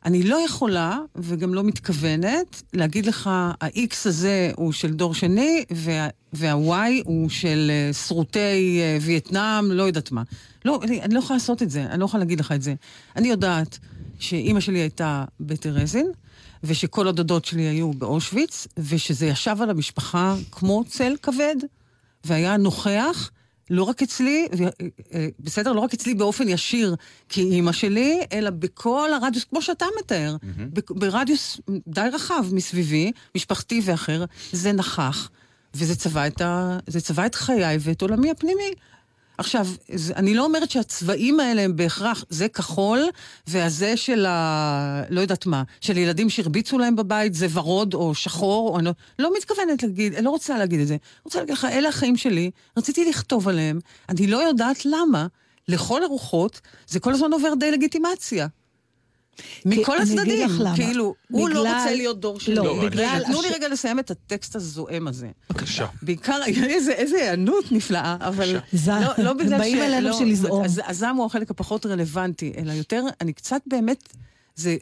אני 0.04 0.22
לא 0.22 0.44
יכולה, 0.44 0.98
וגם 1.16 1.54
לא 1.54 1.64
מתכוונת, 1.64 2.62
להגיד 2.72 3.06
לך, 3.06 3.26
ה-X 3.26 3.94
הזה 4.04 4.50
הוא 4.56 4.72
של 4.72 4.92
דור 4.92 5.14
שני, 5.14 5.64
וה- 5.70 6.08
וה-Y 6.32 7.02
הוא 7.04 7.28
של 7.28 7.70
אה, 7.70 7.92
שרוטי 7.92 8.38
אה, 8.80 8.98
וייטנאם, 9.00 9.70
לא 9.70 9.82
יודעת 9.82 10.12
מה. 10.12 10.22
לא, 10.64 10.80
אני, 10.82 11.02
אני 11.02 11.14
לא 11.14 11.18
יכולה 11.18 11.36
לעשות 11.36 11.62
את 11.62 11.70
זה, 11.70 11.82
אני 11.84 12.00
לא 12.00 12.04
יכולה 12.04 12.24
להגיד 12.24 12.40
לך 12.40 12.52
את 12.52 12.62
זה. 12.62 12.74
אני 13.16 13.28
יודעת 13.28 13.78
שאימא 14.18 14.60
שלי 14.60 14.78
הייתה 14.78 15.24
בטרזין, 15.40 16.06
ושכל 16.64 17.08
הדודות 17.08 17.44
שלי 17.44 17.62
היו 17.62 17.90
באושוויץ, 17.92 18.66
ושזה 18.76 19.26
ישב 19.26 19.56
על 19.60 19.70
המשפחה 19.70 20.34
כמו 20.50 20.84
צל 20.88 21.16
כבד, 21.22 21.56
והיה 22.24 22.56
נוכח 22.56 23.30
לא 23.70 23.82
רק 23.82 24.02
אצלי, 24.02 24.48
ו, 24.58 24.64
אה, 25.14 25.28
בסדר? 25.40 25.72
לא 25.72 25.80
רק 25.80 25.94
אצלי 25.94 26.14
באופן 26.14 26.48
ישיר 26.48 26.94
כאימא 27.28 27.72
שלי, 27.72 28.20
אלא 28.32 28.50
בכל 28.50 29.10
הרדיוס, 29.12 29.44
כמו 29.44 29.62
שאתה 29.62 29.86
מתאר, 30.00 30.36
ב- 30.72 30.80
ברדיוס 30.90 31.60
די 31.88 32.08
רחב 32.12 32.44
מסביבי, 32.52 33.12
משפחתי 33.36 33.80
ואחר, 33.84 34.24
זה 34.52 34.72
נכח, 34.72 35.30
וזה 35.74 35.96
צבע 35.96 36.26
את, 36.26 36.40
ה, 36.40 36.78
צבע 36.98 37.26
את 37.26 37.34
חיי 37.34 37.76
ואת 37.80 38.02
עולמי 38.02 38.30
הפנימי. 38.30 38.70
עכשיו, 39.38 39.66
אני 40.16 40.34
לא 40.34 40.44
אומרת 40.44 40.70
שהצבעים 40.70 41.40
האלה 41.40 41.62
הם 41.62 41.76
בהכרח, 41.76 42.24
זה 42.28 42.48
כחול, 42.48 43.00
והזה 43.46 43.96
של 43.96 44.26
ה... 44.26 45.02
לא 45.10 45.20
יודעת 45.20 45.46
מה, 45.46 45.62
של 45.80 45.98
ילדים 45.98 46.30
שהרביצו 46.30 46.78
להם 46.78 46.96
בבית, 46.96 47.34
זה 47.34 47.46
ורוד 47.52 47.94
או 47.94 48.14
שחור, 48.14 48.68
או 48.68 48.78
אני 48.78 48.84
לא, 48.84 48.92
לא 49.18 49.32
מתכוונת 49.36 49.82
להגיד, 49.82 50.14
לא 50.22 50.30
רוצה 50.30 50.58
להגיד 50.58 50.80
את 50.80 50.86
זה. 50.86 50.96
רוצה 51.24 51.38
להגיד 51.38 51.54
לך, 51.54 51.64
אלה 51.64 51.88
החיים 51.88 52.16
שלי, 52.16 52.50
רציתי 52.76 53.04
לכתוב 53.04 53.48
עליהם, 53.48 53.78
אני 54.08 54.26
לא 54.26 54.36
יודעת 54.36 54.84
למה, 54.84 55.26
לכל 55.68 56.04
הרוחות, 56.04 56.60
זה 56.88 57.00
כל 57.00 57.12
הזמן 57.12 57.32
עובר 57.32 57.54
דה-לגיטימציה. 57.54 58.46
מכל 59.64 59.98
הצדדים. 59.98 60.48
כאילו, 60.74 61.14
הוא 61.30 61.48
לא 61.48 61.58
רוצה 61.58 61.94
להיות 61.94 62.20
דור 62.20 62.40
שני. 62.40 62.54
לא, 62.54 62.82
בגלל 62.86 63.22
תנו 63.26 63.42
לי 63.42 63.48
רגע 63.48 63.68
לסיים 63.68 63.98
את 63.98 64.10
הטקסט 64.10 64.56
הזועם 64.56 65.08
הזה. 65.08 65.28
בבקשה. 65.50 65.86
בעיקר, 66.02 66.40
איזה, 66.64 67.16
היענות 67.16 67.72
נפלאה, 67.72 68.16
אבל 68.20 68.58
זע- 68.72 69.00
לא, 69.00 69.24
לא 69.24 69.32
בגלל 69.32 69.58
באים 69.58 69.78
אלינו 69.82 70.08
לא, 70.08 70.18
של 70.18 70.24
לזעום. 70.24 70.64
הז- 70.64 70.80
הזעם 70.86 71.16
הוא 71.16 71.26
החלק 71.26 71.50
הפחות 71.50 71.86
רלוונטי, 71.86 72.52
אלא 72.58 72.72
יותר, 72.72 73.04
אני 73.20 73.32
קצת 73.32 73.60
באמת, 73.66 74.08
זה, 74.56 74.76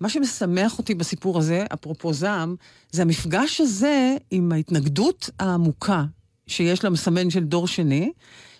מה 0.00 0.08
שמשמח 0.08 0.78
אותי 0.78 0.94
בסיפור 0.94 1.38
הזה, 1.38 1.64
אפרופו 1.74 2.12
זעם, 2.12 2.56
זה 2.92 3.02
המפגש 3.02 3.60
הזה 3.60 4.16
עם 4.30 4.52
ההתנגדות 4.52 5.30
העמוקה 5.40 6.04
שיש 6.46 6.84
למסמן 6.84 7.30
של 7.30 7.44
דור 7.44 7.66
שני, 7.66 8.12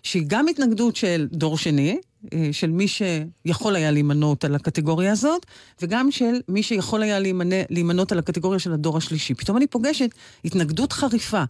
שהיא 0.03 0.23
גם 0.27 0.48
התנגדות 0.48 0.97
של 0.97 1.28
דור 1.32 1.59
שני, 1.59 1.98
של 2.53 2.70
מי 2.70 2.86
שיכול 2.89 3.77
היה 3.77 3.90
להימנות 3.90 4.44
על 4.44 4.55
הקטגוריה 4.55 5.12
הזאת, 5.12 5.47
וגם 5.82 6.11
של 6.11 6.40
מי 6.48 6.62
שיכול 6.62 7.03
היה 7.03 7.19
להימנות 7.70 8.12
על 8.12 8.19
הקטגוריה 8.19 8.59
של 8.59 8.73
הדור 8.73 8.97
השלישי. 8.97 9.35
פתאום 9.35 9.57
אני 9.57 9.66
פוגשת 9.66 10.11
התנגדות 10.44 10.93
חריפה. 10.93 11.44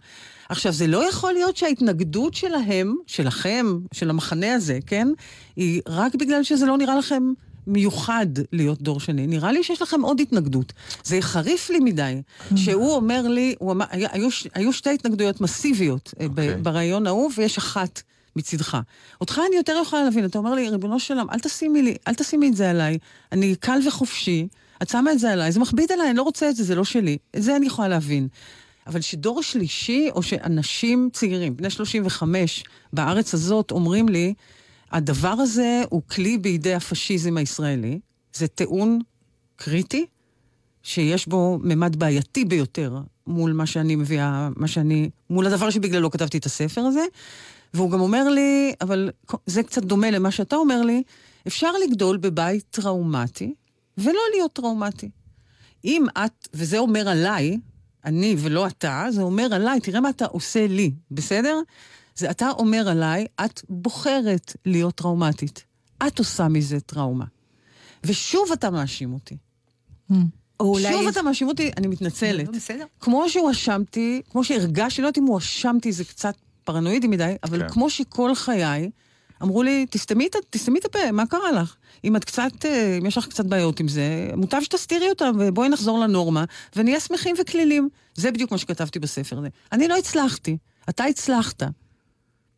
עכשיו, 0.49 0.71
זה 0.71 0.87
לא 0.87 1.09
יכול 1.09 1.33
להיות 1.33 1.57
שההתנגדות 1.57 2.33
שלהם, 2.33 2.95
שלכם, 3.07 3.65
של 3.91 4.09
המחנה 4.09 4.53
הזה, 4.53 4.79
כן, 4.85 5.07
היא 5.55 5.81
רק 5.87 6.15
בגלל 6.15 6.43
שזה 6.43 6.65
לא 6.65 6.77
נראה 6.77 6.97
לכם 6.97 7.23
מיוחד 7.67 8.27
להיות 8.53 8.81
דור 8.81 8.99
שני. 8.99 9.27
נראה 9.27 9.51
לי 9.51 9.63
שיש 9.63 9.81
לכם 9.81 10.01
עוד 10.01 10.19
התנגדות. 10.19 10.73
זה 11.03 11.21
חריף 11.21 11.69
לי 11.69 11.79
מדי, 11.79 12.21
שהוא 12.55 12.95
אומר 12.95 13.27
לי, 13.27 13.55
הוא 13.59 13.71
אמר, 13.71 13.85
היו, 13.91 14.29
היו 14.53 14.73
שתי 14.73 14.89
התנגדויות 14.89 15.41
מסיביות 15.41 16.13
okay. 16.19 16.27
ברעיון 16.61 17.07
ההוא, 17.07 17.31
ויש 17.37 17.57
אחת 17.57 18.01
מצדך. 18.37 18.77
אותך 19.21 19.41
אני 19.47 19.55
יותר 19.55 19.79
יכולה 19.81 20.03
להבין, 20.03 20.25
אתה 20.25 20.37
אומר 20.37 20.53
לי, 20.53 20.69
ריבונו 20.69 20.99
של 20.99 21.13
עולם, 21.13 21.29
אל 21.29 21.39
תשימי 21.39 21.81
לי, 21.81 21.95
אל 22.07 22.13
תשימי 22.13 22.49
את 22.49 22.55
זה 22.55 22.69
עליי, 22.69 22.97
אני 23.31 23.55
קל 23.55 23.79
וחופשי, 23.87 24.47
את 24.81 24.89
שמה 24.89 25.11
את 25.11 25.19
זה 25.19 25.31
עליי, 25.31 25.51
זה 25.51 25.59
מכביד 25.59 25.91
עליי, 25.91 26.09
אני 26.09 26.17
לא 26.17 26.23
רוצה 26.23 26.49
את 26.49 26.55
זה, 26.55 26.63
זה 26.63 26.75
לא 26.75 26.83
שלי. 26.83 27.17
את 27.37 27.43
זה 27.43 27.55
אני 27.55 27.65
יכולה 27.65 27.87
להבין. 27.87 28.27
אבל 28.87 29.01
שדור 29.01 29.43
שלישי, 29.43 30.09
או 30.11 30.23
שאנשים 30.23 31.09
צעירים, 31.13 31.57
בני 31.57 31.69
35, 31.69 32.63
בארץ 32.93 33.33
הזאת, 33.33 33.71
אומרים 33.71 34.09
לי, 34.09 34.33
הדבר 34.91 35.27
הזה 35.27 35.83
הוא 35.89 36.01
כלי 36.11 36.37
בידי 36.37 36.73
הפשיזם 36.73 37.37
הישראלי, 37.37 37.99
זה 38.33 38.47
טיעון 38.47 38.99
קריטי, 39.55 40.05
שיש 40.83 41.27
בו 41.27 41.59
ממד 41.63 41.95
בעייתי 41.95 42.45
ביותר 42.45 42.97
מול 43.27 43.53
מה 43.53 43.65
שאני 43.65 43.95
מביאה, 43.95 44.49
מה 44.55 44.67
שאני, 44.67 45.09
מול 45.29 45.47
הדבר 45.47 45.69
שבגללו 45.69 46.11
כתבתי 46.11 46.37
את 46.37 46.45
הספר 46.45 46.81
הזה. 46.81 47.05
והוא 47.73 47.91
גם 47.91 47.99
אומר 47.99 48.29
לי, 48.29 48.73
אבל 48.81 49.09
זה 49.45 49.63
קצת 49.63 49.83
דומה 49.83 50.11
למה 50.11 50.31
שאתה 50.31 50.55
אומר 50.55 50.81
לי, 50.81 51.03
אפשר 51.47 51.71
לגדול 51.71 52.17
בבית 52.17 52.63
טראומטי 52.69 53.53
ולא 53.97 54.21
להיות 54.33 54.53
טראומטי. 54.53 55.09
אם 55.85 56.05
את, 56.25 56.47
וזה 56.53 56.77
אומר 56.77 57.09
עליי, 57.09 57.57
אני 58.05 58.35
ולא 58.39 58.67
אתה, 58.67 59.05
זה 59.09 59.21
אומר 59.21 59.53
עליי, 59.53 59.79
תראה 59.79 60.01
מה 60.01 60.09
אתה 60.09 60.25
עושה 60.25 60.67
לי, 60.67 60.91
בסדר? 61.11 61.59
זה 62.15 62.31
אתה 62.31 62.49
אומר 62.49 62.89
עליי, 62.89 63.25
את 63.45 63.61
בוחרת 63.69 64.53
להיות 64.65 64.95
טראומטית. 64.95 65.63
את 66.07 66.19
עושה 66.19 66.47
מזה 66.47 66.79
טראומה. 66.79 67.25
ושוב 68.03 68.51
אתה 68.51 68.69
מאשים 68.69 69.13
אותי. 69.13 69.37
או 70.59 70.73
אולי... 70.73 70.91
שוב 70.91 71.07
אתה 71.07 71.21
מאשים 71.21 71.47
אותי, 71.47 71.71
אני 71.77 71.87
מתנצלת. 71.87 72.47
לא, 72.47 72.53
בסדר. 72.53 72.85
כמו 72.99 73.29
שהואשמתי, 73.29 74.21
כמו 74.29 74.43
שהרגשתי, 74.43 75.01
לא 75.01 75.07
יודעת 75.07 75.17
אם 75.17 75.23
הואשמתי, 75.23 75.91
זה 75.91 76.03
קצת 76.03 76.35
פרנואידי 76.67 77.07
מדי, 77.07 77.33
אבל 77.43 77.59
כן. 77.59 77.69
כמו 77.69 77.89
שכל 77.89 78.35
חיי, 78.35 78.89
אמרו 79.43 79.63
לי, 79.63 79.85
תסתמי 79.89 80.27
תסתמי 80.49 80.79
את 80.79 80.85
הפה, 80.85 81.11
מה 81.11 81.25
קרה 81.25 81.51
לך? 81.51 81.75
אם 82.03 82.15
את 82.15 82.23
קצת, 82.23 82.65
אה, 82.65 82.97
אם 83.01 83.05
יש 83.05 83.17
לך 83.17 83.27
קצת 83.27 83.45
בעיות 83.45 83.79
עם 83.79 83.87
זה, 83.87 84.29
מוטב 84.35 84.61
שתסתירי 84.61 85.09
אותם, 85.09 85.31
ובואי 85.39 85.69
נחזור 85.69 85.99
לנורמה, 85.99 86.43
ונהיה 86.75 86.99
שמחים 86.99 87.35
וכלילים. 87.41 87.89
זה 88.15 88.31
בדיוק 88.31 88.51
מה 88.51 88.57
שכתבתי 88.57 88.99
בספר 88.99 89.37
הזה. 89.37 89.47
אני 89.71 89.87
לא 89.87 89.97
הצלחתי, 89.97 90.57
אתה 90.89 91.03
הצלחת. 91.03 91.63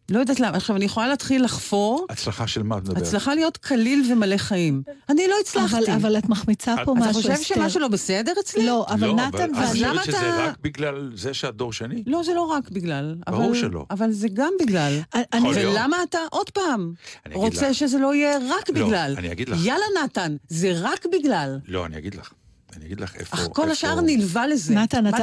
לא 0.10 0.19
יודעת 0.19 0.40
למה. 0.40 0.57
עכשיו, 0.57 0.76
אני 0.76 0.86
יכולה 0.86 1.07
להתחיל 1.07 1.44
לחפור, 1.44 2.06
הצלחה 2.10 2.48
של 2.48 2.64
מה 2.64 2.77
את 2.77 2.84
מדברת? 2.84 2.98
הצלחה 2.98 3.36
להיות 3.36 3.57
קליל 3.57 4.11
ומלא 4.11 4.38
חיים. 4.38 4.81
אני 5.10 5.27
לא 5.27 5.36
הצלחתי. 5.41 5.77
אבל, 5.77 5.91
אבל 5.91 6.18
את 6.18 6.30
מחמיצה 6.30 6.76
פה 6.86 6.91
את- 6.94 6.98
משהו, 6.98 7.10
אתה 7.10 7.14
חושב 7.14 7.30
אסתר. 7.31 7.56
שמשהו 7.56 7.80
לא 7.80 7.88
בסדר 7.88 8.34
אצלי? 8.40 8.65
לא, 8.65 8.86
אבל 8.90 9.07
לא, 9.07 9.15
נתן 9.15 9.38
אבל 9.56 9.64
את 9.64 9.69
חושבת 9.72 10.03
שזה 10.06 10.18
אתה- 10.18 10.45
רק 10.45 10.57
בגלל 10.61 11.11
זה 11.15 11.34
שאת 11.34 11.56
דור 11.56 11.73
שני? 11.73 12.03
לא, 12.07 12.23
זה 12.23 12.34
לא 12.34 12.41
רק 12.41 12.69
בגלל. 12.69 13.15
ברור 13.30 13.45
אבל, 13.45 13.56
שלא. 13.56 13.86
אבל 13.91 14.11
זה 14.11 14.27
גם 14.34 14.53
בגלל. 14.61 14.99
אני-. 15.34 15.49
ולמה 15.56 15.98
אתה, 16.10 16.19
עוד 16.30 16.49
פעם, 16.49 16.94
רוצה 17.34 17.69
לך. 17.69 17.76
שזה 17.76 17.98
לא 17.98 18.15
יהיה 18.15 18.38
רק 18.49 18.69
לא, 18.69 18.86
בגלל? 18.86 19.15
אני 19.18 19.31
אגיד 19.31 19.49
לך. 19.49 19.60
יאללה, 19.64 19.86
נתן, 20.03 20.36
זה 20.49 20.72
רק 20.81 21.06
בגלל. 21.19 21.57
לא, 21.68 21.86
אני 21.86 21.98
אגיד 21.98 22.15
לך. 22.15 22.31
אני 22.78 22.86
אגיד 22.86 23.02
לך 23.02 23.16
איפה... 23.16 23.36
אך 23.38 23.48
כל 23.54 23.62
איפה- 23.62 23.72
השאר 23.72 24.02
נלווה 24.02 24.48
לזה. 24.48 24.74
נתן, 24.76 25.08
אתה? 25.08 25.18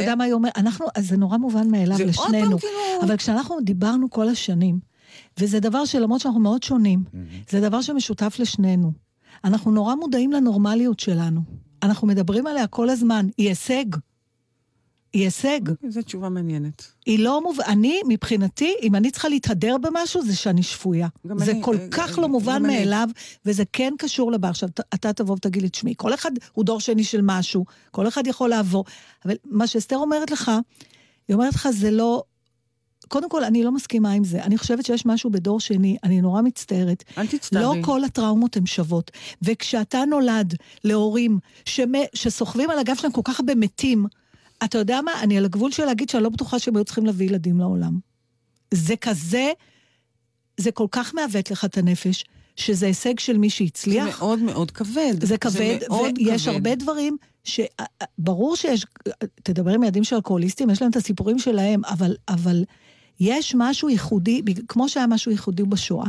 יודע 0.00 0.14
מה 0.14 0.24
היא 0.24 0.32
אומרת? 0.32 0.58
אנחנו, 0.58 0.86
אז 0.94 1.08
זה 1.08 1.16
נורא 1.16 1.36
מובן 1.36 1.70
מאליו 1.70 1.98
לשנינו. 2.06 2.58
כאילו- 2.58 2.72
אבל 3.02 3.16
כשאנחנו 3.16 3.60
דיברנו 3.60 4.10
כל 4.10 4.28
השנים, 4.28 4.78
וזה 5.40 5.60
דבר 5.60 5.84
שלמרות 5.84 6.20
שאנחנו 6.20 6.40
מאוד 6.40 6.62
שונים, 6.62 7.04
זה 7.50 7.60
דבר 7.60 7.80
שמשותף 7.82 8.36
לשנינו. 8.38 8.92
אנחנו 9.44 9.70
נורא 9.70 9.94
מודעים 9.94 10.32
לנורמליות 10.32 11.00
שלנו. 11.00 11.40
אנחנו 11.82 12.06
מדברים 12.06 12.46
עליה 12.46 12.66
כל 12.66 12.88
הזמן. 12.90 13.26
היא 13.38 13.48
הישג. 13.48 13.84
היא 15.14 15.24
הישג. 15.24 15.60
זו 15.88 16.02
תשובה 16.02 16.28
מעניינת. 16.28 16.92
היא 17.06 17.18
לא 17.18 17.42
מוב... 17.42 17.60
אני, 17.60 18.00
מבחינתי, 18.08 18.74
אם 18.82 18.94
אני 18.94 19.10
צריכה 19.10 19.28
להתהדר 19.28 19.76
במשהו, 19.78 20.22
זה 20.22 20.36
שאני 20.36 20.62
שפויה. 20.62 21.08
זה 21.36 21.52
אני, 21.52 21.62
כל 21.62 21.76
אה, 21.76 21.86
כך 21.90 22.18
לא 22.18 22.28
מובן. 22.28 22.62
מאליו, 22.62 23.08
וזה 23.46 23.62
כן 23.72 23.92
קשור 23.98 24.32
לבא. 24.32 24.48
עכשיו, 24.48 24.68
אתה 24.94 25.12
תבוא 25.12 25.34
ותגיד 25.34 25.62
לי, 25.62 25.68
תשמעי, 25.68 25.94
כל 25.96 26.14
אחד 26.14 26.30
הוא 26.52 26.64
דור 26.64 26.80
שני 26.80 27.04
של 27.04 27.20
משהו, 27.22 27.64
כל 27.90 28.08
אחד 28.08 28.26
יכול 28.26 28.50
לעבור. 28.50 28.84
אבל 29.24 29.34
מה 29.44 29.66
שאסתר 29.66 29.96
אומרת 29.96 30.30
לך, 30.30 30.50
היא 31.28 31.34
אומרת 31.34 31.54
לך, 31.54 31.68
זה 31.70 31.90
לא... 31.90 32.22
קודם 33.08 33.28
כל, 33.28 33.44
אני 33.44 33.62
לא 33.62 33.72
מסכימה 33.72 34.12
עם 34.12 34.24
זה. 34.24 34.42
אני 34.42 34.58
חושבת 34.58 34.86
שיש 34.86 35.06
משהו 35.06 35.30
בדור 35.30 35.60
שני, 35.60 35.96
אני 36.04 36.20
נורא 36.20 36.42
מצטערת. 36.42 37.04
אל 37.18 37.26
תצטערי. 37.26 37.64
לא 37.64 37.84
כל 37.84 38.04
הטראומות 38.04 38.56
הן 38.56 38.66
שוות. 38.66 39.10
וכשאתה 39.42 40.04
נולד 40.04 40.54
להורים 40.84 41.38
שמ... 41.64 41.92
שסוחבים 42.14 42.70
על 42.70 42.78
הגב 42.78 42.94
שלהם 42.96 43.12
כל 43.12 43.20
כך 43.24 43.40
הרבה 43.40 43.54
מתים, 43.54 44.06
אתה 44.64 44.78
יודע 44.78 45.00
מה? 45.00 45.12
אני 45.22 45.38
על 45.38 45.44
הגבול 45.44 45.72
של 45.72 45.84
להגיד 45.84 46.08
שאני 46.08 46.22
לא 46.22 46.28
בטוחה 46.28 46.58
שהם 46.58 46.76
היו 46.76 46.84
צריכים 46.84 47.06
להביא 47.06 47.26
ילדים 47.26 47.58
לעולם. 47.58 47.98
זה 48.74 48.96
כזה, 48.96 49.52
זה 50.56 50.72
כל 50.72 50.86
כך 50.90 51.14
מעוות 51.14 51.50
לך 51.50 51.64
את 51.64 51.78
הנפש, 51.78 52.24
שזה 52.56 52.86
הישג 52.86 53.18
של 53.18 53.38
מי 53.38 53.48
זה 53.48 53.54
שהצליח. 53.54 54.06
מאוד 54.06 54.38
מאוד 54.38 54.70
כבד. 54.70 55.24
זה 55.24 55.38
כבד, 55.38 55.78
מאוד 55.88 56.18
ויש 56.18 56.44
כבד. 56.44 56.54
הרבה 56.54 56.74
דברים 56.74 57.16
שברור 57.44 58.56
שיש, 58.56 58.86
תדבר 59.42 59.70
עם 59.70 59.82
ילדים 59.82 60.04
של 60.04 60.16
אלכוהוליסטים, 60.16 60.70
יש 60.70 60.82
להם 60.82 60.90
את 60.90 60.96
הסיפורים 60.96 61.38
שלהם, 61.38 61.84
אבל, 61.84 62.16
אבל 62.28 62.64
יש 63.20 63.54
משהו 63.58 63.88
ייחודי, 63.88 64.42
כמו 64.68 64.88
שהיה 64.88 65.06
משהו 65.06 65.30
ייחודי 65.32 65.62
בשואה, 65.62 66.08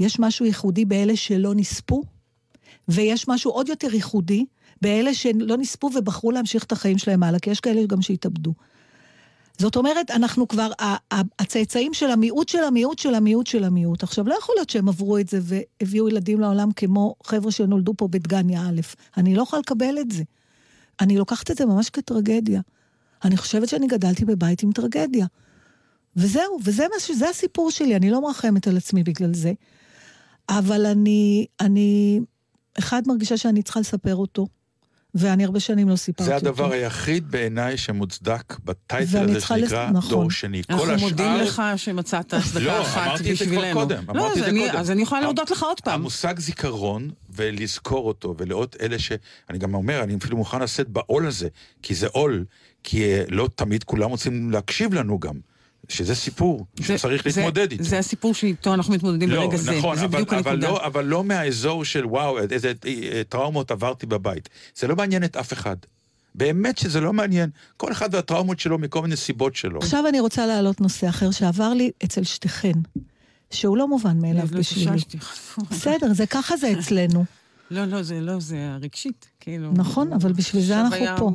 יש 0.00 0.18
משהו 0.18 0.46
ייחודי 0.46 0.84
באלה 0.84 1.16
שלא 1.16 1.54
נספו, 1.54 2.02
ויש 2.88 3.28
משהו 3.28 3.50
עוד 3.50 3.68
יותר 3.68 3.94
ייחודי 3.94 4.44
באלה 4.82 5.14
שלא 5.14 5.56
נספו 5.56 5.90
ובחרו 5.94 6.30
להמשיך 6.30 6.64
את 6.64 6.72
החיים 6.72 6.98
שלהם 6.98 7.22
הלאה, 7.22 7.38
כי 7.38 7.50
יש 7.50 7.60
כאלה 7.60 7.86
גם 7.86 8.02
שהתאבדו. 8.02 8.54
זאת 9.58 9.76
אומרת, 9.76 10.10
אנחנו 10.10 10.48
כבר, 10.48 10.70
הצאצאים 11.38 11.94
של 11.94 12.10
המיעוט 12.10 12.48
של 12.48 12.64
המיעוט 12.64 12.98
של 12.98 13.14
המיעוט 13.14 13.46
של 13.46 13.64
המיעוט. 13.64 14.02
עכשיו, 14.02 14.28
לא 14.28 14.34
יכול 14.34 14.54
להיות 14.58 14.70
שהם 14.70 14.88
עברו 14.88 15.18
את 15.18 15.28
זה 15.28 15.40
והביאו 15.42 16.08
ילדים 16.08 16.40
לעולם 16.40 16.72
כמו 16.72 17.14
חבר'ה 17.24 17.50
שנולדו 17.50 17.94
פה 17.96 18.08
בדגניה 18.08 18.62
א'. 18.68 18.80
אני 19.16 19.34
לא 19.34 19.42
יכולה 19.42 19.60
לקבל 19.60 19.98
את 20.00 20.10
זה. 20.10 20.22
אני 21.00 21.16
לוקחת 21.16 21.50
את 21.50 21.56
זה 21.56 21.66
ממש 21.66 21.90
כטרגדיה. 21.90 22.60
אני 23.24 23.36
חושבת 23.36 23.68
שאני 23.68 23.86
גדלתי 23.86 24.24
בבית 24.24 24.62
עם 24.62 24.72
טרגדיה. 24.72 25.26
וזהו, 26.16 26.58
וזה 26.64 26.86
מה 26.90 27.26
הסיפור 27.26 27.70
שלי, 27.70 27.96
אני 27.96 28.10
לא 28.10 28.22
מרחמת 28.22 28.66
על 28.66 28.76
עצמי 28.76 29.02
בגלל 29.02 29.34
זה. 29.34 29.52
אבל 30.48 30.86
אני, 30.86 31.46
אני, 31.60 32.20
אחד, 32.78 33.02
מרגישה 33.06 33.36
שאני 33.36 33.62
צריכה 33.62 33.80
לספר 33.80 34.16
אותו, 34.16 34.46
ואני 35.14 35.44
הרבה 35.44 35.60
שנים 35.60 35.88
לא 35.88 35.96
סיפרתי 35.96 36.24
זה 36.30 36.36
אותו. 36.36 36.46
הדבר 36.48 36.72
היחיד 36.72 37.30
בעיניי 37.30 37.76
שמוצדק 37.76 38.56
בטייטל 38.64 39.18
הזה 39.24 39.38
צריכה 39.38 39.56
לס- 39.56 39.62
שנקרא 39.70 39.90
נכון. 39.90 40.10
דור 40.10 40.30
שני. 40.30 40.62
כל 40.64 40.72
אנחנו 40.72 40.96
מודים 41.08 41.26
השאר- 41.26 41.42
לך 41.44 41.62
שמצאת 41.76 42.34
הצדקה 42.34 42.60
לא, 42.64 42.82
אחת 42.82 43.06
אמרתי 43.06 43.32
את 43.32 43.36
זה 43.36 43.44
כבר 43.44 43.54
בשבילנו. 43.54 43.80
קודם, 43.80 44.04
לא, 44.08 44.12
אמרתי 44.12 44.32
את 44.32 44.36
אז 44.36 44.44
זה 44.44 44.50
אני- 44.50 44.66
קודם. 44.66 44.78
אז 44.80 44.90
אני 44.90 45.02
יכולה 45.02 45.20
להודות 45.20 45.50
לך 45.50 45.62
עוד 45.62 45.80
פעם. 45.80 46.00
המושג 46.00 46.38
זיכרון, 46.38 47.10
ולזכור 47.30 48.08
אותו, 48.08 48.34
ולאות 48.38 48.76
אלה 48.80 48.98
ש... 48.98 49.12
אני 49.50 49.58
גם 49.58 49.74
אומר, 49.74 50.02
אני 50.02 50.14
אפילו 50.16 50.36
מוכן 50.36 50.62
לשאת 50.62 50.88
בעול 50.88 51.26
הזה, 51.26 51.48
כי 51.82 51.94
זה 51.94 52.06
עול, 52.12 52.44
כי 52.84 53.04
אה, 53.04 53.22
לא 53.28 53.48
תמיד 53.54 53.84
כולם 53.84 54.10
רוצים 54.10 54.50
להקשיב 54.50 54.94
לנו 54.94 55.18
גם. 55.18 55.34
שזה 55.88 56.14
סיפור 56.14 56.66
שצריך 56.80 57.28
זה- 57.28 57.40
להתמודד 57.40 57.70
איתו. 57.72 57.84
זה 57.84 57.98
הסיפור 57.98 58.34
שאיתו 58.34 58.74
אנחנו 58.74 58.94
מתמודדים 58.94 59.30
לא, 59.30 59.46
ברגע 59.46 59.56
זה. 59.56 59.78
נכון, 59.78 59.96
זה 59.96 60.04
אבל, 60.04 60.12
בדיוק 60.14 60.32
אבל, 60.32 60.52
הנקודה. 60.52 60.68
לא, 60.68 60.86
אבל 60.86 61.04
לא 61.04 61.24
מהאזור 61.24 61.84
של 61.84 62.06
וואו, 62.06 62.38
איזה 62.38 62.72
אה, 62.86 63.22
טראומות 63.28 63.70
עברתי 63.70 64.06
בבית. 64.06 64.48
זה 64.76 64.86
לא 64.86 64.96
מעניין 64.96 65.24
את 65.24 65.36
אף 65.36 65.52
אחד. 65.52 65.76
באמת 66.34 66.78
שזה 66.78 67.00
לא 67.00 67.12
מעניין. 67.12 67.50
כל 67.76 67.92
אחד 67.92 68.14
והטראומות 68.14 68.60
שלו 68.60 68.78
מכל 68.78 69.02
מיני 69.02 69.16
סיבות 69.16 69.56
שלו. 69.56 69.78
עכשיו 69.78 70.04
אני 70.08 70.20
רוצה 70.20 70.46
להעלות 70.46 70.80
נושא 70.80 71.08
אחר 71.08 71.30
שעבר 71.30 71.72
לי 71.74 71.90
אצל 72.04 72.24
שתיכן, 72.24 72.72
שהוא 73.50 73.76
לא 73.76 73.88
מובן 73.88 74.18
מאליו 74.20 74.46
לא 74.52 74.58
בשבילי. 74.58 74.90
בסדר, 75.70 76.12
זה 76.12 76.26
ככה 76.26 76.56
זה 76.56 76.72
אצלנו. 76.78 77.24
לא, 77.70 77.84
לא, 77.84 78.02
זה 78.02 78.20
לא, 78.20 78.40
זה 78.40 78.70
הרגשית, 78.74 79.28
כאילו. 79.40 79.72
נכון, 79.72 80.12
אבל 80.12 80.32
בשביל 80.32 80.62
זה 80.62 80.80
אנחנו 80.80 80.96
פה. 81.18 81.30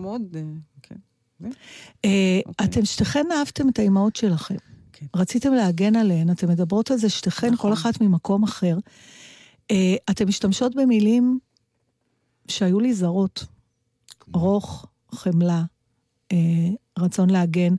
אתם 2.64 2.86
שתיכן 2.86 3.26
אהבתם 3.32 3.70
את 3.70 3.80
האימהות 3.80 4.16
שלכם. 4.16 4.56
כן. 4.94 5.06
רציתם 5.16 5.54
להגן 5.54 5.96
עליהן, 5.96 6.32
אתן 6.32 6.48
מדברות 6.48 6.92
על 6.92 6.98
זה 6.98 7.10
שתיכן, 7.10 7.54
נכון. 7.54 7.70
כל 7.70 7.74
אחת 7.74 8.02
ממקום 8.02 8.44
אחר. 8.44 8.78
אה, 9.72 9.96
אתן 10.12 10.26
משתמשות 10.28 10.76
במילים 10.76 11.40
שהיו 12.48 12.80
לי 12.80 12.94
זרות. 12.94 13.46
רוך, 14.34 14.86
חמלה, 15.12 15.64
אה, 16.32 16.38
רצון 17.00 17.30
להגן. 17.30 17.76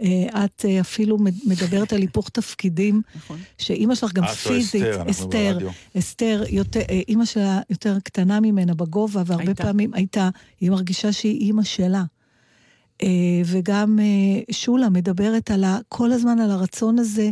אה, 0.00 0.44
את 0.44 0.64
אה, 0.64 0.80
אפילו 0.80 1.18
מד- 1.18 1.34
מדברת 1.46 1.92
על 1.92 2.00
היפוך 2.00 2.28
תפקידים, 2.28 3.02
נכון. 3.16 3.38
שאימא 3.58 3.94
שלך 3.94 4.12
גם 4.12 4.26
פיזית, 4.26 4.82
אסתר, 5.10 5.58
אסתר, 5.98 6.42
אה, 6.76 7.00
אימא 7.08 7.24
שלה 7.24 7.60
יותר 7.70 7.98
קטנה 8.00 8.40
ממנה 8.40 8.74
בגובה, 8.74 9.22
והרבה 9.26 9.44
הייתה. 9.44 9.62
פעמים 9.62 9.94
הייתה, 9.94 10.28
היא 10.60 10.70
מרגישה 10.70 11.12
שהיא 11.12 11.40
אימא 11.40 11.62
שלה. 11.62 12.04
אה, 13.04 13.42
וגם 13.46 13.98
אה, 14.02 14.40
שולה 14.50 14.88
מדברת 14.88 15.50
על 15.50 15.64
ה, 15.64 15.78
כל 15.88 16.12
הזמן 16.12 16.40
על 16.40 16.50
הרצון 16.50 16.98
הזה 16.98 17.30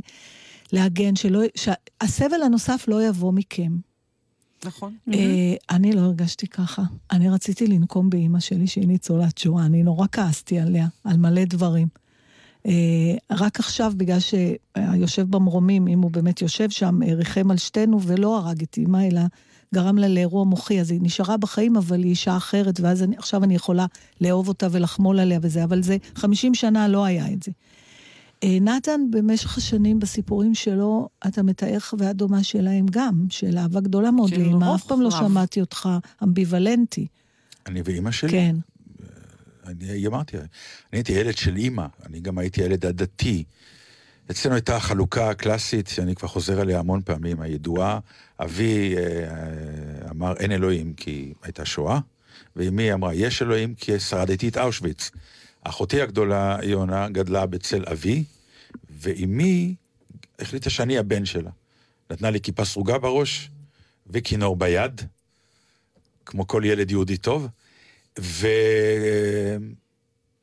להגן, 0.73 1.17
שלא, 1.17 1.41
שהסבל 1.55 2.43
הנוסף 2.43 2.85
לא 2.89 3.07
יבוא 3.07 3.33
מכם. 3.33 3.73
נכון. 4.65 4.95
אה, 5.15 5.55
אני 5.71 5.93
לא 5.93 6.01
הרגשתי 6.01 6.47
ככה. 6.47 6.83
אני 7.11 7.29
רציתי 7.31 7.67
לנקום 7.67 8.11
באימא 8.11 8.41
שלי 8.41 8.67
שהיא 8.67 8.89
ניצולת 8.89 9.39
שואה, 9.39 9.67
אני 9.67 9.83
נורא 9.83 10.07
כעסתי 10.13 10.59
עליה, 10.59 10.87
על 11.05 11.17
מלא 11.17 11.45
דברים. 11.45 11.89
אה, 12.67 13.15
רק 13.31 13.61
עכשיו, 13.61 13.93
בגלל 13.97 14.19
שהיושב 14.21 15.31
במרומים, 15.31 15.89
אם 15.89 16.03
הוא 16.03 16.11
באמת 16.11 16.43
יושב 16.43 16.71
שם, 16.71 16.99
ריחם 17.03 17.51
על 17.51 17.57
שתינו 17.57 18.03
ולא 18.03 18.39
הרג 18.39 18.63
את 18.63 18.77
אימא, 18.77 19.07
אלא 19.07 19.21
גרם 19.75 19.99
לה 19.99 20.09
לאירוע 20.09 20.45
מוחי, 20.45 20.81
אז 20.81 20.91
היא 20.91 21.01
נשארה 21.03 21.37
בחיים, 21.37 21.77
אבל 21.77 22.03
היא 22.03 22.11
אישה 22.11 22.37
אחרת, 22.37 22.81
ואז 22.81 23.03
אני, 23.03 23.17
עכשיו 23.17 23.45
אני 23.45 23.55
יכולה 23.55 23.87
לאהוב 24.21 24.49
אותה 24.49 24.69
ולחמול 24.71 25.21
עליה 25.21 25.39
וזה, 25.43 25.65
אבל 25.65 25.83
זה, 25.83 25.97
50 26.15 26.55
שנה 26.55 26.89
לא 26.89 27.05
היה 27.05 27.33
את 27.33 27.43
זה. 27.43 27.53
אה, 28.45 28.59
נתן, 28.61 29.01
במשך 29.11 29.59
השנים 29.59 29.99
בסיפורים 29.99 30.55
שלו, 30.55 31.09
אתה 31.27 31.43
מתאר 31.43 31.81
חוויה 31.81 32.13
דומה 32.13 32.43
שלהם 32.43 32.87
גם, 32.91 33.27
של 33.31 33.59
אהבה 33.59 33.81
גדולה 33.81 34.11
מאוד 34.11 34.31
לאמא, 34.31 34.75
אף 34.75 34.85
פעם 34.85 35.01
לא. 35.01 35.11
שמעתי 35.11 35.61
אותך 35.61 35.89
אמביוולנטי. 36.23 37.07
אני 37.67 37.83
ואימא 37.85 38.11
שלי? 38.11 38.31
כן. 38.31 38.57
אני 39.67 40.07
אמרתי, 40.07 40.37
אני 40.37 40.47
הייתי 40.93 41.13
ילד 41.13 41.37
של 41.37 41.57
אימא, 41.57 41.87
אני 42.07 42.21
גם 42.21 42.39
הייתי 42.39 42.63
ילד 42.63 42.87
הדתי. 42.87 43.45
אצלנו 44.31 44.55
הייתה 44.55 44.77
החלוקה 44.77 45.31
הקלאסית, 45.31 45.87
שאני 45.89 46.15
כבר 46.15 46.29
חוזר 46.29 46.61
עליה 46.61 46.79
המון 46.79 47.03
פעמים, 47.03 47.41
הידועה. 47.41 47.99
אבי 48.41 48.97
אה, 48.97 49.03
אה, 49.03 50.11
אמר 50.11 50.37
אין 50.37 50.53
אלוהים 50.53 50.95
כי 50.95 51.35
הייתה 51.43 51.65
שואה, 51.65 51.99
ואמי 52.57 52.93
אמרה 52.93 53.15
יש 53.15 53.43
אלוהים 53.43 53.75
כי 53.75 54.01
שרדתי 54.01 54.49
את 54.49 54.57
אושוויץ. 54.57 55.11
אחותי 55.63 56.03
הגדולה, 56.03 56.59
יונה, 56.63 57.09
גדלה 57.09 57.47
בצל 57.47 57.85
אבי, 57.93 58.25
ואמי 58.91 59.75
החליטה 60.39 60.71
שאני 60.71 60.99
הבן 60.99 61.25
שלה. 61.25 61.51
נתנה 62.11 62.31
לי 62.31 62.41
כיפה 62.41 62.65
סרוגה 62.65 62.99
בראש 62.99 63.51
וכינור 64.07 64.57
ביד, 64.57 65.01
כמו 66.27 66.47
כל 66.47 66.63
ילד 66.65 66.91
יהודי 66.91 67.17
טוב, 67.17 67.49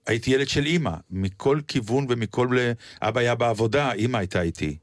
והייתי 0.09 0.31
ילד 0.31 0.49
של 0.49 0.65
אימא, 0.65 0.93
מכל 1.11 1.59
כיוון 1.67 2.05
ומכל... 2.09 2.57
אבא 3.01 3.19
היה 3.19 3.35
בעבודה, 3.35 3.91
אימא 3.91 4.17
הייתה 4.17 4.41
איתי. 4.41 4.77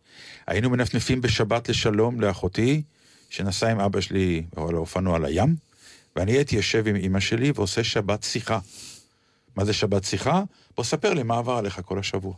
היינו 0.47 0.71
מנפנפים 0.71 1.21
בשבת 1.21 1.69
לשלום 1.69 2.21
לאחותי, 2.21 2.83
שנסעה 3.31 3.71
עם 3.71 3.81
אבא 3.81 4.01
שלי 4.01 4.43
על 4.57 4.75
האופנוע 4.75 5.19
לים, 5.19 5.57
ואני 6.17 6.33
הייתי 6.33 6.57
יושב 6.57 6.89
עם 6.89 6.97
אימא 6.97 7.21
שלי 7.21 7.53
ועושה 7.55 7.85
שבת 7.85 8.23
שיחה. 8.23 8.59
מה 9.57 9.65
זה 9.65 9.73
שבת 9.73 10.05
שיחה? 10.05 10.43
בוא 10.77 10.85
ספר 10.85 11.15
לי 11.15 11.23
מה 11.23 11.39
עבר 11.39 11.57
עליך 11.57 11.81
כל 11.85 11.99
השבוע. 11.99 12.35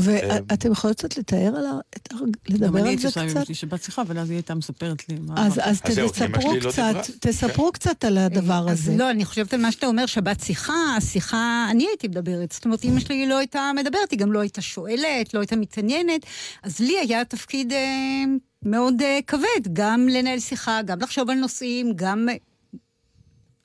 ואתם 0.00 0.72
יכולים 0.72 0.94
קצת 0.94 1.16
לתאר 1.18 1.56
על 1.56 1.66
ה... 1.66 1.72
את 1.96 2.12
הר- 2.12 2.18
לדבר 2.48 2.66
גם 2.66 2.76
אני 2.76 2.80
על 2.82 2.86
הייתי 2.88 3.02
זה 3.02 3.08
עושה 3.08 3.20
עם 3.20 3.28
קצת? 3.28 3.36
אמא 3.36 3.44
שלי 3.44 3.54
שבת 3.54 3.82
שיחה, 3.82 4.02
אבל 4.02 4.18
אז 4.18 4.30
היא 4.30 4.36
הייתה 4.36 4.54
מספרת 4.54 5.08
לי 5.08 5.18
מה... 5.20 5.46
אז, 5.46 5.80
תספרו 5.80 6.52
קצת, 6.68 6.94
תספרו 7.20 7.72
קצת 7.72 8.04
על 8.04 8.18
הדבר 8.18 8.66
אז 8.70 8.80
הזה. 8.80 8.96
לא, 8.96 9.10
אני 9.10 9.24
חושבת 9.24 9.54
על 9.54 9.60
מה 9.60 9.72
שאתה 9.72 9.86
אומר, 9.86 10.06
שבת 10.06 10.40
שיחה, 10.40 10.96
השיחה, 10.96 11.66
אני 11.70 11.86
הייתי 11.88 12.08
מדברת. 12.08 12.52
זאת 12.52 12.64
אומרת, 12.64 12.84
אמא 12.84 13.00
שלי 13.00 13.26
לא 13.26 13.38
הייתה 13.38 13.70
מדברת, 13.76 14.10
היא 14.10 14.18
גם 14.18 14.32
לא 14.32 14.40
הייתה 14.40 14.60
שואלת, 14.60 15.34
לא 15.34 15.40
הייתה 15.40 15.56
מתעניינת, 15.56 16.26
אז 16.62 16.80
לי 16.80 16.98
היה 16.98 17.24
תפקיד 17.24 17.72
אה, 17.72 18.24
מאוד 18.62 19.02
אה, 19.02 19.18
כבד, 19.26 19.72
גם 19.72 20.08
לנהל 20.08 20.40
שיחה, 20.40 20.82
גם 20.82 21.00
לחשוב 21.00 21.30
על 21.30 21.36
נושאים, 21.36 21.92
גם... 21.96 22.28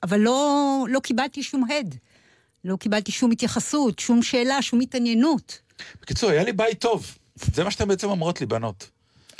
אבל 0.02 0.20
לא, 0.20 0.86
לא 0.90 1.00
קיבלתי 1.00 1.42
שום 1.42 1.64
הד. 1.70 1.94
לא 2.64 2.76
קיבלתי 2.76 3.12
שום 3.12 3.30
התייחסות, 3.30 3.98
שום 3.98 4.22
שאלה, 4.22 4.62
שום 4.62 4.80
התעניינות. 4.80 5.63
בקיצור, 6.02 6.30
היה 6.30 6.44
לי 6.44 6.52
בית 6.52 6.80
טוב. 6.80 7.06
זה 7.54 7.64
מה 7.64 7.70
שאתן 7.70 7.88
בעצם 7.88 8.08
אומרות 8.08 8.40
לי, 8.40 8.46
בנות. 8.46 8.90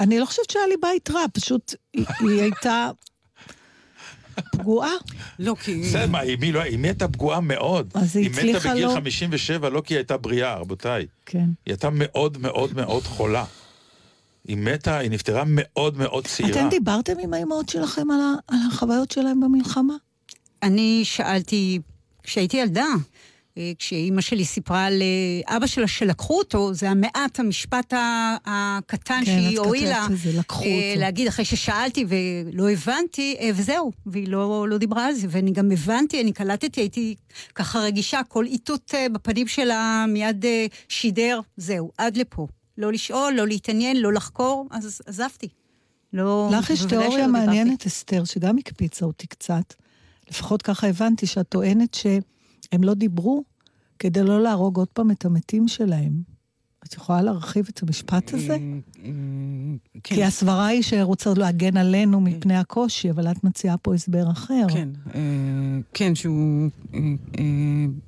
אני 0.00 0.18
לא 0.20 0.26
חושבת 0.26 0.50
שהיה 0.50 0.66
לי 0.66 0.74
בית 0.82 1.10
רע, 1.10 1.24
פשוט 1.32 1.74
היא, 1.92 2.04
היא 2.20 2.40
הייתה 2.42 2.90
פגועה. 4.52 4.90
לא, 5.38 5.54
כי... 5.64 5.82
בסדר, 5.82 6.06
מה, 6.06 6.22
אמי 6.22 6.52
לא- 6.52 6.62
אמי 6.74 6.88
הייתה 6.88 7.08
פגועה 7.08 7.40
מאוד. 7.40 7.90
אז 7.94 8.16
היא 8.16 8.24
היא 8.24 8.30
מתה 8.30 8.40
הצליחה 8.40 8.70
בגיל 8.72 8.86
לא- 8.86 8.94
57, 8.94 9.68
לא 9.68 9.80
כי 9.80 9.94
היא 9.94 9.98
הייתה 9.98 10.16
בריאה, 10.16 10.54
רבותיי. 10.54 11.06
כן. 11.26 11.38
היא 11.38 11.48
הייתה 11.72 11.88
מאוד 11.92 12.38
מאוד 12.38 12.74
מאוד 12.74 13.02
חולה. 13.02 13.44
היא 14.48 14.56
מתה, 14.56 14.98
היא 14.98 15.10
נפטרה 15.10 15.42
מאוד 15.46 15.98
מאוד 15.98 16.26
צעירה. 16.26 16.50
אתם 16.60 16.68
דיברתם 16.68 17.12
עם 17.18 17.34
האימהות 17.34 17.68
שלכם 17.68 18.10
על, 18.10 18.20
ה, 18.20 18.32
על 18.48 18.58
החוויות 18.68 19.10
שלהם 19.10 19.40
במלחמה? 19.40 19.94
אני 20.62 21.00
שאלתי, 21.04 21.80
כשהייתי 22.22 22.56
ילדה, 22.56 22.86
כשאימא 23.78 24.20
שלי 24.20 24.44
סיפרה 24.44 24.84
על 24.84 25.02
אה, 25.48 25.66
שלה 25.66 25.88
שלקחו 25.88 26.38
אותו, 26.38 26.74
זה 26.74 26.90
המעט 26.90 27.40
המשפט 27.40 27.94
הקטן 28.46 29.20
כן, 29.24 29.24
שהיא 29.24 29.58
את 29.60 29.66
לקחו 30.34 30.64
אה, 30.64 30.90
אותו. 30.90 31.00
להגיד 31.00 31.26
אחרי 31.28 31.44
ששאלתי 31.44 32.04
ולא 32.08 32.70
הבנתי, 32.70 33.36
אה, 33.40 33.50
וזהו, 33.54 33.92
והיא 34.06 34.28
לא, 34.28 34.68
לא 34.68 34.78
דיברה 34.78 35.06
על 35.06 35.14
זה. 35.14 35.26
ואני 35.30 35.50
גם 35.50 35.70
הבנתי, 35.70 36.20
אני 36.20 36.32
קלטתי, 36.32 36.80
הייתי 36.80 37.14
ככה 37.54 37.78
רגישה, 37.78 38.20
כל 38.28 38.46
איתות 38.46 38.94
אה, 38.94 39.08
בפנים 39.08 39.48
שלה 39.48 40.04
מיד 40.08 40.44
אה, 40.44 40.66
שידר, 40.88 41.40
זהו, 41.56 41.90
עד 41.98 42.16
לפה. 42.16 42.46
לא 42.78 42.92
לשאול, 42.92 43.32
לא 43.36 43.46
להתעניין, 43.46 43.96
לא 43.96 44.12
לחקור, 44.12 44.68
אז 44.70 45.00
עזבתי. 45.06 45.48
לא... 46.12 46.50
לך 46.52 46.70
יש 46.70 46.84
תיאוריה. 46.84 47.26
מעניינת, 47.26 47.86
אסתר, 47.86 48.24
שגם 48.24 48.58
הקפיצה 48.58 49.06
אותי 49.06 49.26
קצת. 49.26 49.74
לפחות 50.30 50.62
ככה 50.62 50.86
הבנתי, 50.86 51.26
שאת 51.26 51.48
טוענת 51.48 51.94
שהם 52.74 52.84
לא 52.84 52.94
דיברו 52.94 53.44
כדי 53.98 54.22
לא 54.22 54.42
להרוג 54.42 54.76
עוד 54.76 54.88
פעם 54.88 55.10
את 55.10 55.24
המתים 55.24 55.68
שלהם. 55.68 56.12
את 56.86 56.94
יכולה 56.94 57.22
להרחיב 57.22 57.66
את 57.70 57.82
המשפט 57.82 58.34
הזה? 58.34 58.56
כן. 59.02 59.02
כי 60.02 60.24
הסברה 60.24 60.66
היא 60.66 60.82
שרוצה 60.82 61.30
להגן 61.36 61.76
עלינו 61.76 62.20
מפני 62.20 62.56
הקושי, 62.56 63.10
אבל 63.10 63.30
את 63.30 63.44
מציעה 63.44 63.76
פה 63.76 63.94
הסבר 63.94 64.30
אחר. 64.30 64.66
כן, 64.72 64.88
אה, 65.14 65.20
כן, 65.94 66.14
שהוא 66.14 66.68
אה, 66.94 66.98
אה, 67.38 67.44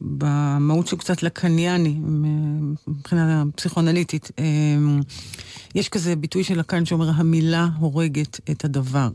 במהות 0.01 0.87
שהוא 0.87 0.99
קצת 0.99 1.23
לקנייני, 1.23 1.95
מ- 1.99 2.75
מבחינה 2.87 3.45
פסיכואנליטית. 3.57 4.31
אה, 4.39 4.45
יש 5.75 5.89
כזה 5.89 6.17
ביטוי 6.17 6.45
של 6.45 6.59
לקן 6.59 6.85
שאומר, 6.85 7.11
המילה 7.11 7.69
הורגת 7.79 8.41
את 8.51 8.65
הדבר. 8.65 9.11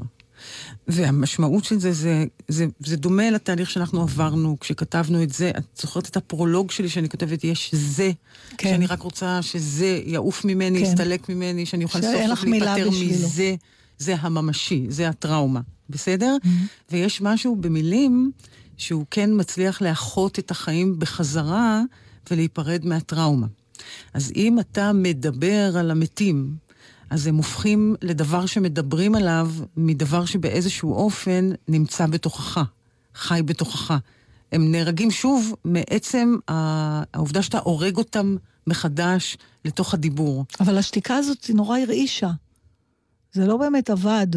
והמשמעות 0.87 1.63
של 1.63 1.79
זה, 1.79 1.91
זה, 1.91 2.25
זה, 2.47 2.65
זה 2.79 2.97
דומה 2.97 3.29
לתהליך 3.29 3.69
שאנחנו 3.69 4.01
עברנו 4.01 4.57
כשכתבנו 4.59 5.23
את 5.23 5.33
זה. 5.33 5.51
את 5.57 5.63
זוכרת 5.81 6.09
את 6.09 6.17
הפרולוג 6.17 6.71
שלי 6.71 6.89
שאני 6.89 7.09
כותבת, 7.09 7.43
יש 7.43 7.75
זה, 7.75 8.11
כן. 8.57 8.69
שאני 8.69 8.85
רק 8.85 9.01
רוצה 9.01 9.41
שזה 9.41 10.01
יעוף 10.05 10.45
ממני, 10.45 10.79
כן. 10.79 10.85
יסתלק 10.85 11.29
ממני, 11.29 11.65
שאני 11.65 11.83
אוכל 11.83 12.01
סוף 12.01 12.11
סוף 12.27 12.43
להיפטר. 12.43 12.89
מזה. 12.89 13.55
זה 13.97 14.15
הממשי, 14.19 14.85
זה 14.89 15.09
הטראומה, 15.09 15.61
בסדר? 15.89 16.35
Mm-hmm. 16.43 16.47
ויש 16.91 17.21
משהו 17.21 17.55
במילים 17.55 18.31
שהוא 18.77 19.05
כן 19.11 19.29
מצליח 19.33 19.81
לאחות 19.81 20.39
את 20.39 20.51
החיים 20.51 20.99
בחזרה 20.99 21.81
ולהיפרד 22.31 22.85
מהטראומה. 22.85 23.47
אז 24.13 24.31
אם 24.35 24.59
אתה 24.59 24.93
מדבר 24.93 25.77
על 25.77 25.91
המתים, 25.91 26.55
אז 27.11 27.27
הם 27.27 27.35
הופכים 27.35 27.95
לדבר 28.01 28.45
שמדברים 28.45 29.15
עליו 29.15 29.51
מדבר 29.77 30.25
שבאיזשהו 30.25 30.93
אופן 30.93 31.49
נמצא 31.67 32.07
בתוכך, 32.07 32.63
חי 33.15 33.41
בתוכך. 33.45 33.97
הם 34.51 34.71
נהרגים 34.71 35.11
שוב 35.11 35.55
מעצם 35.65 36.35
העובדה 36.47 37.41
שאתה 37.41 37.59
הורג 37.59 37.97
אותם 37.97 38.35
מחדש 38.67 39.37
לתוך 39.65 39.93
הדיבור. 39.93 40.45
אבל 40.59 40.77
השתיקה 40.77 41.15
הזאת 41.15 41.45
היא 41.45 41.55
נורא 41.55 41.79
הרעישה. 41.79 42.29
זה 43.33 43.47
לא 43.47 43.57
באמת 43.57 43.89
עבד 43.89 44.27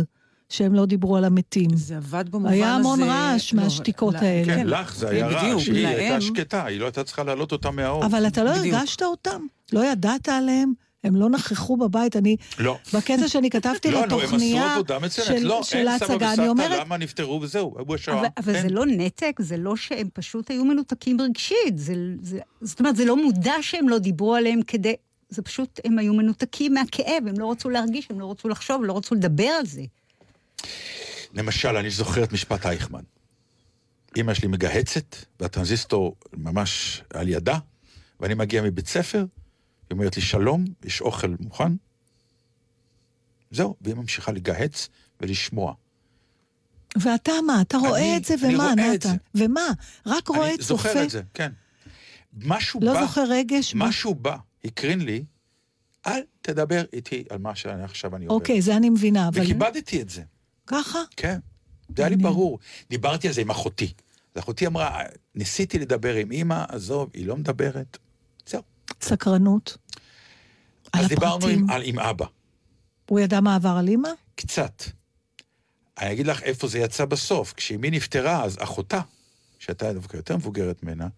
שהם 0.48 0.74
לא 0.74 0.86
דיברו 0.86 1.16
על 1.16 1.24
המתים. 1.24 1.76
זה 1.76 1.96
עבד 1.96 2.24
במובן 2.30 2.46
הזה... 2.46 2.54
היה 2.54 2.74
המון 2.74 3.02
רעש 3.02 3.54
לא, 3.54 3.62
מהשתיקות 3.62 4.14
לא, 4.14 4.18
האלה. 4.18 4.54
כן, 4.54 4.66
לך 4.66 4.96
זה 4.96 5.08
היה 5.08 5.26
בדיוק, 5.28 5.42
רעש, 5.58 5.68
היא 5.68 5.86
הייתה 5.86 6.10
להם- 6.12 6.20
שקטה, 6.20 6.64
היא 6.64 6.80
לא 6.80 6.84
הייתה 6.84 7.04
צריכה 7.04 7.24
להעלות 7.24 7.52
אותה 7.52 7.70
מהאור. 7.70 8.06
אבל 8.06 8.26
אתה 8.26 8.44
לא 8.44 8.58
בדיוק. 8.58 8.74
הרגשת 8.74 9.02
אותם? 9.02 9.42
לא 9.72 9.92
ידעת 9.92 10.28
עליהם? 10.28 10.72
הם 11.04 11.16
לא 11.16 11.30
נכחו 11.30 11.76
בבית, 11.76 12.16
אני... 12.16 12.36
לא. 12.58 12.78
בקטע 12.94 13.28
שאני 13.28 13.50
כתבתי 13.50 13.90
לא, 13.90 14.04
עשו 14.04 14.18
לתוכניה 14.18 14.74
עבודה 14.74 14.98
מצוינת. 14.98 15.40
של, 15.40 15.46
לא, 15.46 15.62
של 15.62 15.76
אין 15.76 15.98
סבא 15.98 16.12
ההצגה, 16.12 16.26
אני 16.26 16.32
וסבתא, 16.32 16.48
אומרת, 16.48 16.80
למה 16.80 16.96
נפטרו 16.96 17.40
וזהו, 17.42 17.74
הוא 17.78 17.94
השואה. 17.94 18.20
אבל, 18.20 18.28
אבל. 18.36 18.62
זה 18.62 18.68
לא 18.68 18.86
נתק, 18.86 19.36
זה 19.40 19.56
לא 19.56 19.76
שהם 19.76 20.08
פשוט 20.12 20.50
היו 20.50 20.64
מנותקים 20.64 21.20
רגשית. 21.20 21.78
זה, 21.78 21.94
זה, 22.22 22.38
זאת 22.60 22.80
אומרת, 22.80 22.96
זה 22.96 23.04
לא 23.04 23.16
מודע 23.16 23.54
שהם 23.60 23.88
לא 23.88 23.98
דיברו 23.98 24.34
עליהם 24.34 24.62
כדי... 24.62 24.94
זה 25.28 25.42
פשוט, 25.42 25.80
הם 25.84 25.98
היו 25.98 26.14
מנותקים 26.14 26.74
מהכאב, 26.74 27.24
הם 27.28 27.34
לא 27.38 27.50
רצו 27.50 27.70
להרגיש, 27.70 28.06
הם 28.10 28.20
לא 28.20 28.30
רצו 28.30 28.48
לחשוב, 28.48 28.84
לא 28.84 28.96
רצו 28.96 29.14
לדבר 29.14 29.44
על 29.44 29.66
זה. 29.66 29.82
למשל, 31.34 31.76
אני 31.76 31.90
זוכר 31.90 32.24
את 32.24 32.32
משפט 32.32 32.66
אייכמן. 32.66 33.02
אמא 34.16 34.34
שלי 34.34 34.48
מגהצת, 34.48 35.16
והטרנזיסטור 35.40 36.16
ממש 36.32 37.02
על 37.10 37.28
ידה, 37.28 37.58
ואני 38.20 38.34
מגיע 38.34 38.62
מבית 38.62 38.86
ספר, 38.86 39.24
היא 39.94 39.98
אומרת 39.98 40.16
לי, 40.16 40.22
שלום, 40.22 40.64
יש 40.84 41.00
אוכל 41.00 41.34
מוכן? 41.40 41.72
זהו, 43.50 43.76
והיא 43.80 43.94
ממשיכה 43.94 44.32
לגהץ 44.32 44.88
ולשמוע. 45.20 45.74
ואתה 47.02 47.32
מה? 47.46 47.60
אתה 47.60 47.78
רואה 47.78 48.00
אני- 48.00 48.16
את 48.16 48.24
זה, 48.24 48.34
אני 48.44 48.54
ומה, 48.54 48.74
נתן? 48.74 49.16
ומה? 49.34 49.60
רק 50.06 50.28
רואה 50.28 50.46
אני 50.46 50.54
את 50.54 50.60
צופה? 50.60 50.88
זוכר 50.88 51.02
את 51.04 51.10
זה, 51.10 51.22
כן. 51.34 51.52
משהו 52.42 52.80
לא 52.82 52.92
בא, 52.94 53.00
זוכר 53.06 53.24
רגש? 53.30 53.74
מה- 53.74 53.88
משהו 53.88 54.14
בא, 54.14 54.36
הקרין 54.64 55.00
לי, 55.00 55.24
אל 56.06 56.20
תדבר 56.42 56.84
איתי 56.92 57.24
על 57.30 57.38
מה 57.38 57.54
שעכשיו 57.54 58.16
אני 58.16 58.26
אומר. 58.26 58.34
אוקיי, 58.36 58.62
זה 58.62 58.76
אני 58.76 58.90
מבינה, 58.90 59.28
אבל... 59.28 59.42
וכיבדתי 59.42 60.02
את 60.02 60.10
זה. 60.10 60.22
ככה? 60.66 60.98
כן, 61.16 61.38
זה 61.96 62.02
היה 62.02 62.08
לי 62.08 62.16
ברור. 62.16 62.58
דיברתי 62.90 63.28
על 63.28 63.34
זה 63.34 63.40
עם 63.40 63.50
אחותי. 63.50 63.92
אז 64.34 64.42
אחותי 64.42 64.66
אמרה, 64.66 65.02
ניסיתי 65.34 65.78
לדבר 65.78 66.14
עם 66.14 66.32
אימא, 66.32 66.64
עזוב, 66.68 67.10
היא 67.14 67.26
לא 67.26 67.36
מדברת. 67.36 67.98
סקרנות. 69.00 69.76
אז 70.98 71.08
דיברנו. 71.08 71.48
עם, 71.48 71.70
על, 71.70 71.82
עם 71.84 71.98
אבא, 71.98 72.26
הוא 73.08 73.20
ידע 73.20 73.40
מה 73.40 73.54
עבר 73.54 73.76
על 73.78 73.88
אימא? 73.88 74.08
קצת. 74.34 74.82
אני 75.98 76.12
אגיד 76.12 76.26
לך 76.26 76.42
איפה 76.42 76.68
זה 76.68 76.78
יצא 76.78 77.04
בסוף. 77.04 77.52
כשאמי 77.56 77.90
נפטרה, 77.90 78.44
אז 78.44 78.56
אחותה, 78.60 79.00
שהייתה 79.58 79.92
דווקא 79.92 80.16
יותר 80.16 80.36
מבוגרת 80.36 80.82
ממנה, 80.82 81.08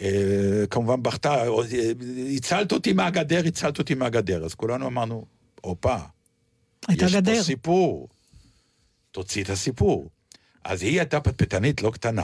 אה, 0.00 0.64
כמובן 0.70 1.02
בכתה, 1.02 1.34
אה, 1.34 1.48
הצלת 2.36 2.72
אותי 2.72 2.92
מהגדר, 2.92 3.42
הצלת 3.46 3.78
אותי 3.78 3.94
מהגדר. 3.94 4.44
אז 4.44 4.54
כולנו 4.54 4.86
אמרנו, 4.86 5.26
הופה, 5.60 5.96
הייתה 6.88 7.04
יש 7.04 7.14
גדר. 7.14 7.34
פה 7.34 7.42
סיפור, 7.42 8.08
תוציא 9.10 9.44
את 9.44 9.50
הסיפור. 9.50 10.10
אז 10.64 10.82
היא 10.82 11.00
הייתה 11.00 11.20
פטפטנית 11.20 11.82
לא 11.82 11.90
קטנה. 11.90 12.22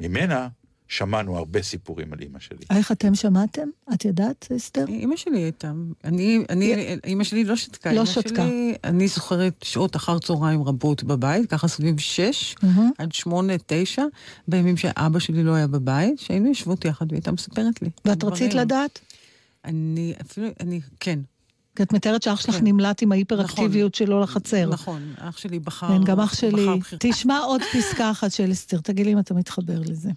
ממנה 0.00 0.48
שמענו 0.90 1.36
הרבה 1.36 1.62
סיפורים 1.62 2.12
על 2.12 2.18
אימא 2.20 2.38
שלי. 2.38 2.58
איך 2.70 2.92
אתם 2.92 3.14
שמעתם? 3.14 3.68
את 3.94 4.04
יודעת, 4.04 4.48
אסתר? 4.56 4.84
אימא 4.88 5.16
שלי 5.16 5.38
הייתה, 5.38 5.72
אני, 6.04 6.44
אני, 6.48 6.96
אימא 7.04 7.24
שלי 7.24 7.44
לא 7.44 7.56
שתקה. 7.56 7.92
לא 7.92 8.06
שתקה. 8.06 8.28
שלי, 8.28 8.74
אני 8.84 9.08
זוכרת 9.08 9.54
שעות 9.62 9.96
אחר 9.96 10.18
צהריים 10.18 10.62
רבות 10.62 11.04
בבית, 11.04 11.50
ככה 11.50 11.68
סביב 11.68 12.00
שש. 12.00 12.54
עד 12.98 13.12
שמונה, 13.12 13.52
תשע, 13.66 14.02
בימים 14.48 14.76
שאבא 14.76 15.18
שלי 15.18 15.42
לא 15.42 15.54
היה 15.54 15.66
בבית, 15.66 16.18
שהיינו 16.18 16.48
יושבות 16.48 16.84
יחד 16.84 17.06
והיא 17.08 17.16
הייתה 17.18 17.32
מספרת 17.32 17.82
לי. 17.82 17.90
ואת. 18.04 18.24
רצית 18.24 18.54
לדעת? 18.54 18.98
אני, 19.64 20.14
אפילו, 20.20 20.48
אני, 20.60 20.80
כן. 21.00 21.18
כי 21.76 21.82
את 21.82 21.92
מתארת 21.92 22.22
שאח 22.22 22.40
שלך 22.40 22.54
כן. 22.54 22.64
נמלט 22.64 23.02
עם 23.02 23.12
ההיפראקטיביות 23.12 23.94
שלו 23.94 24.20
לחצר. 24.20 24.68
נכון, 24.70 25.02
אח 25.18 25.36
שלי 25.38 25.58
בחר... 25.58 25.88
כן, 25.88 26.04
גם 26.04 26.20
אח 26.20 26.34
שלי. 26.34 26.66
בחר. 26.78 26.96
תשמע 27.00 27.38
עוד 27.38 27.60
פסקה 27.72 28.10
אחת 28.10 28.32
של 28.32 28.52
אסתר, 28.52 28.80
תגיד 28.80 29.06
לי 29.06 29.12
אם 29.12 29.18
אתה 29.18 29.34
מתחבר 29.34 29.78
לזה. 29.78 30.10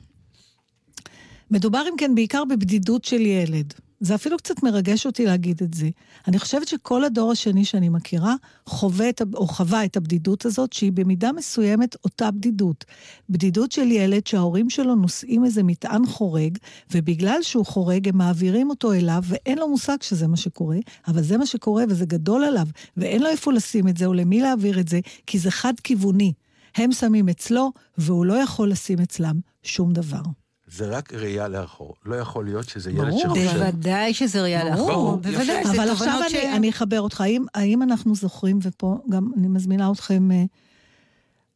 מדובר 1.53 1.83
אם 1.89 1.93
כן 1.97 2.15
בעיקר 2.15 2.43
בבדידות 2.45 3.05
של 3.05 3.21
ילד. 3.21 3.73
זה 3.99 4.15
אפילו 4.15 4.37
קצת 4.37 4.63
מרגש 4.63 5.05
אותי 5.05 5.25
להגיד 5.25 5.61
את 5.63 5.73
זה. 5.73 5.89
אני 6.27 6.39
חושבת 6.39 6.67
שכל 6.67 7.03
הדור 7.03 7.31
השני 7.31 7.65
שאני 7.65 7.89
מכירה 7.89 8.35
חווה 8.65 9.09
את, 9.09 9.21
או 9.33 9.47
חווה 9.47 9.85
את 9.85 9.97
הבדידות 9.97 10.45
הזאת, 10.45 10.73
שהיא 10.73 10.91
במידה 10.91 11.31
מסוימת 11.31 11.95
אותה 12.03 12.31
בדידות. 12.31 12.85
בדידות 13.29 13.71
של 13.71 13.91
ילד 13.91 14.27
שההורים 14.27 14.69
שלו 14.69 14.95
נושאים 14.95 15.45
איזה 15.45 15.63
מטען 15.63 16.05
חורג, 16.05 16.57
ובגלל 16.91 17.39
שהוא 17.41 17.65
חורג 17.65 18.09
הם 18.09 18.17
מעבירים 18.17 18.69
אותו 18.69 18.93
אליו, 18.93 19.23
ואין 19.27 19.57
לו 19.57 19.69
מושג 19.69 19.97
שזה 20.01 20.27
מה 20.27 20.37
שקורה, 20.37 20.77
אבל 21.07 21.21
זה 21.21 21.37
מה 21.37 21.45
שקורה 21.45 21.83
וזה 21.89 22.05
גדול 22.05 22.43
עליו, 22.43 22.67
ואין 22.97 23.23
לו 23.23 23.29
איפה 23.29 23.53
לשים 23.53 23.87
את 23.87 23.97
זה 23.97 24.05
או 24.05 24.13
למי 24.13 24.41
להעביר 24.41 24.79
את 24.79 24.87
זה, 24.87 24.99
כי 25.27 25.39
זה 25.39 25.51
חד-כיווני. 25.51 26.33
הם 26.75 26.91
שמים 26.91 27.29
אצלו, 27.29 27.71
והוא 27.97 28.25
לא 28.25 28.33
יכול 28.33 28.69
לשים 28.69 28.99
אצלם 28.99 29.39
שום 29.63 29.93
דבר. 29.93 30.42
זה 30.75 30.85
רק 30.85 31.13
ראייה 31.13 31.47
לאחור. 31.47 31.95
לא 32.05 32.15
יכול 32.15 32.45
להיות 32.45 32.69
שזה 32.69 32.91
ילד 32.91 33.09
ברור. 33.09 33.21
שחושב... 33.21 33.57
בוודאי 33.57 34.13
שזה 34.13 34.41
ראייה 34.41 34.63
לאחור. 34.63 34.87
ברור, 34.87 35.15
בוודאי, 35.15 35.63
אבל 35.63 35.89
עכשיו 35.89 36.21
ש... 36.29 36.33
אני, 36.33 36.55
אני 36.55 36.69
אחבר 36.69 37.01
אותך. 37.01 37.21
האם, 37.21 37.45
האם 37.55 37.83
אנחנו 37.83 38.15
זוכרים, 38.15 38.59
ופה 38.61 38.97
גם 39.09 39.31
אני 39.37 39.47
מזמינה 39.47 39.91
אתכם, 39.91 40.31
אה, 40.31 40.43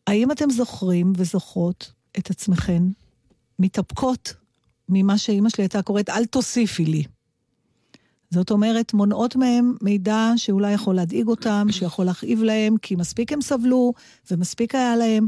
האם 0.08 0.32
אתם 0.32 0.50
זוכרים 0.50 1.14
וזוכרות 1.16 1.92
את 2.18 2.30
עצמכן 2.30 2.84
מתאפקות 3.60 4.34
ממה 4.90 5.18
שאימא 5.18 5.50
שלי 5.50 5.64
הייתה 5.64 5.82
קוראת, 5.82 6.10
אל 6.10 6.26
תוסיפי 6.26 6.86
לי. 6.86 7.04
זאת 8.30 8.52
אומרת, 8.52 8.94
מונעות 8.94 9.36
מהם 9.36 9.76
מידע 9.82 10.32
שאולי 10.36 10.72
יכול 10.72 10.96
להדאיג 10.96 11.28
אותם, 11.28 11.68
שיכול 11.72 12.06
להכאיב 12.06 12.44
להם, 12.44 12.78
כי 12.78 12.96
מספיק 12.96 13.34
הם 13.34 13.42
סבלו 13.42 13.94
ומספיק 14.32 14.76
היה 14.76 14.96
להם, 14.96 15.28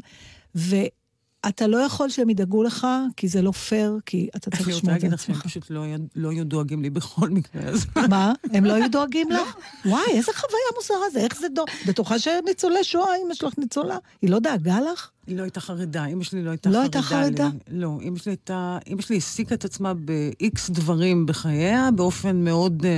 ואתה 1.45 1.67
לא 1.67 1.77
יכול 1.77 2.09
שהם 2.09 2.29
ידאגו 2.29 2.63
לך, 2.63 2.87
כי 3.17 3.27
זה 3.27 3.41
לא 3.41 3.51
פייר, 3.51 3.97
כי 4.05 4.27
אתה 4.35 4.49
צריך 4.51 4.67
אני 4.67 4.73
רוצה 4.73 4.77
לשמור 4.77 4.95
את 4.95 5.01
זה 5.01 5.07
להגיד 5.07 5.13
לך 5.19 5.21
שהם 5.25 5.33
לעצמך. 5.35 5.45
פשוט 5.47 5.69
לא 5.69 5.81
היו- 5.83 5.97
לא 6.15 6.29
היו 6.29 6.45
דואגים 6.45 6.81
לי 6.81 6.89
בכל 6.89 7.29
מקרה. 7.29 7.61
אז 7.61 7.85
מה? 8.09 8.33
הם 8.53 8.65
לא 8.65 8.73
היו 8.73 8.91
דואגים 8.91 9.31
לך? 9.31 9.55
וואי, 9.85 10.01
איזה 10.09 10.31
חוויה 10.35 10.57
מוזרה 10.75 11.09
זה, 11.13 11.19
איך 11.19 11.39
זה 11.39 11.47
דואג? 11.55 11.67
בטוחה 11.87 12.19
שניצולי 12.19 12.83
שואה, 12.83 13.11
אמא 13.25 13.33
שלך 13.33 13.53
ניצולה. 13.57 13.97
היא 14.21 14.29
לא 14.29 14.39
דאגה 14.39 14.79
לך? 14.93 15.09
היא 15.27 15.37
לא 15.37 15.41
הייתה 15.43 15.59
חרדה, 15.59 16.05
אמא 16.05 16.23
שלי 16.23 16.43
לא 16.43 16.49
הייתה 16.49 16.69
לא 16.69 16.73
חרדה. 16.75 16.83
הייתה 16.83 17.01
חרדה? 17.01 17.49
לי. 17.71 17.79
לא, 17.79 17.97
אמא 18.03 18.17
שלי 18.19 18.31
הייתה, 18.31 18.77
אמא 18.87 19.01
שלי 19.01 19.15
העסיקה 19.15 19.55
את 19.55 19.65
עצמה 19.65 19.93
ב-X 19.93 20.59
דברים 20.69 21.25
בחייה, 21.25 21.89
באופן 21.95 22.35
מאוד, 22.43 22.85
אה, 22.85 22.91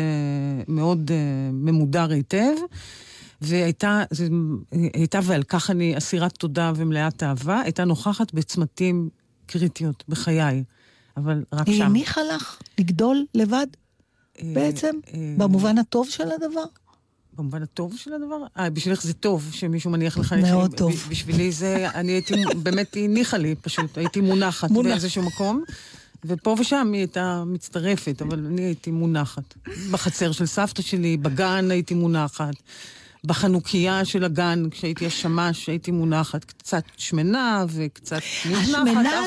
מאוד 0.67 1.11
אה, 1.11 1.15
ממודר 1.53 2.11
היטב. 2.11 2.53
והייתה, 3.41 4.03
זה, 4.11 4.27
הייתה, 4.93 5.19
ועל 5.23 5.43
כך 5.43 5.69
אני 5.69 5.97
אסירת 5.97 6.33
תודה 6.37 6.71
ומלאת 6.75 7.23
אהבה, 7.23 7.61
הייתה 7.61 7.85
נוכחת 7.85 8.33
בצמתים 8.33 9.09
קריטיות 9.45 10.03
בחיי, 10.07 10.63
אבל 11.17 11.43
רק 11.53 11.67
היא 11.67 11.77
שם. 11.77 11.85
הניחה 11.85 12.21
לך 12.35 12.59
לגדול 12.79 13.25
לבד, 13.35 13.67
בעצם? 14.43 14.95
במובן 15.37 15.77
הטוב 15.77 16.09
של 16.09 16.31
הדבר? 16.31 16.63
במובן 17.33 17.63
הטוב 17.63 17.97
של 17.97 18.13
הדבר? 18.13 18.37
אה, 18.57 18.69
בשבילך 18.69 19.03
זה 19.03 19.13
טוב 19.13 19.49
שמישהו 19.51 19.91
מניח 19.91 20.17
לך... 20.17 20.33
מאוד 20.33 20.75
טוב. 20.77 21.05
בשבילי 21.09 21.51
זה, 21.51 21.89
אני 21.95 22.11
הייתי, 22.11 22.33
באמת 22.63 22.93
היא 22.93 23.03
הניחה 23.03 23.37
לי 23.37 23.55
פשוט, 23.55 23.97
הייתי 23.97 24.21
מונחת 24.21 24.71
מונח. 24.71 24.89
באיזשהו 24.89 25.23
מקום. 25.23 25.63
ופה 26.25 26.55
ושם 26.59 26.89
היא 26.93 26.99
הייתה 26.99 27.43
מצטרפת, 27.45 28.21
אבל 28.21 28.45
אני 28.45 28.61
הייתי 28.61 28.91
מונחת. 28.91 29.53
בחצר 29.91 30.31
של 30.31 30.45
סבתא 30.45 30.81
שלי, 30.81 31.17
בגן 31.17 31.71
הייתי 31.71 31.93
מונחת. 31.93 32.53
בחנוכיה 33.25 34.05
של 34.05 34.23
הגן, 34.23 34.63
כשהייתי 34.71 35.05
השמש, 35.05 35.67
הייתי 35.67 35.91
מונחת. 35.91 36.43
קצת 36.43 36.83
שמנה 36.97 37.65
וקצת 37.69 38.19
מונחת. 38.45 38.63
השמנה 38.63 39.19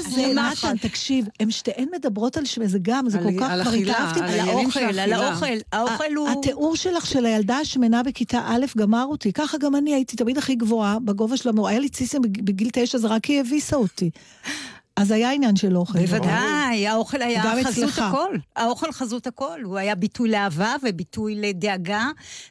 אך 0.53 0.61
זה. 0.61 0.71
נתן, 0.73 0.89
תקשיב, 0.89 1.27
הן 1.41 1.51
שתיהן 1.51 1.89
מדברות 1.97 2.37
על 2.37 2.45
שמנה, 2.45 2.69
זה 2.69 2.79
גם, 2.83 3.09
זה 3.09 3.19
על- 3.19 3.25
כל 3.25 3.41
כך, 3.41 3.51
על 3.51 3.63
כבר 3.63 3.73
התאהבתי. 3.73 4.21
על 4.21 4.27
העניינים 4.27 4.71
של 4.71 4.81
האוכל, 4.81 4.99
על. 5.01 5.13
האוכל. 5.13 5.47
האוכל 5.73 6.15
הוא... 6.17 6.29
התיאור 6.29 6.77
שלך 6.77 7.07
של 7.07 7.27
הילדה 7.27 7.57
השמנה 7.57 8.03
בכיתה 8.03 8.41
א' 8.47 8.65
גמר 8.77 9.05
אותי. 9.05 9.33
ככה 9.33 9.59
גם 9.59 9.77
אני 9.77 9.95
הייתי 9.95 10.17
תמיד 10.17 10.39
הכי 10.39 10.55
גבוהה 10.55 10.99
בגובה 11.05 11.37
של 11.37 11.49
המורה. 11.49 11.71
היה 11.71 11.79
לי 11.81 11.89
ציסים 11.89 12.23
בג- 12.23 12.43
בגיל 12.45 12.69
תשע, 12.73 12.99
זה 12.99 13.09
רק 13.09 13.25
היא 13.25 13.41
הביסה 13.41 13.77
אותי. 13.77 14.11
אז 14.97 15.11
היה 15.11 15.33
עניין 15.33 15.57
של 15.57 15.77
אוכל. 15.77 15.99
בוודאי, 15.99 16.89
האוכל 16.89 17.23
היה 17.23 17.43
חזות 17.65 17.85
אצלך. 17.85 17.99
הכל. 17.99 18.37
האוכל 18.57 18.93
חזות 18.93 19.27
הכל. 19.27 19.61
הוא 19.65 19.77
היה 19.77 19.95
ביטוי 19.95 20.31
לאהבה 20.31 20.75
וביטוי 20.83 21.35
לדאגה, 21.35 22.07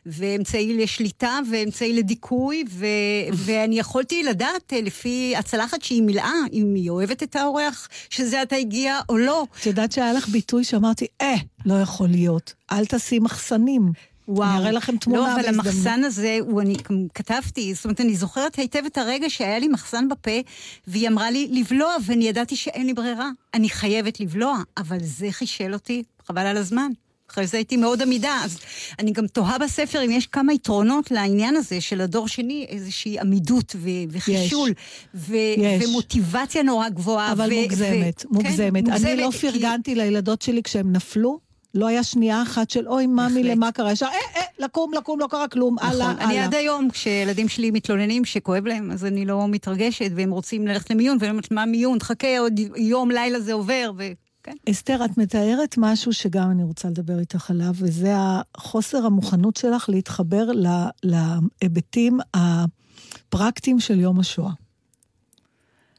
ואמצעי 0.05 0.77
לשליטה 0.83 1.39
ואמצעי 1.51 1.93
לדיכוי, 1.93 2.63
ו- 2.69 2.85
ואני 3.45 3.79
יכולתי 3.79 4.23
לדעת 4.23 4.73
אה, 4.73 4.81
לפי 4.81 5.33
הצלחת 5.37 5.81
שהיא 5.81 6.01
מילאה, 6.01 6.33
אם 6.53 6.73
היא 6.75 6.89
אוהבת 6.89 7.23
את 7.23 7.35
האורח 7.35 7.87
שזה 8.09 8.41
עתה 8.41 8.55
הגיע 8.55 8.99
או 9.09 9.17
לא. 9.17 9.45
את 9.61 9.65
יודעת 9.65 9.91
שהיה 9.91 10.13
לך 10.13 10.27
ביטוי 10.27 10.63
שאמרתי, 10.63 11.05
אה, 11.21 11.35
לא 11.65 11.81
יכול 11.81 12.07
להיות, 12.07 12.53
אל 12.71 12.85
תעשי 12.85 13.19
מחסנים. 13.19 13.91
וואו. 14.27 14.49
אני 14.49 14.59
אראה 14.59 14.71
לכם 14.71 14.97
תמונה 14.97 15.19
לא, 15.19 15.33
אבל 15.33 15.41
בהזדמנות. 15.41 15.65
המחסן 15.65 16.03
הזה, 16.03 16.37
הוא, 16.41 16.61
אני 16.61 16.75
כתבתי, 17.13 17.73
זאת 17.73 17.83
אומרת, 17.85 18.01
אני 18.01 18.15
זוכרת 18.15 18.55
היטב 18.55 18.81
את 18.85 18.97
הרגע 18.97 19.29
שהיה 19.29 19.59
לי 19.59 19.67
מחסן 19.67 20.07
בפה, 20.09 20.31
והיא 20.87 21.07
אמרה 21.07 21.31
לי 21.31 21.47
לבלוע, 21.51 21.95
ואני 22.05 22.27
ידעתי 22.27 22.55
שאין 22.55 22.85
לי 22.85 22.93
ברירה. 22.93 23.29
אני 23.53 23.69
חייבת 23.69 24.19
לבלוע, 24.19 24.57
אבל 24.77 24.97
זה 25.01 25.27
חישל 25.31 25.73
אותי, 25.73 26.03
חבל 26.27 26.45
על 26.45 26.57
הזמן. 26.57 26.91
אחרי 27.31 27.47
זה 27.47 27.57
הייתי 27.57 27.77
מאוד 27.77 28.01
עמידה, 28.01 28.39
אז 28.43 28.59
אני 28.99 29.11
גם 29.11 29.27
תוהה 29.27 29.57
בספר 29.57 30.05
אם 30.05 30.11
יש 30.11 30.27
כמה 30.27 30.53
יתרונות 30.53 31.11
לעניין 31.11 31.55
הזה 31.55 31.81
של 31.81 32.01
הדור 32.01 32.27
שני, 32.27 32.65
איזושהי 32.69 33.19
עמידות 33.19 33.75
ו- 33.79 33.89
וחישול, 34.09 34.69
ו- 35.15 35.35
יש. 35.57 35.83
ומוטיבציה 35.87 36.63
נורא 36.63 36.89
גבוהה. 36.89 37.31
אבל 37.31 37.49
ו- 37.53 37.61
מוגזמת, 37.61 38.25
ו- 38.25 38.33
מוגזמת. 38.33 38.85
כן, 38.85 38.91
אני 38.91 39.15
לא 39.17 39.29
כי- 39.31 39.37
פרגנתי 39.51 39.95
לילדות 39.95 40.41
שלי 40.41 40.63
כשהם 40.63 40.91
נפלו. 40.93 41.39
לא 41.73 41.87
היה 41.87 42.03
שנייה 42.03 42.41
אחת 42.41 42.69
של 42.69 42.87
אוי, 42.87 43.07
ממי, 43.07 43.43
למה 43.43 43.71
קרה? 43.71 43.91
ישר, 43.91 44.05
אה, 44.05 44.11
אה, 44.35 44.41
לקום, 44.59 44.93
לקום, 44.93 45.19
לא 45.19 45.27
קרה 45.29 45.47
כלום, 45.47 45.79
הלאה, 45.79 46.13
נכון. 46.13 46.21
אני 46.25 46.33
הלאה. 46.33 46.45
עד 46.45 46.53
היום, 46.55 46.89
כשילדים 46.89 47.49
שלי 47.49 47.71
מתלוננים 47.71 48.25
שכואב 48.25 48.65
להם, 48.65 48.91
אז 48.91 49.05
אני 49.05 49.25
לא 49.25 49.47
מתרגשת, 49.47 50.11
והם 50.15 50.31
רוצים 50.31 50.67
ללכת 50.67 50.89
למיון, 50.89 51.17
ואני 51.19 51.29
אומרת, 51.29 51.51
מה 51.51 51.65
מיון? 51.65 51.99
חכה, 51.99 52.39
עוד 52.39 52.59
יום, 52.75 53.11
לילה 53.11 53.39
זה 53.39 53.53
עובר, 53.53 53.91
וכן. 53.97 54.55
אסתר, 54.69 55.05
את 55.05 55.17
מתארת 55.17 55.75
משהו 55.77 56.13
שגם 56.13 56.51
אני 56.51 56.63
רוצה 56.63 56.87
לדבר 56.89 57.19
איתך 57.19 57.49
עליו, 57.51 57.73
וזה 57.75 58.13
החוסר 58.17 59.05
המוכנות 59.05 59.55
שלך 59.55 59.89
להתחבר 59.89 60.45
להיבטים 61.03 62.19
הפרקטיים 62.33 63.79
של 63.79 63.99
יום 63.99 64.19
השואה. 64.19 64.51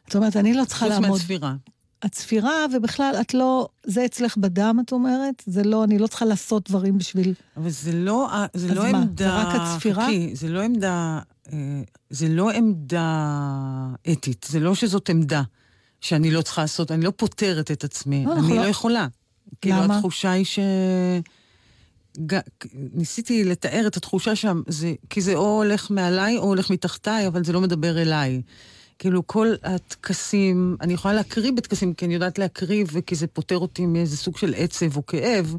זאת 0.06 0.16
אומרת, 0.16 0.36
אני 0.36 0.54
לא 0.54 0.64
צריכה 0.64 0.86
חוץ 0.86 0.94
לעמוד... 0.94 1.10
מהצפירה. 1.10 1.54
הצפירה, 2.02 2.66
ובכלל, 2.74 3.14
את 3.20 3.34
לא... 3.34 3.68
זה 3.86 4.04
אצלך 4.04 4.36
בדם, 4.36 4.78
את 4.84 4.92
אומרת? 4.92 5.42
זה 5.46 5.62
לא... 5.64 5.84
אני 5.84 5.98
לא 5.98 6.06
צריכה 6.06 6.24
לעשות 6.24 6.70
דברים 6.70 6.98
בשביל... 6.98 7.34
אבל 7.56 7.70
זה 7.70 7.92
לא, 7.92 8.28
זה 8.54 8.66
אז 8.66 8.76
לא 8.76 8.82
מה, 8.92 8.98
עמדה... 8.98 9.24
זה 9.24 9.34
רק 9.34 9.60
הצפירה? 9.60 10.04
חכי, 10.04 10.36
זה 10.36 10.48
לא 10.48 10.62
עמדה... 10.62 11.20
אה, 11.52 11.82
זה 12.10 12.28
לא 12.28 12.50
עמדה 12.50 13.88
אתית, 14.12 14.46
זה 14.48 14.60
לא 14.60 14.74
שזאת 14.74 15.10
עמדה 15.10 15.42
שאני 16.00 16.30
לא 16.30 16.42
צריכה 16.42 16.62
לעשות, 16.62 16.90
אני 16.90 17.04
לא 17.04 17.12
פותרת 17.16 17.70
את 17.70 17.84
עצמי, 17.84 18.24
לא, 18.26 18.32
אני 18.32 18.48
לא 18.48 18.56
לא- 18.56 18.68
יכולה. 18.68 19.06
כאילו, 19.60 19.76
למה? 19.76 19.96
התחושה 19.96 20.30
היא 20.30 20.44
ש... 20.44 20.58
ג... 22.26 22.38
ניסיתי 22.74 23.44
לתאר 23.44 23.86
את 23.86 23.96
התחושה 23.96 24.36
שם, 24.36 24.62
זה... 24.68 24.94
כי 25.10 25.20
זה 25.20 25.34
או 25.34 25.62
הולך 25.62 25.90
מעליי 25.90 26.36
או 26.36 26.42
הולך 26.42 26.70
מתחתיי, 26.70 27.26
אבל 27.26 27.44
זה 27.44 27.52
לא 27.52 27.60
מדבר 27.60 28.02
אליי. 28.02 28.42
כאילו, 28.98 29.26
כל 29.26 29.54
הטקסים, 29.62 30.76
אני 30.80 30.92
יכולה 30.92 31.14
להקריב 31.14 31.56
בטקסים, 31.56 31.94
כי 31.94 32.04
אני 32.04 32.14
יודעת 32.14 32.38
להקריב, 32.38 32.88
וכי 32.92 33.14
זה 33.14 33.26
פותר 33.26 33.58
אותי 33.58 33.86
מאיזה 33.86 34.16
סוג 34.16 34.36
של 34.36 34.54
עצב 34.56 34.96
או 34.96 35.06
כאב, 35.06 35.56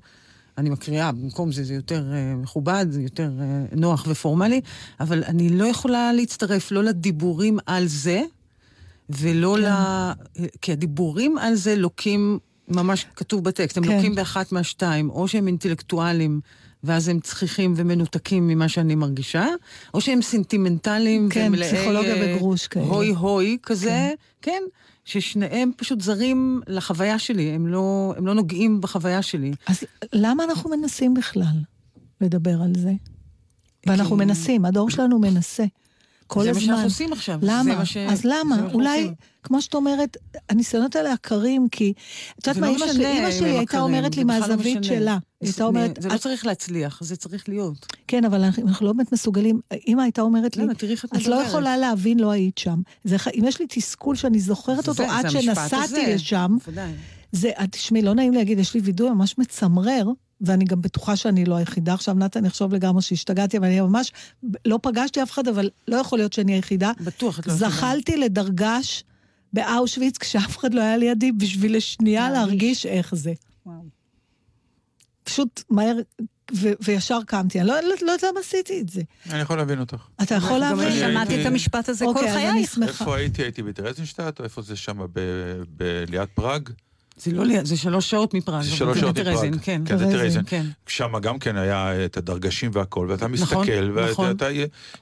אני 0.57 0.69
מקריאה, 0.69 1.11
במקום 1.11 1.51
זה 1.51 1.63
זה 1.63 1.73
יותר 1.73 2.03
uh, 2.11 2.43
מכובד, 2.43 2.85
זה 2.89 3.01
יותר 3.01 3.31
uh, 3.39 3.75
נוח 3.75 4.05
ופורמלי, 4.07 4.61
אבל 4.99 5.23
אני 5.23 5.49
לא 5.49 5.65
יכולה 5.65 6.13
להצטרף 6.13 6.71
לא 6.71 6.83
לדיבורים 6.83 7.57
על 7.65 7.87
זה, 7.87 8.23
ולא 9.09 9.57
כן. 9.57 9.63
ל... 9.63 10.47
כי 10.61 10.71
הדיבורים 10.71 11.37
על 11.37 11.55
זה 11.55 11.75
לוקים, 11.75 12.39
ממש 12.67 13.05
כתוב 13.15 13.43
בטקסט, 13.43 13.77
הם 13.77 13.83
כן. 13.83 13.95
לוקים 13.95 14.15
באחת 14.15 14.51
מהשתיים, 14.51 15.09
או 15.09 15.27
שהם 15.27 15.47
אינטלקטואלים. 15.47 16.41
ואז 16.85 17.07
הם 17.07 17.19
צחיחים 17.19 17.73
ומנותקים 17.77 18.47
ממה 18.47 18.69
שאני 18.69 18.95
מרגישה, 18.95 19.47
או 19.93 20.01
שהם 20.01 20.21
סנטימנטליים 20.21 21.29
כן, 21.29 21.45
ומלאי... 21.47 21.69
כן, 21.69 21.75
פסיכולוגיה 21.75 22.15
בגרוש 22.15 22.67
כאלה. 22.67 22.85
הוי 22.85 23.09
הוי 23.09 23.57
כזה, 23.63 23.89
כן. 24.41 24.51
כן, 24.51 24.63
ששניהם 25.05 25.71
פשוט 25.77 26.01
זרים 26.01 26.61
לחוויה 26.67 27.19
שלי, 27.19 27.49
הם 27.49 27.67
לא, 27.67 28.13
הם 28.17 28.27
לא 28.27 28.33
נוגעים 28.33 28.81
בחוויה 28.81 29.21
שלי. 29.21 29.51
אז 29.67 29.83
למה 30.13 30.43
אנחנו 30.43 30.69
מנסים 30.69 31.13
בכלל 31.13 31.57
לדבר 32.21 32.61
על 32.61 32.73
זה? 32.77 32.91
ואנחנו 33.87 34.15
מנסים, 34.15 34.65
הדור 34.65 34.89
שלנו 34.89 35.19
מנסה. 35.19 35.63
כל 36.27 36.43
זה 36.43 36.49
הזמן. 36.49 36.61
זה 36.61 36.67
מה 36.67 36.73
שאנחנו 36.73 36.87
עושים 36.87 37.13
עכשיו. 37.13 37.39
למה? 37.41 37.85
ש... 37.85 37.97
אז 37.97 38.21
למה? 38.25 38.67
אולי, 38.73 39.01
עושים. 39.01 39.13
כמו 39.43 39.61
שאת 39.61 39.73
אומרת, 39.73 40.17
הניסיונות 40.49 40.95
האלה 40.95 41.13
עקרים, 41.13 41.67
כי... 41.71 41.93
את 42.39 42.47
יודעת 42.47 42.61
מה, 42.61 42.67
לא 42.67 43.07
אימא 43.07 43.31
שלי 43.31 43.49
הייתה 43.49 43.81
אומרת 43.81 44.17
לי 44.17 44.23
מהזווית 44.23 44.77
לא 44.77 44.83
שלה. 44.83 45.17
הייתה 45.45 45.63
אומרת... 45.63 45.99
זה 46.01 46.09
לא 46.09 46.17
צריך 46.17 46.45
להצליח, 46.45 47.03
זה 47.03 47.15
צריך 47.15 47.49
להיות. 47.49 47.85
כן, 48.07 48.25
אבל 48.25 48.43
אנחנו 48.43 48.87
לא 48.87 48.93
באמת 48.93 49.11
מסוגלים... 49.11 49.59
אימא 49.87 50.01
הייתה 50.01 50.21
אומרת 50.21 50.57
לי, 50.57 50.63
את 51.15 51.27
לא 51.27 51.35
יכולה 51.35 51.77
להבין, 51.77 52.19
לא 52.19 52.31
היית 52.31 52.57
שם. 52.57 52.81
אם 53.07 53.43
יש 53.47 53.59
לי 53.59 53.65
תסכול 53.69 54.15
שאני 54.15 54.39
זוכרת 54.39 54.87
אותו 54.87 55.03
עד 55.03 55.29
שנסעתי 55.29 56.13
לשם, 56.13 56.57
זה, 57.31 57.51
תשמעי, 57.71 58.01
לא 58.01 58.15
נעים 58.15 58.33
להגיד, 58.33 58.59
יש 58.59 58.73
לי 58.73 58.79
וידוי 58.79 59.09
ממש 59.09 59.37
מצמרר, 59.37 60.05
ואני 60.41 60.65
גם 60.65 60.81
בטוחה 60.81 61.15
שאני 61.15 61.45
לא 61.45 61.55
היחידה. 61.55 61.93
עכשיו, 61.93 62.15
נתן 62.15 62.45
יחשוב 62.45 62.73
לגמרי 62.73 63.01
שהשתגעתי, 63.01 63.57
אבל 63.57 63.65
אני 63.65 63.81
ממש 63.81 64.11
לא 64.65 64.79
פגשתי 64.81 65.23
אף 65.23 65.31
אחד, 65.31 65.47
אבל 65.47 65.69
לא 65.87 65.95
יכול 65.95 66.19
להיות 66.19 66.33
שאני 66.33 66.53
היחידה. 66.53 66.91
בטוח, 67.01 67.39
את 67.39 67.47
לא 67.47 67.53
היחידה. 67.53 67.69
זחלתי 67.69 68.17
לדרגש 68.17 69.03
באושוויץ, 69.53 70.17
כשאף 70.17 70.57
אחד 70.57 70.73
לא 70.73 70.81
היה 70.81 70.97
לידי, 70.97 71.31
בשביל 71.31 71.77
לשנייה 71.77 72.31
להרגיש 72.31 72.85
איך 72.85 73.15
זה. 73.15 73.33
פשוט 75.25 75.63
מהר, 75.69 75.95
וישר 76.81 77.19
קמתי. 77.27 77.59
אני 77.59 77.67
לא 77.67 77.73
יודעת 77.73 78.23
למה 78.23 78.39
עשיתי 78.39 78.81
את 78.81 78.89
זה. 78.89 79.01
אני 79.29 79.41
יכול 79.41 79.57
להבין 79.57 79.79
אותך. 79.79 80.07
אתה 80.21 80.35
יכול 80.35 80.57
להבין? 80.57 80.91
שמעתי 80.91 81.41
את 81.41 81.45
המשפט 81.45 81.89
הזה 81.89 82.05
כל 82.13 82.27
חייך. 82.33 82.77
איפה 82.81 83.15
הייתי? 83.15 83.41
הייתי 83.41 83.63
בדרזנשטט, 83.63 84.39
או 84.39 84.43
איפה 84.43 84.61
זה 84.61 84.75
שם, 84.75 84.99
ליד 86.09 86.29
פראג? 86.33 86.69
זה 87.17 87.31
לא 87.31 87.45
ליד, 87.45 87.65
זה 87.65 87.77
שלוש 87.77 88.09
שעות 88.09 88.33
מפראג. 88.33 88.63
זה 88.63 88.71
שלוש 88.71 88.99
שעות 88.99 89.19
מפראג. 89.19 89.55
כן, 89.61 89.81
כן, 89.85 89.97
זה 89.97 90.05
טרזין. 90.05 90.41
כן. 90.47 90.65
שם 90.87 91.19
גם 91.21 91.39
כן 91.39 91.57
היה 91.57 92.05
את 92.05 92.17
הדרגשים 92.17 92.71
והכל, 92.73 93.07
ואתה 93.09 93.27
מסתכל, 93.27 93.55
נכון, 93.55 94.09
נכון. 94.09 94.27
ואתה, 94.27 94.49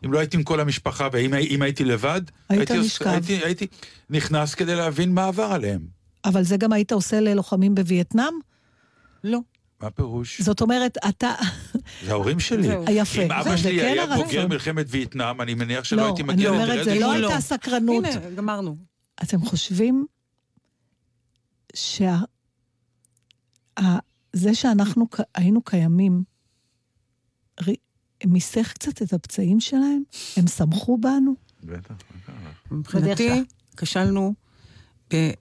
אם 0.05 0.13
לא 0.13 0.19
הייתי 0.19 0.37
עם 0.37 0.43
כל 0.43 0.59
המשפחה, 0.59 1.07
ואם 1.11 1.61
הייתי 1.61 1.85
לבד, 1.85 2.21
היית 2.49 2.71
נשכב. 2.71 3.07
הייתי, 3.07 3.33
הייתי 3.33 3.67
נכנס 4.09 4.55
כדי 4.55 4.75
להבין 4.75 5.13
מה 5.13 5.25
עבר 5.25 5.43
עליהם. 5.43 5.81
אבל 6.25 6.43
זה 6.43 6.57
גם 6.57 6.73
היית 6.73 6.91
עושה 6.91 7.19
ללוחמים 7.19 7.75
בווייטנאם? 7.75 8.33
לא. 9.23 9.39
מה 9.83 9.87
הפירוש? 9.87 10.41
זאת 10.41 10.61
אומרת, 10.61 10.97
אתה... 11.09 11.33
זה 12.05 12.11
ההורים 12.11 12.39
שלי. 12.47 12.67
יפה. 12.91 13.21
אם 13.21 13.31
אבא 13.31 13.57
שלי 13.57 13.79
כן 13.79 13.85
היה 13.85 14.17
בוגר 14.17 14.47
מלחמת 14.47 14.85
וייטנאם, 14.89 15.41
אני 15.41 15.53
מניח 15.53 15.83
שלא 15.83 16.05
הייתי 16.05 16.23
מגיע 16.23 16.51
לדרזין. 16.51 16.67
לא, 16.67 16.73
אני 16.73 16.81
אומרת, 16.81 16.85
זה 16.85 16.99
לא 16.99 17.11
הייתה 17.11 17.41
סקרנות. 17.41 18.05
הנה, 18.05 18.29
גמרנו. 18.35 18.77
אתם 19.23 19.41
חושבים 19.45 20.05
שזה. 21.73 22.15
שאנחנו 24.53 25.07
היינו 25.35 25.61
קיימים, 25.61 26.23
מיסך 28.25 28.73
קצת 28.73 29.01
את 29.01 29.13
הפצעים 29.13 29.59
שלהם? 29.59 30.03
הם 30.37 30.47
שמחו 30.47 30.97
בנו? 30.97 31.35
בטח, 31.63 31.95
מבחינתי, 32.71 33.43
כשלנו 33.77 34.33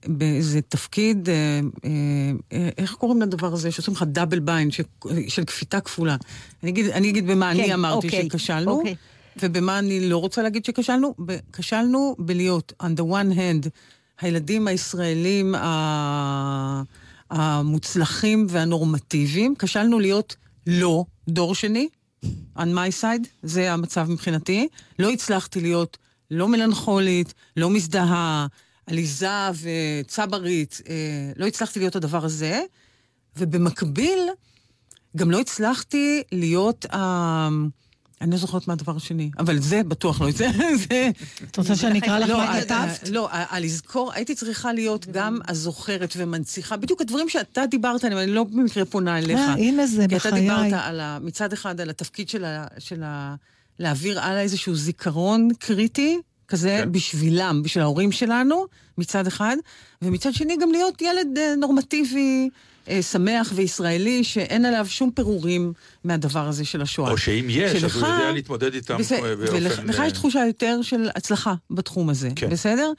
באיזה 0.07 0.61
תפקיד, 0.61 1.29
אה, 1.29 1.61
אה, 2.53 2.69
איך 2.79 2.95
קוראים 2.95 3.23
לדבר 3.23 3.53
הזה, 3.53 3.71
שעושים 3.73 3.95
לך 3.95 4.05
דאבל 4.07 4.41
ביין, 4.41 4.71
של 5.29 5.45
כפיתה 5.47 5.81
כפולה. 5.81 6.17
אני 6.63 6.71
אגיד, 6.71 6.87
אני 6.87 7.11
אגיד 7.11 7.27
במה 7.27 7.53
כן, 7.55 7.61
אני 7.61 7.75
אמרתי 7.75 8.07
אוקיי, 8.07 8.25
שכשלנו, 8.25 8.71
אוקיי. 8.71 8.95
ובמה 9.43 9.79
אני 9.79 10.09
לא 10.09 10.19
רוצה 10.19 10.43
להגיד 10.43 10.65
שכשלנו. 10.65 11.15
כשלנו 11.53 12.17
בלהיות, 12.19 12.73
on 12.83 13.01
the 13.01 13.03
one 13.03 13.37
hand, 13.37 13.69
הילדים 14.21 14.69
הישראלים 14.69 15.55
המוצלחים 17.31 18.47
והנורמטיביים, 18.51 19.55
כשלנו 19.59 20.01
להיות 20.01 20.37
לא 20.67 21.05
דור 21.29 21.55
שני, 21.55 21.89
on 22.59 22.69
my 22.75 23.03
side, 23.03 23.27
זה 23.43 23.73
המצב 23.73 24.11
מבחינתי. 24.11 24.69
לא 24.99 25.11
הצלחתי 25.11 25.61
להיות 25.61 25.99
לא 26.31 26.49
מלנכולית, 26.49 27.35
לא 27.57 27.71
מזדהה, 27.71 28.47
עליזה 28.87 29.29
וצברית, 29.63 30.81
אה, 30.89 30.95
לא 31.37 31.47
הצלחתי 31.47 31.79
להיות 31.79 31.97
הדבר 31.97 32.25
הזה, 32.25 32.63
ובמקביל, 33.37 34.29
גם 35.17 35.31
לא 35.31 35.41
הצלחתי 35.41 36.23
להיות 36.33 36.87
אה, 36.93 37.49
אני 38.23 38.31
לא 38.31 38.37
זוכרת 38.37 38.69
מה 38.69 38.73
הדבר 38.73 38.97
השני, 38.97 39.31
אבל 39.39 39.59
זה 39.59 39.83
בטוח 39.83 40.21
לא, 40.21 40.31
זה... 40.31 40.47
את 41.51 41.59
רוצה 41.59 41.77
שאני 41.77 41.99
אקרא 41.99 42.19
לך 42.19 42.29
לא, 42.29 42.39
מה 42.39 42.61
כתבת? 42.61 43.09
לא, 43.09 43.29
לזכור, 43.61 44.13
הייתי 44.13 44.35
צריכה 44.35 44.73
להיות 44.73 45.07
גם 45.07 45.39
הזוכרת 45.49 46.15
ומנציחה, 46.17 46.77
בדיוק 46.77 47.01
הדברים 47.01 47.29
שאתה 47.29 47.67
דיברת 47.67 48.05
עליהם, 48.05 48.21
אני 48.21 48.31
לא 48.31 48.45
במקרה 48.45 48.85
פונה 48.85 49.19
אליך. 49.19 49.39
אה, 49.39 49.53
הנה 49.53 49.87
זה, 49.87 50.07
בחיי. 50.07 50.21
כי 50.21 50.29
אתה 50.29 50.37
דיברת 50.41 51.21
מצד 51.23 51.53
אחד 51.53 51.81
על 51.81 51.91
התפקיד 51.91 52.29
של 52.79 53.05
להעביר 53.79 54.21
הלאה 54.21 54.41
איזשהו 54.41 54.75
זיכרון 54.75 55.49
קריטי, 55.59 56.19
כזה 56.53 56.79
כן. 56.83 56.93
בשבילם, 56.93 57.63
בשביל 57.65 57.83
ההורים 57.83 58.13
שלנו, 58.13 58.67
מצד 58.99 59.27
אחד, 59.27 59.57
ומצד 60.03 60.35
שני 60.35 60.57
גם 60.61 60.73
להיות 60.73 61.03
ילד 61.03 61.39
אה, 61.39 61.55
נורמטיבי. 61.57 62.49
אה, 62.89 63.03
שמח 63.03 63.53
וישראלי, 63.55 64.25
שאין 64.25 64.65
עליו 64.65 64.87
שום 64.89 65.11
פירורים 65.11 65.73
מהדבר 66.05 66.49
הזה 66.49 66.65
של 66.65 66.83
השואה. 66.83 67.11
או 67.11 67.19
שאם 67.19 67.47
יש, 67.49 67.73
שלך, 67.73 67.97
אז 67.97 68.03
הוא 68.03 68.09
יודע 68.09 68.33
להתמודד 68.33 68.75
איתם 68.75 68.97
וזה, 68.99 69.19
באופן... 69.37 69.57
ולך 69.87 70.03
יש 70.07 70.13
תחושה 70.13 70.47
יותר 70.47 70.83
של 70.83 71.09
הצלחה 71.15 71.55
בתחום 71.71 72.11
הזה, 72.11 72.29
כן. 72.37 72.51
בסדר? 72.51 72.93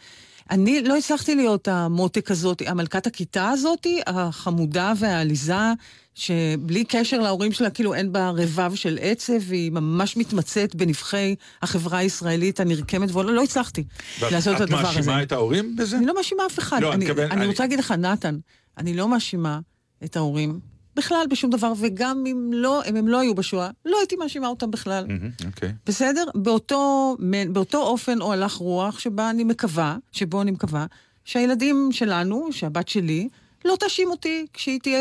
אני 0.49 0.84
לא 0.84 0.97
הצלחתי 0.97 1.35
להיות 1.35 1.67
המותק 1.67 2.31
הזאת, 2.31 2.61
המלכת 2.65 3.07
הכיתה 3.07 3.49
הזאת, 3.49 3.88
החמודה 4.07 4.93
והעליזה, 4.99 5.73
שבלי 6.15 6.85
קשר 6.85 7.19
להורים 7.19 7.52
שלה, 7.52 7.69
כאילו 7.69 7.94
אין 7.94 8.11
בה 8.11 8.30
רבב 8.30 8.76
של 8.76 8.99
עצב, 9.02 9.34
והיא 9.40 9.72
ממש 9.72 10.18
מתמצאת 10.18 10.76
בנבחי 10.76 11.35
החברה 11.61 11.98
הישראלית 11.98 12.60
הנרקמת, 12.60 13.15
ולא 13.15 13.34
לא 13.34 13.44
הצלחתי 13.44 13.84
לעשות 14.22 14.56
את 14.56 14.61
הדבר 14.61 14.77
הזה. 14.77 14.90
את 14.90 14.95
מאשימה 14.95 15.23
את 15.23 15.31
ההורים 15.31 15.76
בזה? 15.76 15.98
אני 15.98 16.06
לא 16.06 16.15
מאשימה 16.15 16.45
אף 16.45 16.60
אחד. 16.60 16.81
לא, 16.81 16.94
אני, 16.94 17.11
אני, 17.11 17.26
אני 17.26 17.48
רוצה 17.48 17.64
להגיד 17.64 17.80
לך, 17.80 17.91
נתן, 17.91 18.38
אני 18.77 18.94
לא 18.94 19.07
מאשימה 19.07 19.60
את 20.03 20.15
ההורים 20.15 20.60
בכלל 20.95 21.26
בשום 21.30 21.49
דבר, 21.52 21.73
וגם 21.80 22.23
אם 22.27 22.49
לא, 22.53 22.81
אם 22.90 22.95
הם 22.95 23.07
לא 23.07 23.19
היו 23.19 23.35
בשואה, 23.35 23.69
לא 23.85 23.98
הייתי 23.99 24.15
מאשימה 24.15 24.48
אותם 24.48 24.72
בכלל. 24.72 25.06
Okay. 25.41 25.65
בסדר? 25.85 26.26
באותו, 26.35 27.15
באותו 27.49 27.81
אופן 27.81 28.22
או 28.22 28.34
הלך 28.34 28.53
רוח 28.53 28.99
שבה 28.99 29.30
אני 29.30 29.44
מקווה, 29.44 29.98
שבו 30.11 30.41
אני 30.41 30.52
מקווה, 30.52 30.85
שהילדים 31.26 31.90
שלנו, 31.91 32.48
שהבת 32.52 32.88
שלי, 32.88 33.27
לא 33.65 33.76
תאשים 33.80 34.10
אותי 34.11 34.45
כשהיא 34.53 34.80
תהיה... 34.80 34.99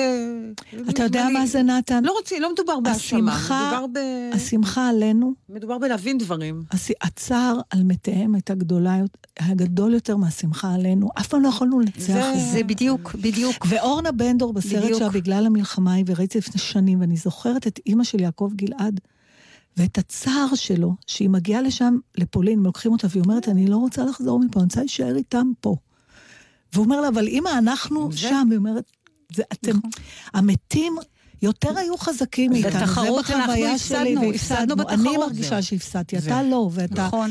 אתה 0.91 1.03
יודע 1.03 1.29
מה 1.33 1.47
זה, 1.47 1.63
נתן? 1.63 2.05
לא 2.05 2.13
רוצים, 2.13 2.43
לא 2.43 2.53
מדובר 2.53 2.81
בהאשמה, 2.81 3.21
מדובר 3.21 3.87
ב... 3.93 3.99
השמחה 4.33 4.89
עלינו... 4.89 5.33
מדובר 5.49 5.79
בלהבין 5.79 6.19
דברים. 6.19 6.63
הצער 7.01 7.61
על 7.71 7.83
מתיהם 7.83 8.35
הייתה 8.35 8.55
גדולה, 8.55 8.97
היה 9.39 9.55
גדול 9.55 9.95
יותר 9.95 10.17
מהשמחה 10.17 10.75
עלינו. 10.75 11.09
אף 11.19 11.27
פעם 11.27 11.43
לא 11.43 11.49
יכולנו 11.49 11.81
לנצח 11.81 12.01
את 12.01 12.39
זה. 12.39 12.53
זה 12.53 12.63
בדיוק, 12.63 13.15
בדיוק. 13.15 13.67
ואורנה 13.69 14.13
בנדור 14.13 14.53
בסרט 14.53 14.95
שלה 14.99 15.09
בגלל 15.09 15.47
המלחמה 15.47 15.93
היא, 15.93 16.05
וראיתי 16.07 16.39
לפני 16.39 16.61
שנים, 16.61 17.01
ואני 17.01 17.17
זוכרת 17.17 17.67
את 17.67 17.81
אימא 17.87 18.05
של 18.05 18.21
יעקב 18.21 18.51
גלעד, 18.57 19.01
ואת 19.77 19.99
הצער 19.99 20.55
שלו, 20.55 20.95
שהיא 21.07 21.31
מגיעה 21.31 21.63
לשם, 21.63 21.97
לפולין, 22.19 22.59
הם 22.59 22.65
לוקחים 22.65 22.93
אותה, 22.93 23.07
והיא 23.11 23.23
אומרת, 23.23 23.49
אני 23.49 23.67
לא 23.67 23.77
רוצה 23.77 24.05
לחזור 24.05 24.41
מפה, 24.41 24.61
אני 24.61 24.65
רוצה 24.65 24.81
להישאר 24.81 25.17
איתם 25.17 25.53
פה. 25.61 25.77
והוא 26.73 26.85
אומר 26.85 27.01
לה, 27.01 27.09
אבל 27.09 27.28
אמא, 27.28 27.51
אנחנו 27.59 28.12
זה... 28.12 28.19
שם. 28.19 28.49
היא 28.51 28.59
אומרת, 28.59 28.93
זה 29.32 29.43
אתם, 29.53 29.77
נכון. 29.77 29.90
המתים 30.35 30.97
יותר 31.43 31.78
היו 31.78 31.97
חזקים 31.97 32.51
מאיתנו. 32.51 32.81
בתחרות 32.81 33.31
אנחנו 33.31 33.53
הפסדנו, 33.74 34.31
הפסדנו 34.31 34.77
בתחרות. 34.77 35.01
אני 35.01 35.16
מרגישה 35.16 35.62
שהפסדתי, 35.62 36.19
אתה 36.19 36.43
לא, 36.43 36.70
ואתה... 36.73 37.07
נכון. 37.07 37.31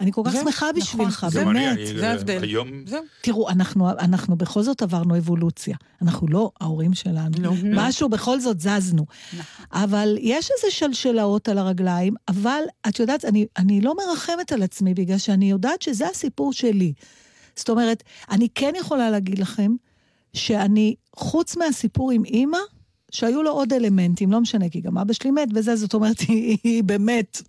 אני 0.00 0.12
כל 0.12 0.22
כך 0.24 0.32
שמחה 0.32 0.66
נכון. 0.70 0.80
בשבילך, 0.82 1.26
באמת. 1.32 1.78
זה 1.96 2.10
ההבדל. 2.10 2.44
תראו, 3.20 3.50
אנחנו 3.98 4.36
בכל 4.36 4.62
זאת 4.62 4.82
עברנו 4.82 5.18
אבולוציה. 5.18 5.76
אנחנו 6.02 6.28
לא 6.28 6.50
ההורים 6.60 6.94
שלנו. 6.94 7.30
לא. 7.40 7.52
משהו 7.64 8.08
בכל 8.08 8.40
זאת 8.40 8.60
זזנו. 8.60 9.06
נכון. 9.32 9.66
אבל 9.72 10.16
יש 10.20 10.50
איזה 10.56 10.74
שלשלאות 10.74 11.48
על 11.48 11.58
הרגליים, 11.58 12.14
אבל 12.28 12.62
את 12.88 12.98
יודעת, 12.98 13.24
אני 13.58 13.80
לא 13.80 13.94
מרחמת 13.96 14.52
על 14.52 14.62
עצמי, 14.62 14.94
בגלל 14.94 15.18
שאני 15.18 15.50
יודעת 15.50 15.82
שזה 15.82 16.08
הסיפור 16.08 16.52
שלי. 16.52 16.92
זאת 17.56 17.70
אומרת, 17.70 18.02
אני 18.30 18.48
כן 18.54 18.72
יכולה 18.80 19.10
להגיד 19.10 19.38
לכם 19.38 19.72
שאני, 20.34 20.94
חוץ 21.16 21.56
מהסיפור 21.56 22.10
עם 22.10 22.24
אימא, 22.24 22.58
שהיו 23.10 23.42
לו 23.42 23.50
עוד 23.50 23.72
אלמנטים, 23.72 24.32
לא 24.32 24.40
משנה, 24.40 24.68
כי 24.68 24.80
גם 24.80 24.98
אבא 24.98 25.12
שלי 25.12 25.30
מת 25.30 25.48
וזה, 25.54 25.76
זאת 25.76 25.94
אומרת, 25.94 26.20
היא, 26.20 26.58
היא 26.64 26.84
באמת 26.84 27.42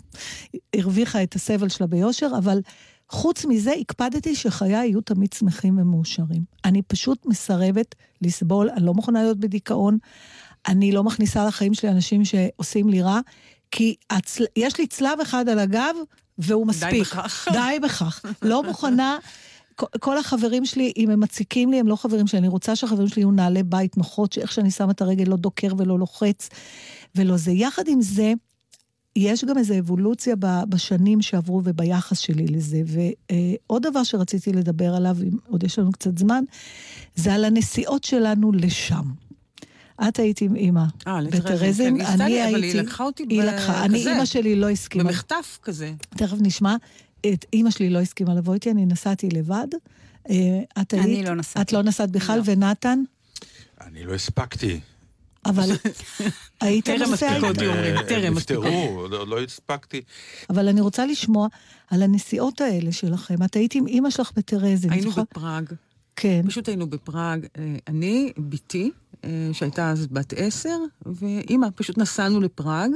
הרוויחה 0.75 1.23
את 1.23 1.35
הסבל 1.35 1.69
שלה 1.69 1.87
ביושר, 1.87 2.31
אבל 2.37 2.61
חוץ 3.09 3.45
מזה, 3.45 3.73
הקפדתי 3.81 4.35
שחיי 4.35 4.71
יהיו 4.71 5.01
תמיד 5.01 5.33
שמחים 5.33 5.77
ומאושרים. 5.77 6.43
אני 6.65 6.81
פשוט 6.81 7.25
מסרבת 7.25 7.95
לסבול, 8.21 8.69
אני 8.69 8.85
לא 8.85 8.93
מוכנה 8.93 9.23
להיות 9.23 9.39
בדיכאון, 9.39 9.97
אני 10.67 10.91
לא 10.91 11.03
מכניסה 11.03 11.45
לחיים 11.45 11.73
שלי 11.73 11.89
אנשים 11.89 12.25
שעושים 12.25 12.89
לי 12.89 13.01
רע, 13.01 13.19
כי 13.71 13.95
הצל... 14.09 14.43
יש 14.55 14.79
לי 14.79 14.87
צלב 14.87 15.19
אחד 15.21 15.49
על 15.49 15.59
הגב, 15.59 15.95
והוא 16.37 16.67
מספיק. 16.67 16.93
די 16.93 17.01
בכך. 17.01 17.47
די 17.51 17.77
בכך. 17.83 18.25
לא 18.41 18.63
מוכנה... 18.63 19.17
כל 19.75 20.17
החברים 20.17 20.65
שלי, 20.65 20.93
אם 20.97 21.09
הם 21.09 21.19
מציקים 21.19 21.71
לי, 21.71 21.79
הם 21.79 21.87
לא 21.87 21.95
חברים 21.95 22.27
שלי. 22.27 22.39
אני 22.39 22.47
רוצה 22.47 22.75
שהחברים 22.75 23.07
שלי 23.07 23.21
יהיו 23.21 23.31
נעלי 23.31 23.63
בית 23.63 23.97
נוחות, 23.97 24.33
שאיך 24.33 24.51
שאני 24.51 24.71
שמה 24.71 24.91
את 24.91 25.01
הרגל 25.01 25.29
לא 25.29 25.35
דוקר 25.35 25.67
ולא 25.77 25.99
לוחץ 25.99 26.49
ולא 27.15 27.37
זה. 27.37 27.51
יחד 27.51 27.87
עם 27.87 28.01
זה, 28.01 28.33
יש 29.15 29.45
גם 29.45 29.57
איזו 29.57 29.79
אבולוציה 29.79 30.35
בשנים 30.69 31.21
שעברו 31.21 31.61
וביחס 31.63 32.19
שלי 32.19 32.47
לזה. 32.47 32.81
ועוד 32.85 33.87
דבר 33.87 34.03
שרציתי 34.03 34.53
לדבר 34.53 34.95
עליו, 34.95 35.17
אם 35.23 35.37
עוד 35.47 35.63
יש 35.63 35.79
לנו 35.79 35.91
קצת 35.91 36.17
זמן, 36.17 36.43
זה 37.15 37.33
על 37.33 37.45
הנסיעות 37.45 38.03
שלנו 38.03 38.51
לשם. 38.51 39.03
את 40.07 40.19
היית 40.19 40.41
עם 40.41 40.55
אימא 40.55 40.83
בטרזין, 41.31 41.97
כן, 41.97 42.05
אני 42.05 42.23
הייתי... 42.23 42.49
אבל 42.49 42.63
היא 42.63 42.75
לקחה 42.75 43.03
אותי 43.03 43.25
היא 43.29 43.43
לקחה, 43.43 43.85
אני, 43.85 44.07
אימא 44.07 44.25
שלי 44.25 44.55
לא 44.55 44.69
הסכימה. 44.69 45.03
במחטף 45.03 45.59
כזה. 45.63 45.93
תכף 46.09 46.37
נשמע. 46.41 46.75
את 47.25 47.45
אימא 47.53 47.71
שלי 47.71 47.89
לא 47.89 47.99
הסכימה 47.99 48.35
לבוא 48.35 48.53
איתי, 48.53 48.71
אני 48.71 48.85
נסעתי 48.85 49.29
לבד. 49.29 49.67
אה, 50.29 50.35
את 50.81 50.93
היית... 50.93 51.05
אני 51.05 51.23
לא 51.23 51.35
נסעתי. 51.35 51.61
את 51.61 51.73
לא 51.73 51.83
נסעת 51.83 52.11
בכלל, 52.11 52.41
ונתן? 52.45 53.03
אני 53.81 54.03
לא 54.03 54.13
הספקתי. 54.13 54.79
אבל 55.45 55.69
היית 56.61 56.85
טרם 56.85 57.11
מספיקות, 57.13 57.57
אומרים, 57.61 57.95
טרם 58.07 58.33
מספיקות. 58.33 58.65
נפטרו, 58.65 59.07
לא 59.07 59.41
הספקתי. 59.41 60.01
אבל 60.49 60.67
אני 60.67 60.81
רוצה 60.81 61.05
לשמוע 61.05 61.47
על 61.89 62.03
הנסיעות 62.03 62.61
האלה 62.61 62.91
שלכם. 62.91 63.43
את 63.43 63.55
היית 63.55 63.75
עם 63.75 63.87
אימא 63.87 64.09
שלך 64.09 64.31
בטרזין. 64.35 64.91
היינו 64.91 65.11
בפראג. 65.11 65.65
כן. 66.15 66.41
פשוט 66.47 66.67
היינו 66.67 66.89
בפראג. 66.89 67.45
אה, 67.57 67.75
אני, 67.87 68.33
בתי, 68.37 68.91
אה, 69.23 69.29
שהייתה 69.53 69.89
אז 69.89 70.07
בת 70.07 70.33
עשר, 70.37 70.77
ואימא, 71.05 71.67
פשוט 71.75 71.97
נסענו 71.97 72.41
לפראג. 72.41 72.91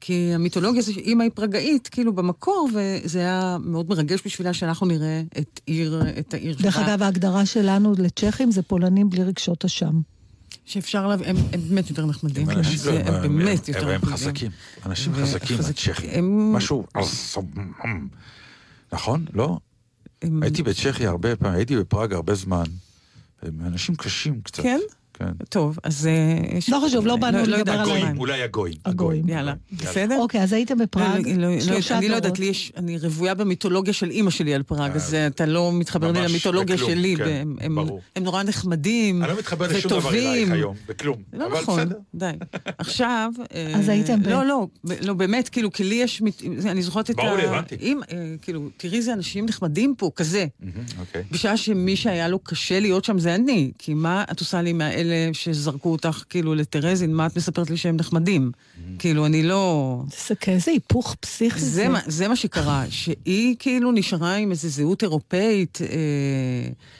כי 0.00 0.30
המיתולוגיה 0.34 0.82
זה 0.82 0.92
שאימא 0.92 1.22
היא 1.22 1.30
פרגאית, 1.34 1.88
כאילו 1.88 2.12
במקור, 2.12 2.68
וזה 2.74 3.18
היה 3.18 3.56
מאוד 3.60 3.88
מרגש 3.88 4.20
בשבילה 4.24 4.54
שאנחנו 4.54 4.86
נראה 4.86 5.22
את 5.38 5.60
עיר, 5.66 6.02
את 6.18 6.34
העיר 6.34 6.52
שלה. 6.52 6.62
דרך 6.62 6.78
אגב, 6.78 7.02
ההגדרה 7.02 7.46
שלנו 7.46 7.94
לצ'כים 7.98 8.50
זה 8.50 8.62
פולנים 8.62 9.10
בלי 9.10 9.24
רגשות 9.24 9.64
אשם. 9.64 10.00
שאפשר 10.64 11.06
לה... 11.06 11.14
הם, 11.14 11.36
הם 11.52 11.60
באמת 11.68 11.90
יותר 11.90 12.06
נחמדים. 12.06 12.50
הם, 12.50 12.58
אנשים, 12.58 12.92
הם, 12.92 13.14
הם 13.14 13.38
באמת 13.38 13.68
יותר 13.68 13.80
נחמדים. 13.80 14.08
הם 14.08 14.16
חזקים, 14.16 14.50
אנשים 14.86 15.14
חזקים, 15.14 15.58
הצ'כים. 15.68 16.10
הם... 16.12 16.52
משהו... 16.52 16.86
נכון? 18.92 19.24
לא? 19.32 19.58
הם... 20.22 20.42
הייתי 20.42 20.62
בצ'כיה 20.62 21.10
הרבה 21.10 21.36
פעמים, 21.36 21.56
הייתי 21.56 21.76
בפראג 21.76 22.12
הרבה 22.12 22.34
זמן. 22.34 22.64
הם 23.42 23.60
אנשים 23.66 23.94
קשים 23.94 24.40
קצת. 24.40 24.62
כן? 24.62 24.80
כן. 25.18 25.32
טוב, 25.48 25.78
אז... 25.82 26.08
לא 26.68 26.82
חשוב, 26.86 27.06
לא 27.06 27.16
באנו 27.16 27.38
לדבר 27.42 27.72
על 27.72 27.80
הגויים. 27.80 28.18
אולי 28.18 28.42
הגויים. 28.42 28.76
הגויים. 28.84 29.28
יאללה, 29.28 29.54
בסדר? 29.72 30.18
אוקיי, 30.18 30.42
אז 30.42 30.52
היית 30.52 30.70
בפראג, 30.72 31.22
שלושה 31.60 31.70
דורות. 31.70 31.90
אני 31.92 32.08
לא 32.08 32.16
יודעת, 32.16 32.38
לי 32.38 32.46
יש... 32.46 32.72
אני 32.76 32.98
רוויה 32.98 33.34
במיתולוגיה 33.34 33.92
של 33.92 34.10
אימא 34.10 34.30
שלי 34.30 34.54
על 34.54 34.62
פראג, 34.62 34.96
אז 34.96 35.16
אתה 35.26 35.46
לא 35.46 35.72
מתחבר 35.72 36.12
לי 36.12 36.20
למיתולוגיה 36.20 36.78
שלי. 36.78 37.16
כן, 37.16 37.48
ברור. 37.74 38.00
הם 38.16 38.24
נורא 38.24 38.42
נחמדים, 38.42 39.16
וטובים. 39.16 39.22
אני 39.22 39.32
לא 39.32 39.38
מתחבר 39.38 39.66
לשום 39.66 39.90
דבר 39.90 40.10
אלייך 40.10 40.50
היום, 40.50 40.76
בכלום. 40.88 41.16
לא 41.32 41.48
נכון, 41.60 41.88
די. 42.14 42.30
עכשיו... 42.78 43.32
אז 43.74 43.88
הייתם 43.88 44.22
ב... 44.22 44.28
לא, 44.28 44.46
לא, 44.46 44.66
לא, 45.00 45.14
באמת, 45.14 45.48
כאילו, 45.48 45.72
כי 45.72 45.84
לי 45.84 45.94
יש... 45.94 46.22
אני 46.64 46.82
זוכרת 46.82 47.10
את 47.10 47.18
ה... 47.18 47.22
ברור 47.22 47.36
לי, 47.36 47.46
הבנתי. 47.46 47.94
כאילו, 48.42 48.68
תראי 48.76 48.96
איזה 48.96 49.12
אנשים 49.12 49.46
נחמדים 49.46 49.94
פה, 49.98 50.10
כזה. 50.16 50.46
אוקיי. 51.00 51.22
בשעה 51.30 51.56
שמי 51.56 51.96
שהיה 51.96 52.28
לו 52.28 52.38
קשה 52.38 52.80
להיות 52.80 53.04
שם 53.04 53.18
זה 53.18 53.34
אני. 53.34 53.70
כי 53.78 53.94
מה 53.94 54.24
את 54.30 54.40
עושה 54.40 54.62
לי 54.62 54.72
מהאלה 55.08 55.34
שזרקו 55.34 55.76
זרקו 55.76 55.92
אותך 55.92 56.24
כאילו 56.30 56.54
לטרזין, 56.54 57.14
מה 57.14 57.26
את 57.26 57.36
מספרת 57.36 57.70
לי 57.70 57.76
שהם 57.76 57.96
נחמדים? 57.96 58.50
כאילו, 58.98 59.26
אני 59.26 59.42
לא... 59.42 60.02
זה 60.28 60.34
כאיזה 60.34 60.70
היפוך 60.70 61.16
פסיכי. 61.20 61.60
זה, 61.60 61.66
זה. 61.66 61.88
מה, 61.88 62.00
זה 62.06 62.28
מה 62.28 62.36
שקרה, 62.36 62.84
שהיא 62.90 63.56
כאילו 63.58 63.92
נשארה 63.92 64.34
עם 64.34 64.50
איזו 64.50 64.68
זהות 64.68 65.02
אירופאית 65.02 65.78
אה, 65.82 65.86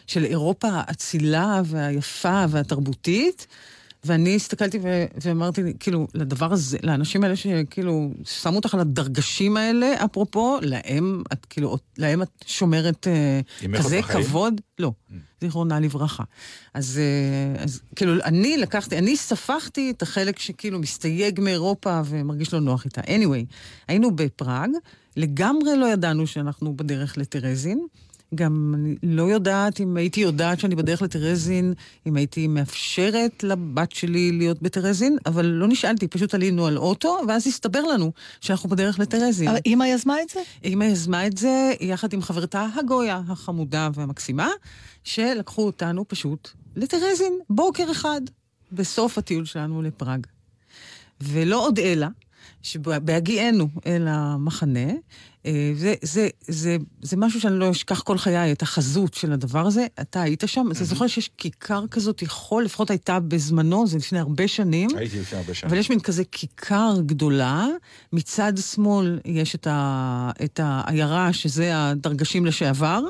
של 0.06 0.24
אירופה 0.24 0.68
האצילה 0.72 1.62
והיפה 1.64 2.44
והתרבותית. 2.48 3.46
ואני 4.06 4.36
הסתכלתי 4.36 4.78
ו- 4.82 5.04
ואמרתי, 5.24 5.62
כאילו, 5.80 6.06
לדבר 6.14 6.52
הזה, 6.52 6.78
לאנשים 6.82 7.24
האלה 7.24 7.36
שכאילו 7.36 8.10
שמו 8.24 8.56
אותך 8.56 8.74
על 8.74 8.80
הדרגשים 8.80 9.56
האלה, 9.56 10.04
אפרופו, 10.04 10.58
להם 10.62 11.22
את 11.32 11.46
כאילו, 11.46 11.76
להם 11.98 12.22
את 12.22 12.44
שומרת 12.46 13.06
uh, 13.06 13.76
כזה 13.76 14.00
כבוד? 14.02 14.60
לא, 14.78 14.92
mm. 15.10 15.14
זיכרונה 15.40 15.80
לברכה. 15.80 16.24
אז, 16.74 17.00
uh, 17.58 17.62
אז 17.62 17.80
כאילו, 17.96 18.14
אני 18.24 18.56
לקחתי, 18.56 18.98
אני 18.98 19.16
ספחתי 19.16 19.90
את 19.90 20.02
החלק 20.02 20.38
שכאילו 20.38 20.78
מסתייג 20.78 21.40
מאירופה 21.40 22.00
ומרגיש 22.04 22.54
לא 22.54 22.60
נוח 22.60 22.84
איתה. 22.84 23.00
anyway, 23.00 23.54
היינו 23.88 24.16
בפראג, 24.16 24.70
לגמרי 25.16 25.76
לא 25.76 25.86
ידענו 25.86 26.26
שאנחנו 26.26 26.76
בדרך 26.76 27.18
לטרזין. 27.18 27.86
גם 28.35 28.74
אני 28.74 28.97
לא 29.03 29.23
יודעת 29.23 29.81
אם 29.81 29.97
הייתי 29.97 30.20
יודעת 30.20 30.61
שאני 30.61 30.74
בדרך 30.74 31.03
לטרזין, 31.03 31.74
אם 32.07 32.16
הייתי 32.16 32.47
מאפשרת 32.47 33.44
לבת 33.44 33.93
שלי 33.93 34.32
להיות 34.32 34.62
בטרזין, 34.62 35.16
אבל 35.27 35.47
לא 35.47 35.69
נשאלתי, 35.69 36.09
פשוט 36.09 36.35
עלינו 36.35 36.66
על 36.66 36.78
אוטו, 36.78 37.19
ואז 37.28 37.47
הסתבר 37.47 37.81
לנו 37.81 38.12
שאנחנו 38.40 38.69
בדרך 38.69 38.98
לטרזין. 38.98 39.48
אבל 39.48 39.59
אימא 39.66 39.85
יזמה 39.85 40.23
את 40.23 40.28
זה? 40.28 40.40
אימא 40.65 40.85
יזמה 40.85 41.27
את 41.27 41.36
זה 41.36 41.73
יחד 41.81 42.12
עם 42.12 42.23
חברתה 42.23 42.66
הגויה 42.77 43.20
החמודה 43.28 43.89
והמקסימה, 43.94 44.48
שלקחו 45.05 45.66
אותנו 45.66 46.09
פשוט 46.09 46.48
לטרזין, 46.77 47.39
בוקר 47.51 47.90
אחד, 47.90 48.20
בסוף 48.73 49.19
הטיול 49.19 49.44
שלנו 49.44 49.82
לפראג. 49.82 50.27
ולא 51.20 51.66
עוד 51.66 51.78
אלא, 51.78 52.07
שבהגיענו 52.62 53.69
אל 53.86 54.07
המחנה, 54.09 54.90
זה, 55.74 55.94
זה, 56.02 56.28
זה, 56.48 56.77
זה 57.02 57.16
משהו 57.16 57.40
שאני 57.40 57.59
לא 57.59 57.70
אשכח 57.70 58.01
כל 58.01 58.18
חיי, 58.18 58.52
את 58.52 58.62
החזות 58.62 59.14
של 59.14 59.32
הדבר 59.32 59.66
הזה. 59.66 59.86
אתה 60.01 60.23
היית 60.23 60.43
שם, 60.47 60.66
אתה 60.73 60.85
זוכר 60.85 61.06
שיש 61.06 61.31
כיכר 61.39 61.86
כזאת, 61.90 62.23
יכול, 62.23 62.64
לפחות 62.64 62.90
הייתה 62.90 63.20
בזמנו, 63.20 63.86
זה 63.86 63.98
לפני 63.98 64.18
הרבה 64.18 64.48
שנים. 64.48 64.89
הייתי 64.97 65.20
לפני 65.20 65.39
הרבה 65.39 65.55
שנים. 65.55 65.70
אבל 65.70 65.78
יש 65.78 65.90
מין 65.90 66.01
כזה 66.01 66.23
כיכר 66.32 66.94
גדולה, 67.06 67.66
מצד 68.12 68.52
שמאל 68.73 69.20
יש 69.24 69.55
את, 69.55 69.66
ה, 69.66 70.31
את 70.44 70.60
העיירה, 70.62 71.32
שזה 71.32 71.70
הדרגשים 71.74 72.47
לשעבר. 72.47 73.01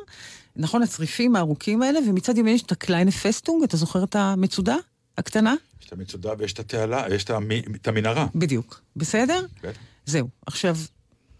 נכון, 0.56 0.82
הצריפים 0.82 1.36
הארוכים 1.36 1.82
האלה, 1.82 1.98
ומצד 2.08 2.38
ימין 2.38 2.54
יש 2.54 2.62
את 2.62 2.72
הקליינה 2.72 3.10
פסטונג, 3.10 3.62
אתה 3.62 3.76
זוכר 3.76 4.04
את 4.04 4.16
המצודה 4.16 4.76
הקטנה? 5.18 5.54
יש 5.80 5.86
את 5.86 5.92
המצודה 5.92 6.30
ויש 6.38 6.52
את 6.52 6.58
התעלה, 6.58 7.04
יש 7.14 7.24
את 7.24 7.88
המנהרה. 7.88 8.26
בדיוק. 8.34 8.80
בסדר? 8.96 9.44
בטח. 9.62 9.78
זהו. 10.06 10.28
עכשיו, 10.46 10.76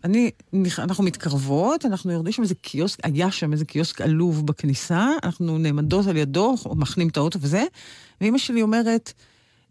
אני, 0.06 0.30
אנחנו 0.78 1.04
מתקרבות, 1.04 1.84
אנחנו 1.84 2.12
יורדים 2.12 2.32
שם 2.32 2.42
איזה 2.42 2.54
קיוסק, 2.54 2.98
היה 3.02 3.30
שם 3.30 3.52
איזה 3.52 3.64
קיוסק 3.64 4.00
עלוב 4.00 4.46
בכניסה, 4.46 5.08
אנחנו 5.22 5.58
נעמדות 5.58 6.06
על 6.06 6.16
ידו, 6.16 6.54
מחנים 6.76 7.08
את 7.08 7.16
האוטו 7.16 7.38
וזה, 7.42 7.64
ואימא 8.20 8.38
שלי 8.38 8.62
אומרת, 8.62 9.12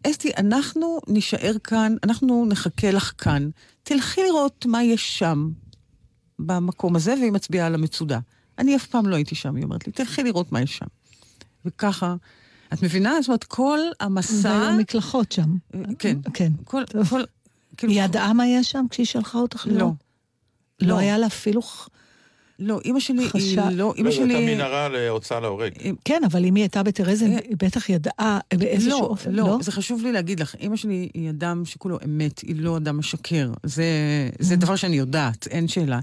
אסתי, 0.07 0.31
אנחנו 0.37 0.99
נישאר 1.07 1.53
כאן, 1.63 1.95
אנחנו 2.03 2.45
נחכה 2.49 2.91
לך 2.91 3.13
כאן, 3.17 3.49
תלכי 3.83 4.21
לראות 4.23 4.65
מה 4.65 4.83
יש 4.83 5.19
שם, 5.19 5.49
במקום 6.39 6.95
הזה, 6.95 7.13
והיא 7.19 7.31
מצביעה 7.31 7.67
על 7.67 7.75
המצודה. 7.75 8.19
אני 8.57 8.75
אף 8.75 8.87
פעם 8.87 9.07
לא 9.07 9.15
הייתי 9.15 9.35
שם, 9.35 9.55
היא 9.55 9.63
אומרת 9.63 9.87
לי, 9.87 9.93
תלכי 9.93 10.23
לראות 10.23 10.51
מה 10.51 10.61
יש 10.61 10.77
שם. 10.77 10.85
וככה, 11.65 12.15
את 12.73 12.83
מבינה? 12.83 13.21
זאת 13.21 13.27
אומרת, 13.27 13.43
כל 13.43 13.79
המסע... 13.99 14.49
והיו 14.49 14.77
מקלחות 14.77 15.31
שם. 15.31 15.55
כן. 15.99 16.17
כן. 16.33 16.51
כל, 16.63 16.83
כל, 17.09 17.21
כאילו... 17.77 17.93
היא 17.93 18.01
ידעה 18.01 18.33
מה 18.33 18.47
יש 18.47 18.71
שם 18.71 18.85
כשהיא 18.89 19.05
שלחה 19.05 19.37
אותך 19.37 19.67
לא. 19.71 19.91
לא. 20.81 20.87
לא 20.87 20.97
היה 20.97 21.17
לה 21.17 21.27
אפילו... 21.27 21.61
לא, 22.59 22.79
אימא 22.85 22.99
שלי 22.99 23.29
חשב... 23.29 23.59
היא 23.59 23.77
לא... 23.77 23.93
אימא 23.97 24.11
שלי... 24.11 24.33
לא, 24.33 24.37
הייתה 24.37 24.55
מנהרה 24.55 24.89
להוצאה 24.89 25.39
להורג. 25.39 25.71
כן, 26.05 26.21
אבל 26.25 26.45
אם 26.45 26.55
היא 26.55 26.63
הייתה 26.63 26.83
בטרזין, 26.83 27.33
אה, 27.33 27.39
היא 27.43 27.57
בטח 27.59 27.89
ידעה 27.89 28.39
באיזשהו 28.53 29.01
לא, 29.01 29.05
אופן, 29.05 29.31
לא? 29.31 29.43
לא, 29.43 29.57
זה 29.61 29.71
חשוב 29.71 30.03
לי 30.03 30.11
להגיד 30.11 30.39
לך. 30.39 30.55
אימא 30.55 30.75
שלי 30.75 31.09
היא 31.13 31.29
אדם 31.29 31.65
שכולו 31.65 31.97
אמת, 32.05 32.39
היא 32.39 32.55
לא 32.59 32.77
אדם 32.77 32.97
משקר. 32.97 33.51
זה, 33.63 33.85
זה 34.39 34.53
mm. 34.53 34.57
דבר 34.57 34.75
שאני 34.75 34.95
יודעת, 34.95 35.47
אין 35.47 35.67
שאלה. 35.67 35.99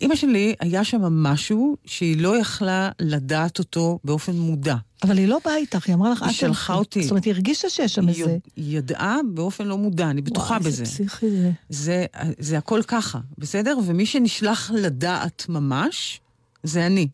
אימא 0.00 0.14
שלי, 0.14 0.54
היה 0.60 0.84
שם 0.84 1.02
משהו 1.02 1.76
שהיא 1.84 2.20
לא 2.20 2.38
יכלה 2.38 2.90
לדעת 3.00 3.58
אותו 3.58 3.98
באופן 4.04 4.32
מודע. 4.32 4.76
אבל 5.02 5.18
היא 5.18 5.28
לא 5.28 5.38
באה 5.44 5.56
איתך, 5.56 5.86
היא 5.86 5.94
אמרה 5.94 6.10
לך, 6.10 6.22
היא 6.22 6.32
שלחה 6.32 6.74
אותי. 6.74 7.02
זאת 7.02 7.10
אומרת, 7.10 7.24
היא 7.24 7.32
הרגישה 7.32 7.70
שיש 7.70 7.94
שם 7.94 8.08
איזה... 8.08 8.36
היא 8.56 8.78
ידעה 8.78 9.18
באופן 9.34 9.66
לא 9.66 9.78
מודע, 9.78 10.10
אני 10.10 10.22
בטוחה 10.22 10.54
וואי, 10.54 10.58
בזה. 10.58 10.82
וואי, 10.82 10.82
איזה 10.82 10.94
פסיכי 10.94 11.30
זה. 11.30 11.50
זה. 11.68 12.06
זה 12.38 12.58
הכל 12.58 12.82
ככה, 12.86 13.18
בסדר? 13.38 13.78
ומי 13.84 14.06
שנשלח 14.06 14.70
לדעת 14.74 15.46
ממש, 15.48 16.20
זה 16.62 16.86
אני. 16.86 17.08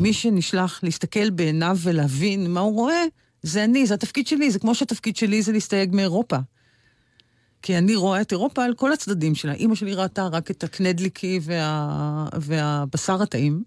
מי 0.00 0.12
שנשלח 0.12 0.80
להסתכל 0.82 1.30
בעיניו 1.30 1.78
ולהבין 1.80 2.50
מה 2.50 2.60
הוא 2.60 2.74
רואה, 2.74 3.04
זה 3.42 3.64
אני, 3.64 3.86
זה 3.86 3.94
התפקיד 3.94 4.26
שלי, 4.26 4.50
זה 4.50 4.58
כמו 4.58 4.74
שהתפקיד 4.74 5.16
שלי 5.16 5.42
זה 5.42 5.52
להסתייג 5.52 5.94
מאירופה. 5.94 6.36
כי 7.62 7.78
אני 7.78 7.94
רואה 7.94 8.20
את 8.20 8.32
אירופה 8.32 8.64
על 8.64 8.74
כל 8.74 8.92
הצדדים 8.92 9.34
שלה. 9.34 9.52
אימא 9.52 9.74
שלי 9.74 9.94
ראתה 9.94 10.26
רק 10.26 10.50
את 10.50 10.64
הקנדליקי 10.64 11.40
וה... 11.42 12.28
והבשר 12.40 13.22
הטעים. 13.22 13.62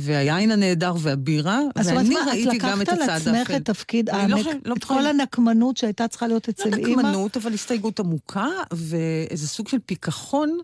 והיין 0.00 0.50
הנהדר 0.50 0.94
והבירה, 0.98 1.60
ואני 1.76 2.14
מה, 2.14 2.20
ראיתי 2.30 2.58
גם 2.58 2.82
את 2.82 2.88
הצד 2.88 3.00
האפל. 3.00 3.12
אז 3.12 3.20
את 3.22 3.26
לקחת 3.26 3.36
על 3.36 3.44
עצמך 3.44 3.56
את 3.56 3.64
תפקיד, 3.64 4.10
לא 4.28 4.36
חושב- 4.36 4.50
לא 4.64 4.72
את 4.72 4.78
בטוחה- 4.78 4.94
כל 4.94 5.06
הנקמנות 5.06 5.76
שהייתה 5.76 6.08
צריכה 6.08 6.26
להיות 6.26 6.48
אצל 6.48 6.68
לא 6.70 6.76
אימא? 6.76 6.88
נקמנות, 7.02 7.36
אבל 7.36 7.52
הסתייגות 7.54 8.00
עמוקה, 8.00 8.46
ואיזה 8.72 9.48
סוג 9.48 9.68
של 9.68 9.76
פיכחון, 9.86 10.58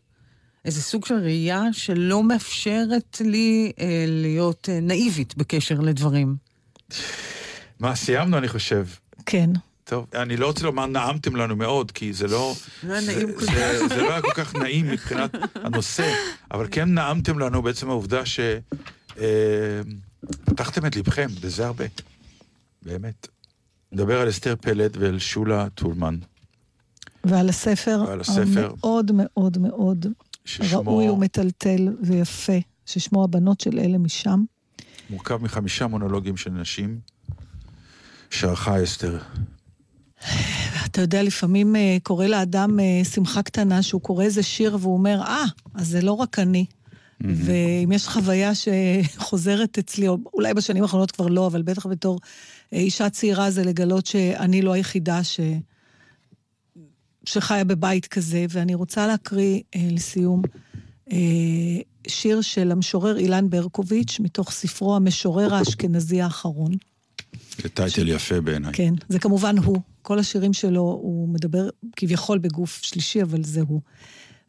איזה 0.64 0.82
סוג 0.82 1.06
של 1.06 1.14
ראייה 1.14 1.62
שלא 1.72 2.22
מאפשרת 2.22 3.16
לי 3.24 3.72
אה, 3.80 4.04
להיות 4.08 4.68
אה, 4.72 4.78
נאיבית 4.82 5.36
בקשר 5.36 5.80
לדברים. 5.80 6.36
מה, 7.80 7.94
סיימנו, 7.96 8.38
אני 8.38 8.48
חושב. 8.48 8.86
כן. 9.26 9.50
טוב, 9.84 10.06
אני 10.14 10.36
לא 10.36 10.46
רוצה 10.46 10.64
לומר 10.64 10.86
נעמתם 10.86 11.36
לנו 11.36 11.56
מאוד, 11.56 11.90
כי 11.90 12.12
זה 12.12 12.26
לא... 12.28 12.54
לא 12.82 12.94
כל 13.38 13.44
זה, 13.44 13.78
זה, 13.78 13.88
זה 13.88 14.00
לא 14.02 14.10
היה 14.12 14.22
כל 14.22 14.32
כך 14.34 14.54
נעים 14.56 14.86
מבחינת 14.88 15.30
הנושא, 15.54 16.14
אבל 16.50 16.66
כן 16.70 16.88
נעמתם 16.94 17.38
לנו 17.38 17.62
בעצם 17.62 17.88
העובדה 17.90 18.26
ש... 18.26 18.40
אה, 19.18 19.80
פתחתם 20.44 20.86
את 20.86 20.96
ליבכם, 20.96 21.26
וזה 21.40 21.66
הרבה. 21.66 21.84
באמת. 22.82 23.28
נדבר 23.92 24.20
על 24.20 24.28
אסתר 24.28 24.54
פלד 24.60 24.96
ועל 24.96 25.18
שולה 25.18 25.68
טולמן. 25.74 26.18
ועל 27.24 27.48
הספר, 27.48 28.04
ועל 28.08 28.20
הספר. 28.20 28.70
המאוד 28.70 29.10
מאוד 29.14 29.58
מאוד 29.58 30.06
ששמו- 30.44 30.76
ראוי 30.86 31.08
ומטלטל 31.08 31.96
ויפה, 32.02 32.52
ששמו 32.86 33.24
הבנות 33.24 33.60
של 33.60 33.78
אלה 33.78 33.98
משם. 33.98 34.44
מורכב 35.10 35.36
מחמישה 35.42 35.86
מונולוגים 35.86 36.36
של 36.36 36.50
נשים 36.50 36.98
שערכה 38.30 38.82
אסתר. 38.82 39.18
אתה 40.84 41.00
יודע, 41.00 41.22
לפעמים 41.22 41.76
אה, 41.76 41.96
קורה 42.02 42.26
לאדם 42.28 42.80
אה, 42.80 43.04
שמחה 43.04 43.42
קטנה 43.42 43.82
שהוא 43.82 44.00
קורא 44.00 44.24
איזה 44.24 44.42
שיר 44.42 44.76
והוא 44.80 44.94
אומר, 44.94 45.20
אה, 45.22 45.44
אז 45.74 45.88
זה 45.88 46.00
לא 46.00 46.12
רק 46.12 46.38
אני. 46.38 46.66
ואם 47.20 47.92
יש 47.92 48.08
חוויה 48.08 48.52
שחוזרת 48.54 49.78
אצלי, 49.78 50.08
או 50.08 50.18
אולי 50.34 50.54
בשנים 50.54 50.82
האחרונות 50.82 51.10
כבר 51.10 51.26
לא, 51.26 51.46
אבל 51.46 51.62
בטח 51.62 51.86
בתור 51.86 52.20
אה, 52.72 52.78
אישה 52.78 53.10
צעירה 53.10 53.50
זה 53.50 53.64
לגלות 53.64 54.06
שאני 54.06 54.62
לא 54.62 54.72
היחידה 54.72 55.24
ש... 55.24 55.40
שחיה 57.24 57.64
בבית 57.64 58.06
כזה, 58.06 58.46
ואני 58.50 58.74
רוצה 58.74 59.06
להקריא 59.06 59.60
אה, 59.74 59.88
לסיום 59.90 60.42
אה, 61.12 61.16
שיר 62.06 62.40
של 62.40 62.72
המשורר 62.72 63.18
אילן 63.18 63.50
ברקוביץ', 63.50 64.20
מתוך 64.20 64.50
ספרו 64.50 64.96
המשורר 64.96 65.54
האשכנזי 65.54 66.22
האחרון. 66.22 66.72
זה 67.62 67.68
טייטל 67.68 68.08
יפה 68.08 68.40
בעיניי. 68.40 68.72
כן, 68.72 68.94
זה 69.08 69.18
כמובן 69.18 69.58
הוא. 69.58 69.78
כל 70.02 70.18
השירים 70.18 70.52
שלו, 70.52 70.80
הוא 70.80 71.28
מדבר 71.28 71.68
כביכול 71.96 72.38
בגוף 72.38 72.82
שלישי, 72.82 73.22
אבל 73.22 73.44
זה 73.44 73.60
הוא. 73.60 73.80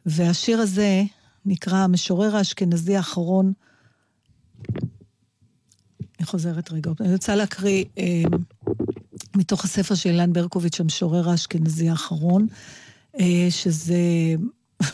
והשיר 0.06 0.60
הזה 0.60 1.02
נקרא 1.46 1.76
המשורר 1.76 2.36
האשכנזי 2.36 2.96
האחרון. 2.96 3.52
אני 6.18 6.26
חוזרת 6.26 6.72
רגע. 6.72 6.90
אני 7.00 7.12
רוצה 7.12 7.34
להקריא 7.34 7.84
אה, 7.98 8.22
מתוך 9.36 9.64
הספר 9.64 9.94
של 9.94 10.10
אילן 10.10 10.32
ברקוביץ', 10.32 10.80
המשורר 10.80 11.30
האשכנזי 11.30 11.88
האחרון, 11.88 12.46
אה, 13.20 13.46
שזה... 13.50 13.96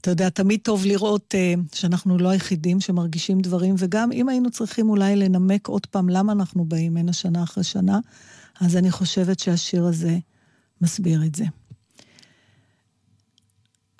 אתה 0.00 0.10
יודע, 0.10 0.28
תמיד 0.28 0.60
טוב 0.62 0.86
לראות 0.86 1.34
אה, 1.34 1.54
שאנחנו 1.74 2.18
לא 2.18 2.28
היחידים 2.28 2.80
שמרגישים 2.80 3.40
דברים, 3.40 3.74
וגם 3.78 4.12
אם 4.12 4.28
היינו 4.28 4.50
צריכים 4.50 4.90
אולי 4.90 5.16
לנמק 5.16 5.68
עוד 5.68 5.86
פעם 5.86 6.08
למה 6.08 6.32
אנחנו 6.32 6.64
באים 6.64 6.96
הנה 6.96 7.12
שנה 7.12 7.42
אחרי 7.42 7.64
שנה, 7.64 7.98
אז 8.60 8.76
אני 8.76 8.90
חושבת 8.90 9.38
שהשיר 9.38 9.84
הזה 9.84 10.18
מסביר 10.80 11.24
את 11.24 11.34
זה. 11.34 11.44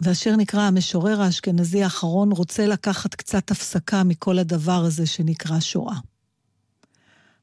והשיר 0.01 0.36
נקרא 0.36 0.60
המשורר 0.60 1.23
האשכנזי 1.23 1.82
האחרון 1.82 2.32
רוצה 2.32 2.66
לקחת 2.66 3.14
קצת 3.14 3.51
הפסקה 3.51 4.05
מכל 4.05 4.39
הדבר 4.39 4.85
הזה 4.85 5.06
שנקרא 5.06 5.60
שואה. 5.60 5.97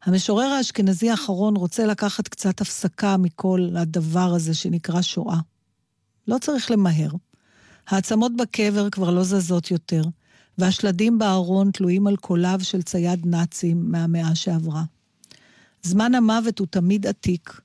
המשורר 0.03 0.45
האשכנזי 0.45 1.09
האחרון 1.09 1.55
רוצה 1.55 1.85
לקחת 1.85 2.27
קצת 2.27 2.61
הפסקה 2.61 3.17
מכל 3.17 3.69
הדבר 3.75 4.33
הזה 4.35 4.53
שנקרא 4.53 5.01
שואה. 5.01 5.39
לא 6.27 6.37
צריך 6.37 6.71
למהר. 6.71 7.09
העצמות 7.87 8.31
בקבר 8.37 8.89
כבר 8.89 9.09
לא 9.09 9.23
זזות 9.23 9.71
יותר, 9.71 10.03
והשלדים 10.57 11.19
בארון 11.19 11.71
תלויים 11.71 12.07
על 12.07 12.15
קוליו 12.15 12.59
של 12.63 12.81
צייד 12.81 13.25
נאצים 13.25 13.91
מהמאה 13.91 14.35
שעברה. 14.35 14.83
זמן 15.83 16.15
המוות 16.15 16.59
הוא 16.59 16.67
תמיד 16.67 17.07
עתיק. 17.07 17.61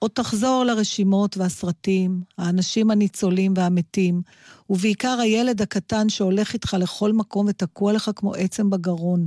עוד 0.00 0.10
תחזור 0.10 0.64
לרשימות 0.64 1.36
והסרטים, 1.36 2.22
האנשים 2.38 2.90
הניצולים 2.90 3.54
והמתים, 3.56 4.22
ובעיקר 4.70 5.18
הילד 5.20 5.62
הקטן 5.62 6.08
שהולך 6.08 6.54
איתך 6.54 6.76
לכל 6.80 7.12
מקום 7.12 7.46
ותקוע 7.46 7.92
לך 7.92 8.10
כמו 8.16 8.34
עצם 8.34 8.70
בגרון. 8.70 9.26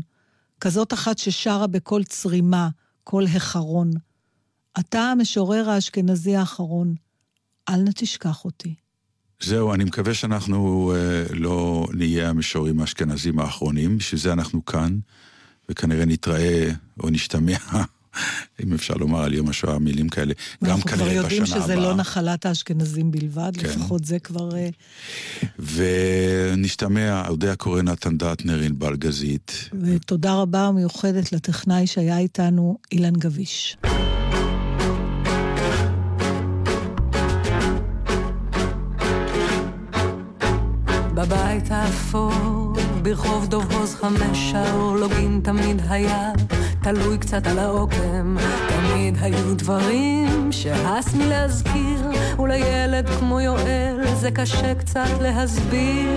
כזאת 0.61 0.93
אחת 0.93 1.17
ששרה 1.17 1.67
בקול 1.67 2.03
צרימה, 2.03 2.69
קול 3.03 3.25
החרון. 3.25 3.91
אתה 4.79 5.01
המשורר 5.01 5.69
האשכנזי 5.69 6.35
האחרון, 6.35 6.95
אל 7.69 7.81
נא 7.81 7.91
תשכח 7.95 8.45
אותי. 8.45 8.75
זהו, 9.39 9.73
אני 9.73 9.83
מקווה 9.83 10.13
שאנחנו 10.13 10.93
אה, 10.95 11.23
לא 11.33 11.87
נהיה 11.93 12.29
המשוררים 12.29 12.79
האשכנזים 12.79 13.39
האחרונים, 13.39 13.97
בשביל 13.97 14.21
זה 14.21 14.33
אנחנו 14.33 14.65
כאן, 14.65 14.99
וכנראה 15.69 16.05
נתראה 16.05 16.71
או 16.99 17.09
נשתמע, 17.09 17.57
אם 18.63 18.73
אפשר 18.73 18.93
לומר 18.93 19.23
על 19.23 19.33
יום 19.33 19.49
השואה 19.49 19.79
מילים 19.79 20.09
כאלה, 20.09 20.33
גם 20.63 20.71
אנחנו 20.71 20.83
כבר 20.83 20.97
כנראה 20.97 21.13
יודעים 21.13 21.43
בשנה 21.43 21.55
שזה 21.61 21.73
הבאה. 21.73 21.85
לא 21.85 21.95
נחלת 21.95 22.45
האשכנזים 22.45 23.11
בלבד, 23.11 23.51
כן. 23.57 23.67
לפחות 23.67 24.05
זה 24.05 24.19
כבר... 24.19 24.49
אה, 24.55 24.69
ונשתמע, 25.59 27.27
אודיה 27.27 27.55
קורא 27.55 27.81
נתן 27.81 28.17
דטנר, 28.17 28.59
ענבל 28.59 28.95
גזית. 28.95 29.69
ותודה 29.81 30.33
רבה 30.33 30.69
ומיוחדת 30.69 31.31
לטכנאי 31.33 31.87
שהיה 31.87 32.17
איתנו, 32.17 32.77
אילן 32.91 33.13
גביש. 33.13 33.77
בבית 41.15 41.71
האפור, 41.71 42.62
ברחוב 43.13 43.47
דוב 43.47 43.71
הוז 43.71 43.95
חמש 43.95 44.53
האורלוגין 44.53 45.41
תמיד 45.43 45.81
היה 45.89 46.31
תלוי 46.83 47.17
קצת 47.17 47.47
על 47.47 47.59
העוקם. 47.59 48.37
תמיד 48.69 49.17
היו 49.21 49.55
דברים 49.55 50.51
שהס 50.51 51.13
מלהזכיר, 51.15 52.09
ולילד 52.39 53.09
כמו 53.19 53.39
יואל 53.39 54.15
זה 54.15 54.31
קשה 54.31 54.75
קצת 54.75 55.09
להסביר. 55.21 56.11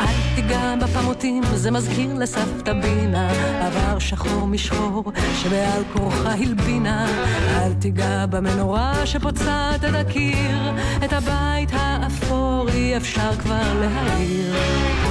אל 0.00 0.34
תיגע 0.34 0.74
בפמוטים, 0.82 1.42
זה 1.54 1.70
מזכיר 1.70 2.14
לסבתא 2.14 2.72
בינה, 2.72 3.30
עבר 3.66 3.98
שחור 3.98 4.46
משחור 4.46 5.12
שבעל 5.42 5.82
כורחה 5.92 6.32
הלבינה. 6.32 7.06
אל 7.48 7.72
תיגע 7.72 8.26
במנורה 8.26 9.06
שפוצעת 9.06 9.84
את 9.84 9.94
הקיר, 9.94 10.72
את 11.04 11.12
הבית 11.12 11.70
האפור 11.72 12.68
אי 12.68 12.96
אפשר 12.96 13.32
כבר 13.36 13.80
להעיר. 13.80 15.01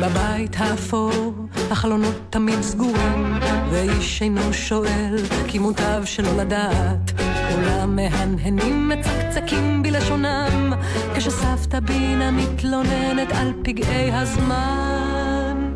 בבית 0.00 0.56
האפור 0.58 1.32
החלונות 1.70 2.14
תמיד 2.30 2.62
סגורים, 2.62 3.38
ואיש 3.70 4.22
אינו 4.22 4.52
שואל, 4.52 5.16
כי 5.48 5.58
מוטב 5.58 6.02
שלא 6.04 6.36
לדעת. 6.36 7.12
כולם 7.50 7.96
מהנהנים 7.96 8.88
מצקצקים 8.88 9.82
בלשונם, 9.82 10.72
כשסבתא 11.14 11.80
בינה 11.80 12.30
מתלוננת 12.30 13.32
על 13.32 13.52
פגעי 13.64 14.12
הזמן. 14.12 15.72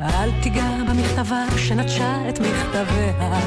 אל 0.00 0.30
תיגע 0.42 0.70
במכתבה 0.88 1.44
שנטשה 1.56 2.28
את 2.28 2.38
מכתביה, 2.40 3.40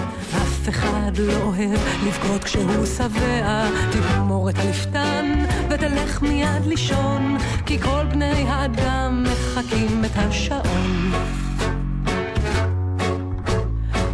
אחד 0.69 1.11
לא 1.17 1.33
אוהב 1.33 1.79
לבכות 2.07 2.43
כשהוא 2.43 2.85
שבע. 2.97 3.67
תגמור 3.91 4.49
את 4.49 4.55
הלפתן 4.57 5.45
ותלך 5.69 6.21
מיד 6.21 6.65
לישון, 6.65 7.37
כי 7.65 7.79
כל 7.79 8.05
בני 8.09 8.45
האדם 8.47 9.23
מחקים 9.23 10.05
את 10.05 10.11
השעון. 10.15 11.11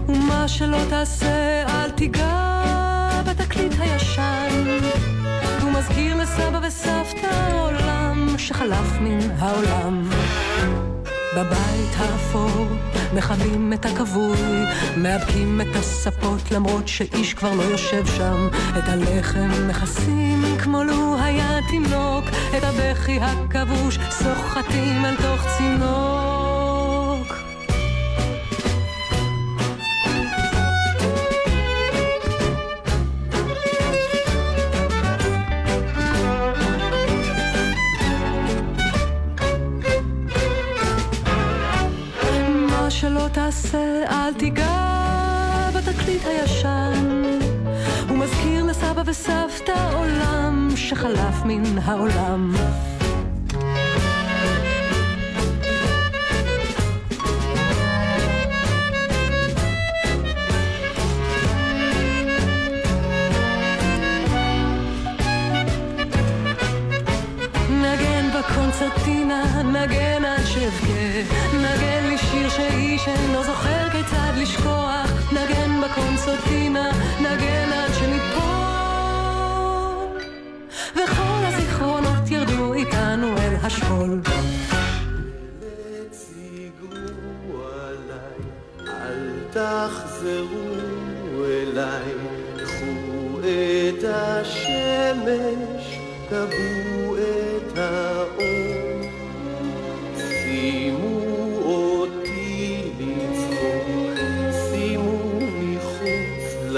ומה 0.08 0.48
שלא 0.48 0.78
תעשה, 0.90 1.64
אל 1.68 1.92
תיגע 1.92 3.22
בתקליט 3.26 3.74
הישן. 3.80 4.66
הוא 5.62 5.72
מזכיר 5.72 6.16
לסבא 6.16 6.60
וסבתא 6.68 7.60
עולם 7.60 8.36
שחלף 8.38 8.98
מן 9.02 9.32
העולם. 9.40 10.10
בבית 11.36 11.96
האפור 11.98 12.68
מכבים 13.14 13.74
את 13.74 13.86
הכבוי, 13.86 14.66
מאבקים 14.98 15.62
את 15.62 15.76
הספות 15.76 16.52
למרות 16.52 16.88
שאיש 16.88 17.34
כבר 17.34 17.54
לא 17.54 17.64
יושב 17.64 18.06
שם. 18.06 18.48
את 18.78 18.84
הלחם 18.90 19.68
מכסים 19.68 20.44
כמו 20.64 20.84
לו 20.84 21.16
היה 21.20 21.60
תינוק, 21.70 22.26
את 22.58 22.64
הבכי 22.64 23.20
הכבוש 23.22 24.00
סוחטים 24.10 25.06
אל 25.06 25.16
תוך 25.16 25.46
צינוק. 25.58 26.53
תעשה, 43.34 44.04
אל 44.10 44.34
תיגע 44.34 45.70
בתקליט 45.76 46.22
הישן. 46.26 47.40
הוא 48.10 48.18
מזכיר 48.18 48.64
לסבא 48.64 49.02
וסבתא 49.06 49.96
עולם 49.96 50.70
שחלף 50.76 51.46
מן 51.46 51.78
העולם. 51.84 52.54
נגן 67.70 68.30
בקונצרטינה, 68.40 69.62
נגן 69.64 70.26
עד 70.26 70.46
שאבכה, 70.46 71.34
נגן 71.54 71.93
שאיש 72.56 73.08
אינו 73.08 73.44
זוכר 73.44 73.90
כיצד 73.92 74.32
לשכוח, 74.38 75.12
נגן 75.32 75.82
בקונצרטינה, 75.82 76.92
נגן 77.20 77.70
עד 77.74 77.94
שניפול, 77.94 78.44
וכל 80.96 81.46
הזיכרונות 81.46 82.32
ירדו 82.32 82.74
איתנו 82.74 83.38
אל 83.38 83.56
השכול. 83.64 84.20
תחזרו 89.54 91.46
אליי, 91.46 92.14
קחו 92.58 93.40
את 93.40 94.04
השמש, 94.04 95.84
כבו 96.30 97.16
את 97.18 97.78
האור. 97.78 99.02
שימו 100.18 101.03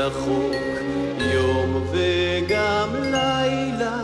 לחוק, 0.05 0.55
יום 1.33 1.87
וגם 1.91 2.89
לילה, 2.95 4.03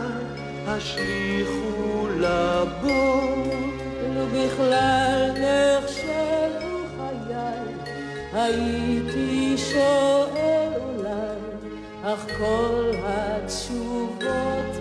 השליכו 0.66 2.08
לבור. 2.18 3.32
ובכלל 4.16 5.30
נחשבו 5.30 6.78
חיי, 6.96 7.62
הייתי 8.32 9.54
שואל 9.56 10.72
אולי, 10.76 11.36
אך 12.04 12.26
כל 12.38 12.90
התשובות 13.04 14.26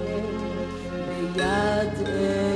הן 0.07 1.33
ביד 1.33 2.07
אלוהי. 2.07 2.50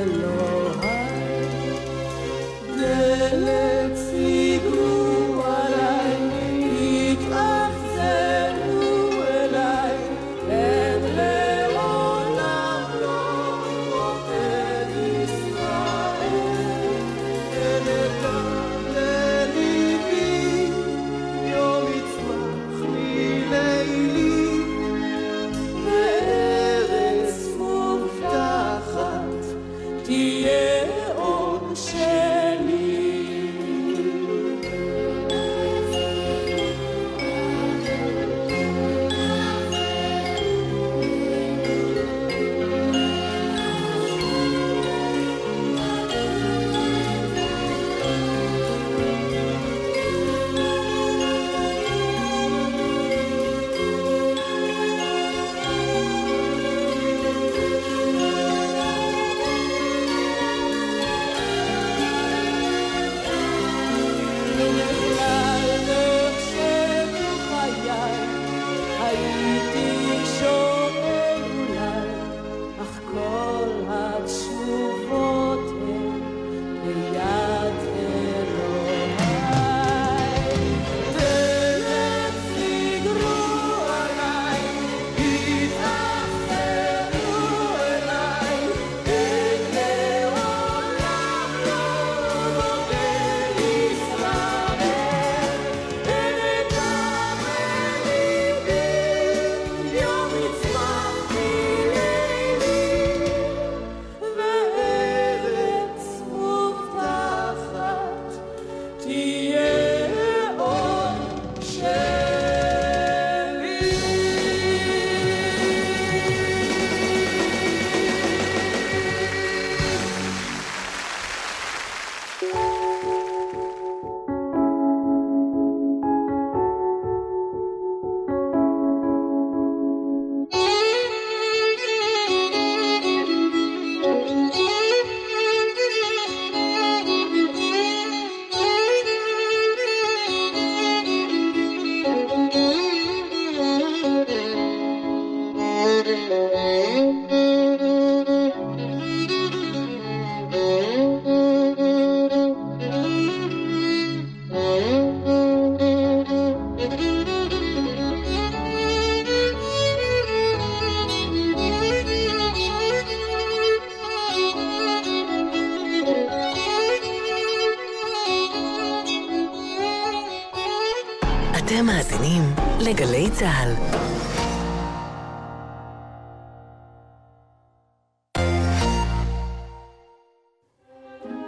צה"ל. 173.39 173.73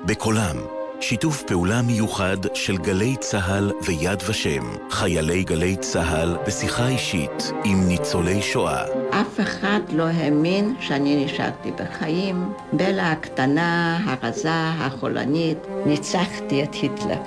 בקולם, 0.06 0.56
שיתוף 1.02 1.44
פעולה 1.44 1.82
מיוחד 1.82 2.38
של 2.54 2.78
גלי 2.78 3.16
צה"ל 3.20 3.72
ויד 3.86 4.24
ושם, 4.30 4.76
חיילי 4.90 5.44
גלי 5.44 5.76
צה"ל 5.76 6.38
בשיחה 6.48 6.88
אישית 6.88 7.52
עם 7.64 7.88
ניצולי 7.88 8.42
שואה. 8.42 8.84
אף 9.10 9.40
אחד 9.40 9.80
לא 9.94 10.04
האמין 10.04 10.76
שאני 10.80 11.26
נשארתי 11.26 11.72
בחיים. 11.72 12.54
בלה 12.74 13.12
הקטנה, 13.12 14.00
הרזה, 14.06 14.52
החולנית, 14.54 15.58
ניצחתי 15.86 16.64
את 16.64 16.74
היטלר. 16.74 17.22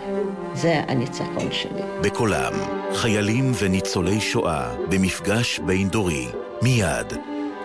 זה 0.54 0.82
הניצחון 0.88 1.52
שלי. 1.52 1.82
בקולם, 2.00 2.79
חיילים 2.94 3.52
וניצולי 3.58 4.20
שואה 4.20 4.76
במפגש 4.90 5.58
בין-דורי. 5.58 6.26
מיד, 6.62 7.12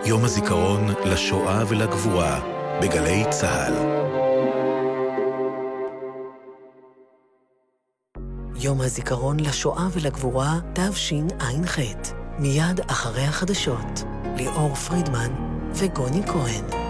יום 0.04 0.24
הזיכרון 0.24 0.88
לשואה 1.04 1.64
ולגבורה 1.68 2.40
בגלי 2.82 3.24
צה"ל. 3.30 3.74
יום 8.56 8.80
הזיכרון 8.80 9.40
לשואה 9.40 9.88
ולגבורה 9.92 10.58
תשע"ח. 10.72 11.78
מיד 12.38 12.80
אחרי 12.86 13.24
החדשות, 13.24 14.04
ליאור 14.36 14.74
פרידמן 14.74 15.32
וגוני 15.74 16.22
כהן. 16.26 16.85